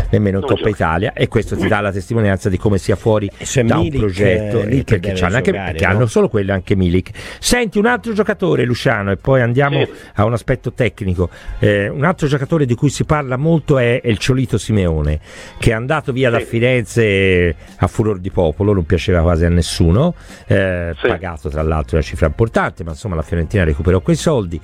nemmeno 0.10 0.38
in 0.38 0.46
Non 0.46 0.50
Coppa 0.50 0.70
gioca. 0.70 0.70
Italia 0.70 1.14
e 1.14 1.28
questo 1.28 1.56
ti 1.56 1.68
dà 1.68 1.80
la 1.82 1.92
testimonianza 1.92 2.50
di 2.50 2.58
come 2.58 2.78
sia 2.78 2.96
fuori 2.96 3.30
c'è 3.38 3.64
da 3.64 3.78
un 3.78 3.84
Milik, 3.84 4.00
progetto 4.00 4.62
eh, 4.62 4.84
perché 4.84 5.14
c'hanno 5.14 5.36
anche, 5.36 5.52
giocare, 5.52 5.72
perché 5.72 5.86
no? 5.86 5.92
hanno 5.92 6.06
solo 6.06 6.30
quello 6.30 6.54
anche 6.54 6.76
Milik. 6.76 7.10
Senti 7.40 7.78
un 7.78 7.86
altro 7.86 8.14
giocatore 8.14 8.64
Luciano 8.64 9.12
e 9.12 9.18
poi 9.18 9.42
andiamo 9.42 9.86
a 10.16 10.26
un 10.26 10.34
aspetto 10.34 10.72
tecnico. 10.72 11.30
Eh, 11.60 11.90
un 11.90 12.04
altro 12.04 12.28
giocatore 12.28 12.66
di 12.66 12.76
cui 12.76 12.90
si 12.90 13.04
parla 13.04 13.38
molto 13.38 13.78
è, 13.78 14.00
il 14.04 14.18
Ciolito 14.18 14.58
Simeone 14.58 15.20
che 15.58 15.72
è 15.72 15.74
andato 15.74 16.12
via 16.12 16.30
da 16.30 16.40
Firenze 16.40 17.56
a 17.78 17.88
furor 17.88 18.20
di 18.20 18.32
popolo 18.32 18.74
non 18.74 18.86
piaceva 18.86 19.22
quasi 19.22 19.46
a 19.46 19.50
nessuno 19.50 20.14
eh, 20.48 20.96
pagato 21.00 21.50
tra 21.50 21.62
l'altro 21.62 21.98
una 21.98 22.06
cifra 22.06 22.28
importante 22.28 22.84
ma 22.84 22.92
insomma 22.92 23.16
la 23.16 23.22
Fiorentina 23.22 23.64
recuperò 23.64 24.00
quei 24.00 24.16
soldi. 24.16 24.60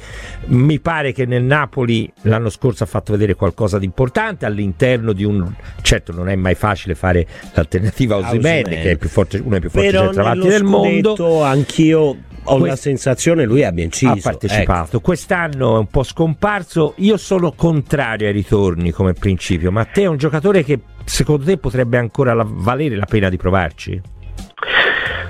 Mi 0.48 0.80
pare 0.80 1.12
che 1.12 1.26
nel 1.26 1.44
Napoli 1.44 2.12
l'anno 2.22 2.50
scorso 2.50 2.84
ha 2.84 2.88
fatto 2.88 3.12
vedere 3.12 3.36
qualcosa 3.36 3.78
di 3.78 3.86
importante 3.86 4.46
all'interno 4.46 4.77
di 4.78 5.24
un 5.24 5.52
certo 5.82 6.12
non 6.14 6.30
è 6.30 6.36
mai 6.36 6.56
facile 6.56 6.94
fare 6.96 7.26
l'alternativa 7.54 8.16
a 8.16 8.20
Osimhen. 8.20 8.64
che 8.64 8.92
è 8.92 8.98
forte, 9.08 9.38
uno 9.40 9.50
dei 9.52 9.60
più 9.60 9.70
forti 9.70 9.90
centravanti 9.90 10.48
del 10.48 10.64
mondo 10.64 11.44
anch'io 11.44 12.18
ho 12.50 12.58
Que- 12.60 12.70
la 12.70 12.76
sensazione 12.78 13.44
lui 13.44 13.64
abbia 13.66 13.84
inciso. 13.84 14.14
ha 14.14 14.18
partecipato. 14.22 15.02
Quest'anno 15.02 15.76
è 15.76 15.80
un 15.80 15.88
po' 15.88 16.04
scomparso. 16.04 16.94
Io 16.98 17.18
sono 17.18 17.52
contrario 17.52 18.28
ai 18.28 18.32
ritorni 18.34 18.92
come 18.92 19.12
principio, 19.12 19.70
ma 19.70 19.84
te 19.84 20.04
è 20.04 20.06
un 20.06 20.16
giocatore 20.16 20.64
che 20.64 20.80
secondo 21.04 21.44
te 21.44 21.58
potrebbe 21.58 21.98
ancora 21.98 22.34
la- 22.34 22.46
valere 22.48 22.96
la 22.96 23.06
pena 23.06 23.28
di 23.28 23.36
provarci? 23.36 24.02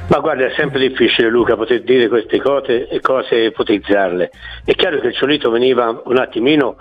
Ma 0.10 0.19
guarda, 0.19 0.45
è 0.45 0.53
sempre 0.56 0.80
difficile 0.80 1.30
Luca 1.30 1.57
poter 1.57 1.82
dire 1.84 2.07
queste 2.07 2.40
cose 2.40 2.88
e 2.88 3.02
cose 3.02 3.36
ipotizzarle. 3.45 4.30
È 4.64 4.72
chiaro 4.74 4.99
che 5.02 5.07
il 5.07 5.14
Ciolito 5.15 5.49
veniva 5.52 6.02
un 6.06 6.18
attimino 6.18 6.78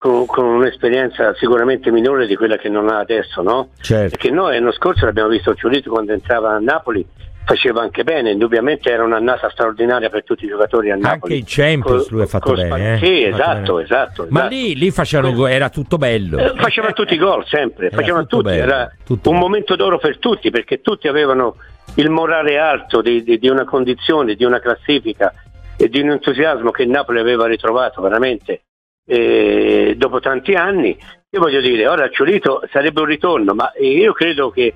con, 0.00 0.24
con 0.24 0.46
un'esperienza 0.46 1.34
sicuramente 1.34 1.90
minore 1.90 2.26
di 2.26 2.34
quella 2.34 2.56
che 2.56 2.70
non 2.70 2.88
ha 2.88 3.00
adesso, 3.00 3.42
no? 3.42 3.68
Certo. 3.82 4.08
Perché 4.16 4.30
noi 4.30 4.54
l'anno 4.54 4.72
scorso 4.72 5.04
l'abbiamo 5.04 5.28
visto 5.28 5.50
il 5.50 5.58
Ciolito 5.58 5.90
quando 5.90 6.12
entrava 6.12 6.52
a 6.54 6.58
Napoli, 6.58 7.06
faceva 7.44 7.82
anche 7.82 8.02
bene, 8.02 8.30
indubbiamente 8.30 8.90
era 8.90 9.04
un'annata 9.04 9.50
straordinaria 9.50 10.08
per 10.08 10.24
tutti 10.24 10.46
i 10.46 10.48
giocatori 10.48 10.90
a 10.90 10.94
Napoli. 10.96 11.12
Anche 11.12 11.34
in 11.34 11.44
Champions 11.46 12.04
Col- 12.04 12.12
lui 12.12 12.22
ha 12.22 12.26
fatto 12.26 12.48
col 12.54 12.66
bene. 12.66 12.94
Eh? 12.94 12.96
Sì, 12.96 13.30
fatto 13.30 13.36
esatto, 13.36 13.72
bene. 13.74 13.84
esatto. 13.84 14.26
Ma 14.30 14.38
esatto. 14.40 14.54
lì, 14.54 14.74
lì 14.74 14.90
facevano 14.90 15.46
era 15.46 15.68
tutto 15.68 15.98
bello. 15.98 16.38
Eh, 16.38 16.52
facevano 16.56 16.92
tutti 16.94 17.12
i 17.12 17.18
gol 17.18 17.44
sempre, 17.46 17.88
Era 17.88 17.96
facevano 17.96 18.22
tutto 18.22 18.36
tutti, 18.42 18.56
bello, 18.56 18.72
era 18.72 18.90
un 19.06 19.36
momento 19.38 19.76
d'oro 19.76 19.98
per 19.98 20.18
tutti 20.18 20.48
perché 20.50 20.80
tutti 20.80 21.08
avevano 21.08 21.56
il 21.96 22.08
morale 22.08 22.56
alto 22.56 23.02
di, 23.02 23.22
di- 23.22 23.38
di 23.38 23.48
una 23.50 23.64
condizione, 23.66 24.34
di 24.34 24.44
una 24.46 24.60
classifica 24.60 25.34
e 25.76 25.88
di 25.90 26.00
un 26.00 26.08
entusiasmo 26.08 26.70
che 26.70 26.84
il 26.84 26.88
Napoli 26.88 27.18
aveva 27.18 27.46
ritrovato 27.46 28.00
veramente 28.00 28.62
eh, 29.10 29.94
dopo 29.96 30.20
tanti 30.20 30.54
anni. 30.54 30.96
Io 31.32 31.40
voglio 31.40 31.60
dire, 31.60 31.88
ora 31.88 32.08
Ciolito 32.10 32.62
sarebbe 32.70 33.00
un 33.00 33.06
ritorno, 33.06 33.54
ma 33.54 33.72
io 33.80 34.12
credo 34.12 34.50
che 34.50 34.74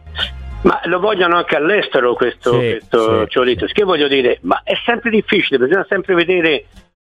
ma 0.62 0.81
lo 0.85 0.98
vogliono 0.98 1.36
anche 1.36 1.56
all'estero 1.56 2.15
questo, 2.15 2.52
Sì, 2.52 2.70
questo 2.70 3.24
sì, 3.24 3.31
Ciolito. 3.31 3.66
Che 3.66 3.85
voglio 3.85 4.09
dire, 4.09 4.39
ma 4.43 4.61
è 4.65 4.73
sempre 4.85 5.11
difficile, 5.11 5.59
bisogna 5.59 5.85
sempre 5.89 6.15
vedere 6.15 6.65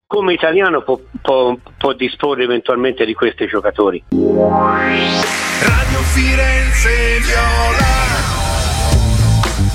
come 0.07 0.35
italiano 0.35 0.83
può, 0.83 1.01
può- 1.21 1.57
può 1.79 1.93
disporre 1.95 2.45
eventualmente 2.45 3.05
di 3.05 3.15
questi 3.15 3.47
giocatori. 3.47 4.05
Radio 4.11 5.99
Firenze 6.15 7.19
Viola 7.25 8.36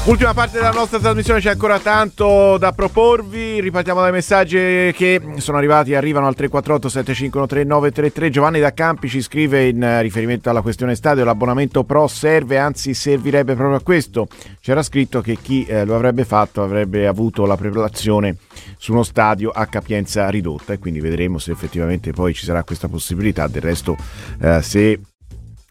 Ultima 0.04 0.34
parte 0.34 0.58
della 0.58 0.72
nostra 0.72 0.98
trasmissione, 0.98 1.40
c'è 1.40 1.52
ancora 1.52 1.80
tanto 1.80 2.58
da 2.58 2.72
proporvi. 2.72 3.62
Ripartiamo 3.62 4.02
dai 4.02 4.12
messaggi 4.12 4.58
che 4.58 5.22
sono 5.38 5.58
arrivati, 5.58 5.94
arrivano 5.94 6.26
al 6.26 6.34
348 6.34 6.90
7513 6.90 7.68
933. 7.68 8.30
Giovanni 8.32 8.60
da 8.60 8.74
Campi 8.74 9.08
ci 9.08 9.22
scrive 9.22 9.68
in 9.68 10.00
riferimento 10.02 10.50
alla 10.50 10.64
questione 10.64 10.96
stadio: 10.96 11.24
l'abbonamento 11.24 11.84
pro 11.84 12.08
serve, 12.08 12.58
anzi 12.58 12.96
servirebbe 12.96 13.54
proprio 13.54 13.78
a 13.78 13.82
questo. 13.82 14.28
C'era 14.60 14.82
scritto 14.82 15.22
che 15.22 15.38
chi 15.40 15.66
eh, 15.66 15.86
lo 15.86 15.94
avrebbe 15.94 16.26
fatto 16.26 16.64
avrebbe 16.64 17.06
avuto 17.06 17.46
la 17.46 17.56
preparazione 17.56 18.38
su 18.78 18.94
uno 18.94 19.04
stadio 19.04 19.52
a 19.52 19.68
capienza 19.68 20.28
ridotta 20.30 20.74
e 20.74 20.80
quindi 20.80 21.00
vedremo 21.00 21.38
se 21.38 21.52
effettivamente 21.52 22.12
poi 22.12 22.34
ci 22.34 22.46
sarà 22.46 22.64
questa 22.64 22.88
possibilità. 22.88 23.46
Del 23.46 23.62
resto, 23.62 23.96
eh, 24.42 24.64
se 24.64 25.00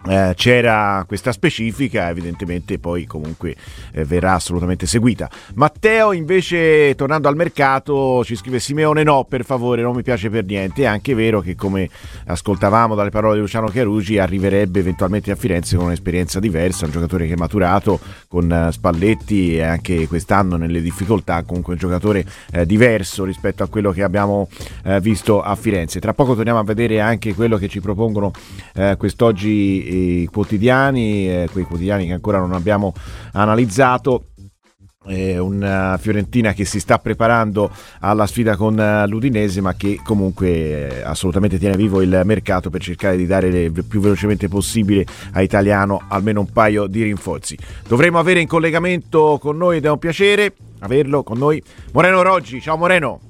eh, 0.09 0.33
c'era 0.35 1.05
questa 1.07 1.33
specifica, 1.33 2.09
evidentemente 2.09 2.79
poi 2.79 3.05
comunque 3.05 3.55
eh, 3.93 4.05
verrà 4.05 4.35
assolutamente 4.35 4.87
seguita. 4.87 5.29
Matteo 5.55 6.13
invece, 6.13 6.95
tornando 6.95 7.29
al 7.29 7.37
mercato, 7.37 8.25
ci 8.25 8.35
scrive 8.35 8.61
Simeone 8.61 9.03
no, 9.03 9.25
per 9.29 9.45
favore, 9.45 9.83
non 9.83 9.95
mi 9.95 10.03
piace 10.03 10.31
per 10.31 10.45
niente. 10.45 10.83
È 10.83 10.87
anche 10.87 11.15
vero 11.15 11.41
che 11.41 11.55
come 11.55 11.89
ascoltavamo 12.27 12.95
dalle 12.95 13.11
parole 13.11 13.35
di 13.35 13.41
Luciano 13.41 13.69
Chiarugi, 13.69 14.19
arriverebbe 14.19 14.81
eventualmente 14.81 15.31
a 15.31 15.35
Firenze 15.35 15.77
con 15.77 15.87
un'esperienza 15.87 16.41
diversa, 16.41 16.87
un 16.87 16.93
giocatore 16.93 17.27
che 17.27 17.35
è 17.35 17.37
maturato 17.37 18.01
con 18.29 18.51
uh, 18.51 18.71
Spalletti 18.71 19.57
e 19.57 19.63
anche 19.63 20.07
quest'anno 20.07 20.57
nelle 20.57 20.81
difficoltà, 20.81 21.43
comunque 21.43 21.75
un 21.75 21.79
giocatore 21.79 22.25
eh, 22.53 22.65
diverso 22.65 23.25
rispetto 23.25 23.63
a 23.63 23.69
quello 23.69 23.91
che 23.91 24.03
abbiamo 24.03 24.49
eh, 24.85 25.01
visto 25.01 25.43
a 25.43 25.55
Firenze. 25.57 26.01
Tra 26.01 26.15
poco 26.15 26.35
torniamo 26.35 26.59
a 26.59 26.65
vedere 26.65 27.01
anche 27.01 27.35
quello 27.35 27.57
che 27.57 27.69
ci 27.69 27.81
propongono 27.81 28.31
eh, 28.75 28.97
quest'oggi 28.97 29.90
i 29.91 30.27
quotidiani, 30.27 31.29
eh, 31.29 31.49
quei 31.51 31.65
quotidiani 31.65 32.07
che 32.07 32.13
ancora 32.13 32.39
non 32.39 32.53
abbiamo 32.53 32.93
analizzato. 33.33 34.25
Eh, 35.07 35.39
una 35.39 35.97
Fiorentina 35.99 36.53
che 36.53 36.67
si 36.67 36.79
sta 36.79 36.99
preparando 36.99 37.71
alla 38.01 38.27
sfida 38.27 38.55
con 38.55 38.77
uh, 38.77 39.09
l'Udinese 39.09 39.63
ma 39.63 39.73
che 39.73 39.99
comunque 40.05 40.99
eh, 40.99 41.03
assolutamente 41.03 41.59
tiene 41.59 41.75
vivo 41.75 42.03
il 42.03 42.21
mercato 42.27 42.69
per 42.69 42.83
cercare 42.83 43.17
di 43.17 43.25
dare 43.25 43.51
le, 43.51 43.71
più 43.71 43.99
velocemente 43.99 44.49
possibile 44.49 45.07
a 45.33 45.41
Italiano 45.41 46.03
almeno 46.07 46.41
un 46.41 46.53
paio 46.53 46.87
di 46.87 47.03
rinforzi. 47.03 47.57
Dovremo 47.89 48.19
avere 48.19 48.41
in 48.41 48.47
collegamento 48.47 49.39
con 49.41 49.57
noi 49.57 49.79
ed 49.79 49.87
è 49.87 49.91
un 49.91 49.99
piacere 49.99 50.53
averlo 50.81 51.23
con 51.23 51.39
noi. 51.39 51.63
Moreno 51.93 52.21
Roggi 52.21 52.61
ciao 52.61 52.77
Moreno. 52.77 53.21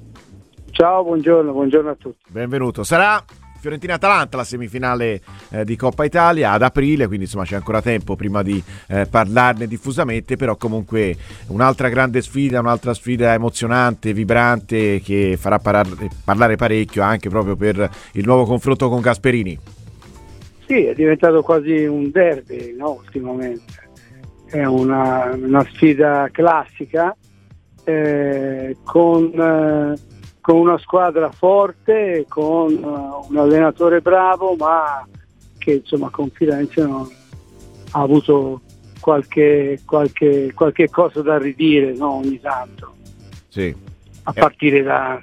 Ciao 0.71 1.03
buongiorno 1.03 1.53
buongiorno 1.53 1.89
a 1.89 1.95
tutti. 1.95 2.25
Benvenuto. 2.27 2.83
Sarà 2.83 3.23
Fiorentina-Atalanta, 3.61 4.37
la 4.37 4.43
semifinale 4.43 5.21
eh, 5.51 5.63
di 5.63 5.75
Coppa 5.75 6.03
Italia 6.03 6.51
ad 6.51 6.63
aprile, 6.63 7.05
quindi 7.05 7.25
insomma 7.25 7.45
c'è 7.45 7.55
ancora 7.55 7.79
tempo 7.79 8.15
prima 8.15 8.41
di 8.41 8.61
eh, 8.87 9.05
parlarne 9.05 9.67
diffusamente, 9.67 10.35
però 10.35 10.55
comunque 10.55 11.15
un'altra 11.47 11.87
grande 11.87 12.23
sfida, 12.23 12.59
un'altra 12.59 12.95
sfida 12.95 13.33
emozionante, 13.33 14.13
vibrante 14.13 14.99
che 15.01 15.37
farà 15.39 15.59
parar- 15.59 16.07
parlare 16.23 16.55
parecchio 16.55 17.03
anche 17.03 17.29
proprio 17.29 17.55
per 17.55 17.87
il 18.13 18.25
nuovo 18.25 18.45
confronto 18.45 18.89
con 18.89 18.99
Gasperini. 18.99 19.59
Sì, 20.65 20.85
è 20.85 20.95
diventato 20.95 21.43
quasi 21.43 21.83
un 21.85 22.09
derby 22.09 22.73
no, 22.75 22.93
ultimamente, 22.93 23.89
è 24.45 24.65
una, 24.65 25.37
una 25.39 25.63
sfida 25.71 26.29
classica 26.31 27.15
eh, 27.83 28.75
con 28.83 29.31
eh, 29.39 30.19
con 30.41 30.57
una 30.57 30.77
squadra 30.79 31.31
forte, 31.31 32.25
con 32.27 32.73
uh, 32.73 33.27
un 33.29 33.37
allenatore 33.37 34.01
bravo, 34.01 34.55
ma 34.55 35.07
che 35.57 35.73
insomma 35.73 36.09
con 36.09 36.29
Firenze 36.31 36.81
non, 36.81 37.07
ha 37.91 38.01
avuto 38.01 38.61
qualche, 38.99 39.79
qualche, 39.85 40.51
qualche, 40.53 40.89
cosa 40.89 41.21
da 41.21 41.37
ridire 41.37 41.93
no? 41.93 42.15
ogni 42.15 42.39
tanto. 42.39 42.95
Sì. 43.47 43.73
A 44.23 44.33
partire 44.33 44.81
da, 44.81 45.19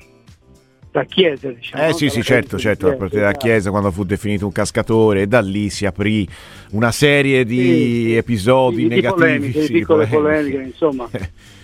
da 0.91 1.05
Chiesa, 1.05 1.51
diciamo. 1.51 1.85
Eh 1.85 1.93
sì, 1.95 2.09
sì, 2.09 2.23
certo, 2.23 2.59
certo, 2.59 2.89
a 2.89 2.97
partire 2.97 3.23
da 3.23 3.33
Chiesa 3.33 3.71
quando 3.71 3.91
fu 3.91 4.05
definito 4.05 4.47
un 4.47 4.53
cascatore 4.53 5.23
e 5.23 5.27
da 5.27 5.41
lì 5.41 5.71
si 5.71 5.87
aprì 5.87 6.29
una 6.73 6.93
serie 6.93 7.45
di 7.45 7.63
sì, 7.63 8.17
episodi 8.17 8.83
di, 8.83 8.89
negativi. 8.89 9.21
Polemiche, 9.21 9.63
sì, 9.63 9.73
di 9.73 9.79
piccole 9.79 10.07
polemiche, 10.07 10.51
polemiche 10.51 10.71
insomma. 10.71 11.09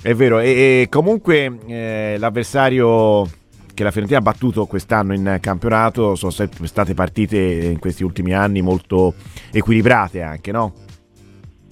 È 0.00 0.14
vero, 0.14 0.38
e, 0.38 0.82
e 0.82 0.86
comunque 0.88 1.58
eh, 1.66 2.16
l'avversario 2.18 3.28
che 3.74 3.84
la 3.84 3.90
Fiorentina 3.90 4.18
ha 4.20 4.22
battuto 4.22 4.66
quest'anno 4.66 5.14
in 5.14 5.38
campionato 5.40 6.16
sono 6.16 6.32
state 6.32 6.94
partite 6.94 7.38
in 7.38 7.78
questi 7.78 8.02
ultimi 8.02 8.32
anni 8.32 8.60
molto 8.60 9.14
equilibrate 9.52 10.20
anche, 10.22 10.50
no? 10.50 10.74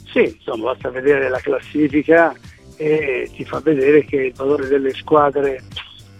Sì, 0.04 0.36
insomma, 0.36 0.72
basta 0.72 0.90
vedere 0.90 1.28
la 1.28 1.40
classifica 1.40 2.32
e 2.76 3.28
ti 3.34 3.44
fa 3.44 3.60
vedere 3.60 4.04
che 4.04 4.16
il 4.16 4.32
valore 4.34 4.66
delle 4.66 4.92
squadre 4.92 5.64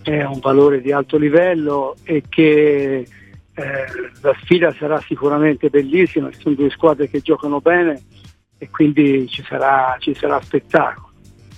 è 0.03 0.23
un 0.25 0.39
valore 0.41 0.81
di 0.81 0.93
alto 0.93 1.17
livello 1.19 1.97
e 2.05 2.23
che 2.29 2.97
eh, 2.99 3.85
la 4.21 4.37
sfida 4.43 4.75
sarà 4.79 5.01
sicuramente 5.01 5.71
bellissima, 5.71 6.31
ci 6.31 6.41
sono 6.41 6.55
due 6.55 6.71
squadre 6.71 7.09
che 7.09 7.21
giocano 7.21 7.61
bene 7.61 8.03
e 8.59 8.71
quindi 8.71 9.27
ci 9.29 9.45
sarà, 9.49 9.97
ci 9.99 10.15
sarà 10.15 10.41
spettacolo. 10.41 11.06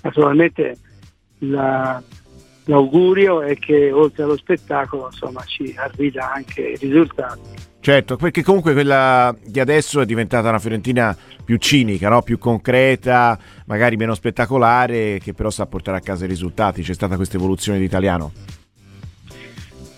Naturalmente 0.09 0.77
la, 1.41 2.03
l'augurio 2.65 3.43
è 3.43 3.59
che 3.59 3.93
oltre 3.93 4.23
allo 4.23 4.39
spettacolo 4.39 5.09
insomma, 5.11 5.43
ci 5.45 5.75
arriva 5.77 6.33
anche 6.33 6.63
il 6.63 6.79
risultato. 6.79 7.41
Certo, 7.81 8.17
perché 8.17 8.43
comunque 8.43 8.73
quella 8.73 9.35
di 9.45 9.61
adesso 9.61 10.01
è 10.01 10.07
diventata 10.07 10.49
una 10.49 10.59
Fiorentina 10.59 11.17
più 11.45 11.57
cinica, 11.59 12.09
no? 12.09 12.23
più 12.23 12.39
concreta, 12.39 13.39
magari 13.67 13.97
meno 13.97 14.15
spettacolare, 14.15 15.19
che 15.23 15.35
però 15.35 15.51
sa 15.51 15.67
portare 15.67 15.99
a 15.99 16.01
casa 16.01 16.25
i 16.25 16.29
risultati. 16.29 16.83
C'è 16.83 16.95
stata 16.95 17.17
questa 17.17 17.37
evoluzione 17.37 17.79
di 17.79 17.85
italiano? 17.85 18.33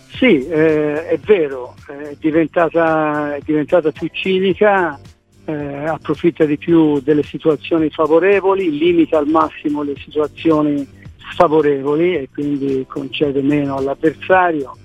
Sì, 0.09 0.47
eh, 0.47 1.07
è 1.07 1.19
vero, 1.19 1.75
è 1.87 2.15
diventata, 2.19 3.37
è 3.37 3.41
diventata 3.45 3.91
più 3.91 4.09
cinica, 4.13 5.01
eh, 5.51 5.87
approfitta 5.87 6.45
di 6.45 6.57
più 6.57 7.01
delle 7.01 7.23
situazioni 7.23 7.91
favorevoli, 7.91 8.77
limita 8.77 9.19
al 9.19 9.29
massimo 9.29 9.83
le 9.83 9.95
situazioni 9.97 10.87
sfavorevoli 11.33 12.17
e 12.17 12.29
quindi 12.33 12.85
concede 12.89 13.43
meno 13.43 13.77
all'avversario 13.77 14.77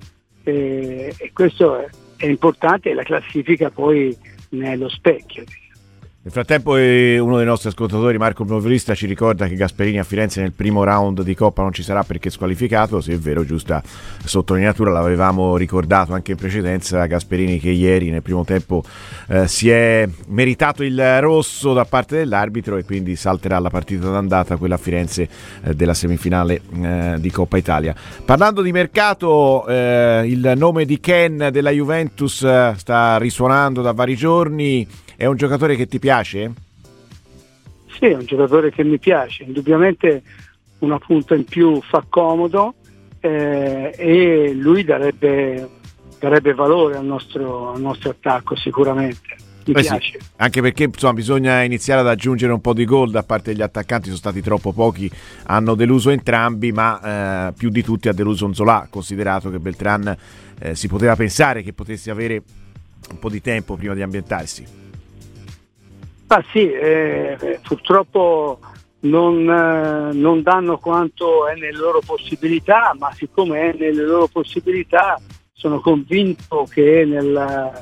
e, 0.44 1.14
e 1.18 1.32
questo 1.34 1.78
è, 1.78 1.90
è 2.18 2.28
importante 2.28 2.90
e 2.90 2.94
la 2.94 3.04
classifica 3.04 3.70
poi 3.70 4.16
ne 4.50 4.74
è 4.74 4.76
lo 4.76 4.90
specchio. 4.90 5.44
Nel 6.26 6.34
frattempo 6.34 6.76
eh, 6.76 7.20
uno 7.20 7.38
dei 7.38 7.46
nostri 7.46 7.70
ascoltatori, 7.70 8.18
Marco 8.18 8.44
Novelista, 8.44 8.96
ci 8.96 9.06
ricorda 9.06 9.46
che 9.48 9.54
Gasperini 9.54 10.00
a 10.00 10.04
Firenze 10.04 10.42
nel 10.42 10.54
primo 10.54 10.84
round 10.84 11.22
di 11.22 11.36
Coppa 11.36 11.62
non 11.62 11.72
ci 11.72 11.84
sarà 11.84 12.02
perché 12.02 12.32
squalificato, 12.32 13.00
se 13.00 13.14
è 13.14 13.18
vero, 13.20 13.46
giusta 13.46 13.84
sottolineatura, 14.24 14.90
l'avevamo 14.90 15.56
ricordato 15.56 16.14
anche 16.14 16.32
in 16.32 16.38
precedenza, 16.38 17.06
Gasperini 17.06 17.60
che 17.60 17.70
ieri 17.70 18.10
nel 18.10 18.24
primo 18.24 18.44
tempo 18.44 18.84
eh, 19.28 19.48
si 19.48 19.70
è 19.70 20.10
meritato 20.30 20.82
il 20.82 21.22
rosso 21.22 21.74
da 21.74 21.86
parte 21.86 22.18
dell'arbitro 22.18 22.78
e 22.78 22.86
quindi 22.86 23.16
salterà 23.16 23.60
la 23.60 23.70
partita 23.70 24.10
d'andata, 24.10 24.58
quella 24.58 24.76
a 24.76 24.80
Firenze 24.80 25.30
eh, 25.62 25.76
della 25.76 25.94
semifinale 25.94 26.60
eh, 26.74 27.16
di 27.20 27.30
Coppa 27.30 27.58
Italia. 27.58 27.94
Parlando 28.26 28.64
di 28.64 28.72
mercato, 28.72 29.68
eh, 29.68 30.24
il 30.26 30.54
nome 30.58 30.86
di 30.86 31.00
Ken 31.00 31.50
della 31.52 31.70
Juventus 31.70 32.42
eh, 32.42 32.74
sta 32.78 33.20
risuonando 33.20 33.84
da 33.84 33.92
vari 33.92 34.16
giorni 34.16 34.88
è 35.16 35.26
un 35.26 35.36
giocatore 35.36 35.76
che 35.76 35.88
ti 35.88 36.00
piace? 36.00 36.52
Sì, 37.98 38.06
è 38.06 38.16
un 38.16 38.26
giocatore 38.26 38.72
che 38.72 38.84
mi 38.84 39.00
piace, 39.00 39.44
indubbiamente 39.44 40.22
una 40.80 41.00
punta 41.00 41.36
in 41.36 41.46
più 41.46 41.82
fa 41.82 42.06
comodo 42.08 42.76
eh, 43.22 43.94
e 43.96 44.54
lui 44.54 44.84
darebbe, 44.84 45.70
darebbe 46.20 46.54
valore 46.54 46.98
al 46.98 47.06
nostro, 47.06 47.72
al 47.72 47.82
nostro, 47.82 48.10
attacco 48.12 48.56
sicuramente. 48.56 49.44
Mi 49.66 49.74
eh 49.74 49.82
piace. 49.82 50.20
Sì, 50.20 50.28
anche 50.36 50.62
perché 50.62 50.84
insomma, 50.84 51.14
bisogna 51.14 51.64
iniziare 51.64 52.02
ad 52.02 52.08
aggiungere 52.08 52.52
un 52.52 52.62
po' 52.62 52.74
di 52.74 52.86
gol 52.86 53.10
da 53.10 53.24
parte 53.24 53.52
degli 53.52 53.64
attaccanti, 53.64 54.06
sono 54.08 54.18
stati 54.18 54.42
troppo 54.42 54.74
pochi, 54.74 55.10
hanno 55.46 55.74
deluso 55.74 56.12
entrambi, 56.12 56.72
ma 56.72 57.48
eh, 57.48 57.54
più 57.54 57.70
di 57.70 57.82
tutti 57.82 58.10
ha 58.10 58.14
deluso 58.14 58.54
Zola, 58.54 58.88
considerato 58.90 59.50
che 59.50 59.60
Beltran 59.60 60.16
eh, 60.60 60.76
si 60.76 60.88
poteva 60.88 61.16
pensare 61.16 61.64
che 61.64 61.74
potesse 61.74 62.12
avere 62.12 62.44
un 63.10 63.20
po' 63.20 63.30
di 63.30 63.42
tempo 63.42 63.76
prima 63.76 63.94
di 63.94 64.02
ambientarsi. 64.02 64.84
Ah 66.36 66.44
sì, 66.52 66.70
eh, 66.70 67.62
purtroppo 67.64 68.60
non, 69.02 69.50
eh, 69.50 70.14
non, 70.14 70.42
danno 70.42 70.78
quanto 70.80 71.48
è 71.48 71.54
nelle 71.54 71.78
loro 71.78 72.02
possibilità, 72.06 72.94
ma 73.00 73.10
siccome 73.14 73.72
è 73.72 73.78
nelle 73.78 74.04
loro 74.04 74.28
possibilità 74.28 75.18
sono 75.54 75.80
convinto 75.80 76.68
che 76.70 77.06
nella, 77.06 77.82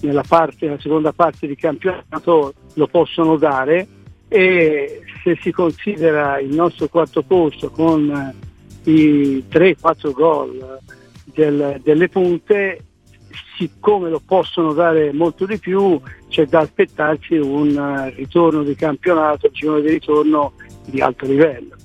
nella, 0.00 0.24
parte, 0.26 0.66
nella 0.66 0.80
seconda 0.80 1.12
parte 1.12 1.46
di 1.46 1.54
campionato 1.54 2.54
lo 2.74 2.86
possono 2.88 3.36
dare. 3.36 3.86
E 4.26 5.02
se 5.22 5.38
si 5.40 5.52
considera 5.52 6.40
il 6.40 6.52
nostro 6.52 6.88
quarto 6.88 7.22
posto 7.22 7.70
con 7.70 8.34
i 8.82 9.44
3-4 9.48 10.10
gol 10.10 10.78
del, 11.26 11.78
delle 11.84 12.08
punte 12.08 12.84
siccome 13.56 14.08
lo 14.08 14.20
possono 14.24 14.72
dare 14.72 15.12
molto 15.12 15.46
di 15.46 15.58
più, 15.58 16.00
c'è 16.28 16.46
da 16.46 16.60
aspettarsi 16.60 17.36
un 17.36 17.76
eh, 17.76 18.14
ritorno 18.16 18.62
di 18.62 18.74
campionato, 18.74 19.46
il 19.46 19.52
girone 19.52 19.82
di 19.82 19.90
ritorno 19.90 20.52
di 20.86 21.00
alto 21.00 21.26
livello. 21.26 21.76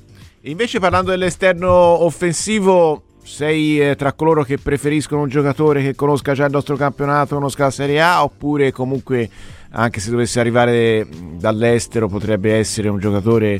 Invece 0.42 0.80
parlando 0.80 1.12
dell'esterno 1.12 1.70
offensivo, 1.72 3.04
sei 3.24 3.82
eh, 3.82 3.96
tra 3.96 4.14
coloro 4.14 4.44
che 4.44 4.58
preferiscono 4.58 5.22
un 5.22 5.30
giocatore 5.30 5.82
che 5.82 5.96
conosca 5.96 6.34
già 6.34 6.46
il 6.46 6.52
nostro 6.52 6.78
campionato, 6.78 7.36
conosca 7.36 7.66
la 7.66 7.72
Serie 7.72 8.02
A, 8.02 8.24
oppure 8.24 8.72
comunque 8.72 9.30
anche 9.72 10.00
se 10.00 10.10
dovesse 10.10 10.40
arrivare 10.40 11.06
dall'estero 11.34 12.08
potrebbe 12.08 12.54
essere 12.54 12.88
un 12.88 13.00
giocatore 13.00 13.60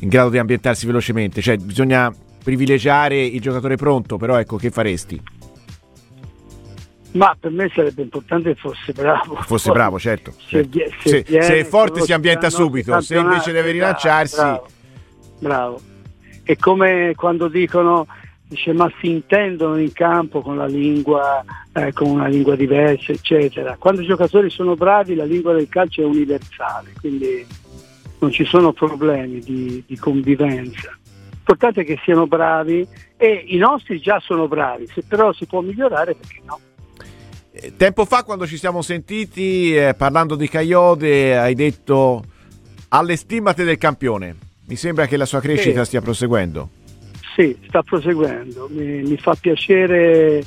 in 0.00 0.08
grado 0.08 0.30
di 0.30 0.38
ambientarsi 0.38 0.86
velocemente? 0.86 1.42
Cioè 1.42 1.56
bisogna 1.56 2.12
privilegiare 2.42 3.20
il 3.20 3.40
giocatore 3.40 3.76
pronto, 3.76 4.16
però 4.16 4.38
ecco 4.38 4.56
che 4.56 4.70
faresti? 4.70 5.39
Ma 7.12 7.36
per 7.38 7.50
me 7.50 7.70
sarebbe 7.74 8.02
importante 8.02 8.54
che 8.54 8.60
fosse 8.60 8.92
bravo. 8.92 9.34
Fosse 9.36 9.72
bravo, 9.72 9.98
certo. 9.98 10.32
Se, 10.32 10.68
certo. 10.70 10.78
Se, 11.02 11.08
se 11.08 11.24
viene, 11.26 11.44
se 11.44 11.58
è 11.58 11.64
forte 11.64 12.02
si 12.02 12.12
ambienta 12.12 12.50
subito, 12.50 13.00
se 13.00 13.18
invece 13.18 13.52
deve 13.52 13.72
rilanciarsi... 13.72 14.36
Bravo, 14.36 14.66
bravo. 15.38 15.80
È 16.44 16.56
come 16.56 17.14
quando 17.16 17.48
dicono, 17.48 18.06
dice, 18.46 18.72
ma 18.72 18.90
si 19.00 19.10
intendono 19.10 19.78
in 19.78 19.92
campo 19.92 20.40
con 20.40 20.56
la 20.56 20.66
lingua, 20.66 21.44
eh, 21.72 21.92
con 21.92 22.10
una 22.10 22.28
lingua 22.28 22.54
diversa, 22.54 23.10
eccetera. 23.10 23.76
Quando 23.76 24.02
i 24.02 24.06
giocatori 24.06 24.48
sono 24.48 24.76
bravi 24.76 25.16
la 25.16 25.24
lingua 25.24 25.52
del 25.52 25.68
calcio 25.68 26.02
è 26.02 26.04
universale, 26.04 26.92
quindi 27.00 27.44
non 28.20 28.30
ci 28.30 28.44
sono 28.44 28.72
problemi 28.72 29.40
di, 29.40 29.82
di 29.84 29.96
convivenza. 29.96 30.96
L'importante 31.50 31.80
è 31.80 31.84
che 31.84 31.98
siano 32.04 32.28
bravi 32.28 32.86
e 33.16 33.44
i 33.48 33.56
nostri 33.56 34.00
già 34.00 34.20
sono 34.20 34.46
bravi, 34.46 34.86
se 34.86 35.02
però 35.02 35.32
si 35.32 35.46
può 35.46 35.60
migliorare 35.60 36.14
perché 36.14 36.40
no? 36.44 36.60
Tempo 37.76 38.04
fa, 38.04 38.22
quando 38.22 38.46
ci 38.46 38.56
siamo 38.56 38.80
sentiti 38.80 39.74
eh, 39.74 39.94
parlando 39.94 40.36
di 40.36 40.48
Caiode, 40.48 41.36
hai 41.36 41.54
detto 41.54 42.22
alle 42.88 43.16
stimate 43.16 43.64
del 43.64 43.76
campione. 43.76 44.36
Mi 44.66 44.76
sembra 44.76 45.06
che 45.06 45.16
la 45.16 45.24
sua 45.26 45.40
crescita 45.40 45.80
Sì. 45.80 45.86
stia 45.86 46.00
proseguendo. 46.00 46.68
Sì, 47.34 47.56
sta 47.66 47.82
proseguendo. 47.82 48.68
Mi, 48.70 49.02
mi 49.02 49.16
fa 49.16 49.34
piacere, 49.34 50.42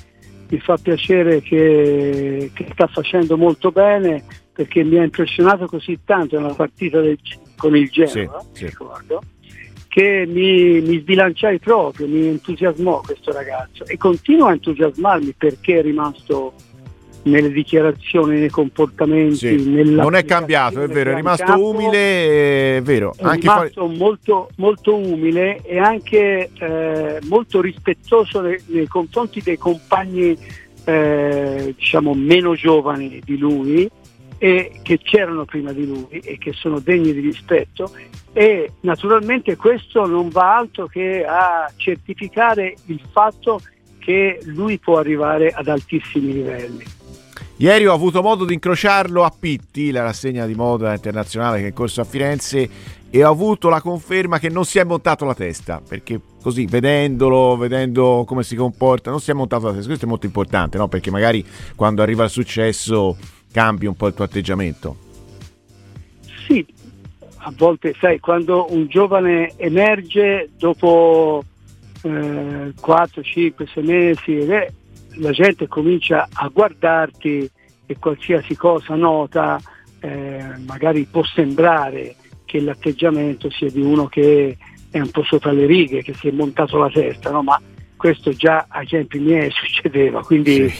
mi 0.47 0.59
fa 0.59 0.77
piacere 0.77 1.41
che, 1.41 2.51
che 2.53 2.67
sta 2.71 2.87
facendo 2.87 3.35
molto 3.37 3.71
bene 3.71 4.23
perché 4.53 4.83
mi 4.83 4.97
ha 4.97 5.03
impressionato 5.03 5.65
così 5.65 5.99
tanto 6.05 6.39
nella 6.39 6.53
partita 6.53 7.01
del- 7.01 7.19
con 7.57 7.75
il 7.75 7.89
Genoa, 7.89 8.43
Sì, 8.53 8.65
ricordo, 8.65 9.21
che 9.89 10.25
mi, 10.27 10.79
mi 10.81 10.99
sbilanciai 10.99 11.59
proprio, 11.59 12.07
mi 12.07 12.27
entusiasmò 12.27 13.01
questo 13.01 13.31
ragazzo 13.33 13.85
e 13.85 13.97
continua 13.97 14.49
a 14.49 14.53
entusiasmarmi 14.53 15.33
perché 15.37 15.79
è 15.79 15.81
rimasto 15.81 16.53
nelle 17.23 17.49
dichiarazioni, 17.51 18.39
nei 18.39 18.49
comportamenti, 18.49 19.35
Sì. 19.35 19.69
nella 19.69 20.03
Non 20.03 20.15
è 20.15 20.25
cambiato, 20.25 20.81
è 20.81 20.87
vero, 20.87 21.11
è 21.11 21.15
rimasto 21.15 21.45
campo. 21.45 21.69
umile, 21.69 22.77
è 22.77 22.81
vero. 22.81 23.13
È 23.15 23.23
Anche 23.23 23.39
rimasto 23.39 23.87
molto, 23.87 24.49
molto 24.57 24.95
umile 24.95 25.61
e 25.63 25.77
anche 25.79 26.49
eh, 26.59 27.19
molto 27.27 27.61
rispettoso 27.61 28.41
nei, 28.41 28.57
nei 28.67 28.87
confronti 28.87 29.41
dei 29.41 29.57
compagni 29.57 30.37
eh, 30.85 31.73
diciamo 31.77 32.13
meno 32.13 32.55
giovani 32.55 33.21
di 33.23 33.37
lui 33.37 33.89
e 34.37 34.79
che 34.83 34.97
c'erano 34.97 35.45
prima 35.45 35.71
di 35.71 35.85
lui 35.87 36.05
e 36.09 36.37
che 36.37 36.51
sono 36.51 36.79
degni 36.79 37.13
di 37.13 37.21
rispetto 37.21 37.89
e 38.33 38.71
naturalmente 38.81 39.55
questo 39.55 40.05
non 40.05 40.27
va 40.27 40.57
altro 40.57 40.87
che 40.87 41.23
a 41.25 41.71
certificare 41.77 42.75
il 42.87 42.99
fatto 43.13 43.61
che 43.99 44.39
lui 44.43 44.77
può 44.79 44.97
arrivare 44.97 45.47
ad 45.51 45.69
altissimi 45.69 46.33
livelli. 46.33 46.83
Ieri 47.63 47.85
ho 47.85 47.93
avuto 47.93 48.21
modo 48.21 48.43
di 48.43 48.55
incrociarlo 48.55 49.23
a 49.23 49.31
Pitti, 49.31 49.91
la 49.91 50.01
rassegna 50.01 50.45
di 50.45 50.53
moda 50.53 50.93
internazionale 50.93 51.59
che 51.59 51.63
è 51.63 51.67
in 51.67 51.73
corso 51.73 52.01
a 52.01 52.03
Firenze, 52.03 52.69
e 53.09 53.23
ho 53.23 53.31
avuto 53.31 53.69
la 53.69 53.79
conferma 53.79 54.37
che 54.37 54.49
non 54.49 54.65
si 54.65 54.79
è 54.79 54.83
montato 54.83 55.23
la 55.23 55.33
testa, 55.33 55.81
perché 55.87 56.19
così 56.41 56.65
vedendolo, 56.65 57.55
vedendo 57.55 58.25
come 58.27 58.43
si 58.43 58.57
comporta, 58.57 59.11
non 59.11 59.21
si 59.21 59.31
è 59.31 59.33
montato 59.33 59.67
la 59.67 59.71
testa. 59.71 59.87
Questo 59.87 60.03
è 60.03 60.09
molto 60.09 60.25
importante, 60.25 60.77
no? 60.77 60.89
perché 60.89 61.09
magari 61.09 61.45
quando 61.73 62.01
arriva 62.01 62.25
il 62.25 62.29
successo 62.31 63.15
cambi 63.53 63.85
un 63.85 63.95
po' 63.95 64.07
il 64.07 64.13
tuo 64.13 64.25
atteggiamento. 64.25 64.97
Sì, 66.45 66.65
a 67.37 67.53
volte 67.55 67.95
sai, 67.97 68.19
quando 68.19 68.73
un 68.73 68.87
giovane 68.87 69.53
emerge 69.55 70.49
dopo 70.57 71.45
eh, 72.01 72.73
4, 72.77 73.23
5, 73.23 73.67
6 73.73 73.83
mesi, 73.85 74.37
eh, 74.39 74.73
la 75.15 75.31
gente 75.31 75.67
comincia 75.67 76.27
a 76.31 76.47
guardarti 76.47 77.49
e 77.85 77.97
qualsiasi 77.99 78.55
cosa 78.55 78.95
nota, 78.95 79.59
eh, 79.99 80.43
magari 80.65 81.05
può 81.05 81.23
sembrare 81.23 82.15
che 82.45 82.59
l'atteggiamento 82.59 83.49
sia 83.49 83.69
di 83.69 83.81
uno 83.81 84.07
che 84.07 84.57
è 84.89 84.99
un 84.99 85.09
po' 85.09 85.23
sopra 85.23 85.51
le 85.51 85.65
righe, 85.65 86.03
che 86.03 86.13
si 86.13 86.27
è 86.27 86.31
montato 86.31 86.77
la 86.77 86.89
testa, 86.89 87.31
no? 87.31 87.41
ma 87.41 87.59
questo 87.95 88.31
già 88.31 88.65
ai 88.69 88.85
tempi 88.85 89.19
miei 89.19 89.49
succedeva, 89.55 90.21
quindi 90.23 90.71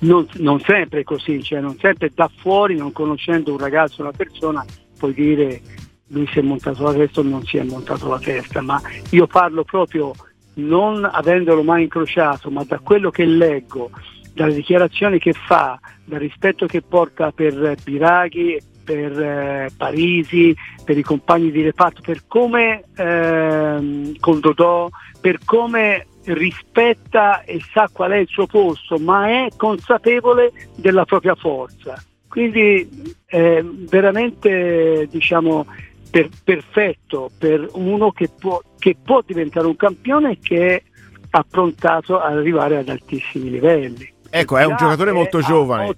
non, 0.00 0.26
non 0.34 0.60
sempre 0.60 1.00
è 1.00 1.04
così, 1.04 1.42
cioè 1.42 1.60
non 1.60 1.76
sempre 1.78 2.10
da 2.14 2.30
fuori, 2.34 2.76
non 2.76 2.92
conoscendo 2.92 3.52
un 3.52 3.58
ragazzo, 3.58 4.02
una 4.02 4.12
persona, 4.12 4.64
puoi 4.98 5.14
dire 5.14 5.60
lui 6.08 6.26
si 6.28 6.38
è 6.38 6.42
montato 6.42 6.84
la 6.84 6.92
testa 6.92 7.20
o 7.20 7.24
non 7.24 7.42
si 7.44 7.56
è 7.56 7.62
montato 7.64 8.08
la 8.08 8.18
testa, 8.18 8.60
ma 8.60 8.80
io 9.10 9.26
parlo 9.26 9.64
proprio 9.64 10.12
non 10.56 11.04
avendolo 11.04 11.62
mai 11.62 11.84
incrociato, 11.84 12.50
ma 12.50 12.64
da 12.64 12.78
quello 12.78 13.10
che 13.10 13.24
leggo, 13.24 13.90
dalle 14.32 14.54
dichiarazioni 14.54 15.18
che 15.18 15.32
fa, 15.32 15.78
dal 16.04 16.20
rispetto 16.20 16.66
che 16.66 16.82
porta 16.82 17.32
per 17.32 17.74
Biraghi, 17.82 18.60
per 18.84 19.20
eh, 19.20 19.70
Parisi, 19.76 20.54
per 20.84 20.96
i 20.96 21.02
compagni 21.02 21.50
di 21.50 21.62
reparto, 21.62 22.00
per 22.02 22.26
come 22.28 22.84
ehm, 22.96 24.16
con 24.20 24.38
Dodò, 24.38 24.88
per 25.20 25.40
come 25.44 26.06
rispetta 26.26 27.42
e 27.42 27.60
sa 27.72 27.88
qual 27.92 28.12
è 28.12 28.18
il 28.18 28.28
suo 28.28 28.46
posto, 28.46 28.98
ma 28.98 29.28
è 29.28 29.48
consapevole 29.56 30.52
della 30.76 31.04
propria 31.04 31.34
forza. 31.34 32.00
Quindi 32.28 33.14
è 33.24 33.62
veramente 33.62 35.08
diciamo, 35.10 35.66
per- 36.10 36.30
perfetto 36.42 37.30
per 37.38 37.68
uno 37.72 38.10
che 38.12 38.28
può, 38.28 38.60
che 38.78 38.96
può 39.02 39.22
diventare 39.24 39.66
un 39.66 39.76
campione 39.76 40.32
e 40.32 40.38
che 40.40 40.66
è 40.76 40.82
approntato 41.30 42.18
ad 42.18 42.36
arrivare 42.36 42.78
ad 42.78 42.88
altissimi 42.88 43.50
livelli. 43.50 44.14
Ecco, 44.28 44.56
è 44.56 44.64
un 44.64 44.76
giocatore 44.76 45.12
molto 45.12 45.40
giovane. 45.40 45.94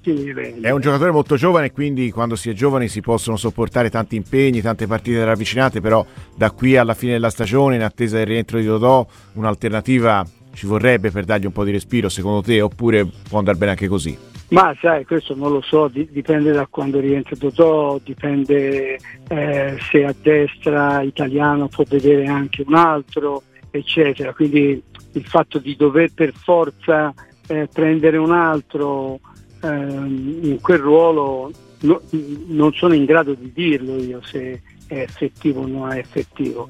È 0.60 0.70
un 0.70 0.80
giocatore 0.80 1.10
molto 1.10 1.36
giovane 1.36 1.72
quindi 1.72 2.10
quando 2.10 2.36
si 2.36 2.50
è 2.50 2.52
giovani 2.52 2.88
si 2.88 3.00
possono 3.00 3.36
sopportare 3.36 3.90
tanti 3.90 4.16
impegni, 4.16 4.60
tante 4.60 4.86
partite 4.86 5.24
ravvicinate, 5.24 5.80
però 5.80 6.04
da 6.36 6.50
qui 6.50 6.76
alla 6.76 6.94
fine 6.94 7.12
della 7.12 7.30
stagione, 7.30 7.76
in 7.76 7.82
attesa 7.82 8.16
del 8.18 8.26
rientro 8.26 8.58
di 8.58 8.66
Dodò, 8.66 9.06
un'alternativa 9.34 10.24
ci 10.52 10.66
vorrebbe 10.66 11.10
per 11.10 11.24
dargli 11.24 11.46
un 11.46 11.52
po' 11.52 11.64
di 11.64 11.70
respiro, 11.70 12.08
secondo 12.08 12.42
te, 12.42 12.60
oppure 12.60 13.06
può 13.28 13.38
andare 13.38 13.56
bene 13.56 13.72
anche 13.72 13.88
così? 13.88 14.16
Ma 14.50 14.74
sai, 14.80 15.04
questo 15.04 15.34
non 15.34 15.52
lo 15.52 15.60
so, 15.60 15.88
di- 15.88 16.08
dipende 16.10 16.52
da 16.52 16.66
quando 16.66 17.00
rientra 17.00 17.36
Dodò, 17.36 18.00
dipende 18.02 18.98
eh, 19.28 19.76
se 19.90 20.04
a 20.04 20.14
destra 20.20 21.02
italiano 21.02 21.68
può 21.68 21.84
vedere 21.86 22.26
anche 22.26 22.64
un 22.66 22.74
altro, 22.74 23.42
eccetera. 23.70 24.32
Quindi 24.32 24.82
il 25.12 25.26
fatto 25.26 25.58
di 25.58 25.76
dover 25.76 26.12
per 26.14 26.32
forza 26.32 27.12
eh, 27.46 27.68
prendere 27.72 28.16
un 28.16 28.32
altro 28.32 29.20
ehm, 29.62 30.38
in 30.42 30.60
quel 30.60 30.78
ruolo 30.78 31.50
no- 31.80 32.00
non 32.46 32.72
sono 32.72 32.94
in 32.94 33.04
grado 33.04 33.34
di 33.34 33.52
dirlo 33.52 33.96
io 33.96 34.20
se 34.22 34.62
è 34.86 35.00
effettivo 35.00 35.62
o 35.62 35.66
non 35.66 35.92
è 35.92 35.98
effettivo. 35.98 36.68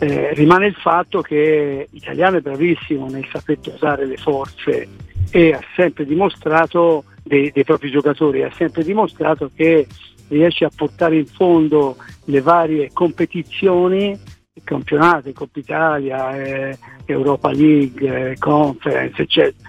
Eh, 0.00 0.34
rimane 0.34 0.66
il 0.66 0.74
fatto 0.74 1.20
che 1.20 1.86
l'italiano 1.90 2.38
è 2.38 2.40
bravissimo 2.40 3.08
nel 3.08 3.26
saper 3.30 3.58
usare 3.72 4.06
le 4.06 4.16
forze 4.16 4.88
e 5.30 5.52
ha 5.52 5.60
sempre 5.76 6.04
dimostrato 6.04 7.04
dei, 7.30 7.52
dei 7.52 7.62
propri 7.62 7.90
giocatori, 7.92 8.42
ha 8.42 8.52
sempre 8.56 8.82
dimostrato 8.82 9.50
che 9.54 9.86
riesce 10.28 10.64
a 10.64 10.70
portare 10.74 11.16
in 11.16 11.26
fondo 11.26 11.96
le 12.24 12.40
varie 12.40 12.90
competizioni, 12.92 14.18
campionati, 14.64 15.32
Coppa 15.32 15.60
Italia, 15.60 16.36
eh, 16.42 16.76
Europa 17.06 17.52
League, 17.52 18.30
eh, 18.32 18.36
Conference, 18.38 19.22
eccetera. 19.22 19.68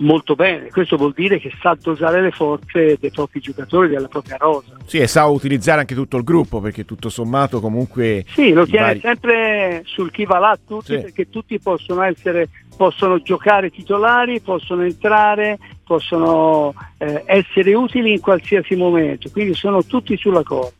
Molto 0.00 0.36
bene, 0.36 0.68
questo 0.68 0.96
vuol 0.96 1.12
dire 1.12 1.40
che 1.40 1.50
sa 1.60 1.76
dosare 1.80 2.22
le 2.22 2.30
forze 2.30 2.96
dei 3.00 3.10
propri 3.10 3.40
giocatori, 3.40 3.88
della 3.88 4.06
propria 4.06 4.36
rosa. 4.36 4.76
Sì, 4.86 4.98
e 4.98 5.08
sa 5.08 5.26
utilizzare 5.26 5.80
anche 5.80 5.96
tutto 5.96 6.16
il 6.16 6.22
gruppo, 6.22 6.60
perché 6.60 6.84
tutto 6.84 7.08
sommato 7.08 7.58
comunque... 7.58 8.24
Sì, 8.28 8.52
lo 8.52 8.64
tiene 8.64 8.86
vari- 8.86 9.00
sempre 9.00 9.82
sul 9.86 10.12
chi 10.12 10.24
va 10.24 10.38
là 10.38 10.56
tutti 10.64 10.94
Sì. 10.94 11.00
perché 11.00 11.28
tutti 11.28 11.58
possono 11.58 12.02
essere, 12.02 12.48
possono 12.78 13.20
giocare 13.20 13.70
titolari, 13.70 14.40
possono 14.40 14.84
entrare, 14.84 15.58
possono 15.84 16.72
eh, 16.98 17.24
essere 17.26 17.74
utili 17.74 18.12
in 18.12 18.20
qualsiasi 18.20 18.76
momento, 18.76 19.28
quindi 19.30 19.52
sono 19.54 19.84
tutti 19.84 20.16
sulla 20.16 20.44
corda, 20.44 20.76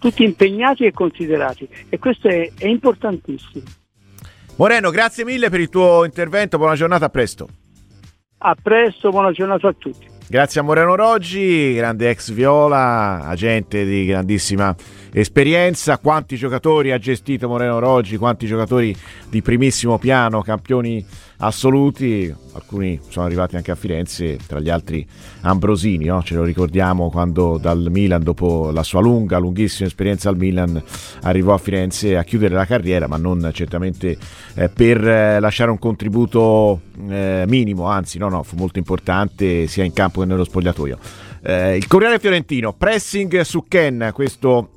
tutti 0.00 0.24
impegnati 0.24 0.84
e 0.84 0.92
considerati 0.92 1.68
e 1.88 2.00
questo 2.00 2.26
è, 2.26 2.50
è 2.58 2.66
importantissimo. 2.66 3.64
Moreno, 4.56 4.90
grazie 4.90 5.24
mille 5.24 5.48
per 5.48 5.60
il 5.60 5.68
tuo 5.68 6.04
intervento, 6.04 6.58
buona 6.58 6.74
giornata, 6.74 7.04
a 7.04 7.10
presto. 7.10 7.48
A 8.38 8.56
presto, 8.60 9.10
buona 9.10 9.30
giornata 9.30 9.68
a 9.68 9.72
tutti. 9.72 10.14
Grazie 10.28 10.60
a 10.60 10.64
Moreno 10.64 10.96
Roggi, 10.96 11.74
grande 11.74 12.10
ex 12.10 12.32
Viola, 12.32 13.20
agente 13.24 13.84
di 13.84 14.06
grandissima 14.06 14.74
esperienza. 15.20 15.96
Quanti 15.96 16.36
giocatori 16.36 16.92
ha 16.92 16.98
gestito 16.98 17.48
Moreno 17.48 17.78
Roggi, 17.78 18.18
quanti 18.18 18.46
giocatori 18.46 18.94
di 19.30 19.40
primissimo 19.40 19.98
piano, 19.98 20.42
campioni 20.42 21.04
assoluti, 21.38 22.32
alcuni 22.52 23.00
sono 23.08 23.24
arrivati 23.24 23.56
anche 23.56 23.70
a 23.70 23.74
Firenze, 23.74 24.38
tra 24.46 24.60
gli 24.60 24.68
altri 24.68 25.06
Ambrosini, 25.40 26.04
no? 26.04 26.22
ce 26.22 26.34
lo 26.34 26.44
ricordiamo 26.44 27.10
quando 27.10 27.56
dal 27.56 27.88
Milan, 27.90 28.22
dopo 28.22 28.70
la 28.70 28.82
sua 28.82 29.00
lunga, 29.00 29.38
lunghissima 29.38 29.88
esperienza 29.88 30.28
al 30.28 30.36
Milan, 30.36 30.82
arrivò 31.22 31.54
a 31.54 31.58
Firenze 31.58 32.16
a 32.16 32.24
chiudere 32.24 32.54
la 32.54 32.66
carriera, 32.66 33.06
ma 33.06 33.16
non 33.16 33.50
certamente 33.54 34.18
eh, 34.54 34.68
per 34.68 35.06
eh, 35.06 35.40
lasciare 35.40 35.70
un 35.70 35.78
contributo 35.78 36.80
eh, 37.08 37.44
minimo, 37.46 37.86
anzi 37.86 38.18
no, 38.18 38.28
no, 38.28 38.42
fu 38.42 38.56
molto 38.56 38.78
importante 38.78 39.66
sia 39.66 39.84
in 39.84 39.94
campo 39.94 40.20
che 40.20 40.26
nello 40.26 40.44
spogliatoio. 40.44 40.98
Eh, 41.42 41.76
il 41.76 41.86
Corriere 41.86 42.18
Fiorentino, 42.18 42.74
pressing 42.74 43.40
su 43.40 43.64
Ken, 43.66 44.10
questo 44.12 44.70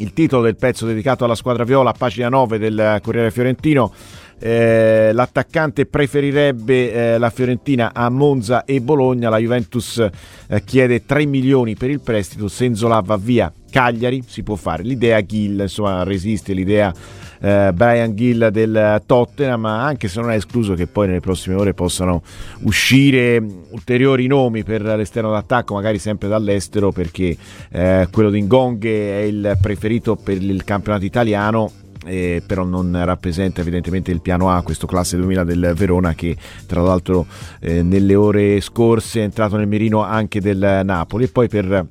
il 0.00 0.12
titolo 0.12 0.42
del 0.42 0.56
pezzo 0.56 0.86
dedicato 0.86 1.24
alla 1.24 1.34
squadra 1.34 1.64
viola, 1.64 1.92
pagina 1.92 2.28
9 2.28 2.58
del 2.58 2.98
Corriere 3.02 3.30
Fiorentino. 3.30 3.92
Eh, 4.42 5.10
l'attaccante 5.12 5.84
preferirebbe 5.84 6.92
eh, 6.92 7.18
la 7.18 7.28
Fiorentina 7.28 7.92
a 7.92 8.08
Monza 8.08 8.64
e 8.64 8.80
Bologna. 8.80 9.28
La 9.28 9.36
Juventus 9.36 9.98
eh, 9.98 10.64
chiede 10.64 11.04
3 11.04 11.26
milioni 11.26 11.76
per 11.76 11.90
il 11.90 12.00
prestito. 12.00 12.48
Senzola 12.48 13.00
va 13.00 13.16
via. 13.16 13.52
Cagliari 13.70 14.22
si 14.26 14.42
può 14.42 14.56
fare. 14.56 14.82
L'idea 14.82 15.24
Gill, 15.24 15.60
insomma, 15.60 16.02
resiste 16.04 16.54
l'idea 16.54 16.92
eh, 17.40 17.70
Brian 17.74 18.14
Gill 18.14 18.48
del 18.48 19.02
Tottenham, 19.06 19.64
anche 19.64 20.08
se 20.08 20.20
non 20.20 20.30
è 20.30 20.36
escluso 20.36 20.74
che 20.74 20.86
poi 20.86 21.06
nelle 21.08 21.20
prossime 21.20 21.56
ore 21.56 21.74
possano 21.74 22.22
uscire 22.62 23.42
ulteriori 23.70 24.26
nomi 24.26 24.62
per 24.62 24.82
l'esterno 24.82 25.30
d'attacco, 25.30 25.74
magari 25.74 25.98
sempre 25.98 26.28
dall'estero, 26.28 26.92
perché 26.92 27.36
eh, 27.70 28.08
quello 28.10 28.30
di 28.30 28.42
Ngonghe 28.42 29.20
è 29.20 29.22
il 29.22 29.58
preferito 29.60 30.16
per 30.16 30.42
il 30.42 30.64
campionato 30.64 31.04
italiano 31.04 31.72
eh, 32.06 32.42
però 32.46 32.64
non 32.64 32.98
rappresenta 33.04 33.60
evidentemente 33.60 34.10
il 34.10 34.20
piano 34.20 34.50
A, 34.50 34.62
questo 34.62 34.86
classe 34.86 35.16
2000 35.16 35.44
del 35.44 35.72
Verona 35.76 36.14
che 36.14 36.36
tra 36.66 36.80
l'altro 36.80 37.26
eh, 37.60 37.82
nelle 37.82 38.14
ore 38.14 38.60
scorse 38.60 39.20
è 39.20 39.24
entrato 39.24 39.56
nel 39.56 39.66
mirino 39.66 40.02
anche 40.02 40.40
del 40.40 40.80
Napoli. 40.84 41.24
E 41.24 41.28
poi 41.28 41.48
per 41.48 41.86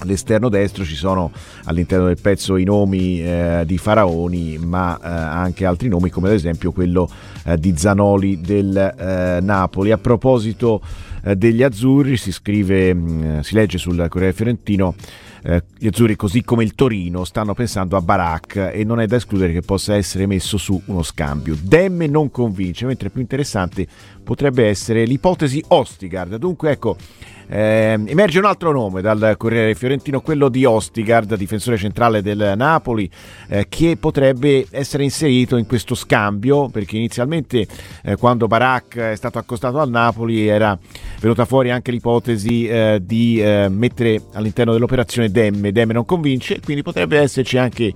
All'esterno 0.00 0.48
destro 0.48 0.84
ci 0.84 0.94
sono 0.94 1.30
all'interno 1.64 2.06
del 2.06 2.18
pezzo 2.20 2.56
i 2.56 2.64
nomi 2.64 3.22
eh, 3.22 3.64
di 3.66 3.76
Faraoni, 3.76 4.58
ma 4.58 4.98
eh, 4.98 5.06
anche 5.06 5.66
altri 5.66 5.88
nomi 5.88 6.08
come 6.08 6.28
ad 6.28 6.34
esempio 6.34 6.72
quello 6.72 7.08
eh, 7.44 7.58
di 7.58 7.74
Zanoli 7.76 8.40
del 8.40 8.76
eh, 8.76 9.40
Napoli. 9.42 9.90
A 9.92 9.98
proposito 9.98 10.80
eh, 11.22 11.36
degli 11.36 11.62
azzurri 11.62 12.16
si 12.16 12.32
scrive, 12.32 12.94
mh, 12.94 12.98
mm, 12.98 13.40
si 13.40 13.54
legge 13.54 13.76
sul 13.76 14.06
Corriere 14.08 14.32
Fiorentino 14.32 14.94
eh, 15.42 15.64
gli 15.76 15.86
azzurri, 15.86 16.16
così 16.16 16.42
come 16.42 16.64
il 16.64 16.74
Torino, 16.74 17.24
stanno 17.24 17.54
pensando 17.54 17.96
a 17.96 18.00
Barak 18.00 18.70
e 18.72 18.84
non 18.84 19.00
è 19.00 19.06
da 19.06 19.16
escludere 19.16 19.52
che 19.52 19.62
possa 19.62 19.94
essere 19.94 20.26
messo 20.26 20.56
su 20.56 20.80
uno 20.86 21.02
scambio. 21.02 21.56
Demme 21.60 22.06
non 22.06 22.30
convince, 22.30 22.86
mentre 22.86 23.10
più 23.10 23.20
interessante 23.20 23.86
potrebbe 24.22 24.66
essere 24.66 25.04
l'ipotesi 25.04 25.62
Ostigard. 25.68 26.36
Dunque, 26.36 26.70
ecco. 26.70 26.96
Eh, 27.52 27.98
emerge 28.06 28.38
un 28.38 28.44
altro 28.44 28.70
nome 28.70 29.00
dal 29.00 29.34
Corriere 29.36 29.74
Fiorentino, 29.74 30.20
quello 30.20 30.48
di 30.48 30.64
Ostigard, 30.64 31.34
difensore 31.34 31.76
centrale 31.76 32.22
del 32.22 32.52
Napoli, 32.56 33.10
eh, 33.48 33.66
che 33.68 33.96
potrebbe 33.98 34.66
essere 34.70 35.02
inserito 35.02 35.56
in 35.56 35.66
questo 35.66 35.96
scambio, 35.96 36.68
perché 36.68 36.96
inizialmente 36.96 37.66
eh, 38.04 38.14
quando 38.14 38.46
Barak 38.46 38.96
è 38.96 39.16
stato 39.16 39.38
accostato 39.38 39.80
al 39.80 39.90
Napoli 39.90 40.46
era 40.46 40.78
venuta 41.20 41.44
fuori 41.44 41.70
anche 41.70 41.90
l'ipotesi 41.90 42.68
eh, 42.68 43.00
di 43.02 43.42
eh, 43.42 43.68
mettere 43.68 44.22
all'interno 44.34 44.72
dell'operazione 44.72 45.28
Demme. 45.30 45.72
Demme 45.72 45.92
non 45.92 46.04
convince, 46.04 46.60
quindi 46.60 46.82
potrebbe 46.82 47.18
esserci 47.18 47.58
anche 47.58 47.92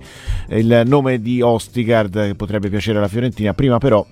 il 0.49 0.83
nome 0.85 1.21
di 1.21 1.41
Ostigard 1.41 2.27
che 2.27 2.35
potrebbe 2.35 2.69
piacere 2.69 2.97
alla 2.97 3.07
Fiorentina. 3.07 3.53
Prima 3.53 3.77
però 3.77 4.05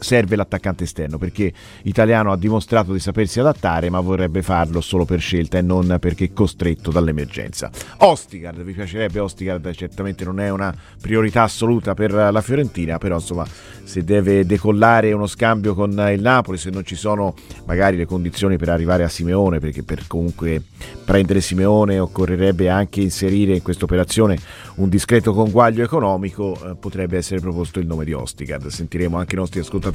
serve 0.00 0.34
l'attaccante 0.34 0.84
esterno 0.84 1.18
perché 1.18 1.52
Italiano 1.82 2.32
ha 2.32 2.36
dimostrato 2.36 2.92
di 2.92 2.98
sapersi 2.98 3.38
adattare 3.38 3.90
ma 3.90 4.00
vorrebbe 4.00 4.42
farlo 4.42 4.80
solo 4.80 5.04
per 5.04 5.20
scelta 5.20 5.58
e 5.58 5.62
non 5.62 5.98
perché 6.00 6.32
costretto 6.32 6.90
dall'emergenza. 6.90 7.70
Ostigard, 7.98 8.62
vi 8.62 8.72
piacerebbe 8.72 9.20
Ostigard? 9.20 9.70
Certamente 9.72 10.24
non 10.24 10.40
è 10.40 10.50
una 10.50 10.74
priorità 11.00 11.42
assoluta 11.42 11.94
per 11.94 12.12
la 12.12 12.40
Fiorentina, 12.40 12.98
però 12.98 13.16
insomma 13.16 13.46
se 13.84 14.04
deve 14.04 14.46
decollare 14.46 15.12
uno 15.12 15.26
scambio 15.26 15.74
con 15.74 15.90
il 15.90 16.20
Napoli, 16.20 16.56
se 16.56 16.70
non 16.70 16.84
ci 16.84 16.94
sono 16.94 17.34
magari 17.66 17.96
le 17.96 18.06
condizioni 18.06 18.56
per 18.56 18.70
arrivare 18.70 19.04
a 19.04 19.08
Simeone, 19.08 19.58
perché 19.58 19.82
per 19.82 20.06
comunque 20.06 20.62
prendere 21.04 21.40
Simeone 21.40 21.98
occorrerebbe 21.98 22.68
anche 22.68 23.00
inserire 23.00 23.54
in 23.54 23.62
questa 23.62 23.84
operazione 23.84 24.38
un 24.76 24.88
discreto 24.88 25.32
conguaglio 25.32 25.82
economico, 25.82 26.54
eh, 26.54 26.76
potrebbe 26.76 27.16
essere 27.16 27.40
proposto 27.40 27.80
il 27.80 27.86
nome 27.86 28.04
di 28.04 28.12
Ostigard. 28.12 28.66
Sentiremo 28.68 29.18
anche 29.18 29.34
i 29.34 29.38
nostri 29.38 29.60
ascoltatori 29.60 29.89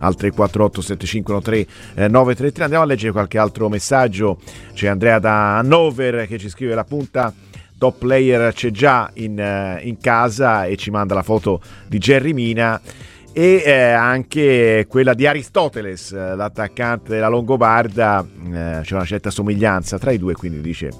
al 0.00 0.14
348 0.14 0.80
7513 0.80 1.68
eh, 1.94 2.08
933. 2.08 2.64
Andiamo 2.64 2.84
a 2.84 2.86
leggere 2.86 3.12
qualche 3.12 3.38
altro 3.38 3.68
messaggio. 3.68 4.38
C'è 4.72 4.88
Andrea 4.88 5.18
da 5.18 5.58
Hannover 5.58 6.26
che 6.26 6.38
ci 6.38 6.48
scrive 6.48 6.74
la 6.74 6.84
punta 6.84 7.32
top 7.76 7.98
player 7.98 8.52
c'è 8.52 8.70
già 8.70 9.10
in, 9.14 9.38
eh, 9.38 9.80
in 9.82 9.98
casa 9.98 10.64
e 10.64 10.76
ci 10.76 10.90
manda 10.90 11.14
la 11.14 11.22
foto 11.22 11.60
di 11.86 11.98
Jerry 11.98 12.32
Mina 12.32 12.80
e 13.36 13.62
eh, 13.64 13.90
anche 13.90 14.86
quella 14.88 15.12
di 15.12 15.26
Aristoteles, 15.26 16.12
eh, 16.12 16.36
l'attaccante 16.36 17.10
della 17.10 17.26
Longobarda, 17.26 18.24
eh, 18.24 18.80
c'è 18.82 18.94
una 18.94 19.04
certa 19.04 19.30
somiglianza 19.30 19.98
tra 19.98 20.12
i 20.12 20.18
due, 20.18 20.34
quindi 20.34 20.60
dice 20.60 20.90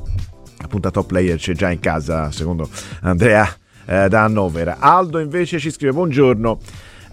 appunto 0.59 0.91
top 0.91 1.07
player 1.07 1.39
c'è 1.39 1.53
già 1.53 1.71
in 1.71 1.79
casa, 1.79 2.33
secondo 2.33 2.69
Andrea 3.03 3.49
eh, 3.87 4.09
da 4.09 4.25
Hannover. 4.25 4.77
Aldo 4.79 5.21
invece 5.21 5.61
ci 5.61 5.71
scrive 5.71 5.93
buongiorno. 5.93 6.59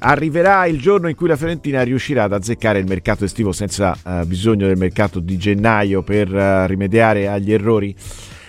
Arriverà 0.04 0.66
il 0.66 0.80
giorno 0.80 1.10
in 1.10 1.16
cui 1.16 1.28
la 1.28 1.36
Fiorentina 1.36 1.84
riuscirà 1.84 2.24
ad 2.24 2.34
azzeccare 2.34 2.80
il 2.80 2.88
mercato 2.88 3.24
estivo 3.24 3.52
senza 3.52 3.96
eh, 4.04 4.26
bisogno 4.26 4.66
del 4.66 4.76
mercato 4.78 5.20
di 5.20 5.38
gennaio 5.38 6.02
per 6.02 6.36
eh, 6.36 6.66
rimediare 6.66 7.28
agli 7.28 7.54
errori. 7.54 7.96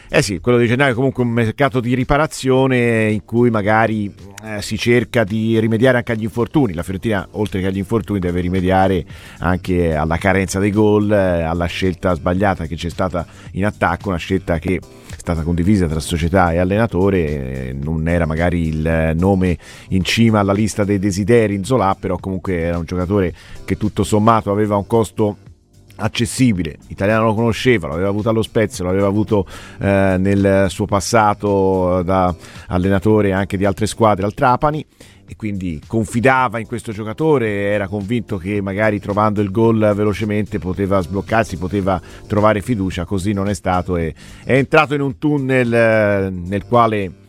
Eh 0.09 0.23
sì, 0.23 0.41
quello 0.41 0.57
di 0.57 0.67
gennaio 0.67 0.93
è 0.93 0.95
comunque 0.95 1.25
un 1.25 1.29
mercato 1.29 1.81
di 1.81 1.95
riparazione 1.95 3.11
in 3.11 3.25
cui 3.27 3.51
magari 3.51 4.13
eh, 4.45 4.63
si 4.63 4.79
cerca 4.79 5.25
di 5.25 5.59
rimediare 5.59 5.99
anche 5.99 6.13
agli 6.13 6.23
infortuni. 6.23 6.73
La 6.73 6.83
Fiorentina, 6.83 7.29
oltre 7.33 7.61
che 7.61 7.67
agli 7.67 7.79
infortuni, 7.79 8.19
deve 8.19 8.41
rimediare 8.41 9.05
anche 9.41 9.95
alla 9.95 10.17
carenza 10.17 10.59
dei 10.59 10.71
gol, 10.71 11.13
eh, 11.13 11.43
alla 11.43 11.67
scelta 11.67 12.15
sbagliata 12.15 12.65
che 12.65 12.77
c'è 12.77 12.89
stata 12.89 13.27
in 13.53 13.67
attacco, 13.67 14.09
una 14.09 14.17
scelta 14.19 14.59
che 14.59 14.81
stata 15.23 15.43
condivisa 15.43 15.87
tra 15.87 16.01
società 16.01 16.51
e 16.51 16.59
allenatore, 16.59 17.73
non 17.73 18.09
era 18.09 18.27
magari 18.27 18.67
il 18.67 19.13
nome 19.17 19.57
in 19.91 20.03
cima 20.03 20.41
alla 20.41 20.53
lista 20.53 20.83
dei 20.83 20.99
desideri 20.99 21.55
in 21.55 21.63
Zola, 21.63 21.97
però 21.99 22.19
comunque 22.19 22.59
era 22.59 22.77
un 22.77 22.85
giocatore 22.85 23.33
che 23.65 23.77
tutto 23.77 24.03
sommato 24.03 24.51
aveva 24.51 24.75
un 24.75 24.87
costo 24.89 25.37
accessibile, 25.95 26.79
italiano 26.89 27.27
lo 27.27 27.35
conosceva, 27.35 27.87
l'aveva 27.87 28.09
avuto 28.09 28.31
allo 28.31 28.43
Spezia, 28.43 28.85
l'aveva 28.85 29.07
avuto 29.07 29.47
eh, 29.79 30.17
nel 30.19 30.67
suo 30.69 30.87
passato 30.87 32.03
da 32.03 32.35
allenatore 32.67 33.33
anche 33.33 33.57
di 33.57 33.65
altre 33.65 33.87
squadre 33.87 34.25
al 34.25 34.35
Trapani 34.35 34.85
e 35.27 35.37
quindi 35.37 35.81
confidava 35.87 36.59
in 36.59 36.67
questo 36.67 36.93
giocatore, 36.93 37.49
era 37.71 37.89
convinto 37.89 38.37
che 38.37 38.61
magari 38.61 39.01
trovando 39.01 39.41
il 39.41 39.51
gol 39.51 39.79
velocemente 39.95 40.59
poteva 40.59 41.01
sbloccarsi, 41.01 41.57
poteva 41.57 42.01
trovare 42.27 42.61
fiducia, 42.61 43.05
così 43.05 43.33
non 43.33 43.49
è 43.49 43.55
stato 43.55 43.97
e 43.97 44.15
è 44.45 44.55
entrato 44.55 44.95
in 44.95 45.01
un 45.01 45.19
tunnel 45.19 45.73
eh, 45.73 46.31
nel 46.31 46.67
quale 46.67 47.21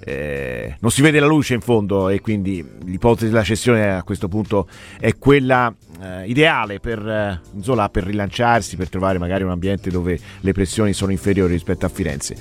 eh, 0.00 0.76
non 0.80 0.90
si 0.90 1.02
vede 1.02 1.20
la 1.20 1.26
luce 1.26 1.54
in 1.54 1.60
fondo 1.60 2.08
e 2.08 2.20
quindi 2.20 2.64
l'ipotesi 2.84 3.30
della 3.30 3.42
cessione 3.42 3.94
a 3.94 4.02
questo 4.02 4.28
punto 4.28 4.68
è 4.98 5.16
quella 5.18 5.74
eh, 6.00 6.26
ideale 6.26 6.80
per 6.80 7.06
eh, 7.06 7.40
Zola 7.60 7.88
per 7.88 8.04
rilanciarsi, 8.04 8.76
per 8.76 8.88
trovare 8.88 9.18
magari 9.18 9.44
un 9.44 9.50
ambiente 9.50 9.90
dove 9.90 10.18
le 10.40 10.52
pressioni 10.52 10.92
sono 10.92 11.10
inferiori 11.10 11.52
rispetto 11.52 11.86
a 11.86 11.88
Firenze. 11.88 12.36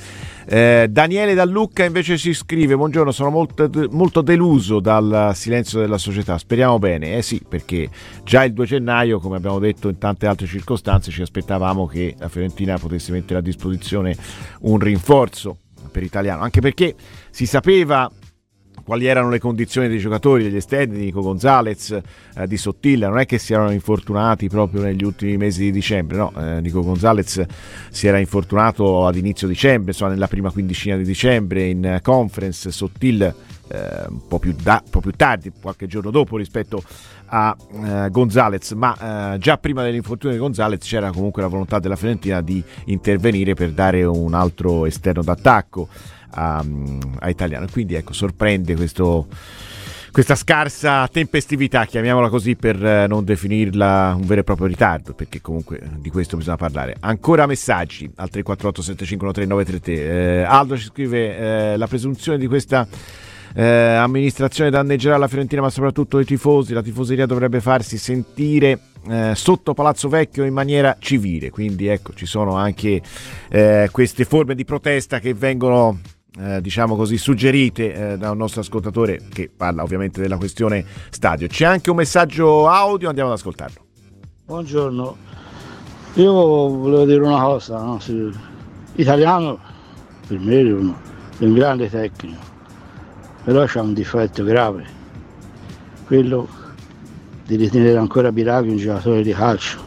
Eh, 0.45 0.88
Daniele 0.89 1.34
da 1.34 1.43
Lucca 1.43 1.84
invece 1.84 2.17
ci 2.17 2.34
scrive: 2.34 2.75
Buongiorno, 2.75 3.11
sono 3.11 3.29
molto, 3.29 3.69
molto, 3.89 4.21
deluso 4.21 4.79
dal 4.79 5.31
silenzio 5.34 5.79
della 5.79 5.97
società. 5.97 6.38
Speriamo 6.38 6.79
bene, 6.79 7.17
eh 7.17 7.21
sì, 7.21 7.41
perché 7.47 7.89
già 8.23 8.43
il 8.43 8.53
2 8.53 8.65
gennaio, 8.65 9.19
come 9.19 9.38
abbiamo 9.38 9.59
detto 9.59 9.89
in 9.89 9.97
tante 9.97 10.27
altre 10.27 10.47
circostanze, 10.47 11.11
ci 11.11 11.21
aspettavamo 11.21 11.85
che 11.85 12.15
la 12.17 12.29
Fiorentina 12.29 12.77
potesse 12.77 13.11
mettere 13.11 13.39
a 13.39 13.41
disposizione 13.41 14.15
un 14.61 14.79
rinforzo 14.79 15.57
per 15.91 16.03
italiano, 16.03 16.43
anche 16.43 16.61
perché 16.61 16.95
si 17.29 17.45
sapeva 17.45 18.09
quali 18.88 19.05
erano 19.05 19.30
le 19.30 19.39
condizioni 19.39 19.89
dei 19.89 19.99
giocatori, 19.99 20.43
degli 20.43 20.55
esterni, 20.55 20.97
di 20.97 21.03
Nico 21.03 21.19
Gonzalez, 21.19 21.91
eh, 21.91 22.47
di 22.47 22.55
Sottilla, 22.55 23.09
non 23.09 23.19
è 23.19 23.26
che 23.26 23.38
si 23.38 23.51
erano 23.51 23.72
infortunati 23.72 24.47
proprio 24.47 24.81
negli 24.81 25.03
ultimi 25.03 25.35
mesi 25.35 25.64
di 25.64 25.72
dicembre, 25.72 26.15
no, 26.15 26.31
eh, 26.38 26.61
Nico 26.61 26.81
Gonzalez 26.81 27.43
si 27.89 28.07
era 28.07 28.18
infortunato 28.18 29.05
ad 29.05 29.18
inizio 29.18 29.45
dicembre, 29.45 29.91
insomma 29.91 30.11
nella 30.11 30.30
prima 30.30 30.51
quindicina 30.51 30.95
di 30.95 31.03
dicembre 31.03 31.65
in 31.65 31.99
conference, 32.01 32.72
Sottil 32.72 33.23
eh, 33.23 34.05
un, 34.07 34.26
po 34.26 34.39
più 34.39 34.55
da, 34.57 34.81
un 34.81 34.89
po' 34.89 35.01
più 35.01 35.11
tardi, 35.11 35.51
qualche 35.61 35.88
giorno 35.88 36.09
dopo 36.09 36.38
rispetto 36.38 36.81
a 37.26 37.53
eh, 37.84 38.09
Gonzalez, 38.09 38.72
ma 38.72 39.34
eh, 39.34 39.38
già 39.39 39.57
prima 39.57 39.84
dell'infortunio 39.84 40.34
di 40.34 40.41
Gonzalez 40.41 40.80
c'era 40.81 41.11
comunque 41.11 41.41
la 41.41 41.49
volontà 41.49 41.80
della 41.80 41.97
Fiorentina 41.97 42.39
di 42.39 42.64
intervenire 42.85 43.53
per 43.53 43.72
dare 43.72 44.05
un 44.05 44.34
altro 44.34 44.85
esterno 44.85 45.23
d'attacco 45.23 45.89
a, 46.32 46.64
a 47.20 47.30
Italiano. 47.30 47.68
Quindi 47.72 47.95
ecco, 47.95 48.14
sorprende 48.14 48.76
questo 48.76 49.28
questa 50.18 50.34
scarsa 50.34 51.08
tempestività, 51.10 51.86
chiamiamola 51.86 52.30
così 52.30 52.56
per 52.56 52.84
eh, 52.84 53.06
non 53.06 53.24
definirla 53.24 54.16
un 54.18 54.26
vero 54.26 54.41
e 54.41 54.44
proprio 54.44 54.66
ritardo, 54.66 55.14
perché 55.14 55.41
comunque 55.41 55.80
di 55.98 56.10
questo 56.10 56.38
bisogna 56.38 56.58
parlare. 56.58 56.95
Ancora 57.02 57.45
messaggi 57.45 58.06
al 58.16 58.28
348 58.30 58.82
7513 58.82 59.91
eh, 59.91 60.41
Aldo 60.41 60.76
ci 60.76 60.86
scrive 60.86 61.38
eh, 61.38 61.78
la 61.78 61.86
presunzione 61.86 62.40
di 62.40 62.48
questa 62.48 62.88
eh, 63.54 63.64
amministrazione 63.64 64.72
danneggerà 64.72 65.18
la 65.18 65.28
Fiorentina, 65.28 65.62
ma 65.62 65.70
soprattutto 65.70 66.20
i 66.20 66.26
tifosi. 66.26 66.74
La 66.74 66.82
tifoseria 66.82 67.28
dovrebbe 67.28 67.62
farsi 67.62 67.99
sentire 67.99 68.80
eh, 69.08 69.34
sotto 69.36 69.76
Palazzo 69.76 70.10
Vecchio 70.10 70.45
in 70.45 70.54
maniera 70.54 70.95
civile. 70.99 71.52
Quindi 71.52 71.88
ecco, 71.88 72.14
ci 72.16 72.26
sono 72.26 72.56
anche 72.56 73.02
eh, 73.49 73.90
queste 73.91 74.26
forme 74.26 74.56
di 74.56 74.66
protesta 74.66 75.20
che 75.20 75.36
vengono 75.36 75.99
eh, 76.39 76.61
diciamo 76.61 76.95
così, 76.95 77.18
suggerite 77.18 78.11
eh, 78.11 78.18
da 78.18 78.31
un 78.31 78.38
nostro 78.38 78.61
ascoltatore 78.61 79.22
che 79.31 79.49
parla 79.55 79.84
ovviamente 79.84 80.22
della 80.22 80.38
questione 80.38 80.85
stadio. 81.09 81.47
C'è 81.47 81.65
anche 81.65 81.89
un 81.89 81.95
messaggio 81.95 82.68
audio, 82.68 83.09
andiamo 83.09 83.31
ad 83.31 83.38
ascoltarlo. 83.38 83.81
Buongiorno, 84.45 85.18
io 86.14 86.31
volevo 86.34 87.05
dire 87.05 87.22
una 87.22 87.41
cosa, 87.41 87.81
no? 87.81 87.99
italiano 88.95 89.59
per 90.27 90.39
me 90.39 90.59
è, 90.59 90.72
uno, 90.72 90.99
è 91.38 91.43
un 91.43 91.53
grande 91.53 91.89
tecnico, 91.89 92.41
però 93.43 93.65
c'ha 93.65 93.81
un 93.81 93.93
difetto 93.93 94.43
grave, 94.43 94.85
quello 96.05 96.47
di 97.45 97.55
ritenere 97.55 97.97
ancora 97.97 98.31
Biraghi 98.31 98.69
un 98.69 98.77
giocatore 98.77 99.22
di 99.22 99.31
calcio, 99.31 99.80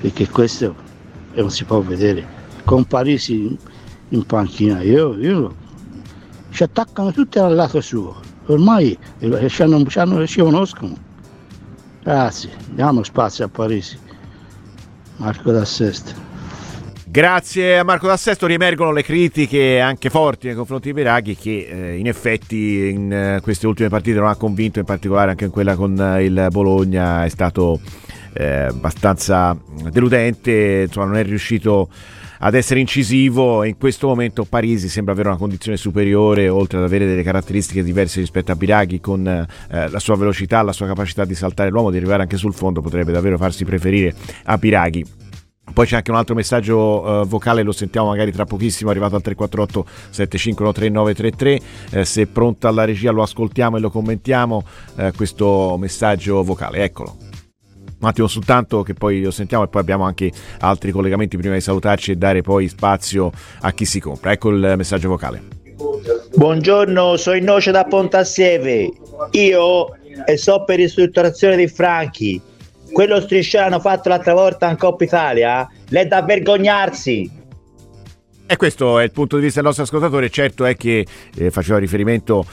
perché 0.00 0.28
questo 0.28 0.74
non 1.34 1.50
si 1.50 1.64
può 1.64 1.80
vedere. 1.80 2.40
Con 2.64 2.84
Parisi 2.84 3.56
in 4.10 4.26
panchina, 4.26 4.82
io, 4.82 5.16
io 5.16 5.54
ci 6.52 6.62
attaccano 6.62 7.12
tutti 7.12 7.38
dal 7.38 7.54
lato 7.54 7.80
suo, 7.80 8.20
ormai 8.46 8.96
ci, 9.48 9.62
hanno, 9.62 9.84
ci, 9.86 9.98
hanno, 9.98 10.26
ci 10.26 10.40
conoscono. 10.40 10.94
Grazie, 12.02 12.50
diamo 12.70 13.02
spazio 13.02 13.44
a 13.44 13.48
Parisi. 13.48 13.98
Marco 15.16 15.50
da 15.50 15.64
Sesto. 15.64 16.30
Grazie 17.12 17.76
a 17.76 17.84
Marco 17.84 18.06
D'Assesto 18.06 18.46
riemergono 18.46 18.90
le 18.90 19.02
critiche 19.02 19.80
anche 19.80 20.08
forti 20.08 20.46
nei 20.46 20.56
confronti 20.56 20.88
di 20.88 20.94
Biraghi 20.94 21.36
che 21.36 21.68
eh, 21.70 21.98
in 21.98 22.06
effetti 22.06 22.88
in 22.88 23.12
eh, 23.12 23.40
queste 23.42 23.66
ultime 23.66 23.90
partite 23.90 24.18
non 24.18 24.28
ha 24.28 24.34
convinto, 24.34 24.78
in 24.78 24.86
particolare 24.86 25.28
anche 25.28 25.44
in 25.44 25.50
quella 25.50 25.76
con 25.76 25.94
eh, 26.00 26.24
il 26.24 26.46
Bologna 26.50 27.22
è 27.26 27.28
stato 27.28 27.80
eh, 28.32 28.62
abbastanza 28.62 29.54
deludente, 29.90 30.84
insomma 30.86 31.04
non 31.04 31.16
è 31.16 31.22
riuscito 31.22 31.90
ad 32.44 32.54
essere 32.54 32.80
incisivo 32.80 33.62
e 33.62 33.68
in 33.68 33.78
questo 33.78 34.08
momento 34.08 34.44
Parisi 34.44 34.88
sembra 34.88 35.12
avere 35.12 35.28
una 35.28 35.38
condizione 35.38 35.76
superiore 35.76 36.48
oltre 36.48 36.78
ad 36.78 36.84
avere 36.84 37.06
delle 37.06 37.22
caratteristiche 37.22 37.84
diverse 37.84 38.18
rispetto 38.20 38.50
a 38.50 38.56
Biraghi 38.56 39.00
con 39.00 39.26
eh, 39.26 39.46
la 39.68 39.98
sua 40.00 40.16
velocità, 40.16 40.60
la 40.62 40.72
sua 40.72 40.86
capacità 40.86 41.24
di 41.24 41.34
saltare 41.34 41.70
l'uomo, 41.70 41.90
di 41.90 41.98
arrivare 41.98 42.22
anche 42.22 42.36
sul 42.36 42.52
fondo 42.52 42.80
potrebbe 42.80 43.12
davvero 43.12 43.38
farsi 43.38 43.64
preferire 43.64 44.14
a 44.44 44.58
Biraghi. 44.58 45.04
Poi 45.72 45.86
c'è 45.86 45.96
anche 45.96 46.10
un 46.10 46.16
altro 46.16 46.34
messaggio 46.34 47.02
uh, 47.02 47.26
vocale, 47.26 47.62
lo 47.62 47.72
sentiamo 47.72 48.08
magari 48.08 48.32
tra 48.32 48.44
pochissimo, 48.44 48.90
arrivato 48.90 49.14
al 49.14 49.22
348 49.22 49.86
753933. 50.10 51.60
Eh, 51.90 52.04
se 52.04 52.22
è 52.22 52.26
pronta 52.26 52.70
la 52.72 52.84
regia 52.84 53.12
lo 53.12 53.22
ascoltiamo 53.22 53.76
e 53.76 53.80
lo 53.80 53.88
commentiamo, 53.88 54.64
eh, 54.96 55.12
questo 55.16 55.76
messaggio 55.78 56.42
vocale. 56.42 56.82
Eccolo 56.82 57.31
un 58.02 58.08
attimo 58.08 58.26
soltanto 58.26 58.82
che 58.82 58.94
poi 58.94 59.22
lo 59.22 59.30
sentiamo 59.30 59.64
e 59.64 59.68
poi 59.68 59.80
abbiamo 59.80 60.04
anche 60.04 60.30
altri 60.60 60.90
collegamenti 60.90 61.36
prima 61.36 61.54
di 61.54 61.60
salutarci 61.60 62.12
e 62.12 62.16
dare 62.16 62.42
poi 62.42 62.68
spazio 62.68 63.30
a 63.60 63.72
chi 63.72 63.84
si 63.84 64.00
compra. 64.00 64.32
Ecco 64.32 64.50
il 64.50 64.74
messaggio 64.76 65.08
vocale. 65.08 65.60
Buongiorno, 66.34 67.16
sono 67.16 67.36
in 67.36 67.44
noce 67.44 67.70
da 67.70 67.84
Pontassieve. 67.84 68.90
Io 69.32 69.96
e 70.26 70.36
so 70.36 70.64
per 70.64 70.76
ristrutturazione 70.76 71.56
di 71.56 71.68
Franchi. 71.68 72.40
Quello 72.92 73.20
striscione 73.20 73.66
hanno 73.66 73.80
fatto 73.80 74.08
l'altra 74.08 74.34
volta 74.34 74.68
in 74.68 74.76
Coppa 74.76 75.04
Italia, 75.04 75.68
l'è 75.88 76.06
da 76.06 76.22
vergognarsi. 76.22 77.40
E 78.44 78.56
questo 78.56 78.98
è 78.98 79.04
il 79.04 79.12
punto 79.12 79.36
di 79.36 79.42
vista 79.42 79.60
del 79.60 79.68
nostro 79.68 79.84
ascoltatore, 79.84 80.28
certo 80.28 80.64
è 80.66 80.76
che 80.76 81.06
eh, 81.36 81.50
faceva 81.50 81.78
riferimento 81.78 82.44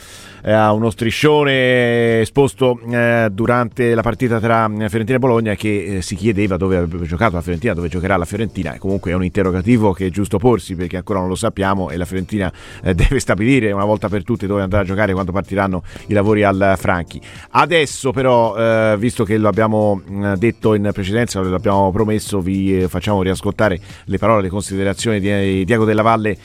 a 0.44 0.72
uno 0.72 0.90
striscione 0.90 2.22
esposto 2.22 2.80
eh, 2.90 3.28
durante 3.32 3.94
la 3.94 4.02
partita 4.02 4.40
tra 4.40 4.66
eh, 4.66 4.90
Fiorentina 4.90 5.18
e 5.18 5.20
Bologna 5.20 5.56
che 5.56 5.98
eh, 5.98 6.02
si 6.02 6.16
chiedeva 6.16 6.58
dove 6.58 6.78
avrebbe 6.78 7.06
giocato 7.06 7.36
la 7.36 7.42
Fiorentina, 7.42 7.74
dove 7.74 7.90
giocherà 7.90 8.18
la 8.18 8.26
Fiorentina 8.26 8.74
e 8.74 8.78
comunque 8.78 9.12
è 9.12 9.14
un 9.14 9.24
interrogativo 9.24 9.92
che 9.92 10.08
è 10.08 10.10
giusto 10.10 10.38
porsi 10.38 10.76
perché 10.76 10.98
ancora 10.98 11.20
non 11.20 11.28
lo 11.28 11.36
sappiamo 11.36 11.90
e 11.90 11.98
la 11.98 12.06
Fiorentina 12.06 12.52
eh, 12.84 12.94
deve 12.96 13.20
stabilire 13.20 13.72
una 13.72 13.86
volta 13.86 14.10
per 14.10 14.24
tutte 14.24 14.48
dove 14.48 14.62
andrà 14.62 14.80
a 14.80 14.84
giocare 14.84 15.14
quando 15.14 15.32
partiranno 15.32 15.84
i 16.08 16.14
lavori 16.14 16.44
al 16.44 16.76
Franchi. 16.78 17.22
Adesso 17.52 18.12
però, 18.12 18.56
eh, 18.56 18.96
visto 18.98 19.24
che 19.24 19.38
lo 19.38 19.48
abbiamo 19.48 20.02
detto 20.38 20.74
in 20.74 20.90
precedenza, 20.94 21.40
lo 21.40 21.56
abbiamo 21.56 21.92
promesso, 21.92 22.40
vi 22.40 22.86
facciamo 22.88 23.22
riascoltare 23.22 23.80
le 24.06 24.18
parole, 24.18 24.44
le 24.44 24.50
considerazioni 24.50 25.20
di 25.20 25.66
Diego 25.66 25.86
Della 25.86 26.02
Valle 26.02 26.38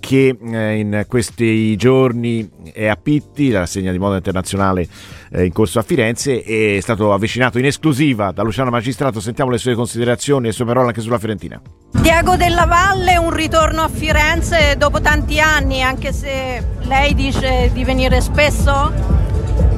che 0.00 0.36
in 0.40 1.04
questi 1.08 1.76
giorni 1.76 2.48
è 2.72 2.86
a 2.86 2.96
Pitt 2.96 3.31
Giolitti, 3.32 3.50
la 3.50 3.60
rassegna 3.60 3.90
di 3.90 3.98
moda 3.98 4.16
internazionale 4.16 4.86
eh, 5.30 5.44
in 5.44 5.52
corso 5.52 5.78
a 5.78 5.82
Firenze, 5.82 6.42
è 6.42 6.78
stato 6.80 7.12
avvicinato 7.12 7.58
in 7.58 7.64
esclusiva 7.64 8.30
da 8.30 8.42
Luciano 8.42 8.70
Magistrato. 8.70 9.20
Sentiamo 9.20 9.50
le 9.50 9.58
sue 9.58 9.74
considerazioni 9.74 10.44
e 10.44 10.48
le 10.48 10.52
sue 10.52 10.64
parole 10.66 10.88
anche 10.88 11.00
sulla 11.00 11.18
Fiorentina. 11.18 11.60
Diego 11.90 12.36
Della 12.36 12.66
Valle, 12.66 13.16
un 13.16 13.32
ritorno 13.32 13.82
a 13.82 13.88
Firenze 13.88 14.76
dopo 14.76 15.00
tanti 15.00 15.40
anni, 15.40 15.82
anche 15.82 16.12
se 16.12 16.62
lei 16.82 17.14
dice 17.14 17.70
di 17.72 17.84
venire 17.84 18.20
spesso? 18.20 18.92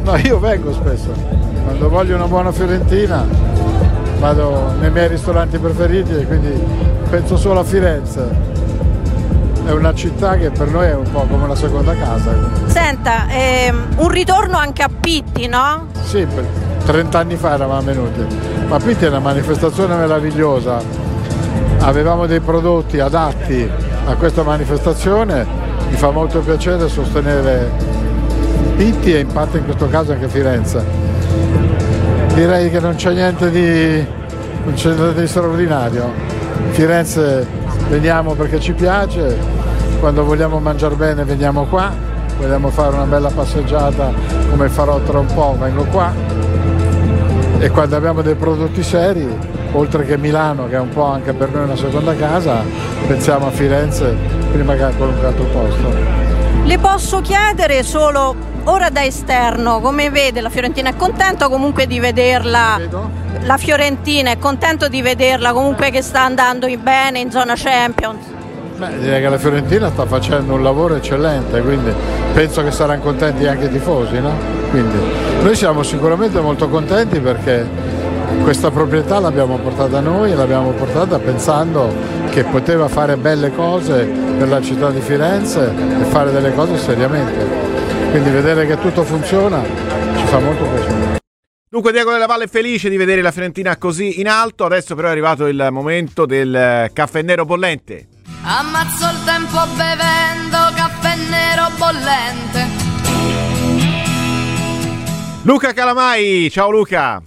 No, 0.03 0.17
io 0.17 0.39
vengo 0.39 0.73
spesso. 0.73 1.13
Quando 1.65 1.89
voglio 1.89 2.17
una 2.17 2.27
buona 2.27 2.53
Fiorentina 2.53 3.25
vado 4.19 4.73
nei 4.81 4.91
miei 4.91 5.09
ristoranti 5.09 5.59
preferiti 5.59 6.13
e 6.13 6.27
quindi 6.27 6.53
penso 7.09 7.37
solo 7.37 7.61
a 7.61 7.65
Firenze 7.65 8.54
è 9.65 9.71
una 9.71 9.95
città 9.95 10.37
che 10.37 10.51
per 10.51 10.69
noi 10.69 10.89
è 10.89 10.95
un 10.95 11.11
po' 11.11 11.27
come 11.27 11.45
una 11.45 11.55
seconda 11.55 11.95
casa. 11.95 12.33
Senta, 12.67 13.27
ehm, 13.31 13.87
un 13.97 14.09
ritorno 14.09 14.59
anche 14.59 14.83
a 14.83 14.89
Pitti, 14.89 15.47
no? 15.47 15.87
Sì, 16.05 16.27
30 16.85 17.19
anni 17.19 17.37
fa 17.37 17.55
eravamo 17.55 17.83
venuti, 17.83 18.27
ma 18.67 18.79
Pitti 18.79 19.07
è 19.07 19.09
una 19.09 19.21
manifestazione 19.21 19.95
meravigliosa, 19.97 20.83
avevamo 21.81 22.27
dei 22.27 22.41
prodotti 22.41 23.01
adatti 23.01 23.69
a 24.07 24.15
questa 24.17 24.43
manifestazione, 24.43 25.47
mi 25.89 25.97
fa 25.97 26.11
molto 26.11 26.41
piacere 26.41 26.89
sostenere 26.89 27.71
Pitti 28.77 29.15
e 29.15 29.21
in 29.21 29.29
parte 29.29 29.59
in 29.59 29.65
questo 29.65 29.89
caso 29.89 30.13
anche 30.13 30.29
Firenze. 30.29 30.85
Direi 32.35 32.69
che 32.69 32.81
non 32.81 32.97
c'è 32.97 33.13
niente 33.13 33.51
di, 33.51 34.05
c'è 34.75 34.93
niente 34.93 35.21
di 35.21 35.27
straordinario. 35.29 36.11
Firenze 36.71 37.47
veniamo 37.89 38.35
perché 38.35 38.61
ci 38.61 38.73
piace, 38.73 39.37
quando 40.01 40.25
vogliamo 40.25 40.59
mangiare 40.59 40.95
bene 40.95 41.25
veniamo 41.25 41.65
qua, 41.65 41.93
vogliamo 42.39 42.71
fare 42.71 42.95
una 42.95 43.05
bella 43.05 43.31
passeggiata 43.31 44.13
come 44.51 44.69
farò 44.69 44.99
tra 45.01 45.19
un 45.19 45.27
po', 45.27 45.57
vengo 45.59 45.85
qua. 45.85 46.13
E 47.59 47.71
quando 47.71 47.97
abbiamo 47.97 48.21
dei 48.23 48.35
prodotti 48.35 48.83
seri, 48.83 49.27
oltre 49.73 50.05
che 50.05 50.17
Milano 50.19 50.69
che 50.69 50.77
è 50.77 50.81
un 50.81 50.91
po' 50.91 51.05
anche 51.05 51.33
per 51.33 51.51
noi 51.51 51.65
una 51.65 51.77
seconda 51.77 52.15
casa, 52.15 52.63
pensiamo 53.07 53.47
a 53.47 53.51
Firenze 53.51 54.15
prima 54.53 54.75
che 54.75 54.83
a 54.83 54.91
qualunque 54.91 55.27
altro 55.27 55.45
posto. 55.45 56.34
Le 56.65 56.79
posso 56.79 57.21
chiedere 57.21 57.83
solo 57.83 58.35
ora 58.65 58.89
da 58.91 59.05
esterno 59.05 59.81
come 59.81 60.11
vede 60.11 60.41
la 60.41 60.49
Fiorentina 60.49 60.89
è 60.91 60.97
contento 60.97 61.51
comunque 61.51 61.87
di 61.87 61.99
vederla 61.99 62.81
la 63.43 63.57
Fiorentina 63.59 64.31
è 64.31 64.39
contento 64.39 64.89
di 64.89 65.03
vederla 65.03 65.53
comunque 65.53 65.91
che 65.91 66.01
sta 66.01 66.23
andando 66.23 66.67
bene 66.79 67.19
in 67.19 67.31
zona 67.31 67.55
Champions. 67.57 68.25
Beh, 68.77 68.99
direi 68.99 69.21
che 69.21 69.29
la 69.29 69.39
Fiorentina 69.39 69.91
sta 69.91 70.07
facendo 70.07 70.55
un 70.55 70.63
lavoro 70.63 70.97
eccellente, 70.97 71.61
quindi 71.61 71.93
penso 72.33 72.63
che 72.65 72.71
saranno 72.71 73.03
contenti 73.03 73.47
anche 73.47 73.67
i 73.67 73.71
tifosi. 73.71 74.19
No? 74.19 74.33
Quindi 74.71 74.99
noi 75.43 75.55
siamo 75.55 75.83
sicuramente 75.83 76.41
molto 76.41 76.69
contenti 76.69 77.21
perché 77.21 77.69
questa 78.43 78.71
proprietà 78.71 79.19
l'abbiamo 79.19 79.59
portata 79.59 80.01
noi 80.01 80.33
e 80.33 80.35
l'abbiamo 80.35 80.71
portata 80.73 81.19
pensando 81.19 81.95
che 82.31 82.45
poteva 82.45 82.89
fare 82.89 83.17
belle 83.17 83.53
cose 83.53 84.05
per 84.05 84.49
la 84.49 84.61
città 84.61 84.91
di 84.91 85.01
Firenze 85.01 85.73
e 86.01 86.05
fare 86.05 86.31
delle 86.33 86.53
cose 86.55 86.77
seriamente. 86.77 87.47
Quindi 88.11 88.31
vedere 88.31 88.67
che 88.67 88.79
tutto 88.79 89.03
funziona 89.03 89.63
ci 90.17 90.27
fa 90.27 90.39
molto 90.39 90.65
piacere. 90.65 91.19
Dunque 91.69 91.91
Diego 91.91 92.13
della 92.13 92.27
Valle 92.27 92.45
è 92.45 92.49
felice 92.49 92.89
di 92.89 92.97
vedere 92.97 93.21
la 93.21 93.33
Fiorentina 93.33 93.77
così 93.77 94.21
in 94.21 94.29
alto, 94.29 94.65
adesso 94.65 94.95
però 94.95 95.09
è 95.09 95.11
arrivato 95.11 95.47
il 95.47 95.69
momento 95.71 96.25
del 96.25 96.89
caffè 96.93 97.23
nero 97.23 97.45
bollente. 97.45 98.07
Ammazzo 98.45 99.07
il 99.07 99.25
tempo 99.25 99.59
bevendo 99.75 100.59
caffè 100.77 101.17
nero 101.29 101.71
bollente. 101.77 102.83
Luca 105.43 105.73
Calamai, 105.73 106.49
ciao 106.51 106.71
Luca. 106.71 107.21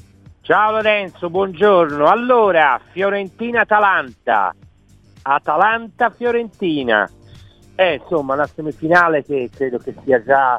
Ciao 0.47 0.71
Lorenzo, 0.71 1.29
buongiorno. 1.29 2.07
Allora, 2.07 2.79
Fiorentina-Atalanta. 2.91 4.55
Atalanta-Fiorentina. 5.23 7.11
Eh, 7.75 7.95
insomma, 7.95 8.35
una 8.35 8.47
semifinale 8.47 9.25
che 9.25 9.49
credo 9.53 9.77
che 9.77 9.93
sia 10.05 10.23
già 10.23 10.57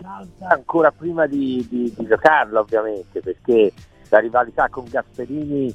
calda 0.00 0.50
ancora 0.50 0.92
prima 0.92 1.26
di, 1.26 1.66
di, 1.68 1.92
di 1.98 2.06
giocarla, 2.06 2.60
ovviamente, 2.60 3.18
perché 3.18 3.72
la 4.10 4.20
rivalità 4.20 4.68
con 4.68 4.84
Gasperini, 4.88 5.74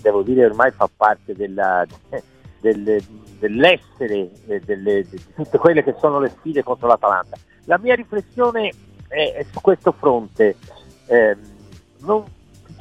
devo 0.00 0.22
dire, 0.22 0.44
ormai 0.44 0.70
fa 0.70 0.88
parte 0.96 1.34
della, 1.34 1.84
del, 2.62 3.02
dell'essere 3.40 4.30
eh, 4.46 4.60
delle, 4.60 5.02
di 5.08 5.20
tutte 5.34 5.58
quelle 5.58 5.82
che 5.82 5.96
sono 5.98 6.20
le 6.20 6.28
sfide 6.28 6.62
contro 6.62 6.86
l'Atalanta. 6.86 7.36
La 7.64 7.78
mia 7.78 7.96
riflessione 7.96 8.70
è, 9.08 9.32
è 9.38 9.44
su 9.50 9.60
questo 9.60 9.90
fronte. 9.90 10.54
Eh, 11.06 11.36
non, 12.02 12.24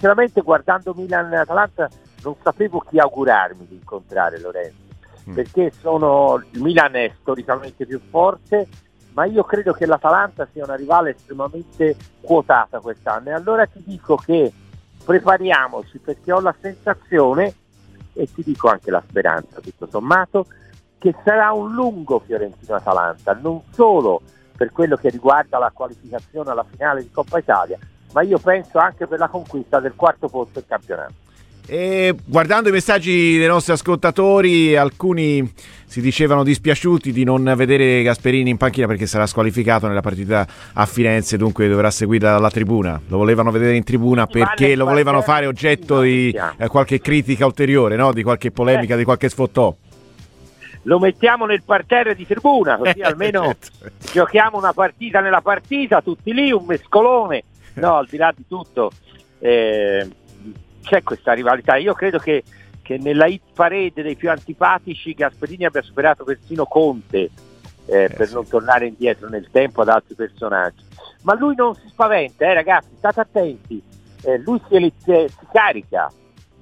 sinceramente 0.02 0.42
guardando 0.42 0.96
Milan 0.96 1.32
e 1.32 1.38
Atalanta 1.38 1.88
non 2.24 2.36
sapevo 2.42 2.80
chi 2.80 2.98
augurarmi 2.98 3.68
di 3.68 3.76
incontrare 3.76 4.40
Lorenzo, 4.40 4.76
mm. 5.30 5.34
perché 5.36 5.72
sono, 5.80 6.44
il 6.52 6.60
Milan 6.60 6.96
è 6.96 7.14
storicamente 7.20 7.86
più 7.86 8.02
forte, 8.10 8.68
ma 9.14 9.26
io 9.26 9.44
credo 9.44 9.74
che 9.74 9.86
l'Atalanta 9.86 10.48
sia 10.52 10.64
una 10.64 10.74
rivale 10.74 11.12
estremamente 11.12 11.96
quotata 12.20 12.80
quest'anno 12.80 13.30
e 13.30 13.34
allora 13.34 13.68
ti 13.68 13.84
dico 13.86 14.16
che 14.16 14.52
prepariamoci 15.06 16.00
perché 16.00 16.32
ho 16.32 16.40
la 16.40 16.56
sensazione 16.60 17.54
e 18.14 18.28
ti 18.32 18.42
dico 18.44 18.70
anche 18.70 18.90
la 18.90 19.04
speranza 19.08 19.60
tutto 19.60 19.88
sommato 19.88 20.48
che 20.98 21.14
sarà 21.24 21.52
un 21.52 21.74
lungo 21.74 22.20
Fiorentino-Atalanta, 22.26 23.38
non 23.40 23.62
solo 23.70 24.22
per 24.58 24.72
quello 24.72 24.96
che 24.96 25.10
riguarda 25.10 25.60
la 25.60 25.72
qualificazione 25.72 26.50
alla 26.50 26.66
finale 26.68 27.04
di 27.04 27.12
Coppa 27.12 27.38
Italia, 27.38 27.78
ma 28.14 28.22
io 28.22 28.38
penso 28.38 28.78
anche 28.78 29.08
per 29.08 29.20
la 29.20 29.28
conquista 29.28 29.80
del 29.80 29.94
quarto 29.96 30.28
posto 30.28 30.60
in 30.60 30.66
campionato. 30.68 31.14
E 31.68 32.16
guardando 32.26 32.70
i 32.70 32.72
messaggi 32.72 33.38
dei 33.38 33.48
nostri 33.48 33.72
ascoltatori, 33.72 34.76
alcuni 34.76 35.54
si 35.86 36.02
dicevano 36.02 36.44
dispiaciuti 36.44 37.12
di 37.12 37.24
non 37.24 37.54
vedere 37.56 38.02
Gasperini 38.02 38.50
in 38.50 38.58
panchina 38.58 38.88
perché 38.88 39.06
sarà 39.06 39.26
squalificato 39.26 39.88
nella 39.88 40.02
partita 40.02 40.46
a 40.74 40.86
Firenze, 40.86 41.38
dunque 41.38 41.68
dovrà 41.68 41.92
seguirla 41.92 42.32
dalla 42.32 42.50
tribuna. 42.50 43.00
Lo 43.08 43.18
volevano 43.18 43.52
vedere 43.52 43.76
in 43.76 43.84
tribuna 43.84 44.26
perché 44.26 44.76
lo 44.76 44.86
volevano 44.86 45.22
fare 45.22 45.46
oggetto 45.46 46.02
di 46.02 46.36
eh, 46.58 46.68
qualche 46.68 47.00
critica 47.00 47.46
ulteriore, 47.46 47.96
no? 47.96 48.12
di 48.12 48.24
qualche 48.24 48.52
polemica, 48.52 48.96
di 48.96 49.04
qualche 49.04 49.30
sfottò 49.30 49.74
lo 50.86 50.98
mettiamo 50.98 51.46
nel 51.46 51.62
parterre 51.64 52.16
di 52.16 52.26
tribuna, 52.26 52.78
così 52.78 53.02
almeno 53.06 53.44
certo. 53.44 53.92
giochiamo 54.12 54.58
una 54.58 54.74
partita 54.74 55.20
nella 55.20 55.42
partita, 55.42 56.02
tutti 56.02 56.34
lì, 56.34 56.52
un 56.52 56.66
mescolone. 56.66 57.44
No, 57.76 57.98
al 57.98 58.08
di 58.08 58.18
là 58.18 58.34
di 58.36 58.46
tutto, 58.48 58.92
eh, 59.40 60.08
c'è 60.82 61.04
questa 61.04 61.34
rivalità. 61.34 61.76
Io 61.78 61.94
credo 61.94 62.18
che, 62.18 62.44
che, 62.82 62.98
nella 62.98 63.28
hit 63.28 63.44
parade 63.54 64.02
dei 64.02 64.16
più 64.16 64.30
antipatici 64.30 65.14
Gasperini 65.14 65.66
abbia 65.66 65.82
superato 65.82 66.24
persino 66.24 66.66
Conte 66.66 67.30
eh, 67.86 68.04
eh, 68.04 68.10
per 68.10 68.28
sì. 68.28 68.34
non 68.34 68.48
tornare 68.48 68.88
indietro 68.88 69.30
nel 69.30 69.48
tempo 69.52 69.82
ad 69.82 69.90
altri 69.90 70.16
personaggi. 70.16 70.84
Ma 71.24 71.36
lui 71.36 71.56
non 71.56 71.76
si 71.76 71.88
spaventa, 71.88 72.46
eh, 72.46 72.54
ragazzi, 72.54 72.90
state 72.98 73.20
attenti, 73.20 73.82
eh, 74.24 74.38
lui 74.40 74.62
si, 74.68 74.94
si, 74.98 75.30
carica, 75.52 76.12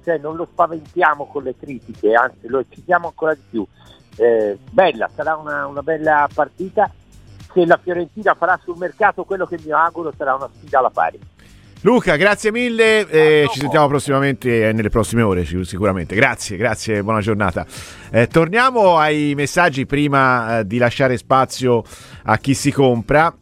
cioè 0.04 0.18
non 0.18 0.36
lo 0.36 0.46
spaventiamo 0.50 1.26
con 1.26 1.42
le 1.44 1.54
critiche, 1.58 2.12
anzi 2.14 2.46
lo 2.46 2.60
eccitiamo 2.60 3.08
ancora 3.08 3.34
di 3.34 3.42
più. 3.48 3.66
Eh, 4.16 4.58
bella, 4.70 5.08
sarà 5.14 5.36
una, 5.36 5.66
una 5.66 5.82
bella 5.82 6.28
partita. 6.32 6.92
Se 7.52 7.66
la 7.66 7.78
Fiorentina 7.82 8.34
farà 8.34 8.58
sul 8.62 8.76
mercato 8.76 9.24
quello 9.24 9.46
che 9.46 9.58
mi 9.64 9.72
auguro 9.72 10.12
sarà 10.16 10.34
una 10.34 10.48
sfida 10.52 10.78
alla 10.78 10.90
pari. 10.90 11.18
Luca, 11.82 12.16
grazie 12.16 12.52
mille, 12.52 13.08
eh, 13.08 13.48
ci 13.50 13.58
sentiamo 13.58 13.88
prossimamente 13.88 14.68
eh, 14.68 14.72
nelle 14.72 14.90
prossime 14.90 15.22
ore 15.22 15.46
sicuramente. 15.64 16.14
Grazie, 16.14 16.58
grazie, 16.58 17.02
buona 17.02 17.20
giornata. 17.20 17.64
Eh, 18.10 18.26
torniamo 18.26 18.98
ai 18.98 19.32
messaggi 19.34 19.86
prima 19.86 20.58
eh, 20.58 20.66
di 20.66 20.76
lasciare 20.76 21.16
spazio 21.16 21.82
a 22.24 22.36
chi 22.36 22.52
si 22.52 22.70
compra. 22.70 23.34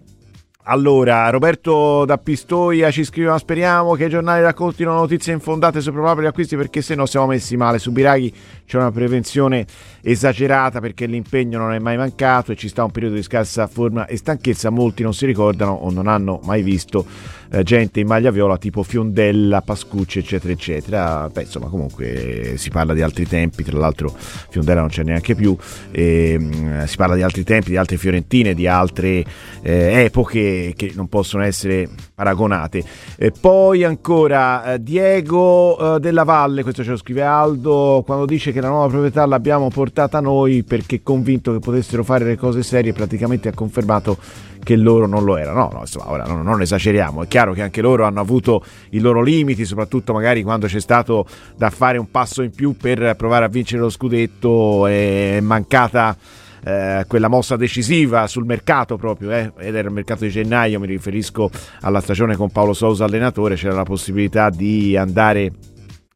Allora, 0.71 1.31
Roberto 1.31 2.05
da 2.05 2.19
Pistoia 2.19 2.91
ci 2.91 3.03
scrive: 3.03 3.31
Ma 3.31 3.39
speriamo 3.39 3.95
che 3.95 4.05
i 4.05 4.09
giornali 4.09 4.43
raccontino 4.43 4.93
notizie 4.93 5.33
infondate 5.33 5.81
sui 5.81 5.93
probabili 5.93 6.27
acquisti 6.27 6.57
perché 6.57 6.81
se 6.81 6.95
no 6.95 7.07
siamo 7.07 7.27
messi 7.27 7.57
male. 7.57 7.79
Su 7.79 7.91
Biraghi 7.91 8.33
c'è 8.67 8.77
una 8.77 8.93
prevenzione 8.93 9.67
esagerata 10.11 10.81
perché 10.81 11.07
l'impegno 11.07 11.59
non 11.59 11.73
è 11.73 11.79
mai 11.79 11.97
mancato 11.97 12.53
e 12.53 12.57
ci 12.57 12.69
sta 12.69 12.85
un 12.85 12.91
periodo 12.91 13.15
di 13.15 13.23
scarsa 13.23 13.67
forma 13.67 14.07
e 14.07 14.17
stanchezza. 14.17 14.71
Molti 14.71 15.03
non 15.03 15.15
si 15.15 15.27
ricordano 15.27 15.73
o 15.73 15.91
non 15.91 16.07
hanno 16.07 16.41
mai 16.45 16.63
visto 16.63 17.07
eh, 17.51 17.63
gente 17.63 18.01
in 18.01 18.07
maglia 18.07 18.31
viola 18.31 18.59
tipo 18.59 18.83
Fiondella, 18.83 19.63
Pascucci, 19.63 20.19
eccetera, 20.19 20.53
eccetera. 20.53 21.29
Beh, 21.29 21.43
insomma, 21.43 21.69
comunque 21.69 22.55
si 22.57 22.71
parla 22.71 22.95
di 22.95 23.03
altri 23.03 23.27
tempi. 23.27 23.63
Tra 23.63 23.79
l'altro, 23.79 24.15
Fiondella 24.17 24.81
non 24.81 24.89
c'è 24.89 25.03
neanche 25.03 25.35
più. 25.35 25.57
E, 25.91 26.37
mh, 26.39 26.85
si 26.85 26.97
parla 26.97 27.15
di 27.15 27.23
altri 27.23 27.45
tempi, 27.45 27.71
di 27.71 27.77
altre 27.77 27.97
fiorentine, 27.97 28.55
di 28.55 28.67
altre 28.67 29.25
eh, 29.63 30.05
epoche 30.05 30.73
che 30.77 30.93
non 30.95 31.09
possono 31.09 31.43
essere 31.43 31.89
paragonate. 32.19 32.83
E 33.17 33.31
poi 33.31 33.85
ancora 33.85 34.75
eh, 34.75 34.83
Diego 34.83 35.95
eh, 35.95 36.01
della 36.01 36.25
Valle, 36.25 36.65
questo 36.65 36.83
ce 36.83 36.91
lo 36.91 36.97
scrive 36.97 37.23
Aldo, 37.23 38.03
quando 38.05 38.27
dice 38.27 38.51
che 38.51 38.61
la 38.61 38.71
nuova 38.71 38.89
proprietà 38.89 39.25
l'abbiamo 39.25 39.69
portata 39.69 40.19
noi 40.19 40.65
perché 40.65 41.01
convinto 41.05 41.53
che 41.53 41.61
potessero 41.61 42.03
fare 42.03 42.25
le 42.25 42.37
cose 42.37 42.65
serie, 42.65 42.93
praticamente 42.93 43.47
ha 43.47 43.53
confermato 43.55 44.19
che 44.65 44.75
loro 44.75 45.07
non 45.07 45.23
lo 45.23 45.37
erano. 45.37 45.61
No, 45.61 45.71
no, 45.75 45.81
insomma, 45.83 46.11
ora 46.11 46.25
non, 46.25 46.43
non, 46.43 46.61
esageriamo, 46.61 47.23
è 47.23 47.29
chiaro 47.29 47.53
che 47.53 47.63
anche 47.63 47.81
loro 47.81 48.05
hanno 48.05 48.21
avuto 48.21 48.65
i 48.91 48.99
loro 48.99 49.23
limiti, 49.23 49.65
soprattutto 49.65 50.13
magari 50.13 50.43
quando 50.43 50.67
c'è 50.67 50.81
stato 50.81 51.25
da 51.57 51.71
fare 51.71 51.99
un 51.99 52.11
passo 52.11 52.43
in 52.43 52.51
più 52.51 52.77
per 52.77 53.15
provare 53.17 53.45
a 53.45 53.49
vincere 53.49 53.81
lo 53.81 53.91
scudetto, 53.91 54.89
è 54.89 55.39
mancata 55.41 56.17
eh, 56.65 57.05
quella 57.07 57.29
mossa 57.29 57.57
decisiva 57.57 58.27
sul 58.27 58.45
mercato 58.45 58.97
proprio, 58.97 59.31
eh, 59.33 59.53
ed 59.59 59.75
era 59.75 59.89
il 59.89 59.95
mercato 59.95 60.25
di 60.25 60.31
gennaio, 60.31 60.81
mi 60.81 60.87
riferisco 60.87 61.51
alla 61.81 62.01
stagione 62.01 62.37
con 62.37 62.51
Paolo 62.51 62.73
Sousa 62.73 63.05
allenatore, 63.05 63.57
c'era 63.57 63.75
la 63.75 63.85
possibilità 63.85 64.51
di 64.51 64.97
andare 64.97 65.53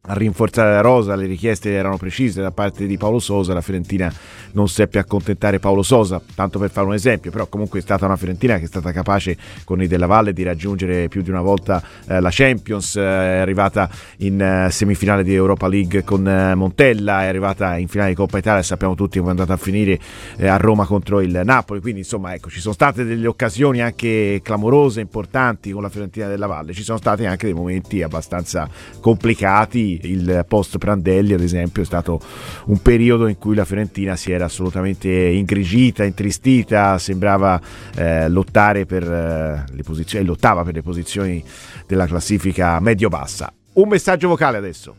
a 0.05 0.15
rinforzare 0.15 0.73
la 0.73 0.81
rosa, 0.81 1.15
le 1.15 1.27
richieste 1.27 1.71
erano 1.71 1.95
precise 1.95 2.41
da 2.41 2.51
parte 2.51 2.85
di 2.85 2.97
Paolo 2.97 3.19
Sosa, 3.19 3.53
la 3.53 3.61
Fiorentina 3.61 4.13
non 4.51 4.67
seppe 4.67 4.99
accontentare 4.99 5.59
Paolo 5.59 5.81
Sosa, 5.81 6.21
tanto 6.35 6.59
per 6.59 6.71
fare 6.71 6.87
un 6.87 6.93
esempio, 6.93 7.31
però 7.31 7.47
comunque 7.47 7.79
è 7.79 7.81
stata 7.81 8.05
una 8.05 8.17
Fiorentina 8.17 8.57
che 8.57 8.65
è 8.65 8.67
stata 8.67 8.91
capace 8.91 9.37
con 9.63 9.81
i 9.81 9.87
Della 9.87 10.05
Valle 10.05 10.33
di 10.33 10.43
raggiungere 10.43 11.07
più 11.07 11.21
di 11.21 11.29
una 11.29 11.39
volta 11.39 11.81
eh, 12.05 12.19
la 12.19 12.27
Champions, 12.33 12.97
eh, 12.97 13.01
è 13.01 13.37
arrivata 13.37 13.89
in 14.17 14.41
eh, 14.41 14.69
semifinale 14.71 15.23
di 15.23 15.33
Europa 15.33 15.69
League 15.69 16.03
con 16.03 16.27
eh, 16.27 16.53
Montella, 16.53 17.23
è 17.23 17.27
arrivata 17.27 17.77
in 17.77 17.87
finale 17.87 18.09
di 18.09 18.15
Coppa 18.15 18.37
Italia, 18.37 18.61
sappiamo 18.61 18.95
tutti 18.95 19.19
come 19.19 19.29
è 19.29 19.31
andata 19.31 19.53
a 19.53 19.57
finire 19.57 19.97
eh, 20.35 20.47
a 20.47 20.57
Roma 20.57 20.85
contro 20.85 21.21
il 21.21 21.43
Napoli, 21.45 21.79
quindi 21.79 22.01
insomma 22.01 22.33
ecco, 22.33 22.49
ci 22.49 22.59
sono 22.59 22.73
state 22.73 23.05
delle 23.05 23.27
occasioni 23.27 23.81
anche 23.81 24.41
clamorose, 24.43 24.99
importanti 24.99 25.71
con 25.71 25.81
la 25.81 25.87
Fiorentina 25.87 26.27
della 26.27 26.47
Valle, 26.47 26.73
ci 26.73 26.83
sono 26.83 26.97
stati 26.97 27.25
anche 27.25 27.45
dei 27.45 27.55
momenti 27.55 28.03
abbastanza 28.03 28.67
complicati 28.99 29.91
il 30.03 30.45
post 30.47 30.77
Prandelli 30.77 31.33
ad 31.33 31.41
esempio 31.41 31.81
è 31.81 31.85
stato 31.85 32.19
un 32.65 32.81
periodo 32.81 33.27
in 33.27 33.37
cui 33.37 33.55
la 33.55 33.65
Fiorentina 33.65 34.15
si 34.15 34.31
era 34.31 34.45
assolutamente 34.45 35.09
ingrigita, 35.09 36.03
intristita, 36.03 36.97
sembrava 36.97 37.59
eh, 37.95 38.29
lottare 38.29 38.85
per 38.85 39.03
eh, 39.03 39.65
le 39.71 39.83
posizioni, 39.83 40.25
lottava 40.25 40.63
per 40.63 40.73
le 40.73 40.81
posizioni 40.81 41.43
della 41.87 42.05
classifica 42.05 42.79
medio-bassa. 42.79 43.51
Un 43.73 43.87
messaggio 43.87 44.27
vocale 44.27 44.57
adesso. 44.57 44.95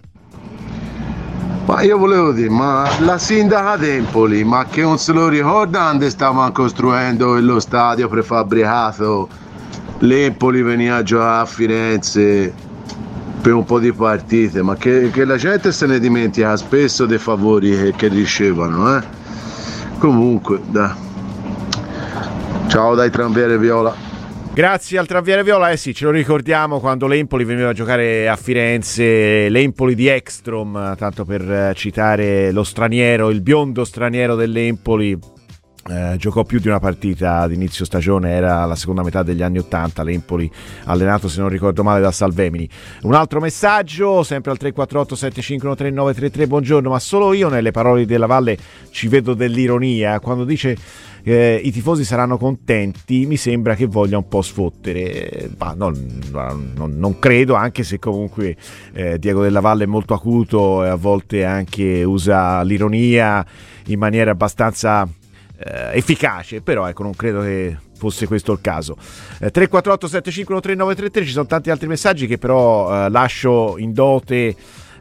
Ma 1.67 1.81
io 1.81 1.97
volevo 1.97 2.33
dire, 2.33 2.51
ma 2.51 2.87
la 3.01 3.17
sindaca 3.17 3.79
Tempoli, 3.79 4.45
ma 4.45 4.67
che 4.67 4.83
non 4.83 4.99
se 4.99 5.13
lo 5.13 5.29
ricorda 5.29 5.81
quando 5.81 6.11
stavano 6.11 6.53
costruendo 6.53 7.41
lo 7.41 7.59
stadio 7.59 8.07
prefabbricato? 8.07 9.29
L'Empoli 10.01 10.61
veniva 10.61 10.97
a 10.97 11.03
giocare 11.03 11.41
a 11.41 11.47
Firenze 11.47 12.53
per 13.45 13.53
un 13.53 13.65
po' 13.67 13.79
di 13.79 13.93
partite, 13.93 14.63
ma 14.63 14.75
che, 14.75 15.11
che 15.13 15.27
la 15.27 15.37
gente 15.37 15.71
se 15.71 15.85
ne 15.85 15.99
dimentica 15.99 16.57
spesso 16.57 17.05
dei 17.05 17.19
favori 17.19 17.77
che, 17.77 17.93
che 17.95 18.09
ricevono. 18.09 18.97
Eh? 18.97 19.03
Comunque, 19.99 20.61
dai. 20.67 20.91
Ciao 22.69 22.95
dai 22.95 23.11
Tranviere 23.11 23.59
Viola. 23.59 23.95
Grazie 24.55 24.97
al 24.97 25.07
Tranviere 25.07 25.45
Viola, 25.45 25.69
eh 25.69 25.77
sì, 25.77 25.93
ce 25.93 26.07
lo 26.07 26.11
ricordiamo 26.11 26.81
quando 26.81 27.07
l'Empoli 27.07 27.45
veniva 27.45 27.69
a 27.69 27.73
giocare 27.75 28.31
a 28.31 28.37
Firenze, 28.37 29.51
l'Empoli 29.51 29.95
di 29.95 30.07
Ekstrom, 30.07 30.97
tanto 30.97 31.27
per 31.27 31.73
citare 31.75 32.51
lo 32.51 32.65
straniero, 32.65 33.29
il 33.29 33.43
biondo 33.43 33.85
straniero 33.85 34.37
dell'Empoli 34.37 35.19
eh, 35.89 36.17
giocò 36.17 36.45
più 36.45 36.61
di 36.61 36.69
una 36.69 36.81
partita 36.81 37.41
ad 37.41 37.53
inizio 37.53 37.85
stagione, 37.85 38.31
era 38.31 38.65
la 38.65 38.75
seconda 38.75 39.03
metà 39.03 39.23
degli 39.23 39.43
anni 39.43 39.59
80, 39.59 40.03
l'Empoli 40.03 40.51
allenato 40.85 41.29
se 41.29 41.41
non 41.41 41.49
ricordo 41.49 41.83
male 41.83 42.01
da 42.01 42.11
Salvemini. 42.11 42.69
Un 43.03 43.15
altro 43.15 43.41
messaggio, 43.41 44.23
sempre 44.23 44.51
al 44.51 44.57
348 44.57 45.15
7513 45.15 45.95
933, 45.95 46.47
buongiorno, 46.47 46.89
ma 46.89 46.99
solo 46.99 47.33
io 47.33 47.49
nelle 47.49 47.71
parole 47.71 48.07
della 48.07 48.27
Valle 48.27 48.57
ci 48.91 49.09
vedo 49.09 49.35
dell'ironia 49.35 50.21
quando 50.21 50.45
dice 50.45 50.77
eh, 51.27 51.61
i 51.63 51.73
tifosi 51.73 52.05
saranno 52.05 52.37
contenti, 52.37 53.27
mi 53.27 53.37
sembra 53.37 53.75
che 53.75 53.87
voglia 53.87 54.19
un 54.19 54.29
po' 54.29 54.43
sfottere. 54.43 55.51
Ma 55.59 55.75
non, 55.75 56.21
non, 56.31 56.95
non 56.97 57.19
credo, 57.19 57.55
anche 57.55 57.83
se 57.83 57.99
comunque 57.99 58.57
eh, 58.93 59.19
Diego 59.19 59.43
Della 59.43 59.61
Valle 59.61 59.85
è 59.85 59.87
molto 59.87 60.15
acuto 60.15 60.85
e 60.85 60.89
a 60.89 60.97
volte 60.97 61.45
anche 61.45 62.05
usa 62.05 62.63
l'ironia 62.63 63.45
in 63.87 63.99
maniera 63.99 64.31
abbastanza 64.31 65.09
eh, 65.59 65.97
efficace, 65.97 66.61
però 66.61 66.87
ecco, 66.89 67.03
non 67.03 67.15
credo 67.15 67.41
che 67.41 67.77
fosse 67.97 68.27
questo 68.27 68.53
il 68.53 68.61
caso. 68.61 68.97
Eh, 69.41 69.51
348 69.51 70.07
7513 70.09 70.79
933 70.79 71.25
ci 71.25 71.33
sono 71.33 71.47
tanti 71.47 71.71
altri 71.71 71.89
messaggi 71.89 72.27
che 72.27 72.39
però 72.39 73.07
eh, 73.07 73.11
lascio 73.11 73.79
in 73.79 73.93
dote 73.93 74.55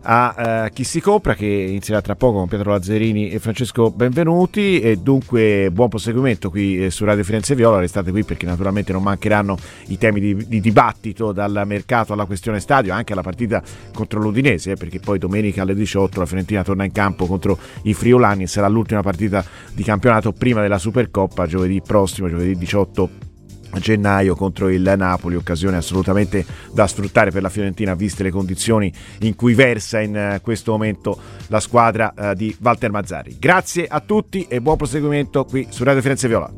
a 0.03 0.65
uh, 0.65 0.73
chi 0.73 0.83
si 0.83 0.99
compra 0.99 1.33
che 1.33 1.45
inizierà 1.45 2.01
tra 2.01 2.15
poco 2.15 2.39
con 2.39 2.47
Pietro 2.47 2.71
Lazzarini 2.71 3.29
e 3.29 3.39
Francesco 3.39 3.91
Benvenuti. 3.91 4.79
E 4.79 4.97
dunque 4.97 5.69
buon 5.71 5.89
proseguimento 5.89 6.49
qui 6.49 6.85
eh, 6.85 6.89
su 6.89 7.05
Radio 7.05 7.23
Firenze 7.23 7.55
Viola. 7.55 7.79
Restate 7.79 8.11
qui 8.11 8.23
perché 8.23 8.45
naturalmente 8.45 8.91
non 8.91 9.03
mancheranno 9.03 9.57
i 9.87 9.97
temi 9.97 10.19
di, 10.19 10.47
di 10.47 10.59
dibattito 10.59 11.31
dal 11.31 11.63
mercato 11.65 12.13
alla 12.13 12.25
questione 12.25 12.59
stadio 12.59 12.93
anche 12.93 13.13
alla 13.13 13.21
partita 13.21 13.61
contro 13.93 14.19
l'Udinese 14.19 14.71
eh, 14.71 14.75
perché 14.75 14.99
poi 14.99 15.19
domenica 15.19 15.61
alle 15.61 15.75
18 15.75 16.19
la 16.19 16.25
Fiorentina 16.25 16.63
torna 16.63 16.83
in 16.83 16.91
campo 16.91 17.25
contro 17.25 17.57
i 17.83 17.93
Friulani. 17.93 18.47
Sarà 18.47 18.67
l'ultima 18.67 19.01
partita 19.01 19.43
di 19.73 19.83
campionato 19.83 20.31
prima 20.31 20.61
della 20.61 20.77
Supercoppa 20.77 21.47
giovedì 21.47 21.81
prossimo 21.81 22.29
giovedì 22.29 22.55
18 22.57 23.31
gennaio 23.79 24.35
contro 24.35 24.69
il 24.69 24.93
Napoli, 24.97 25.35
occasione 25.35 25.77
assolutamente 25.77 26.45
da 26.71 26.87
sfruttare 26.87 27.31
per 27.31 27.41
la 27.41 27.49
Fiorentina 27.49 27.95
viste 27.95 28.23
le 28.23 28.31
condizioni 28.31 28.91
in 29.19 29.35
cui 29.35 29.53
versa 29.53 29.99
in 29.99 30.15
eh, 30.15 30.39
questo 30.41 30.71
momento 30.71 31.19
la 31.47 31.59
squadra 31.59 32.13
eh, 32.13 32.35
di 32.35 32.55
Walter 32.61 32.91
Mazzari. 32.91 33.37
Grazie 33.39 33.87
a 33.87 33.99
tutti 33.99 34.45
e 34.47 34.61
buon 34.61 34.77
proseguimento 34.77 35.45
qui 35.45 35.67
su 35.69 35.83
Radio 35.83 36.01
Firenze 36.01 36.27
Viola. 36.27 36.51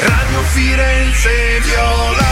Radio 0.00 0.40
Firenze 0.52 1.30
Viola. 1.62 2.26